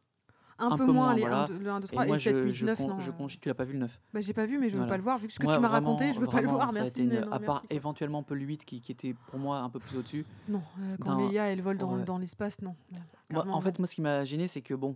Un, 0.59 0.67
un 0.71 0.77
peu, 0.77 0.85
peu 0.85 0.91
moins, 0.91 1.05
moins, 1.05 1.15
les 1.15 1.21
voilà. 1.21 1.43
1, 1.43 1.47
2, 1.47 1.57
le 1.59 1.69
1, 1.69 1.79
2, 1.79 1.85
Et 1.85 1.87
3 1.89 2.05
moi, 2.05 2.15
et 2.15 2.19
7, 2.19 2.35
je, 2.35 2.43
8, 2.43 2.53
je, 2.53 2.65
9. 2.65 2.77
con- 2.77 2.87
non, 2.87 2.99
je 2.99 3.11
euh, 3.11 3.27
tu 3.41 3.47
l'as 3.49 3.53
pas 3.55 3.65
vu 3.65 3.73
le 3.73 3.79
9 3.79 3.99
bah, 4.13 4.21
j'ai 4.21 4.33
pas 4.33 4.45
vu, 4.45 4.57
mais 4.59 4.67
je 4.69 4.73
veux 4.73 4.77
Voilà. 4.79 4.89
pas 4.93 4.97
le 4.97 5.03
voir. 5.03 5.17
Vu 5.17 5.27
que 5.27 5.33
ce 5.33 5.39
que 5.39 5.43
Moi, 5.45 5.55
tu 5.55 5.61
m'as 5.61 5.67
vraiment- 5.67 5.95
raconté, 5.95 6.13
je 6.13 6.19
veux 6.19 6.27
pas 6.27 6.41
le 6.41 6.47
vraiment, 6.47 6.53
voir. 6.59 6.71
ça 6.73 6.81
Merci. 6.81 7.03
une- 7.03 7.09
non, 7.21 7.31
à 7.31 7.39
part 7.39 7.61
merci, 7.63 7.67
éventuellement 7.71 8.19
un 8.19 8.23
peu 8.23 8.35
le 8.35 8.45
8 8.45 8.65
qui, 8.65 8.81
qui 8.81 8.91
était 8.91 9.13
pour 9.27 9.39
moi 9.39 9.59
un 9.59 9.69
peu 9.69 9.79
plus 9.79 9.97
au-dessus. 9.97 10.25
Non, 10.47 10.61
euh, 10.79 10.97
quand 10.99 11.17
Leia 11.29 11.45
elle 11.51 11.61
vole 11.61 11.77
dans, 11.77 11.95
ouais. 11.97 12.03
dans 12.03 12.17
l'espace, 12.17 12.61
non. 12.61 12.75
clairement, 13.29 13.55
en 13.55 13.61
fait, 13.61 13.79
moi, 13.79 13.87
ce 13.87 13.95
qui 13.95 14.01
m'a 14.01 14.25
gêné, 14.25 14.47
c'est 14.47 14.61
que 14.61 14.73
bon, 14.73 14.95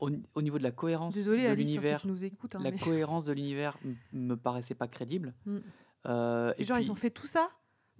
au, 0.00 0.10
au 0.34 0.42
niveau 0.42 0.58
de 0.58 0.62
la 0.62 0.70
cohérence 0.70 1.14
Désolé, 1.14 1.44
de 1.44 1.48
si 1.50 1.56
l'univers, 1.56 2.04
écoutes. 2.22 2.54
hein, 2.54 2.60
la 2.62 2.70
mais- 2.70 2.78
cohérence 2.78 3.24
de 3.24 3.32
l'univers 3.32 3.76
me 4.12 4.36
paraissait 4.36 4.74
pas 4.74 4.86
crédible. 4.88 5.34
Mm. 5.46 5.56
Euh, 6.06 6.52
Et 6.58 6.62
et 6.62 6.64
genre, 6.64 6.78
ils 6.78 6.92
ont 6.92 6.94
fait 6.94 7.10
tout 7.10 7.26
ça 7.26 7.48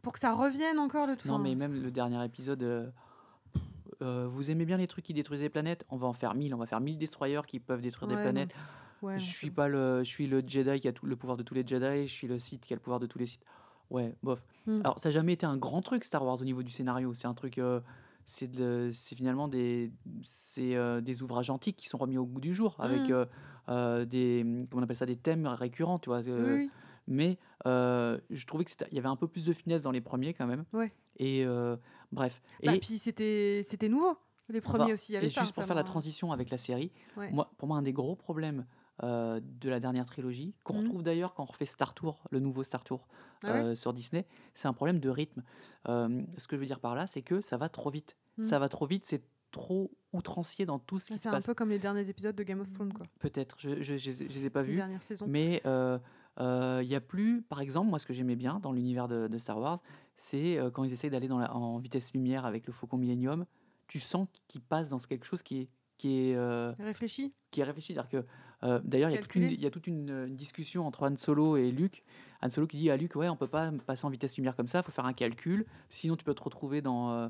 pour 0.02 0.12
que 0.12 0.18
ça 0.20 0.32
revienne 0.32 0.78
encore 0.78 1.08
de 1.08 1.14
tout 1.14 1.26
Non, 1.28 1.34
enfin, 1.34 1.42
mais 1.42 1.54
même 1.56 1.82
le 1.82 1.90
dernier 1.90 2.24
épisode. 2.24 2.92
Euh, 4.02 4.26
vous 4.30 4.50
aimez 4.50 4.64
bien 4.64 4.76
les 4.76 4.86
trucs 4.86 5.04
qui 5.04 5.14
détruisent 5.14 5.42
les 5.42 5.48
planètes 5.48 5.84
On 5.90 5.96
va 5.96 6.06
en 6.06 6.12
faire 6.12 6.34
1000. 6.34 6.54
On 6.54 6.58
va 6.58 6.66
faire 6.66 6.80
1000 6.80 6.98
destroyers 6.98 7.40
qui 7.46 7.58
peuvent 7.60 7.80
détruire 7.80 8.08
Ouais, 8.10 8.16
des 8.16 8.22
planètes. 8.22 8.50
ouais, 9.02 9.18
je 9.18 9.24
suis 9.24 9.50
pas 9.50 9.68
le, 9.68 10.00
je 10.04 10.08
suis 10.08 10.26
le 10.26 10.42
Jedi 10.46 10.80
qui 10.80 10.88
a 10.88 10.92
tout, 10.92 11.06
le 11.06 11.16
pouvoir 11.16 11.36
de 11.36 11.42
tous 11.42 11.54
les 11.54 11.66
Jedi. 11.66 12.06
Je 12.06 12.12
suis 12.12 12.26
le 12.28 12.38
Sith 12.38 12.64
qui 12.64 12.72
a 12.72 12.76
le 12.76 12.80
pouvoir 12.82 13.00
de 13.00 13.06
tous 13.06 13.18
les 13.18 13.26
Sith. 13.26 13.44
Ouais, 13.90 14.14
bof. 14.22 14.42
Mm. 14.66 14.80
Alors, 14.84 14.98
ça 14.98 15.08
n'a 15.08 15.14
jamais 15.14 15.32
été 15.32 15.46
un 15.46 15.56
grand 15.56 15.80
truc 15.82 16.04
Star 16.04 16.24
Wars 16.24 16.40
au 16.40 16.44
niveau 16.44 16.62
du 16.62 16.70
scénario. 16.70 17.14
C'est 17.14 17.26
un 17.26 17.34
truc. 17.34 17.58
euh, 17.58 17.80
c'est 18.30 18.46
de- 18.50 18.90
c'est 18.92 19.16
finalement 19.16 19.48
des, 19.48 19.90
c'est, 20.22 20.76
euh, 20.76 21.00
des 21.00 21.22
ouvrages 21.22 21.48
antiques 21.48 21.78
qui 21.78 21.88
sont 21.88 21.96
remis 21.96 22.18
au 22.18 22.26
goût 22.26 22.40
du 22.40 22.52
jour 22.52 22.76
avec 22.78 23.08
Mm. 23.08 23.12
euh, 23.12 23.24
euh, 23.70 24.04
des, 24.04 24.42
comment 24.70 24.82
on 24.82 24.84
appelle 24.84 24.96
ça, 24.96 25.06
des 25.06 25.16
thèmes 25.16 25.46
récurrents, 25.46 25.98
tu 25.98 26.10
vois. 26.10 26.20
Oui, 26.20 26.70
mais 27.06 27.38
je 27.64 28.46
trouvais 28.46 28.64
que 28.66 28.70
il 28.90 28.96
y 28.96 28.98
avait 28.98 29.08
un 29.08 29.16
peu 29.16 29.28
plus 29.28 29.46
de 29.46 29.52
finesse 29.54 29.80
dans 29.80 29.90
les 29.92 30.02
premiers 30.02 30.34
quand 30.34 30.46
même. 30.46 30.64
Ouais. 30.74 30.92
Et 31.18 31.44
bref. 32.12 32.40
Bah, 32.64 32.74
et 32.74 32.78
puis 32.80 32.98
c'était 32.98 33.62
c'était 33.64 33.88
nouveau. 33.88 34.16
Les 34.50 34.62
premiers 34.62 34.94
aussi. 34.94 35.12
il 35.12 35.14
y 35.14 35.18
avait 35.18 35.26
et 35.26 35.30
ça, 35.30 35.42
juste 35.42 35.54
pour 35.54 35.64
faire 35.64 35.76
la 35.76 35.84
transition 35.84 36.32
avec 36.32 36.48
la 36.48 36.56
série, 36.56 36.90
Ouais. 37.18 37.30
moi, 37.32 37.50
pour 37.58 37.68
moi, 37.68 37.76
un 37.76 37.82
des 37.82 37.92
gros 37.92 38.16
problèmes 38.16 38.64
euh, 39.04 39.40
de 39.42 39.68
la 39.68 39.78
dernière 39.78 40.06
trilogie, 40.06 40.54
qu'on 40.64 40.72
Mhm. 40.74 40.80
retrouve 40.84 41.02
d'ailleurs 41.04 41.34
quand 41.34 41.42
on 41.44 41.46
refait 41.46 41.66
Star 41.66 41.92
Tour, 41.94 42.24
le 42.30 42.40
nouveau 42.40 42.64
Star 42.64 42.82
Tour 42.82 43.06
Ah 43.44 43.52
ouais 43.52 43.60
euh, 43.60 43.74
sur 43.76 43.92
Disney, 43.92 44.26
c'est 44.54 44.66
un 44.66 44.72
problème 44.72 44.98
de 45.00 45.08
rythme. 45.10 45.44
Euh, 45.88 46.22
ce 46.38 46.48
que 46.48 46.56
je 46.56 46.60
veux 46.62 46.66
dire 46.66 46.80
par 46.80 46.94
là, 46.96 47.06
c'est 47.06 47.22
que 47.22 47.40
ça 47.42 47.56
va 47.58 47.68
trop 47.68 47.90
vite. 47.90 48.16
Mhm. 48.38 48.44
Ça 48.46 48.58
va 48.58 48.68
trop 48.70 48.86
vite, 48.86 49.04
c'est 49.04 49.22
trop 49.52 49.90
outrancier 50.14 50.64
dans 50.66 50.78
tout 50.78 50.98
ce 50.98 51.12
Ah, 51.12 51.14
qui 51.14 51.18
se 51.18 51.22
C'est 51.24 51.28
un 51.28 51.32
passe. 51.32 51.44
peu 51.44 51.54
comme 51.54 51.68
les 51.68 51.78
derniers 51.78 52.08
épisodes 52.08 52.34
de 52.34 52.42
Game 52.42 52.60
of 52.60 52.72
Thrones, 52.72 52.92
quoi. 52.92 53.06
Peut-être, 53.20 53.56
je, 53.60 53.82
je, 53.82 53.96
je, 53.98 54.10
je 54.12 54.24
les 54.24 54.46
ai 54.46 54.50
pas 54.50 54.62
vus. 54.62 54.80
Mais 55.26 55.62
il 55.64 56.86
y 56.88 56.94
a 56.94 57.00
plus, 57.00 57.42
par 57.42 57.60
exemple, 57.60 57.90
moi 57.90 57.98
ce 57.98 58.06
que 58.06 58.12
j'aimais 58.14 58.36
bien 58.36 58.58
dans 58.60 58.72
l'univers 58.72 59.08
de, 59.08 59.28
de 59.28 59.38
Star 59.38 59.58
Wars, 59.58 59.80
c'est 60.18 60.58
euh, 60.58 60.70
quand 60.70 60.84
ils 60.84 60.92
essayent 60.92 61.08
d'aller 61.10 61.28
dans 61.28 61.38
la- 61.38 61.54
en 61.56 61.78
vitesse 61.78 62.12
lumière 62.12 62.44
avec 62.44 62.66
le 62.66 62.72
Faucon 62.74 62.98
Millennium, 62.98 63.46
tu 63.86 63.98
sens 64.00 64.28
qu'ils 64.48 64.60
passent 64.60 64.90
dans 64.90 64.98
quelque 64.98 65.24
chose 65.24 65.42
qui 65.42 65.60
est, 65.60 65.68
qui 65.96 66.18
est, 66.30 66.34
euh, 66.36 66.72
Réfléchis. 66.78 67.32
qui 67.50 67.60
est 67.60 67.64
réfléchi. 67.64 67.96
Que, 68.10 68.24
euh, 68.64 68.80
d'ailleurs, 68.84 69.08
il 69.10 69.14
y 69.14 69.18
a 69.18 69.22
toute 69.22 69.34
une, 69.34 69.42
Calculé. 69.42 69.54
il 69.54 69.62
y 69.62 69.66
a 69.66 69.70
toute 69.70 69.86
une, 69.86 70.10
une 70.10 70.36
discussion 70.36 70.86
entre 70.86 71.08
Han 71.10 71.16
Solo 71.16 71.56
et 71.56 71.70
Luke. 71.72 72.04
Han 72.42 72.50
Solo 72.50 72.66
qui 72.66 72.76
dit 72.76 72.90
à 72.90 72.96
Luke, 72.96 73.16
ouais, 73.16 73.28
on 73.28 73.36
peut 73.36 73.48
pas 73.48 73.72
passer 73.86 74.04
en 74.04 74.10
vitesse 74.10 74.36
lumière 74.36 74.54
comme 74.54 74.66
ça, 74.68 74.80
il 74.80 74.84
faut 74.84 74.92
faire 74.92 75.06
un 75.06 75.12
calcul, 75.12 75.64
sinon 75.88 76.14
tu 76.16 76.24
peux 76.24 76.34
te 76.34 76.42
retrouver 76.42 76.82
dans... 76.82 77.10
euh, 77.12 77.28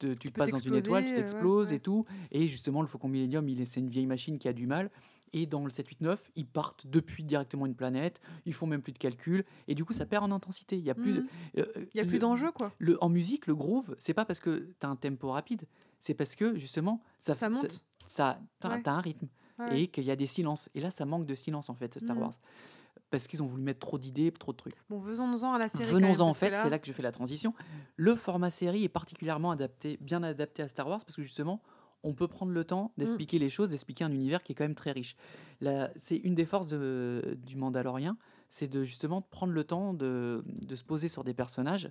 de- 0.00 0.14
tu 0.14 0.30
passes 0.30 0.50
dans 0.50 0.58
une 0.58 0.74
étoile, 0.74 1.04
tu 1.04 1.10
ouais, 1.10 1.16
t'exploses 1.16 1.70
ouais. 1.70 1.76
et 1.76 1.80
tout. 1.80 2.04
Et 2.32 2.48
justement, 2.48 2.82
le 2.82 2.88
Faucon 2.88 3.08
Millennium, 3.08 3.48
il 3.48 3.60
est- 3.60 3.64
c'est 3.64 3.78
une 3.80 3.88
vieille 3.88 4.06
machine 4.06 4.38
qui 4.38 4.48
a 4.48 4.52
du 4.52 4.66
mal. 4.66 4.90
Et 5.34 5.46
dans 5.46 5.64
le 5.64 5.70
789, 5.70 6.30
ils 6.36 6.46
partent 6.46 6.86
depuis 6.86 7.24
directement 7.24 7.64
une 7.66 7.74
planète, 7.74 8.20
ils 8.44 8.52
font 8.52 8.66
même 8.66 8.82
plus 8.82 8.92
de 8.92 8.98
calculs, 8.98 9.44
et 9.68 9.74
du 9.74 9.84
coup, 9.84 9.92
ça 9.94 10.04
perd 10.06 10.24
en 10.24 10.30
intensité. 10.30 10.76
Il 10.76 10.84
y 10.84 10.90
a 10.90 10.94
plus, 10.94 11.12
de- 11.14 11.26
euh, 11.58 11.64
Il 11.94 11.96
y 11.96 12.00
a 12.00 12.02
le- 12.02 12.08
plus 12.08 12.18
d'enjeu, 12.18 12.52
quoi. 12.52 12.72
le- 12.78 13.02
En 13.02 13.08
musique, 13.08 13.46
le 13.46 13.54
groove, 13.54 13.96
c'est 13.98 14.12
pas 14.14 14.24
parce 14.26 14.40
que 14.40 14.68
tu 14.78 14.86
as 14.86 14.88
un 14.90 14.96
tempo 14.96 15.30
rapide, 15.30 15.62
c'est 16.00 16.14
parce 16.14 16.36
que 16.36 16.56
justement, 16.58 17.02
ça, 17.20 17.34
Ça 17.34 17.48
monte. 17.48 17.84
Ça, 18.14 18.38
t'as, 18.60 18.76
Ouais. 18.76 18.82
un 18.88 19.00
rythme 19.00 19.28
Ouais. 19.58 19.80
et 19.82 19.88
qu'il 19.88 20.04
y 20.04 20.10
a 20.10 20.16
des 20.16 20.26
silences. 20.26 20.68
Et 20.74 20.80
là, 20.80 20.90
ça 20.90 21.06
manque 21.06 21.24
de 21.26 21.34
silence 21.34 21.70
en 21.70 21.74
fait, 21.74 21.98
Star 21.98 22.14
Mhm. 22.16 22.22
Wars. 22.22 22.34
Parce 23.10 23.26
qu'ils 23.26 23.42
ont 23.42 23.46
voulu 23.46 23.62
mettre 23.62 23.80
trop 23.80 23.98
d'idées, 23.98 24.32
trop 24.32 24.52
de 24.52 24.56
trucs. 24.56 24.74
Bon, 24.88 24.98
venons-en 24.98 25.52
à 25.54 25.58
la 25.58 25.68
série. 25.68 25.84
Venons-en 25.90 26.28
en 26.28 26.32
fait, 26.32 26.54
c'est 26.56 26.70
là 26.70 26.78
que 26.78 26.86
je 26.86 26.92
fais 26.92 27.02
la 27.02 27.12
transition. 27.12 27.54
Le 27.96 28.14
format 28.16 28.50
série 28.50 28.84
est 28.84 28.88
particulièrement 28.88 29.50
adapté, 29.50 29.98
bien 30.00 30.22
adapté 30.22 30.62
à 30.62 30.68
Star 30.68 30.86
Wars 30.88 31.00
parce 31.04 31.16
que 31.16 31.22
justement, 31.22 31.62
on 32.04 32.14
peut 32.14 32.28
prendre 32.28 32.52
le 32.52 32.64
temps 32.64 32.92
d'expliquer 32.98 33.38
les 33.38 33.48
choses, 33.48 33.70
d'expliquer 33.70 34.04
un 34.04 34.12
univers 34.12 34.42
qui 34.42 34.52
est 34.52 34.54
quand 34.54 34.64
même 34.64 34.74
très 34.74 34.92
riche. 34.92 35.16
C'est 35.96 36.16
une 36.16 36.34
des 36.34 36.44
forces 36.46 36.68
de- 36.68 37.36
du 37.46 37.56
Mandalorien, 37.56 38.16
c'est 38.50 38.68
de 38.68 38.82
justement 38.84 39.22
prendre 39.22 39.52
le 39.52 39.64
temps 39.64 39.94
de, 39.94 40.42
de 40.46 40.76
se 40.76 40.84
poser 40.84 41.08
sur 41.08 41.24
des 41.24 41.34
personnages 41.34 41.90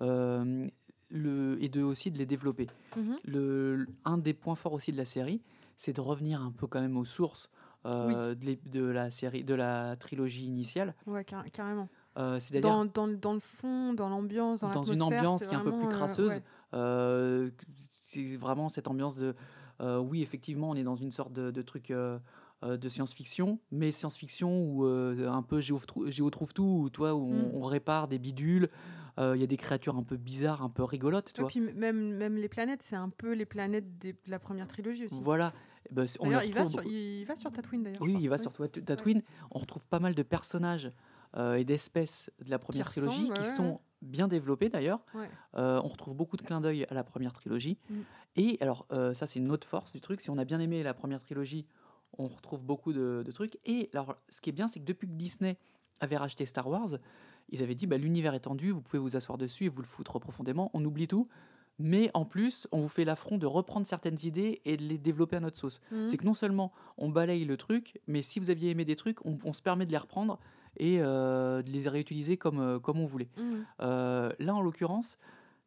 euh, 0.00 0.62
le, 1.10 1.56
et 1.62 1.68
de 1.68 1.82
aussi 1.82 2.10
de 2.10 2.18
les 2.18 2.26
développer. 2.26 2.68
Mhm. 2.96 3.16
Le, 3.24 3.86
un 4.04 4.18
des 4.18 4.34
points 4.34 4.54
forts 4.54 4.74
aussi 4.74 4.92
de 4.92 4.96
la 4.96 5.04
série, 5.04 5.42
c'est 5.76 5.92
de 5.94 6.00
revenir 6.00 6.42
un 6.42 6.52
peu 6.52 6.66
quand 6.66 6.80
même 6.80 6.96
aux 6.96 7.04
sources 7.04 7.50
euh, 7.86 8.34
de, 8.34 8.82
la 8.82 9.10
série, 9.10 9.44
de 9.44 9.54
la 9.54 9.96
trilogie 9.96 10.44
initiale. 10.46 10.94
Ouais, 11.06 11.24
car- 11.24 11.44
carrément. 11.50 11.88
Euh, 12.18 12.38
Dans, 12.60 12.84
dans, 12.84 13.06
dans 13.08 13.32
le 13.34 13.38
fond, 13.40 13.92
dans 13.94 14.08
l'ambiance, 14.08 14.60
dans, 14.60 14.70
dans 14.70 14.82
une 14.82 15.02
ambiance 15.02 15.46
qui 15.46 15.54
est 15.54 15.56
un 15.56 15.60
peu 15.64 15.76
plus 15.78 15.88
crasseuse. 15.88 16.32
ouais. 16.32 16.42
Euh, 16.74 17.50
c'est 18.08 18.36
vraiment 18.36 18.68
cette 18.68 18.88
ambiance 18.88 19.16
de 19.16 19.34
euh, 19.80 19.98
oui 19.98 20.22
effectivement 20.22 20.70
on 20.70 20.74
est 20.74 20.82
dans 20.82 20.96
une 20.96 21.10
sorte 21.10 21.32
de, 21.32 21.50
de 21.50 21.62
truc 21.62 21.90
euh, 21.90 22.18
euh, 22.64 22.76
de 22.76 22.88
science-fiction 22.88 23.60
mais 23.70 23.92
science-fiction 23.92 24.62
où 24.62 24.86
euh, 24.86 25.28
un 25.28 25.42
peu 25.42 25.60
géo, 25.60 25.78
géo 26.06 26.30
trouve 26.30 26.52
tout 26.54 26.64
où 26.84 26.90
toi 26.90 27.14
où 27.14 27.22
on, 27.22 27.34
Mm. 27.48 27.50
on 27.54 27.60
répare 27.66 28.08
des 28.08 28.18
bidules 28.18 28.68
il 29.20 29.40
y 29.40 29.42
a 29.42 29.48
des 29.48 29.56
créatures 29.56 29.96
un 29.96 30.04
peu 30.04 30.16
bizarres 30.16 30.62
un 30.62 30.68
peu 30.70 30.84
rigolotes 30.84 31.32
tu 31.34 31.40
vois 31.40 31.50
puis 31.50 31.60
même, 31.60 32.16
même 32.16 32.36
les 32.36 32.48
planètes, 32.48 32.82
c'est 32.84 32.94
un 32.94 33.08
peu 33.08 33.32
les 33.32 33.46
planètes 33.46 33.98
des- 33.98 34.12
de 34.12 34.18
la 34.30 34.38
première 34.38 34.68
trilogie 34.68 35.06
aussi. 35.06 35.20
voilà 35.24 35.52
Eh 35.90 35.92
ben, 35.94 36.06
on 36.20 36.30
il, 36.40 36.52
va 36.54 36.66
sur- 36.66 36.84
il 36.84 37.24
va 37.24 37.34
sur 37.34 37.50
Tatooine 37.50 37.82
d'ailleurs. 37.82 38.00
oui 38.00 38.16
il 38.20 38.28
va 38.28 38.38
sur 38.38 38.52
Tat- 38.52 38.68
Tatooine 38.68 39.22
on 39.50 39.58
retrouve 39.58 39.88
pas 39.88 39.98
mal 39.98 40.14
de 40.14 40.22
personnages 40.22 40.92
et 41.36 41.64
d'espèces 41.64 42.30
de 42.44 42.50
la 42.50 42.60
première 42.60 42.90
trilogie 42.90 43.28
qui 43.34 43.40
ouais, 43.40 43.56
sont. 43.56 43.76
Bien 44.02 44.28
développées 44.28 44.68
d'ailleurs 44.68 45.00
Ouais. 45.14 45.30
Euh, 45.56 45.80
on 45.84 45.88
retrouve 45.88 46.14
beaucoup 46.14 46.36
de 46.36 46.42
clins 46.42 46.60
d'œil 46.60 46.86
à 46.88 46.94
la 46.94 47.04
première 47.04 47.32
trilogie. 47.32 47.78
Mm. 47.90 47.94
Et 48.36 48.58
alors, 48.60 48.86
euh, 48.92 49.14
ça, 49.14 49.26
c'est 49.26 49.38
une 49.38 49.50
autre 49.50 49.66
force 49.66 49.92
du 49.92 50.00
truc. 50.00 50.20
Si 50.20 50.30
on 50.30 50.38
a 50.38 50.44
bien 50.44 50.60
aimé 50.60 50.82
la 50.82 50.94
première 50.94 51.20
trilogie, 51.20 51.66
on 52.16 52.28
retrouve 52.28 52.64
beaucoup 52.64 52.92
de, 52.92 53.22
de 53.24 53.30
trucs. 53.32 53.58
Et 53.64 53.90
alors, 53.92 54.16
ce 54.28 54.40
qui 54.40 54.50
est 54.50 54.52
bien, 54.52 54.68
c'est 54.68 54.80
que 54.80 54.84
depuis 54.84 55.08
que 55.08 55.12
Disney 55.12 55.58
avait 56.00 56.16
racheté 56.16 56.46
Star 56.46 56.68
Wars, 56.68 56.90
ils 57.50 57.62
avaient 57.62 57.74
dit 57.74 57.86
bah, 57.86 57.96
l'univers 57.96 58.34
étendu, 58.34 58.70
vous 58.70 58.80
pouvez 58.80 58.98
vous 58.98 59.16
asseoir 59.16 59.38
dessus 59.38 59.64
et 59.64 59.68
vous 59.68 59.80
le 59.80 59.86
foutre 59.86 60.18
profondément. 60.18 60.70
On 60.74 60.84
oublie 60.84 61.08
tout. 61.08 61.28
Mais 61.80 62.10
en 62.12 62.24
plus, 62.24 62.66
on 62.72 62.80
vous 62.80 62.88
fait 62.88 63.04
l'affront 63.04 63.38
de 63.38 63.46
reprendre 63.46 63.86
certaines 63.86 64.18
idées 64.24 64.60
et 64.64 64.76
de 64.76 64.82
les 64.82 64.98
développer 64.98 65.36
à 65.36 65.40
notre 65.40 65.56
sauce. 65.56 65.80
Mhm. 65.92 66.08
C'est 66.08 66.16
que 66.16 66.24
non 66.24 66.34
seulement 66.34 66.72
on 66.96 67.08
balaye 67.08 67.44
le 67.44 67.56
truc, 67.56 68.00
mais 68.08 68.22
si 68.22 68.40
vous 68.40 68.50
aviez 68.50 68.70
aimé 68.70 68.84
des 68.84 68.96
trucs, 68.96 69.24
on, 69.24 69.38
on 69.44 69.52
se 69.52 69.62
permet 69.62 69.86
de 69.86 69.92
les 69.92 69.98
reprendre 69.98 70.40
et 70.76 70.98
euh, 71.00 71.62
de 71.62 71.70
les 71.70 71.88
réutiliser 71.88 72.36
comme, 72.36 72.60
euh, 72.60 72.78
comme 72.78 73.00
on 73.00 73.06
voulait. 73.06 73.28
Mhm. 73.36 73.64
Euh, 73.80 74.30
là, 74.38 74.54
en 74.54 74.60
l'occurrence, 74.60 75.18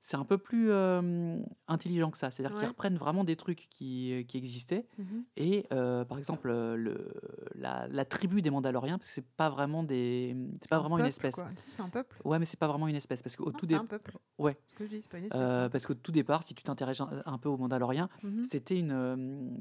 c'est 0.03 0.17
un 0.17 0.25
peu 0.25 0.37
plus 0.39 0.71
euh, 0.71 1.37
intelligent 1.67 2.09
que 2.09 2.17
ça. 2.17 2.31
C'est-à-dire 2.31 2.57
qu'ils 2.57 2.67
reprennent 2.67 2.97
vraiment 2.97 3.23
des 3.23 3.35
trucs 3.35 3.67
qui, 3.69 4.25
qui 4.27 4.37
existaient. 4.37 4.87
Mhm. 4.97 5.23
Et 5.37 5.67
euh, 5.73 6.03
par 6.05 6.17
exemple, 6.17 6.49
euh, 6.49 6.75
le, 6.75 7.13
la, 7.53 7.87
la 7.87 8.03
tribu 8.05 8.41
des 8.41 8.49
Mandaloriens, 8.49 8.97
parce 8.97 9.09
que 9.09 9.13
c'est 9.13 9.27
pas 9.37 9.49
vraiment 9.51 9.83
des, 9.83 10.35
c'est 10.61 10.69
pas 10.69 10.77
un 10.77 10.79
vraiment 10.79 10.97
une 10.97 11.05
espèce. 11.05 11.35
C'est 11.55 11.81
un 11.81 11.89
peuple. 11.89 12.19
Ouais, 12.25 12.39
mais 12.39 12.45
c'est 12.45 12.57
pas 12.59 12.67
vraiment 12.67 12.87
une 12.87 12.95
espèce 12.95 13.21
parce 13.21 13.35
qu'au 13.35 13.51
tout 13.51 13.65
c'est 13.67 13.75
un 13.75 13.85
peuple. 13.85 14.17
Ouais. 14.39 14.57
Ce 14.69 14.75
que 14.75 14.85
je 14.85 14.89
dis, 14.97 15.07
pas 15.07 15.19
une 15.19 15.25
espèce. 15.25 15.39
euh, 15.39 15.65
hein. 15.65 15.69
parce 15.69 15.85
qu'au 15.85 15.93
tout 15.93 16.11
départ, 16.11 16.41
si 16.47 16.55
tu 16.55 16.63
t'intéresses 16.63 17.01
un, 17.01 17.21
un 17.25 17.37
peu 17.37 17.49
aux 17.49 17.57
Mandaloriens, 17.57 18.09
Mhm. 18.23 18.43
c'était 18.43 18.79
une, 18.79 18.91
euh, 18.91 19.15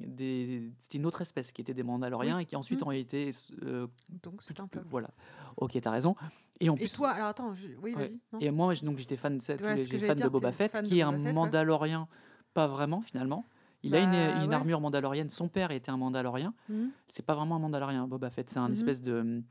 des, 0.07 0.72
c'était 0.80 0.97
une 0.99 1.05
autre 1.07 1.20
espèce 1.20 1.53
qui 1.53 1.61
était 1.61 1.74
des 1.74 1.82
Mandaloriens 1.82 2.38
et 2.38 2.47
qui 2.47 2.57
ensuite 2.57 2.80
Mhm. 2.80 2.88
ont 2.88 2.93
été, 2.93 3.30
euh, 3.64 3.86
Donc 4.22 4.43
c'est 4.43 4.59
un 4.61 4.66
peuple. 4.68 4.86
voilà. 4.88 5.11
Ok, 5.59 5.78
t'as 5.82 5.91
raison. 5.91 6.14
Et 6.61 6.68
en 6.68 6.74
Et 6.74 6.78
plus, 6.78 6.92
toi, 6.92 7.11
alors 7.11 7.28
attends, 7.28 7.54
je- 7.54 7.68
oui, 7.82 7.94
Ouais. 7.94 8.06
vas-y. 8.06 8.44
Et 8.44 8.50
moi, 8.50 8.74
donc 8.82 8.98
j'étais 8.98 9.16
fan 9.16 9.38
de, 9.38 9.42
cette- 9.42 9.62
les- 9.62 9.98
fan 9.98 10.18
de 10.18 10.28
Boba 10.28 10.52
Fett, 10.52 10.70
fan 10.70 10.84
qui 10.84 10.98
est 10.98 11.02
un 11.02 11.12
Fett, 11.12 11.20
ouais. 11.24 11.32
Mandalorien, 11.32 12.06
pas 12.54 12.66
vraiment 12.66 13.00
finalement. 13.00 13.46
Il 13.82 13.94
a 13.94 14.00
une, 14.00 14.11
Bah, 14.11 14.44
une 14.44 14.52
armure 14.52 14.78
mandalorienne. 14.80 15.30
Son 15.30 15.48
père 15.48 15.70
était 15.70 15.90
un 15.90 15.96
Mandalorien. 15.96 16.52
Mhm. 16.68 16.90
C'est 17.08 17.24
pas 17.24 17.34
vraiment 17.34 17.56
un 17.56 17.61
Mandalorien, 17.61 18.06
Boba 18.06 18.28
Fett. 18.28 18.50
C'est 18.50 18.58
un 18.58 18.68
Mhm. 18.68 18.74
espèce 18.74 19.00
de, 19.00 19.42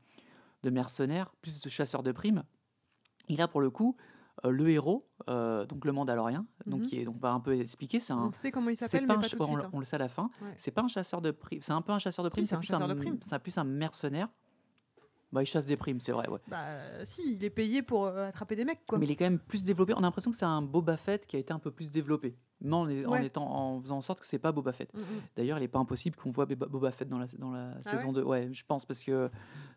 de 0.62 0.70
mercenaire, 0.70 1.32
plus 1.42 1.60
de 1.60 1.68
chasseur 1.68 2.04
de 2.04 2.12
primes. 2.12 2.44
Il 3.28 3.40
a 3.42 3.48
pour 3.48 3.60
le 3.60 3.70
coup 3.70 3.96
euh, 4.46 4.50
le 4.50 4.70
héros, 4.70 5.06
euh, 5.28 5.66
donc 5.66 5.84
le 5.84 5.92
Mandalorien, 5.92 6.46
donc 6.64 6.80
Mhm. 6.80 6.86
qui 6.86 6.98
est, 6.98 7.04
donc 7.04 7.16
on 7.16 7.20
va 7.20 7.32
un 7.32 7.40
peu 7.40 7.52
expliquer. 7.58 8.00
C'est 8.00 8.14
un, 8.14 8.28
On 8.28 8.32
sait 8.32 8.50
comment 8.50 8.70
il 8.70 8.76
s'appelle, 8.76 9.02
mais 9.02 9.08
pas 9.08 9.14
tout 9.16 9.36
de 9.36 9.42
suite. 9.44 9.64
hein. 9.64 9.70
on 9.74 9.80
le 9.80 9.84
sait 9.84 9.96
à 9.96 9.98
la 9.98 10.08
fin. 10.08 10.30
Ouais. 10.40 10.54
C'est 10.56 10.70
pas 10.70 10.80
un 10.82 10.88
chasseur 10.88 11.20
de 11.20 11.30
primes. 11.30 11.60
C'est 11.60 11.72
un 11.72 11.82
peu 11.82 11.92
un 11.92 11.98
chasseur 11.98 12.24
de 12.24 12.30
primes. 12.30 12.46
c'est 12.46 12.54
un 12.54 12.58
plus 12.60 12.68
chasseur 12.68 12.88
de 12.88 12.94
primes. 12.94 13.18
C'est 13.20 13.38
plus 13.40 13.58
un 13.58 13.64
mercenaire. 13.64 14.28
Bah, 15.32 15.42
il 15.42 15.46
chasse 15.46 15.64
des 15.64 15.76
primes, 15.76 16.00
c'est 16.00 16.10
vrai. 16.10 16.28
Ouais. 16.28 16.40
Bah, 16.48 17.04
si, 17.04 17.34
il 17.34 17.44
est 17.44 17.50
payé 17.50 17.82
pour 17.82 18.04
euh, 18.06 18.28
attraper 18.28 18.56
des 18.56 18.64
mecs, 18.64 18.84
quoi. 18.84 18.98
Mais 18.98 19.06
il 19.06 19.12
est 19.12 19.16
quand 19.16 19.24
même 19.26 19.38
plus 19.38 19.62
développé. 19.64 19.94
On 19.94 19.98
a 19.98 20.02
l'impression 20.02 20.32
que 20.32 20.36
c'est 20.36 20.44
un 20.44 20.60
Boba 20.60 20.96
Fett 20.96 21.24
qui 21.26 21.36
a 21.36 21.38
été 21.38 21.52
un 21.52 21.60
peu 21.60 21.70
plus 21.70 21.92
développé. 21.92 22.36
Mais 22.62 22.74
en, 22.74 22.80
en 22.80 22.86
Ouais. 23.12 23.26
étant, 23.26 23.46
en 23.48 23.80
faisant 23.80 23.98
en 23.98 24.00
sorte 24.00 24.20
que 24.20 24.26
c'est 24.26 24.40
pas 24.40 24.50
Boba 24.50 24.72
Fett. 24.72 24.92
Mhm. 24.92 25.02
D'ailleurs, 25.36 25.58
il 25.58 25.60
n'est 25.60 25.68
pas 25.68 25.78
impossible 25.78 26.16
qu'on 26.16 26.30
voit 26.30 26.46
Boba 26.46 26.90
Fett 26.90 27.08
dans 27.08 27.18
la, 27.18 27.26
dans 27.38 27.52
la 27.52 27.74
Ah 27.76 27.82
saison 27.82 28.08
ouais 28.08 28.14
2. 28.14 28.22
Ouais, 28.24 28.48
je 28.52 28.64
pense, 28.66 28.84
parce 28.84 29.04
que 29.04 29.30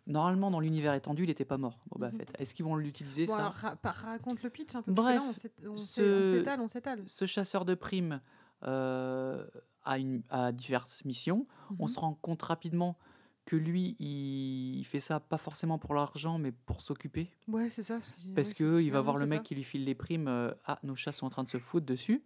normalement, 0.08 0.50
dans 0.50 0.60
l'univers 0.60 0.96
étendu, 0.96 1.24
il 1.24 1.28
n'était 1.28 1.46
pas 1.46 1.58
mort, 1.60 1.78
Boba 1.92 2.10
Mhm. 2.10 2.18
Fett. 2.18 2.32
Est-ce 2.40 2.56
qu'ils 2.56 2.66
vont 2.66 2.76
l'utiliser, 2.76 3.28
Bon, 3.28 3.34
ça 3.34 3.40
alors, 3.40 3.54
ra- 3.54 3.76
par- 3.76 3.94
raconte 3.96 4.42
le 4.42 4.50
pitch 4.50 4.74
un 4.76 4.82
peu. 4.82 4.92
parce 4.92 5.16
que 5.16 5.20
Bref, 5.22 5.38
là, 5.62 5.70
on 5.70 5.78
s'étale, 5.78 6.60
on 6.62 6.68
s'étale. 6.68 7.04
Ce 7.06 7.26
chasseur 7.26 7.64
de 7.66 7.76
primes 7.76 8.22
euh, 8.66 9.46
a, 9.84 9.98
une, 10.00 10.24
a 10.30 10.52
diverses 10.52 11.06
missions. 11.06 11.46
On 11.80 11.88
se 11.88 12.00
rend 12.00 12.14
compte 12.16 12.42
rapidement 12.42 12.98
que 13.46 13.56
lui, 13.56 13.96
il 14.00 14.84
fait 14.86 15.00
ça 15.02 15.20
pas 15.20 15.38
forcément 15.38 15.78
pour 15.78 15.94
l'argent, 15.94 16.38
mais 16.38 16.52
pour 16.52 16.82
s'occuper. 16.82 17.30
Ouais, 17.48 17.70
c'est 17.70 17.84
ça. 17.84 18.00
Parce, 18.36 18.50
ouais, 18.50 18.56
que 18.56 18.82
il 18.82 18.92
va 18.92 19.02
voir 19.02 19.18
le 19.18 19.26
mec 19.26 19.40
ça. 19.40 19.44
qui 19.44 19.56
lui 19.56 19.64
file 19.64 19.84
les 19.84 19.96
primes. 19.96 20.28
euh, 20.30 20.52
ah, 20.66 20.80
nos 20.84 20.96
chats 20.96 21.12
sont 21.12 21.26
en 21.26 21.30
train 21.30 21.44
de 21.44 21.50
se 21.50 21.58
foutre 21.60 21.86
dessus. 21.86 22.22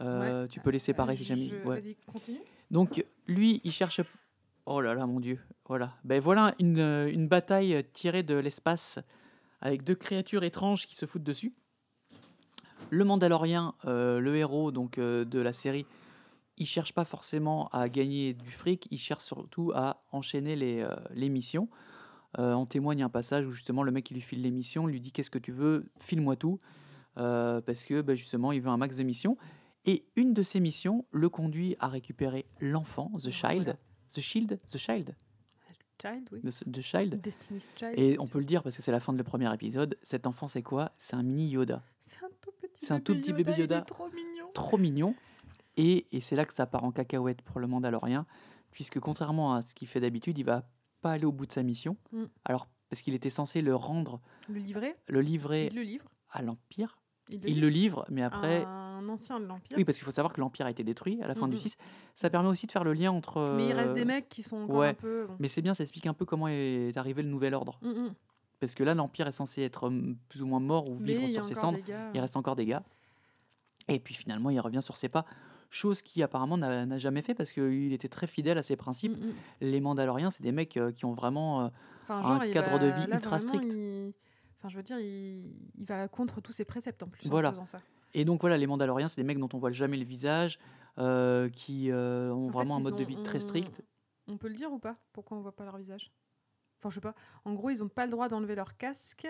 Euh, 0.00 0.46
Tu 0.48 0.60
peux 0.60 0.70
les 0.70 0.78
séparer 0.78 1.16
si 1.16 1.24
jamais. 1.24 1.48
je- 1.48 1.56
ouais. 1.68 1.80
Vas-y, 1.80 1.96
continue. 2.12 2.38
Donc 2.70 3.04
lui, 3.26 3.60
il 3.64 3.72
cherche. 3.72 4.00
Oh 4.66 4.80
là 4.80 4.94
là, 4.94 5.06
mon 5.06 5.20
dieu. 5.20 5.38
Voilà. 5.66 5.92
Ben 6.04 6.20
voilà 6.20 6.54
une, 6.58 6.78
euh, 6.78 7.10
une 7.12 7.26
bataille 7.28 7.84
tirée 7.92 8.22
de 8.22 8.34
l'espace 8.34 8.98
avec 9.60 9.82
deux 9.84 9.94
créatures 9.94 10.42
étranges 10.44 10.86
qui 10.86 10.94
se 10.94 11.04
foutent 11.06 11.22
dessus. 11.24 11.52
Le 12.90 13.04
Mandalorien, 13.04 13.74
euh, 13.86 14.20
le 14.20 14.36
héros 14.36 14.70
donc 14.72 14.98
de 15.00 15.38
la 15.40 15.52
série, 15.52 15.86
il 16.56 16.66
cherche 16.66 16.92
pas 16.92 17.04
forcément 17.04 17.68
à 17.68 17.88
gagner 17.88 18.34
du 18.34 18.50
fric, 18.50 18.86
il 18.90 18.98
cherche 18.98 19.24
surtout 19.24 19.72
à 19.74 20.04
enchaîner 20.12 20.56
les, 20.56 20.80
euh, 20.80 20.94
les 21.14 21.28
missions. 21.28 21.68
Euh, 22.38 22.52
en 22.52 22.66
témoigne 22.66 23.02
un 23.02 23.08
passage 23.08 23.46
où 23.46 23.52
justement 23.52 23.82
le 23.84 23.92
mec 23.92 24.04
qui 24.06 24.14
lui 24.14 24.20
file 24.20 24.42
les 24.42 24.50
missions 24.50 24.86
lui 24.88 25.00
dit 25.00 25.12
qu'est-ce 25.12 25.30
que 25.30 25.38
tu 25.38 25.52
veux, 25.52 25.90
file-moi 25.98 26.36
tout, 26.36 26.60
Euh, 27.16 27.60
parce 27.60 27.84
que 27.84 28.00
ben, 28.02 28.16
justement 28.16 28.50
il 28.50 28.60
veut 28.60 28.70
un 28.70 28.76
max 28.76 28.96
de 28.96 29.04
missions. 29.04 29.36
Et 29.86 30.04
une 30.16 30.32
de 30.32 30.42
ces 30.42 30.58
missions 30.60 31.04
le 31.12 31.28
conduit 31.28 31.76
à 31.78 31.86
récupérer 31.88 32.44
l'enfant, 32.58 33.12
The 33.22 33.30
Child, 33.30 33.62
Voilà. 33.64 33.78
The 34.12 34.20
Shield, 34.20 34.60
The 34.68 34.78
Child, 34.78 35.14
Child, 36.02 36.28
oui. 36.32 36.40
The, 36.40 36.72
The 36.72 36.80
Child. 36.80 37.20
Destiny's 37.20 37.70
Child. 37.76 37.94
Et 37.96 38.18
on 38.18 38.26
peut 38.26 38.38
le 38.40 38.44
dire 38.44 38.62
parce 38.64 38.76
que 38.76 38.82
c'est 38.82 38.90
la 38.92 38.98
fin 38.98 39.12
de 39.12 39.18
le 39.18 39.22
premier 39.24 39.52
épisode. 39.54 39.96
Cet 40.02 40.26
enfant, 40.26 40.48
c'est 40.48 40.62
quoi? 40.62 40.90
C'est 40.98 41.14
un 41.14 41.22
mini 41.22 41.50
Yoda, 41.50 41.84
C'est 42.00 42.24
un 42.24 42.28
tout 42.40 42.50
petit 42.60 42.92
un 42.92 43.00
tout 43.00 43.14
petit 43.14 43.32
bébé 43.32 43.52
Il 43.56 43.60
Yoda. 43.60 43.78
est 43.78 43.82
trop 43.82 44.10
mignon. 44.10 44.46
trop 44.54 44.76
mignon. 44.78 45.14
Et, 45.76 46.06
et 46.12 46.20
c'est 46.20 46.36
là 46.36 46.44
que 46.44 46.52
ça 46.54 46.66
part 46.66 46.84
en 46.84 46.92
cacahuète 46.92 47.42
pour 47.42 47.60
le 47.60 47.66
Mandalorien, 47.66 48.26
puisque 48.70 49.00
contrairement 49.00 49.54
à 49.54 49.62
ce 49.62 49.74
qu'il 49.74 49.88
fait 49.88 50.00
d'habitude, 50.00 50.38
il 50.38 50.44
va 50.44 50.62
pas 51.00 51.12
aller 51.12 51.24
au 51.24 51.32
bout 51.32 51.46
de 51.46 51.52
sa 51.52 51.62
mission. 51.62 51.96
Mm. 52.12 52.24
Alors 52.44 52.68
parce 52.90 53.02
qu'il 53.02 53.14
était 53.14 53.30
censé 53.30 53.60
le 53.60 53.74
rendre, 53.74 54.20
Le 54.48 54.58
livret, 54.60 54.96
le 55.08 55.20
livrer 55.20 55.66
il 55.70 55.76
le 55.76 55.82
livre. 55.82 56.04
à 56.30 56.42
l'Empire. 56.42 56.98
Il 57.30 57.40
le 57.40 57.48
Il 57.48 57.54
livre. 57.54 57.60
le 57.62 57.68
livre, 57.70 58.06
mais 58.10 58.22
après, 58.22 58.64
Un 58.64 59.08
ancien 59.08 59.40
de 59.40 59.46
l'Empire. 59.46 59.76
oui, 59.76 59.84
parce 59.84 59.96
qu'il 59.98 60.04
faut 60.04 60.10
savoir 60.12 60.32
que 60.32 60.40
l'Empire 60.40 60.66
a 60.66 60.70
été 60.70 60.84
détruit 60.84 61.20
à 61.22 61.26
la 61.26 61.34
fin 61.34 61.46
Mm, 61.48 61.50
du 61.50 61.56
mm. 61.56 61.60
6. 61.60 61.76
Ça 62.14 62.30
permet 62.30 62.48
aussi 62.50 62.66
de 62.66 62.72
faire 62.72 62.84
le 62.84 62.92
lien 62.92 63.10
entre. 63.10 63.52
Mais 63.56 63.68
il 63.68 63.72
reste 63.72 63.90
euh, 63.90 63.94
des 63.94 64.04
mecs 64.04 64.28
qui 64.28 64.42
sont 64.42 64.58
encore 64.58 64.76
ouais. 64.76 64.88
un 64.90 64.94
peu. 64.94 65.26
bon. 65.26 65.34
Mais 65.40 65.48
c'est 65.48 65.62
bien, 65.62 65.72
ça 65.74 65.82
explique 65.82 66.06
un 66.06 66.12
peu 66.14 66.24
comment 66.26 66.46
est 66.48 66.96
arrivé 66.96 67.22
le 67.22 67.30
nouvel 67.30 67.54
ordre. 67.54 67.78
Mm, 67.82 67.88
mm. 67.88 68.14
Parce 68.60 68.74
que 68.74 68.84
là, 68.84 68.94
l'Empire 68.94 69.26
est 69.26 69.32
censé 69.32 69.62
être 69.62 69.84
hum, 69.88 70.16
plus 70.28 70.42
ou 70.42 70.46
moins 70.46 70.60
mort 70.60 70.88
ou 70.88 70.96
vivre 70.96 71.26
sur 71.28 71.44
ses 71.44 71.54
cendres. 71.54 71.78
Il 72.14 72.20
reste 72.20 72.36
encore 72.36 72.54
des 72.56 72.66
gars. 72.66 72.84
Et 73.88 73.98
puis 73.98 74.14
finalement, 74.14 74.50
il 74.50 74.60
revient 74.60 74.82
sur 74.82 74.96
ses 74.96 75.08
pas. 75.08 75.24
Chose 75.74 76.02
qui 76.02 76.22
apparemment 76.22 76.56
n'a 76.56 76.98
jamais 76.98 77.20
fait 77.20 77.34
parce 77.34 77.50
qu'il 77.50 77.92
était 77.92 78.08
très 78.08 78.28
fidèle 78.28 78.58
à 78.58 78.62
ses 78.62 78.76
principes. 78.76 79.18
Mm, 79.18 79.26
mm. 79.26 79.34
Les 79.62 79.80
Mandaloriens, 79.80 80.30
c'est 80.30 80.44
des 80.44 80.52
mecs 80.52 80.76
euh, 80.76 80.92
qui 80.92 81.04
ont 81.04 81.14
vraiment. 81.14 81.64
euh, 81.64 81.68
Enfin, 82.04 82.18
un 82.18 82.22
genre, 82.22 82.52
cadre 82.52 82.78
de 82.78 82.86
vie 82.86 83.06
là, 83.08 83.16
ultra 83.16 83.38
vraiment, 83.38 83.54
strict. 83.54 83.72
il- 83.74 84.12
Enfin, 84.58 84.68
je 84.68 84.76
veux 84.76 84.82
dire, 84.84 84.98
il... 85.00 85.52
il 85.76 85.84
va 85.84 86.06
contre 86.06 86.40
tous 86.40 86.52
ses 86.52 86.64
préceptes 86.64 87.02
en 87.02 87.08
plus 87.08 87.26
Voilà. 87.28 87.48
en 87.48 87.52
faisant 87.52 87.66
ça. 87.66 87.80
Et 88.14 88.24
donc 88.24 88.40
voilà, 88.42 88.56
les 88.56 88.68
Mandaloriens, 88.68 89.08
c'est 89.08 89.20
des 89.20 89.26
mecs 89.26 89.38
dont 89.40 89.48
on 89.52 89.58
voit 89.58 89.72
jamais 89.72 89.96
le 89.96 90.04
visage, 90.04 90.60
euh, 90.98 91.48
qui 91.50 91.90
euh, 91.90 92.30
ont 92.32 92.44
En 92.44 92.46
fait, 92.48 92.52
vraiment 92.52 92.76
un 92.76 92.80
mode 92.80 92.94
de 92.96 93.02
vie 93.04 93.20
très 93.24 93.40
strict. 93.40 93.82
On 94.28 94.36
peut 94.36 94.46
le 94.48 94.54
dire 94.54 94.70
ou 94.72 94.78
pas 94.78 94.96
Pourquoi 95.12 95.36
on 95.36 95.40
voit 95.40 95.56
pas 95.56 95.64
leur 95.64 95.76
visage? 95.76 96.12
Enfin, 96.78 96.90
je 96.90 96.94
sais 96.94 97.00
pas. 97.00 97.14
En 97.44 97.52
gros, 97.54 97.70
ils 97.70 97.82
ont 97.82 97.88
pas 97.88 98.04
le 98.04 98.12
droit 98.12 98.28
d'enlever 98.28 98.54
leur 98.54 98.76
casque 98.76 99.26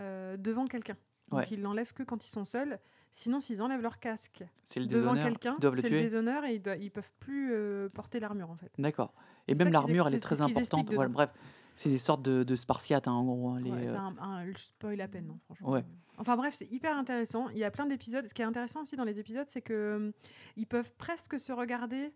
euh, 0.00 0.38
devant 0.38 0.64
quelqu'un. 0.66 0.96
Donc, 1.28 1.40
Ouais. 1.40 1.46
ils 1.50 1.60
l'enlèvent 1.60 1.92
que 1.92 2.02
quand 2.02 2.24
ils 2.24 2.30
sont 2.30 2.44
seuls. 2.46 2.78
Sinon, 3.16 3.38
s'ils 3.38 3.62
enlèvent 3.62 3.80
leur 3.80 4.00
casque 4.00 4.42
le 4.74 4.86
devant 4.86 5.14
quelqu'un, 5.14 5.56
c'est 5.60 5.88
le 5.88 5.98
déshonneur 6.00 6.44
et 6.44 6.56
ils, 6.56 6.82
ils 6.82 6.90
peuvent 6.90 7.12
plus 7.20 7.52
euh, 7.52 7.88
porter 7.88 8.18
l'armure 8.18 8.50
en 8.50 8.56
fait. 8.56 8.72
D'accord. 8.76 9.14
Et 9.46 9.54
même 9.54 9.68
qu'ils 9.68 9.72
l'armure, 9.72 10.08
elle 10.08 10.14
est 10.14 10.18
très 10.20 10.34
qu'ils 10.34 10.44
importante. 10.44 10.92
Voilà, 10.92 11.10
bref, 11.10 11.30
c'est 11.76 11.90
des 11.90 11.98
sortes 11.98 12.22
de, 12.22 12.42
de 12.42 12.56
Spartiates, 12.56 13.06
hein, 13.06 13.12
en 13.12 13.24
gros. 13.24 13.48
hein, 13.50 13.60
les, 13.60 13.70
Ouais, 13.70 13.88
euh, 13.88 13.96
un, 14.20 14.44
spoil 14.56 15.00
à 15.00 15.06
peine, 15.06 15.30
hein, 15.30 15.38
franchement. 15.44 15.70
Ouais. 15.70 15.84
Enfin 16.18 16.36
bref, 16.36 16.54
c'est 16.54 16.68
hyper 16.72 16.96
intéressant. 16.96 17.48
Il 17.50 17.58
y 17.58 17.64
a 17.64 17.70
plein 17.70 17.86
d'épisodes. 17.86 18.26
Ce 18.26 18.34
qui 18.34 18.42
est 18.42 18.46
intéressant 18.46 18.82
aussi 18.82 18.96
dans 18.96 19.04
les 19.04 19.20
épisodes, 19.20 19.46
c'est 19.48 19.62
que 19.62 19.94
hum, 19.96 20.12
ils 20.56 20.66
peuvent 20.66 20.92
presque 20.98 21.38
se 21.38 21.52
regarder 21.52 22.12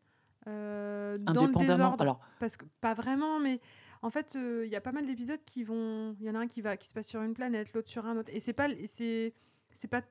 euh, 0.48 1.16
dans 1.18 1.32
le 1.32 1.38
indépendamment. 1.48 1.76
désordre. 1.76 2.02
Alors, 2.02 2.20
Parce 2.40 2.56
que 2.56 2.64
pas 2.80 2.94
vraiment, 2.94 3.38
mais 3.38 3.60
en 4.02 4.10
fait, 4.10 4.34
euh, 4.34 4.64
il 4.66 4.72
y 4.72 4.76
a 4.76 4.80
pas 4.80 4.92
mal 4.92 5.06
d'épisodes 5.06 5.44
qui 5.44 5.62
vont. 5.62 6.16
Il 6.18 6.26
y 6.26 6.30
en 6.30 6.34
a 6.34 6.40
un 6.40 6.48
qui 6.48 6.60
va, 6.60 6.76
qui 6.76 6.88
se 6.88 6.94
passe 6.94 7.06
sur 7.06 7.22
une 7.22 7.34
planète, 7.34 7.72
l'autre 7.72 7.88
sur 7.88 8.04
un 8.04 8.16
autre. 8.16 8.30
Et 8.34 8.40
c'est 8.40 8.52
pas, 8.52 8.66
c'est, 8.86 9.32
c'est 9.72 9.88
pas. 9.88 10.02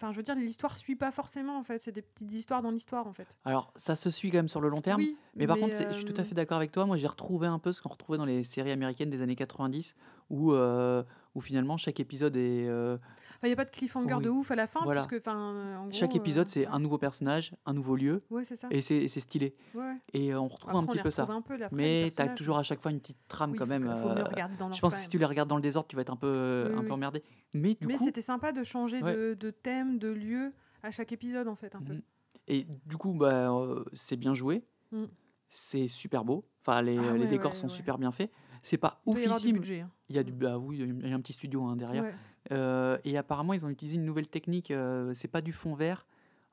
Enfin, 0.00 0.12
je 0.12 0.16
veux 0.16 0.22
dire, 0.22 0.34
l'histoire 0.34 0.78
suit 0.78 0.96
pas 0.96 1.10
forcément 1.10 1.58
en 1.58 1.62
fait. 1.62 1.78
C'est 1.78 1.92
des 1.92 2.00
petites 2.00 2.32
histoires 2.32 2.62
dans 2.62 2.70
l'histoire 2.70 3.06
en 3.06 3.12
fait. 3.12 3.36
alors, 3.44 3.70
ça 3.76 3.96
se 3.96 4.08
suit 4.08 4.30
quand 4.30 4.38
même 4.38 4.48
sur 4.48 4.62
le 4.62 4.70
long 4.70 4.80
terme. 4.80 5.00
Oui, 5.00 5.18
Mais 5.36 5.46
par 5.46 5.58
contre, 5.58 5.74
je 5.76 5.94
suis 5.94 6.06
tout 6.06 6.14
à 6.16 6.22
euh, 6.22 6.24
fait 6.24 6.34
d'accord 6.34 6.56
avec 6.56 6.72
toi. 6.72 6.86
Moi, 6.86 6.96
j'ai 6.96 7.06
retrouvé 7.06 7.46
un 7.46 7.58
peu 7.58 7.70
ce 7.70 7.82
qu'on 7.82 7.90
retrouvait 7.90 8.16
dans 8.16 8.24
les 8.24 8.42
séries 8.42 8.70
américaines 8.70 9.10
des 9.10 9.20
années 9.20 9.36
90, 9.36 9.94
où, 10.30 10.54
euh, 10.54 11.02
où 11.34 11.42
finalement 11.42 11.76
chaque 11.76 12.00
épisode 12.00 12.36
est. 12.36 12.66
euh, 12.66 12.96
Il 13.42 13.46
n'y 13.46 13.52
a 13.52 13.56
pas 13.56 13.64
de 13.64 13.70
cliffhanger 13.70 14.14
Oui. 14.14 14.22
de 14.24 14.28
ouf 14.28 14.50
à 14.50 14.54
la 14.54 14.66
fin, 14.66 14.80
Voilà. 14.84 15.06
puisque, 15.06 15.26
en 15.28 15.88
chaque 15.90 16.10
gros, 16.10 16.18
épisode, 16.18 16.46
euh, 16.46 16.50
c'est 16.50 16.60
ouais. 16.66 16.72
un 16.72 16.78
nouveau 16.78 16.98
personnage, 16.98 17.54
un 17.64 17.72
nouveau 17.72 17.96
lieu, 17.96 18.22
Ouais, 18.30 18.44
c'est 18.44 18.56
ça. 18.56 18.68
et 18.70 18.82
c'est 18.82 19.08
c'est 19.08 19.20
stylé. 19.20 19.54
Ouais. 19.74 19.94
Et 20.12 20.32
euh, 20.32 20.40
on 20.40 20.48
retrouve 20.48 20.70
Après, 20.70 20.82
un 20.82 20.86
petit 20.86 21.02
peu 21.02 21.10
ça. 21.10 21.26
peu, 21.26 21.56
Mais 21.72 22.10
tu 22.14 22.20
as 22.20 22.28
toujours 22.28 22.58
à 22.58 22.62
chaque 22.62 22.80
fois 22.82 22.90
une 22.90 23.00
petite 23.00 23.16
trame 23.28 23.52
Oui, 23.52 23.58
quand 23.58 23.66
même. 23.66 23.84
faut 23.96 24.08
euh, 24.08 24.24
dans 24.58 24.70
je 24.72 24.80
pense 24.80 24.92
que 24.94 24.98
si 25.00 25.08
tu 25.08 25.16
les 25.18 25.24
regardes 25.24 25.48
dans 25.48 25.56
le 25.56 25.62
désordre, 25.62 25.88
tu 25.88 25.96
vas 25.96 26.02
être 26.02 26.12
un 26.12 26.16
peu, 26.16 26.66
Oui, 26.70 26.78
un 26.78 26.84
peu 26.84 26.92
emmerdé. 26.92 27.22
Mais 27.54 27.74
du 27.74 27.86
Mais 27.86 27.94
coup, 27.96 28.04
c'était 28.04 28.22
sympa 28.22 28.52
de 28.52 28.62
changer 28.62 29.02
Ouais. 29.02 29.14
de, 29.14 29.34
de 29.34 29.50
thème, 29.50 29.98
de 29.98 30.08
lieu 30.08 30.52
à 30.82 30.90
chaque 30.90 31.12
épisode 31.12 31.48
en 31.48 31.56
fait 31.56 31.74
un 31.76 31.82
peu. 31.82 31.94
Mhm. 31.94 32.02
et 32.48 32.66
du 32.86 32.96
coup, 32.96 33.12
bah, 33.14 33.50
euh, 33.52 33.84
c'est 33.94 34.16
bien 34.16 34.34
joué. 34.34 34.64
Mm. 34.92 35.04
C'est 35.50 35.88
super 35.88 36.24
beau. 36.24 36.44
Enfin, 36.64 36.82
les, 36.82 36.96
Ah 36.98 37.16
les 37.16 37.26
décors 37.26 37.56
sont 37.56 37.68
super 37.68 37.96
bien 37.98 38.12
faits. 38.12 38.30
C'est 38.62 38.78
pas 38.78 39.00
Il 39.06 39.12
doit 39.12 39.20
y 39.20 39.24
avoir 39.24 39.38
du 39.40 39.46
oufissime. 39.46 39.60
budget. 39.60 39.80
hein. 39.80 39.90
Il 40.08 40.16
y 40.16 40.18
a 40.18 40.22
du, 40.22 40.32
bah 40.32 40.58
oui, 40.58 40.78
il 40.80 41.08
y 41.08 41.12
a 41.12 41.14
un 41.16 41.20
petit 41.20 41.32
studio 41.32 41.64
hein, 41.64 41.76
derrière. 41.76 42.02
Ouais. 42.04 42.14
Euh, 42.52 42.98
et 43.04 43.16
apparemment, 43.16 43.52
ils 43.52 43.64
ont 43.64 43.68
utilisé 43.68 43.96
une 43.96 44.04
nouvelle 44.04 44.28
technique. 44.28 44.70
euh, 44.70 45.12
c'est 45.14 45.28
pas 45.28 45.40
du 45.42 45.52
fond 45.52 45.74
vert. 45.74 46.06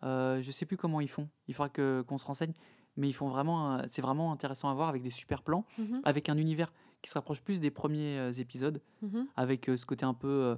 Euh, 0.04 0.42
je 0.44 0.52
sais 0.52 0.66
plus 0.66 0.78
comment 0.78 1.02
ils 1.02 1.10
font. 1.10 1.28
Il 1.48 1.54
faudra 1.54 1.70
que 1.70 2.02
qu'on 2.08 2.18
se 2.18 2.26
renseigne. 2.26 2.54
Mais 2.98 3.08
ils 3.10 3.14
font 3.14 3.30
vraiment. 3.30 3.82
C'est 3.88 4.02
vraiment 4.02 4.32
intéressant 4.32 4.70
à 4.70 4.74
voir 4.74 4.90
avec 4.90 5.02
des 5.04 5.10
super 5.12 5.42
plans, 5.44 5.66
Mhm, 5.78 6.02
avec 6.04 6.30
un 6.30 6.38
univers 6.38 6.72
qui 7.02 7.10
se 7.10 7.14
rapproche 7.16 7.42
plus 7.42 7.60
des 7.60 7.70
premiers 7.72 8.18
euh, 8.18 8.32
épisodes, 8.34 8.82
mhm, 9.04 9.28
avec 9.36 9.70
euh, 9.70 9.78
ce 9.78 9.86
côté 9.86 10.04
un 10.06 10.14
peu 10.16 10.58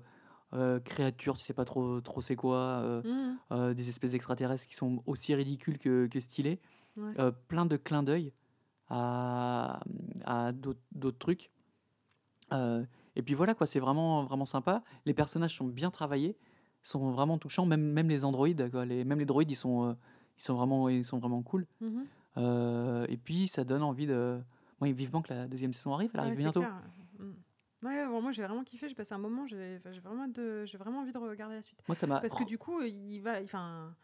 créature. 0.83 1.37
Tu 1.37 1.43
sais 1.43 1.53
pas 1.53 1.65
trop, 1.65 2.01
trop 2.01 2.21
c'est 2.21 2.35
quoi. 2.35 3.01
mhm. 3.05 3.73
des 3.73 3.89
espèces 3.89 4.11
d'extraterrestres 4.11 4.67
qui 4.67 4.75
sont 4.75 5.03
aussi 5.05 5.35
ridicules 5.35 5.77
que, 5.77 6.07
que. 6.07 6.19
Ouais. 6.97 7.13
Euh, 7.19 7.31
plein 7.47 7.65
de 7.65 7.77
clins 7.77 8.03
d'œil 8.03 8.33
à, 8.89 9.79
à 10.25 10.51
d'autres 10.51 11.17
trucs. 11.19 11.51
Euh, 12.53 12.83
et 13.15 13.21
puis 13.21 13.33
voilà, 13.33 13.53
quoi, 13.53 13.67
c'est 13.67 13.79
vraiment, 13.79 14.23
vraiment 14.23 14.45
sympa. 14.45 14.83
Les 15.05 15.13
personnages 15.13 15.55
sont 15.55 15.65
bien 15.65 15.91
travaillés, 15.91 16.37
sont 16.83 17.11
vraiment 17.11 17.37
touchants, 17.37 17.65
même, 17.65 17.81
même 17.81 18.09
les 18.09 18.25
androïdes, 18.25 18.69
quoi, 18.71 18.85
les, 18.85 19.03
même 19.03 19.19
les 19.19 19.25
droïdes, 19.25 19.51
ils 19.51 19.55
sont, 19.55 19.89
euh, 19.89 19.93
ils 20.37 20.43
sont, 20.43 20.55
vraiment, 20.55 20.89
ils 20.89 21.03
sont 21.05 21.19
vraiment 21.19 21.43
cool. 21.43 21.67
Mhm. 21.81 22.05
Euh, 22.37 23.05
et 23.09 23.17
puis 23.17 23.47
ça 23.47 23.63
donne 23.63 23.83
envie 23.83 24.07
de. 24.07 24.39
Moi, 24.79 24.91
vivement 24.93 25.21
que 25.21 25.33
la 25.33 25.47
deuxième 25.47 25.73
saison 25.73 25.93
arrive, 25.93 26.11
elle 26.13 26.19
Ouais, 26.21 26.25
arrive 26.27 26.37
c'est 26.37 26.43
bientôt. 26.43 26.59
clair. 26.61 26.81
Mhm. 27.19 27.35
Ouais, 27.81 28.05
bon, 28.07 28.21
moi 28.21 28.31
j'ai 28.31 28.43
vraiment 28.43 28.63
kiffé, 28.63 28.89
j'ai 28.89 28.95
passé 28.95 29.13
un 29.13 29.17
moment, 29.19 29.45
j'ai 29.45 29.77
vraiment, 30.03 30.27
de- 30.27 30.65
vraiment 30.77 30.99
envie 30.99 31.11
de 31.13 31.17
regarder 31.17 31.55
la 31.55 31.61
suite. 31.61 31.81
Moi, 31.87 31.95
ça 31.95 32.07
m'a. 32.07 32.19
Parce 32.19 32.33
que 32.33 32.43
du 32.43 32.57
coup, 32.57 32.81
il 32.81 33.19
va, 33.19 33.41
enfin, 33.41 33.95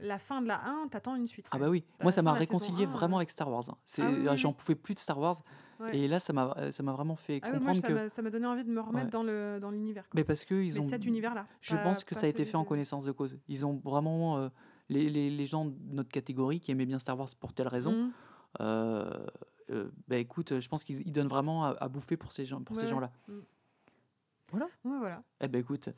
la 0.00 0.18
fin 0.18 0.40
de 0.42 0.46
la 0.46 0.64
1, 0.64 0.88
t'attends 0.88 1.16
une 1.16 1.26
suite. 1.26 1.46
Ah 1.50 1.58
bah 1.58 1.68
oui, 1.68 1.84
moi 2.02 2.12
ça 2.12 2.22
m'a 2.22 2.32
réconcilié 2.32 2.84
1, 2.84 2.88
vraiment 2.88 3.16
euh, 3.16 3.20
avec 3.20 3.30
Star 3.30 3.50
Wars. 3.50 3.64
C'est, 3.84 4.02
Ah 4.02 4.06
oui, 4.10 4.26
oui, 4.28 4.36
j'en 4.38 4.50
oui. 4.50 4.54
pouvais 4.56 4.74
plus 4.74 4.94
de 4.94 5.00
Star 5.00 5.18
Wars 5.18 5.36
Ouais. 5.80 5.96
et 5.96 6.08
là 6.08 6.18
ça 6.18 6.32
m'a, 6.32 6.72
ça 6.72 6.82
m'a 6.82 6.92
vraiment 6.92 7.14
fait 7.14 7.38
Ah 7.42 7.50
oui, 7.52 7.58
moi, 7.60 7.72
comprendre 7.72 7.80
ça 7.80 7.88
que. 7.88 7.92
m'a- 7.92 8.08
ça 8.08 8.20
m'a 8.22 8.30
donné 8.30 8.46
envie 8.46 8.64
de 8.64 8.70
me 8.70 8.80
remettre 8.80 9.04
Ouais. 9.06 9.10
dans 9.10 9.22
le 9.22 9.58
dans 9.60 9.70
l'univers. 9.70 10.04
Mais 10.12 10.24
parce 10.24 10.44
que 10.44 10.54
ils 10.56 10.72
Mais 10.74 10.78
ont. 10.80 10.82
cet 10.88 11.06
univers-là. 11.06 11.46
Je 11.60 11.76
pas- 11.76 11.82
pense 11.84 12.02
que 12.02 12.14
ça 12.16 12.26
a 12.26 12.28
été 12.28 12.44
fait 12.44 12.56
en 12.56 12.64
connaissance 12.64 13.04
de 13.04 13.12
cause. 13.12 13.38
Ils 13.46 13.64
ont 13.64 13.80
vraiment 13.84 14.38
euh, 14.38 14.48
les, 14.88 15.08
les, 15.08 15.30
les 15.30 15.46
gens 15.46 15.66
de 15.66 15.74
notre 15.92 16.10
catégorie 16.10 16.58
qui 16.58 16.72
aimaient 16.72 16.86
bien 16.86 16.98
Star 16.98 17.16
Wars 17.18 17.28
pour 17.38 17.52
telle 17.52 17.68
raison. 17.68 18.10
Euh, 18.60 19.08
euh, 19.70 19.90
bah 20.08 20.16
écoute, 20.16 20.58
je 20.58 20.68
pense 20.68 20.82
qu'ils 20.82 21.06
ils 21.06 21.12
donnent 21.12 21.28
vraiment 21.28 21.62
à, 21.64 21.76
à 21.80 21.88
bouffer 21.88 22.16
pour 22.16 22.32
ces 22.32 22.44
gens, 22.44 22.60
pour 22.62 22.74
Ouais, 22.74 22.80
ces 22.82 22.86
ouais. 22.88 22.92
gens-là. 22.94 23.12
Ouais, 24.54 24.60
voilà. 24.82 25.22
Eh 25.42 25.48
ben 25.48 25.60
écoute, 25.60 25.90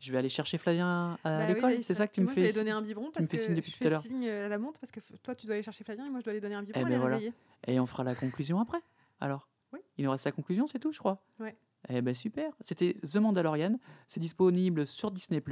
je 0.00 0.12
vais 0.12 0.18
aller 0.18 0.28
chercher 0.28 0.58
Flavien 0.58 1.18
à 1.24 1.38
Bah 1.38 1.46
l'école. 1.46 1.72
oui, 1.76 1.82
c'est 1.82 1.94
ça 1.94 2.06
que 2.06 2.14
tu 2.14 2.20
me 2.20 2.26
Moi, 2.26 2.34
je 2.34 2.40
vais 2.40 2.46
fais. 2.46 2.52
lui 2.52 2.58
donner 2.58 2.70
un 2.70 2.82
biberon 2.82 3.10
parce 3.12 3.24
me 3.26 3.30
fais 3.30 3.38
signe 3.38 3.54
depuis 3.54 3.70
je 3.72 3.76
tout 3.78 3.84
à 3.84 3.86
fais 3.86 3.90
l'heure. 3.90 4.00
signe 4.00 4.28
à 4.28 4.48
la 4.48 4.58
montre 4.58 4.80
parce 4.80 4.90
que 4.90 5.00
toi 5.22 5.34
tu 5.34 5.46
dois 5.46 5.54
aller 5.54 5.62
chercher 5.62 5.84
Flavien 5.84 6.06
et 6.06 6.10
moi 6.10 6.20
je 6.20 6.24
dois 6.24 6.32
aller 6.32 6.40
donner 6.40 6.54
un 6.54 6.62
biberon. 6.62 6.84
Eh 6.86 6.90
ben 6.90 6.98
voilà. 6.98 7.18
Et 7.66 7.78
on 7.80 7.86
fera 7.86 8.04
la 8.04 8.14
conclusion 8.14 8.60
après. 8.60 8.80
Alors. 9.20 9.48
Oui. 9.72 9.80
Il 9.98 10.04
nous 10.06 10.10
reste 10.10 10.24
la 10.24 10.32
conclusion, 10.32 10.66
c'est 10.66 10.78
tout, 10.78 10.92
je 10.92 10.98
crois. 10.98 11.22
Ouais. 11.40 11.54
Eh 11.90 12.00
ben 12.00 12.14
super. 12.14 12.52
C'était 12.62 12.94
The 13.02 13.16
Mandalorian. 13.16 13.78
C'est 14.08 14.18
disponible 14.18 14.86
sur 14.86 15.10
Disney+. 15.10 15.42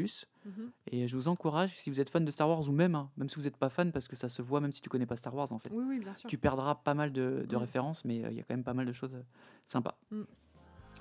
Mhm. 0.46 0.70
Et 0.90 1.06
je 1.06 1.16
vous 1.16 1.28
encourage, 1.28 1.76
si 1.76 1.90
vous 1.90 2.00
êtes 2.00 2.08
fan 2.08 2.24
de 2.24 2.30
Star 2.30 2.48
Wars 2.48 2.66
ou 2.66 2.72
même, 2.72 2.94
hein, 2.94 3.10
même 3.18 3.28
si 3.28 3.36
vous 3.36 3.42
n'êtes 3.42 3.58
pas 3.58 3.68
fan, 3.68 3.92
parce 3.92 4.08
que 4.08 4.16
ça 4.16 4.28
se 4.30 4.40
voit 4.40 4.60
même 4.62 4.72
si 4.72 4.80
tu 4.80 4.88
connais 4.88 5.04
pas 5.06 5.16
Star 5.16 5.34
Wars 5.34 5.52
en 5.52 5.58
fait. 5.58 5.68
Oui, 5.70 5.84
oui, 5.86 5.98
bien 6.00 6.14
sûr. 6.14 6.30
Tu 6.30 6.38
perdras 6.38 6.76
pas 6.76 6.94
mal 6.94 7.12
de, 7.12 7.44
de 7.46 7.56
Mm. 7.56 7.58
références, 7.58 8.04
mais 8.06 8.24
euh, 8.24 8.30
il 8.30 8.36
y 8.38 8.40
a 8.40 8.42
quand 8.44 8.54
même 8.54 8.64
pas 8.64 8.74
mal 8.74 8.86
de 8.86 8.92
choses 8.92 9.14
euh, 9.14 9.22
sympas. 9.66 9.98
Mm. 10.10 10.22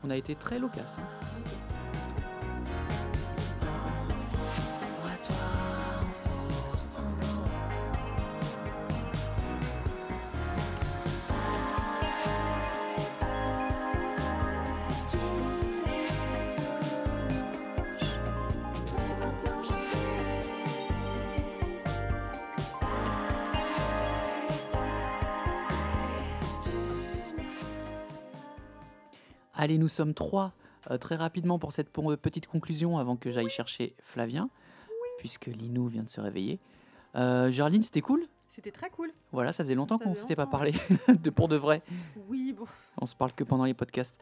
On 0.03 0.10
a 0.10 0.18
été 0.18 0.36
très 0.36 0.60
loquaces. 0.60 0.99
hein. 0.99 1.85
Allez, 29.66 29.80
nous 29.80 29.88
sommes 29.88 30.14
trois. 30.14 30.54
Euh, 30.92 31.00
très 31.00 31.16
rapidement 31.16 31.58
pour 31.58 31.74
cette 31.74 31.90
petite 31.90 32.46
conclusion 32.46 33.00
avant 33.00 33.16
que 33.16 33.32
j'aille 33.32 33.50
chercher 33.50 33.96
Flavien, 34.04 34.52
puisque 35.18 35.48
Linou 35.48 35.88
vient 35.88 36.04
de 36.04 36.10
se 36.10 36.22
réveiller. 36.22 36.60
Euh, 37.16 37.50
Gerline, 37.52 37.82
c'était 37.82 38.02
cool? 38.02 38.28
C'était 38.48 38.70
très 38.70 38.92
cool. 38.92 39.12
Voilà, 39.32 39.54
ça 39.54 39.64
faisait 39.64 39.74
longtemps 39.74 39.98
qu'on 39.98 40.14
faisait 40.14 40.22
s'était 40.22 40.36
pas 40.36 40.46
parlé 40.46 40.72
de 41.08 41.30
pour 41.32 41.48
de 41.48 41.56
vrai. 41.56 41.82
Oui, 42.30 42.54
bon. 42.56 42.66
On 43.02 43.08
se 43.08 43.16
parle 43.16 43.34
que 43.34 43.44
pendant 43.44 43.66
les 43.66 43.74
podcasts. 43.74 44.16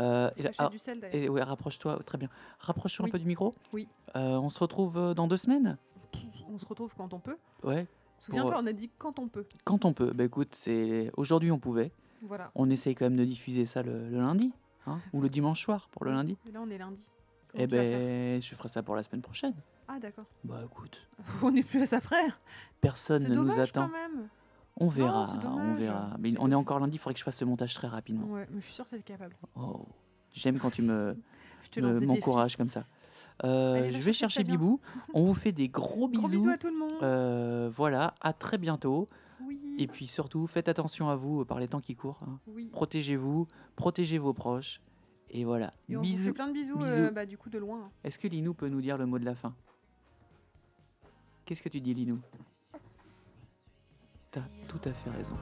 Euh, 0.00 0.28
et 0.36 0.42
ah, 0.58 0.68
du 0.70 0.78
sel 0.78 1.08
et 1.12 1.28
ouais, 1.28 1.44
rapproche-toi, 1.44 2.00
très 2.04 2.18
bien. 2.18 2.28
Rapproche-toi 2.58 3.04
Oui. 3.04 3.10
un 3.10 3.12
peu 3.12 3.18
du 3.20 3.26
micro. 3.26 3.54
Oui. 3.72 3.86
Euh, 4.16 4.38
on 4.38 4.50
se 4.50 4.58
retrouve 4.58 4.98
euh, 4.98 5.14
dans 5.14 5.28
deux 5.28 5.36
semaines? 5.36 5.78
On 6.52 6.58
se 6.58 6.66
retrouve 6.66 6.92
quand 6.96 7.14
on 7.14 7.20
peut. 7.20 7.36
Ouais, 7.62 7.86
Souviens-toi, 8.18 8.56
on 8.58 8.66
a 8.66 8.72
dit 8.72 8.90
quand 8.98 9.20
on 9.20 9.28
peut. 9.28 9.46
quand 9.62 9.84
on 9.84 9.92
peut. 9.92 10.10
Bah 10.12 10.24
écoute, 10.24 10.56
c'est 10.56 11.12
aujourd'hui 11.16 11.52
on 11.52 11.60
pouvait. 11.60 11.92
Voilà. 12.22 12.50
On 12.56 12.68
essaye 12.68 12.96
quand 12.96 13.04
même 13.04 13.16
de 13.16 13.24
diffuser 13.24 13.66
ça 13.66 13.84
le, 13.84 14.08
le 14.08 14.18
lundi, 14.18 14.52
hein, 14.90 15.00
ou 15.12 15.20
le 15.20 15.28
dimanche 15.28 15.62
soir 15.62 15.88
pour 15.92 16.04
le 16.04 16.12
lundi. 16.12 16.36
Là, 16.52 16.60
on 16.62 16.70
est 16.70 16.78
lundi. 16.78 17.08
Comment 17.50 17.64
Eh 17.64 17.68
tu 17.68 17.74
ben, 17.76 18.40
je 18.42 18.54
ferai 18.54 18.68
ça 18.68 18.82
pour 18.82 18.94
la 18.96 19.02
semaine 19.02 19.22
prochaine. 19.22 19.54
Ah, 19.88 19.98
d'accord. 20.00 20.24
Bah 20.44 20.60
écoute, 20.64 21.06
on 21.42 21.54
est 21.56 21.62
plus 21.62 21.82
à 21.82 21.86
ça 21.86 22.00
près. 22.00 22.24
personne 22.80 23.22
ne 23.24 23.34
dommage 23.34 23.56
nous 23.56 23.60
attend. 23.60 23.86
quand 23.88 23.92
même. 23.92 24.28
On 24.76 24.88
verra, 24.88 25.28
on 25.44 25.74
verra. 25.74 26.10
Mais 26.20 26.30
C'est 26.30 26.38
on 26.40 26.50
est 26.50 26.54
encore 26.54 26.78
lundi, 26.78 26.94
il 26.94 26.98
faudrait 26.98 27.14
que 27.14 27.18
je 27.20 27.24
fasse 27.24 27.36
ce 27.38 27.44
montage 27.44 27.74
très 27.74 27.88
rapidement. 27.88 28.26
Ouais, 28.26 28.46
mais 28.50 28.60
je 28.60 28.64
suis 28.66 28.74
sûre 28.74 28.84
que 28.88 28.96
t'es 28.96 29.02
capable. 29.02 29.34
Oh, 29.56 29.84
J'aime 30.32 30.58
quand 30.58 30.70
tu 30.70 30.82
me 30.82 31.16
me- 31.76 32.06
m'encourages 32.06 32.56
comme 32.56 32.68
ça. 32.70 32.84
Euh, 33.44 33.74
Allez, 33.74 33.92
je 33.92 33.98
vais 33.98 34.12
chercher. 34.12 34.44
Bibou. 34.44 34.80
On 35.12 35.24
vous 35.24 35.34
fait 35.34 35.52
des 35.52 35.68
gros 35.68 36.06
bisous. 36.08 36.20
Gros 36.22 36.30
bisous 36.30 36.50
à 36.50 36.56
tout 36.56 36.68
le 36.68 36.76
monde. 36.78 37.02
Euh, 37.02 37.70
voilà, 37.74 38.14
à 38.20 38.32
très 38.32 38.58
bientôt. 38.58 39.08
Oui. 39.46 39.76
Et 39.78 39.86
puis 39.86 40.06
surtout, 40.06 40.46
faites 40.46 40.68
attention 40.68 41.08
à 41.08 41.16
vous 41.16 41.40
euh, 41.42 41.44
par 41.44 41.58
les 41.60 41.68
temps 41.68 41.80
qui 41.80 41.94
courent. 41.96 42.22
hein. 42.26 42.38
oui. 42.48 42.68
Protégez-vous, 42.72 43.46
protégez 43.76 44.18
vos 44.18 44.32
proches. 44.32 44.80
Et 45.30 45.44
voilà. 45.44 45.72
Et 45.88 45.96
on 45.96 46.00
vous 46.00 46.06
fait 46.06 46.10
bisous. 46.12 46.32
plein 46.32 46.48
de 46.48 46.52
bisous, 46.52 46.76
Bisous. 46.78 46.88
euh, 46.90 47.10
bah, 47.10 47.24
du 47.24 47.38
coup, 47.38 47.50
de 47.50 47.58
loin. 47.58 47.90
Est-ce 48.02 48.18
que 48.18 48.26
Linou 48.28 48.52
peut 48.52 48.68
nous 48.68 48.80
dire 48.80 48.98
le 48.98 49.06
mot 49.06 49.18
de 49.18 49.24
la 49.24 49.34
fin? 49.36 49.54
Qu'est-ce 51.44 51.62
que 51.62 51.68
tu 51.68 51.80
dis, 51.80 51.94
Linou? 51.94 52.18
T'as 54.32 54.42
tout 54.68 54.80
à 54.88 54.92
fait 54.92 55.10
raison. 55.10 55.34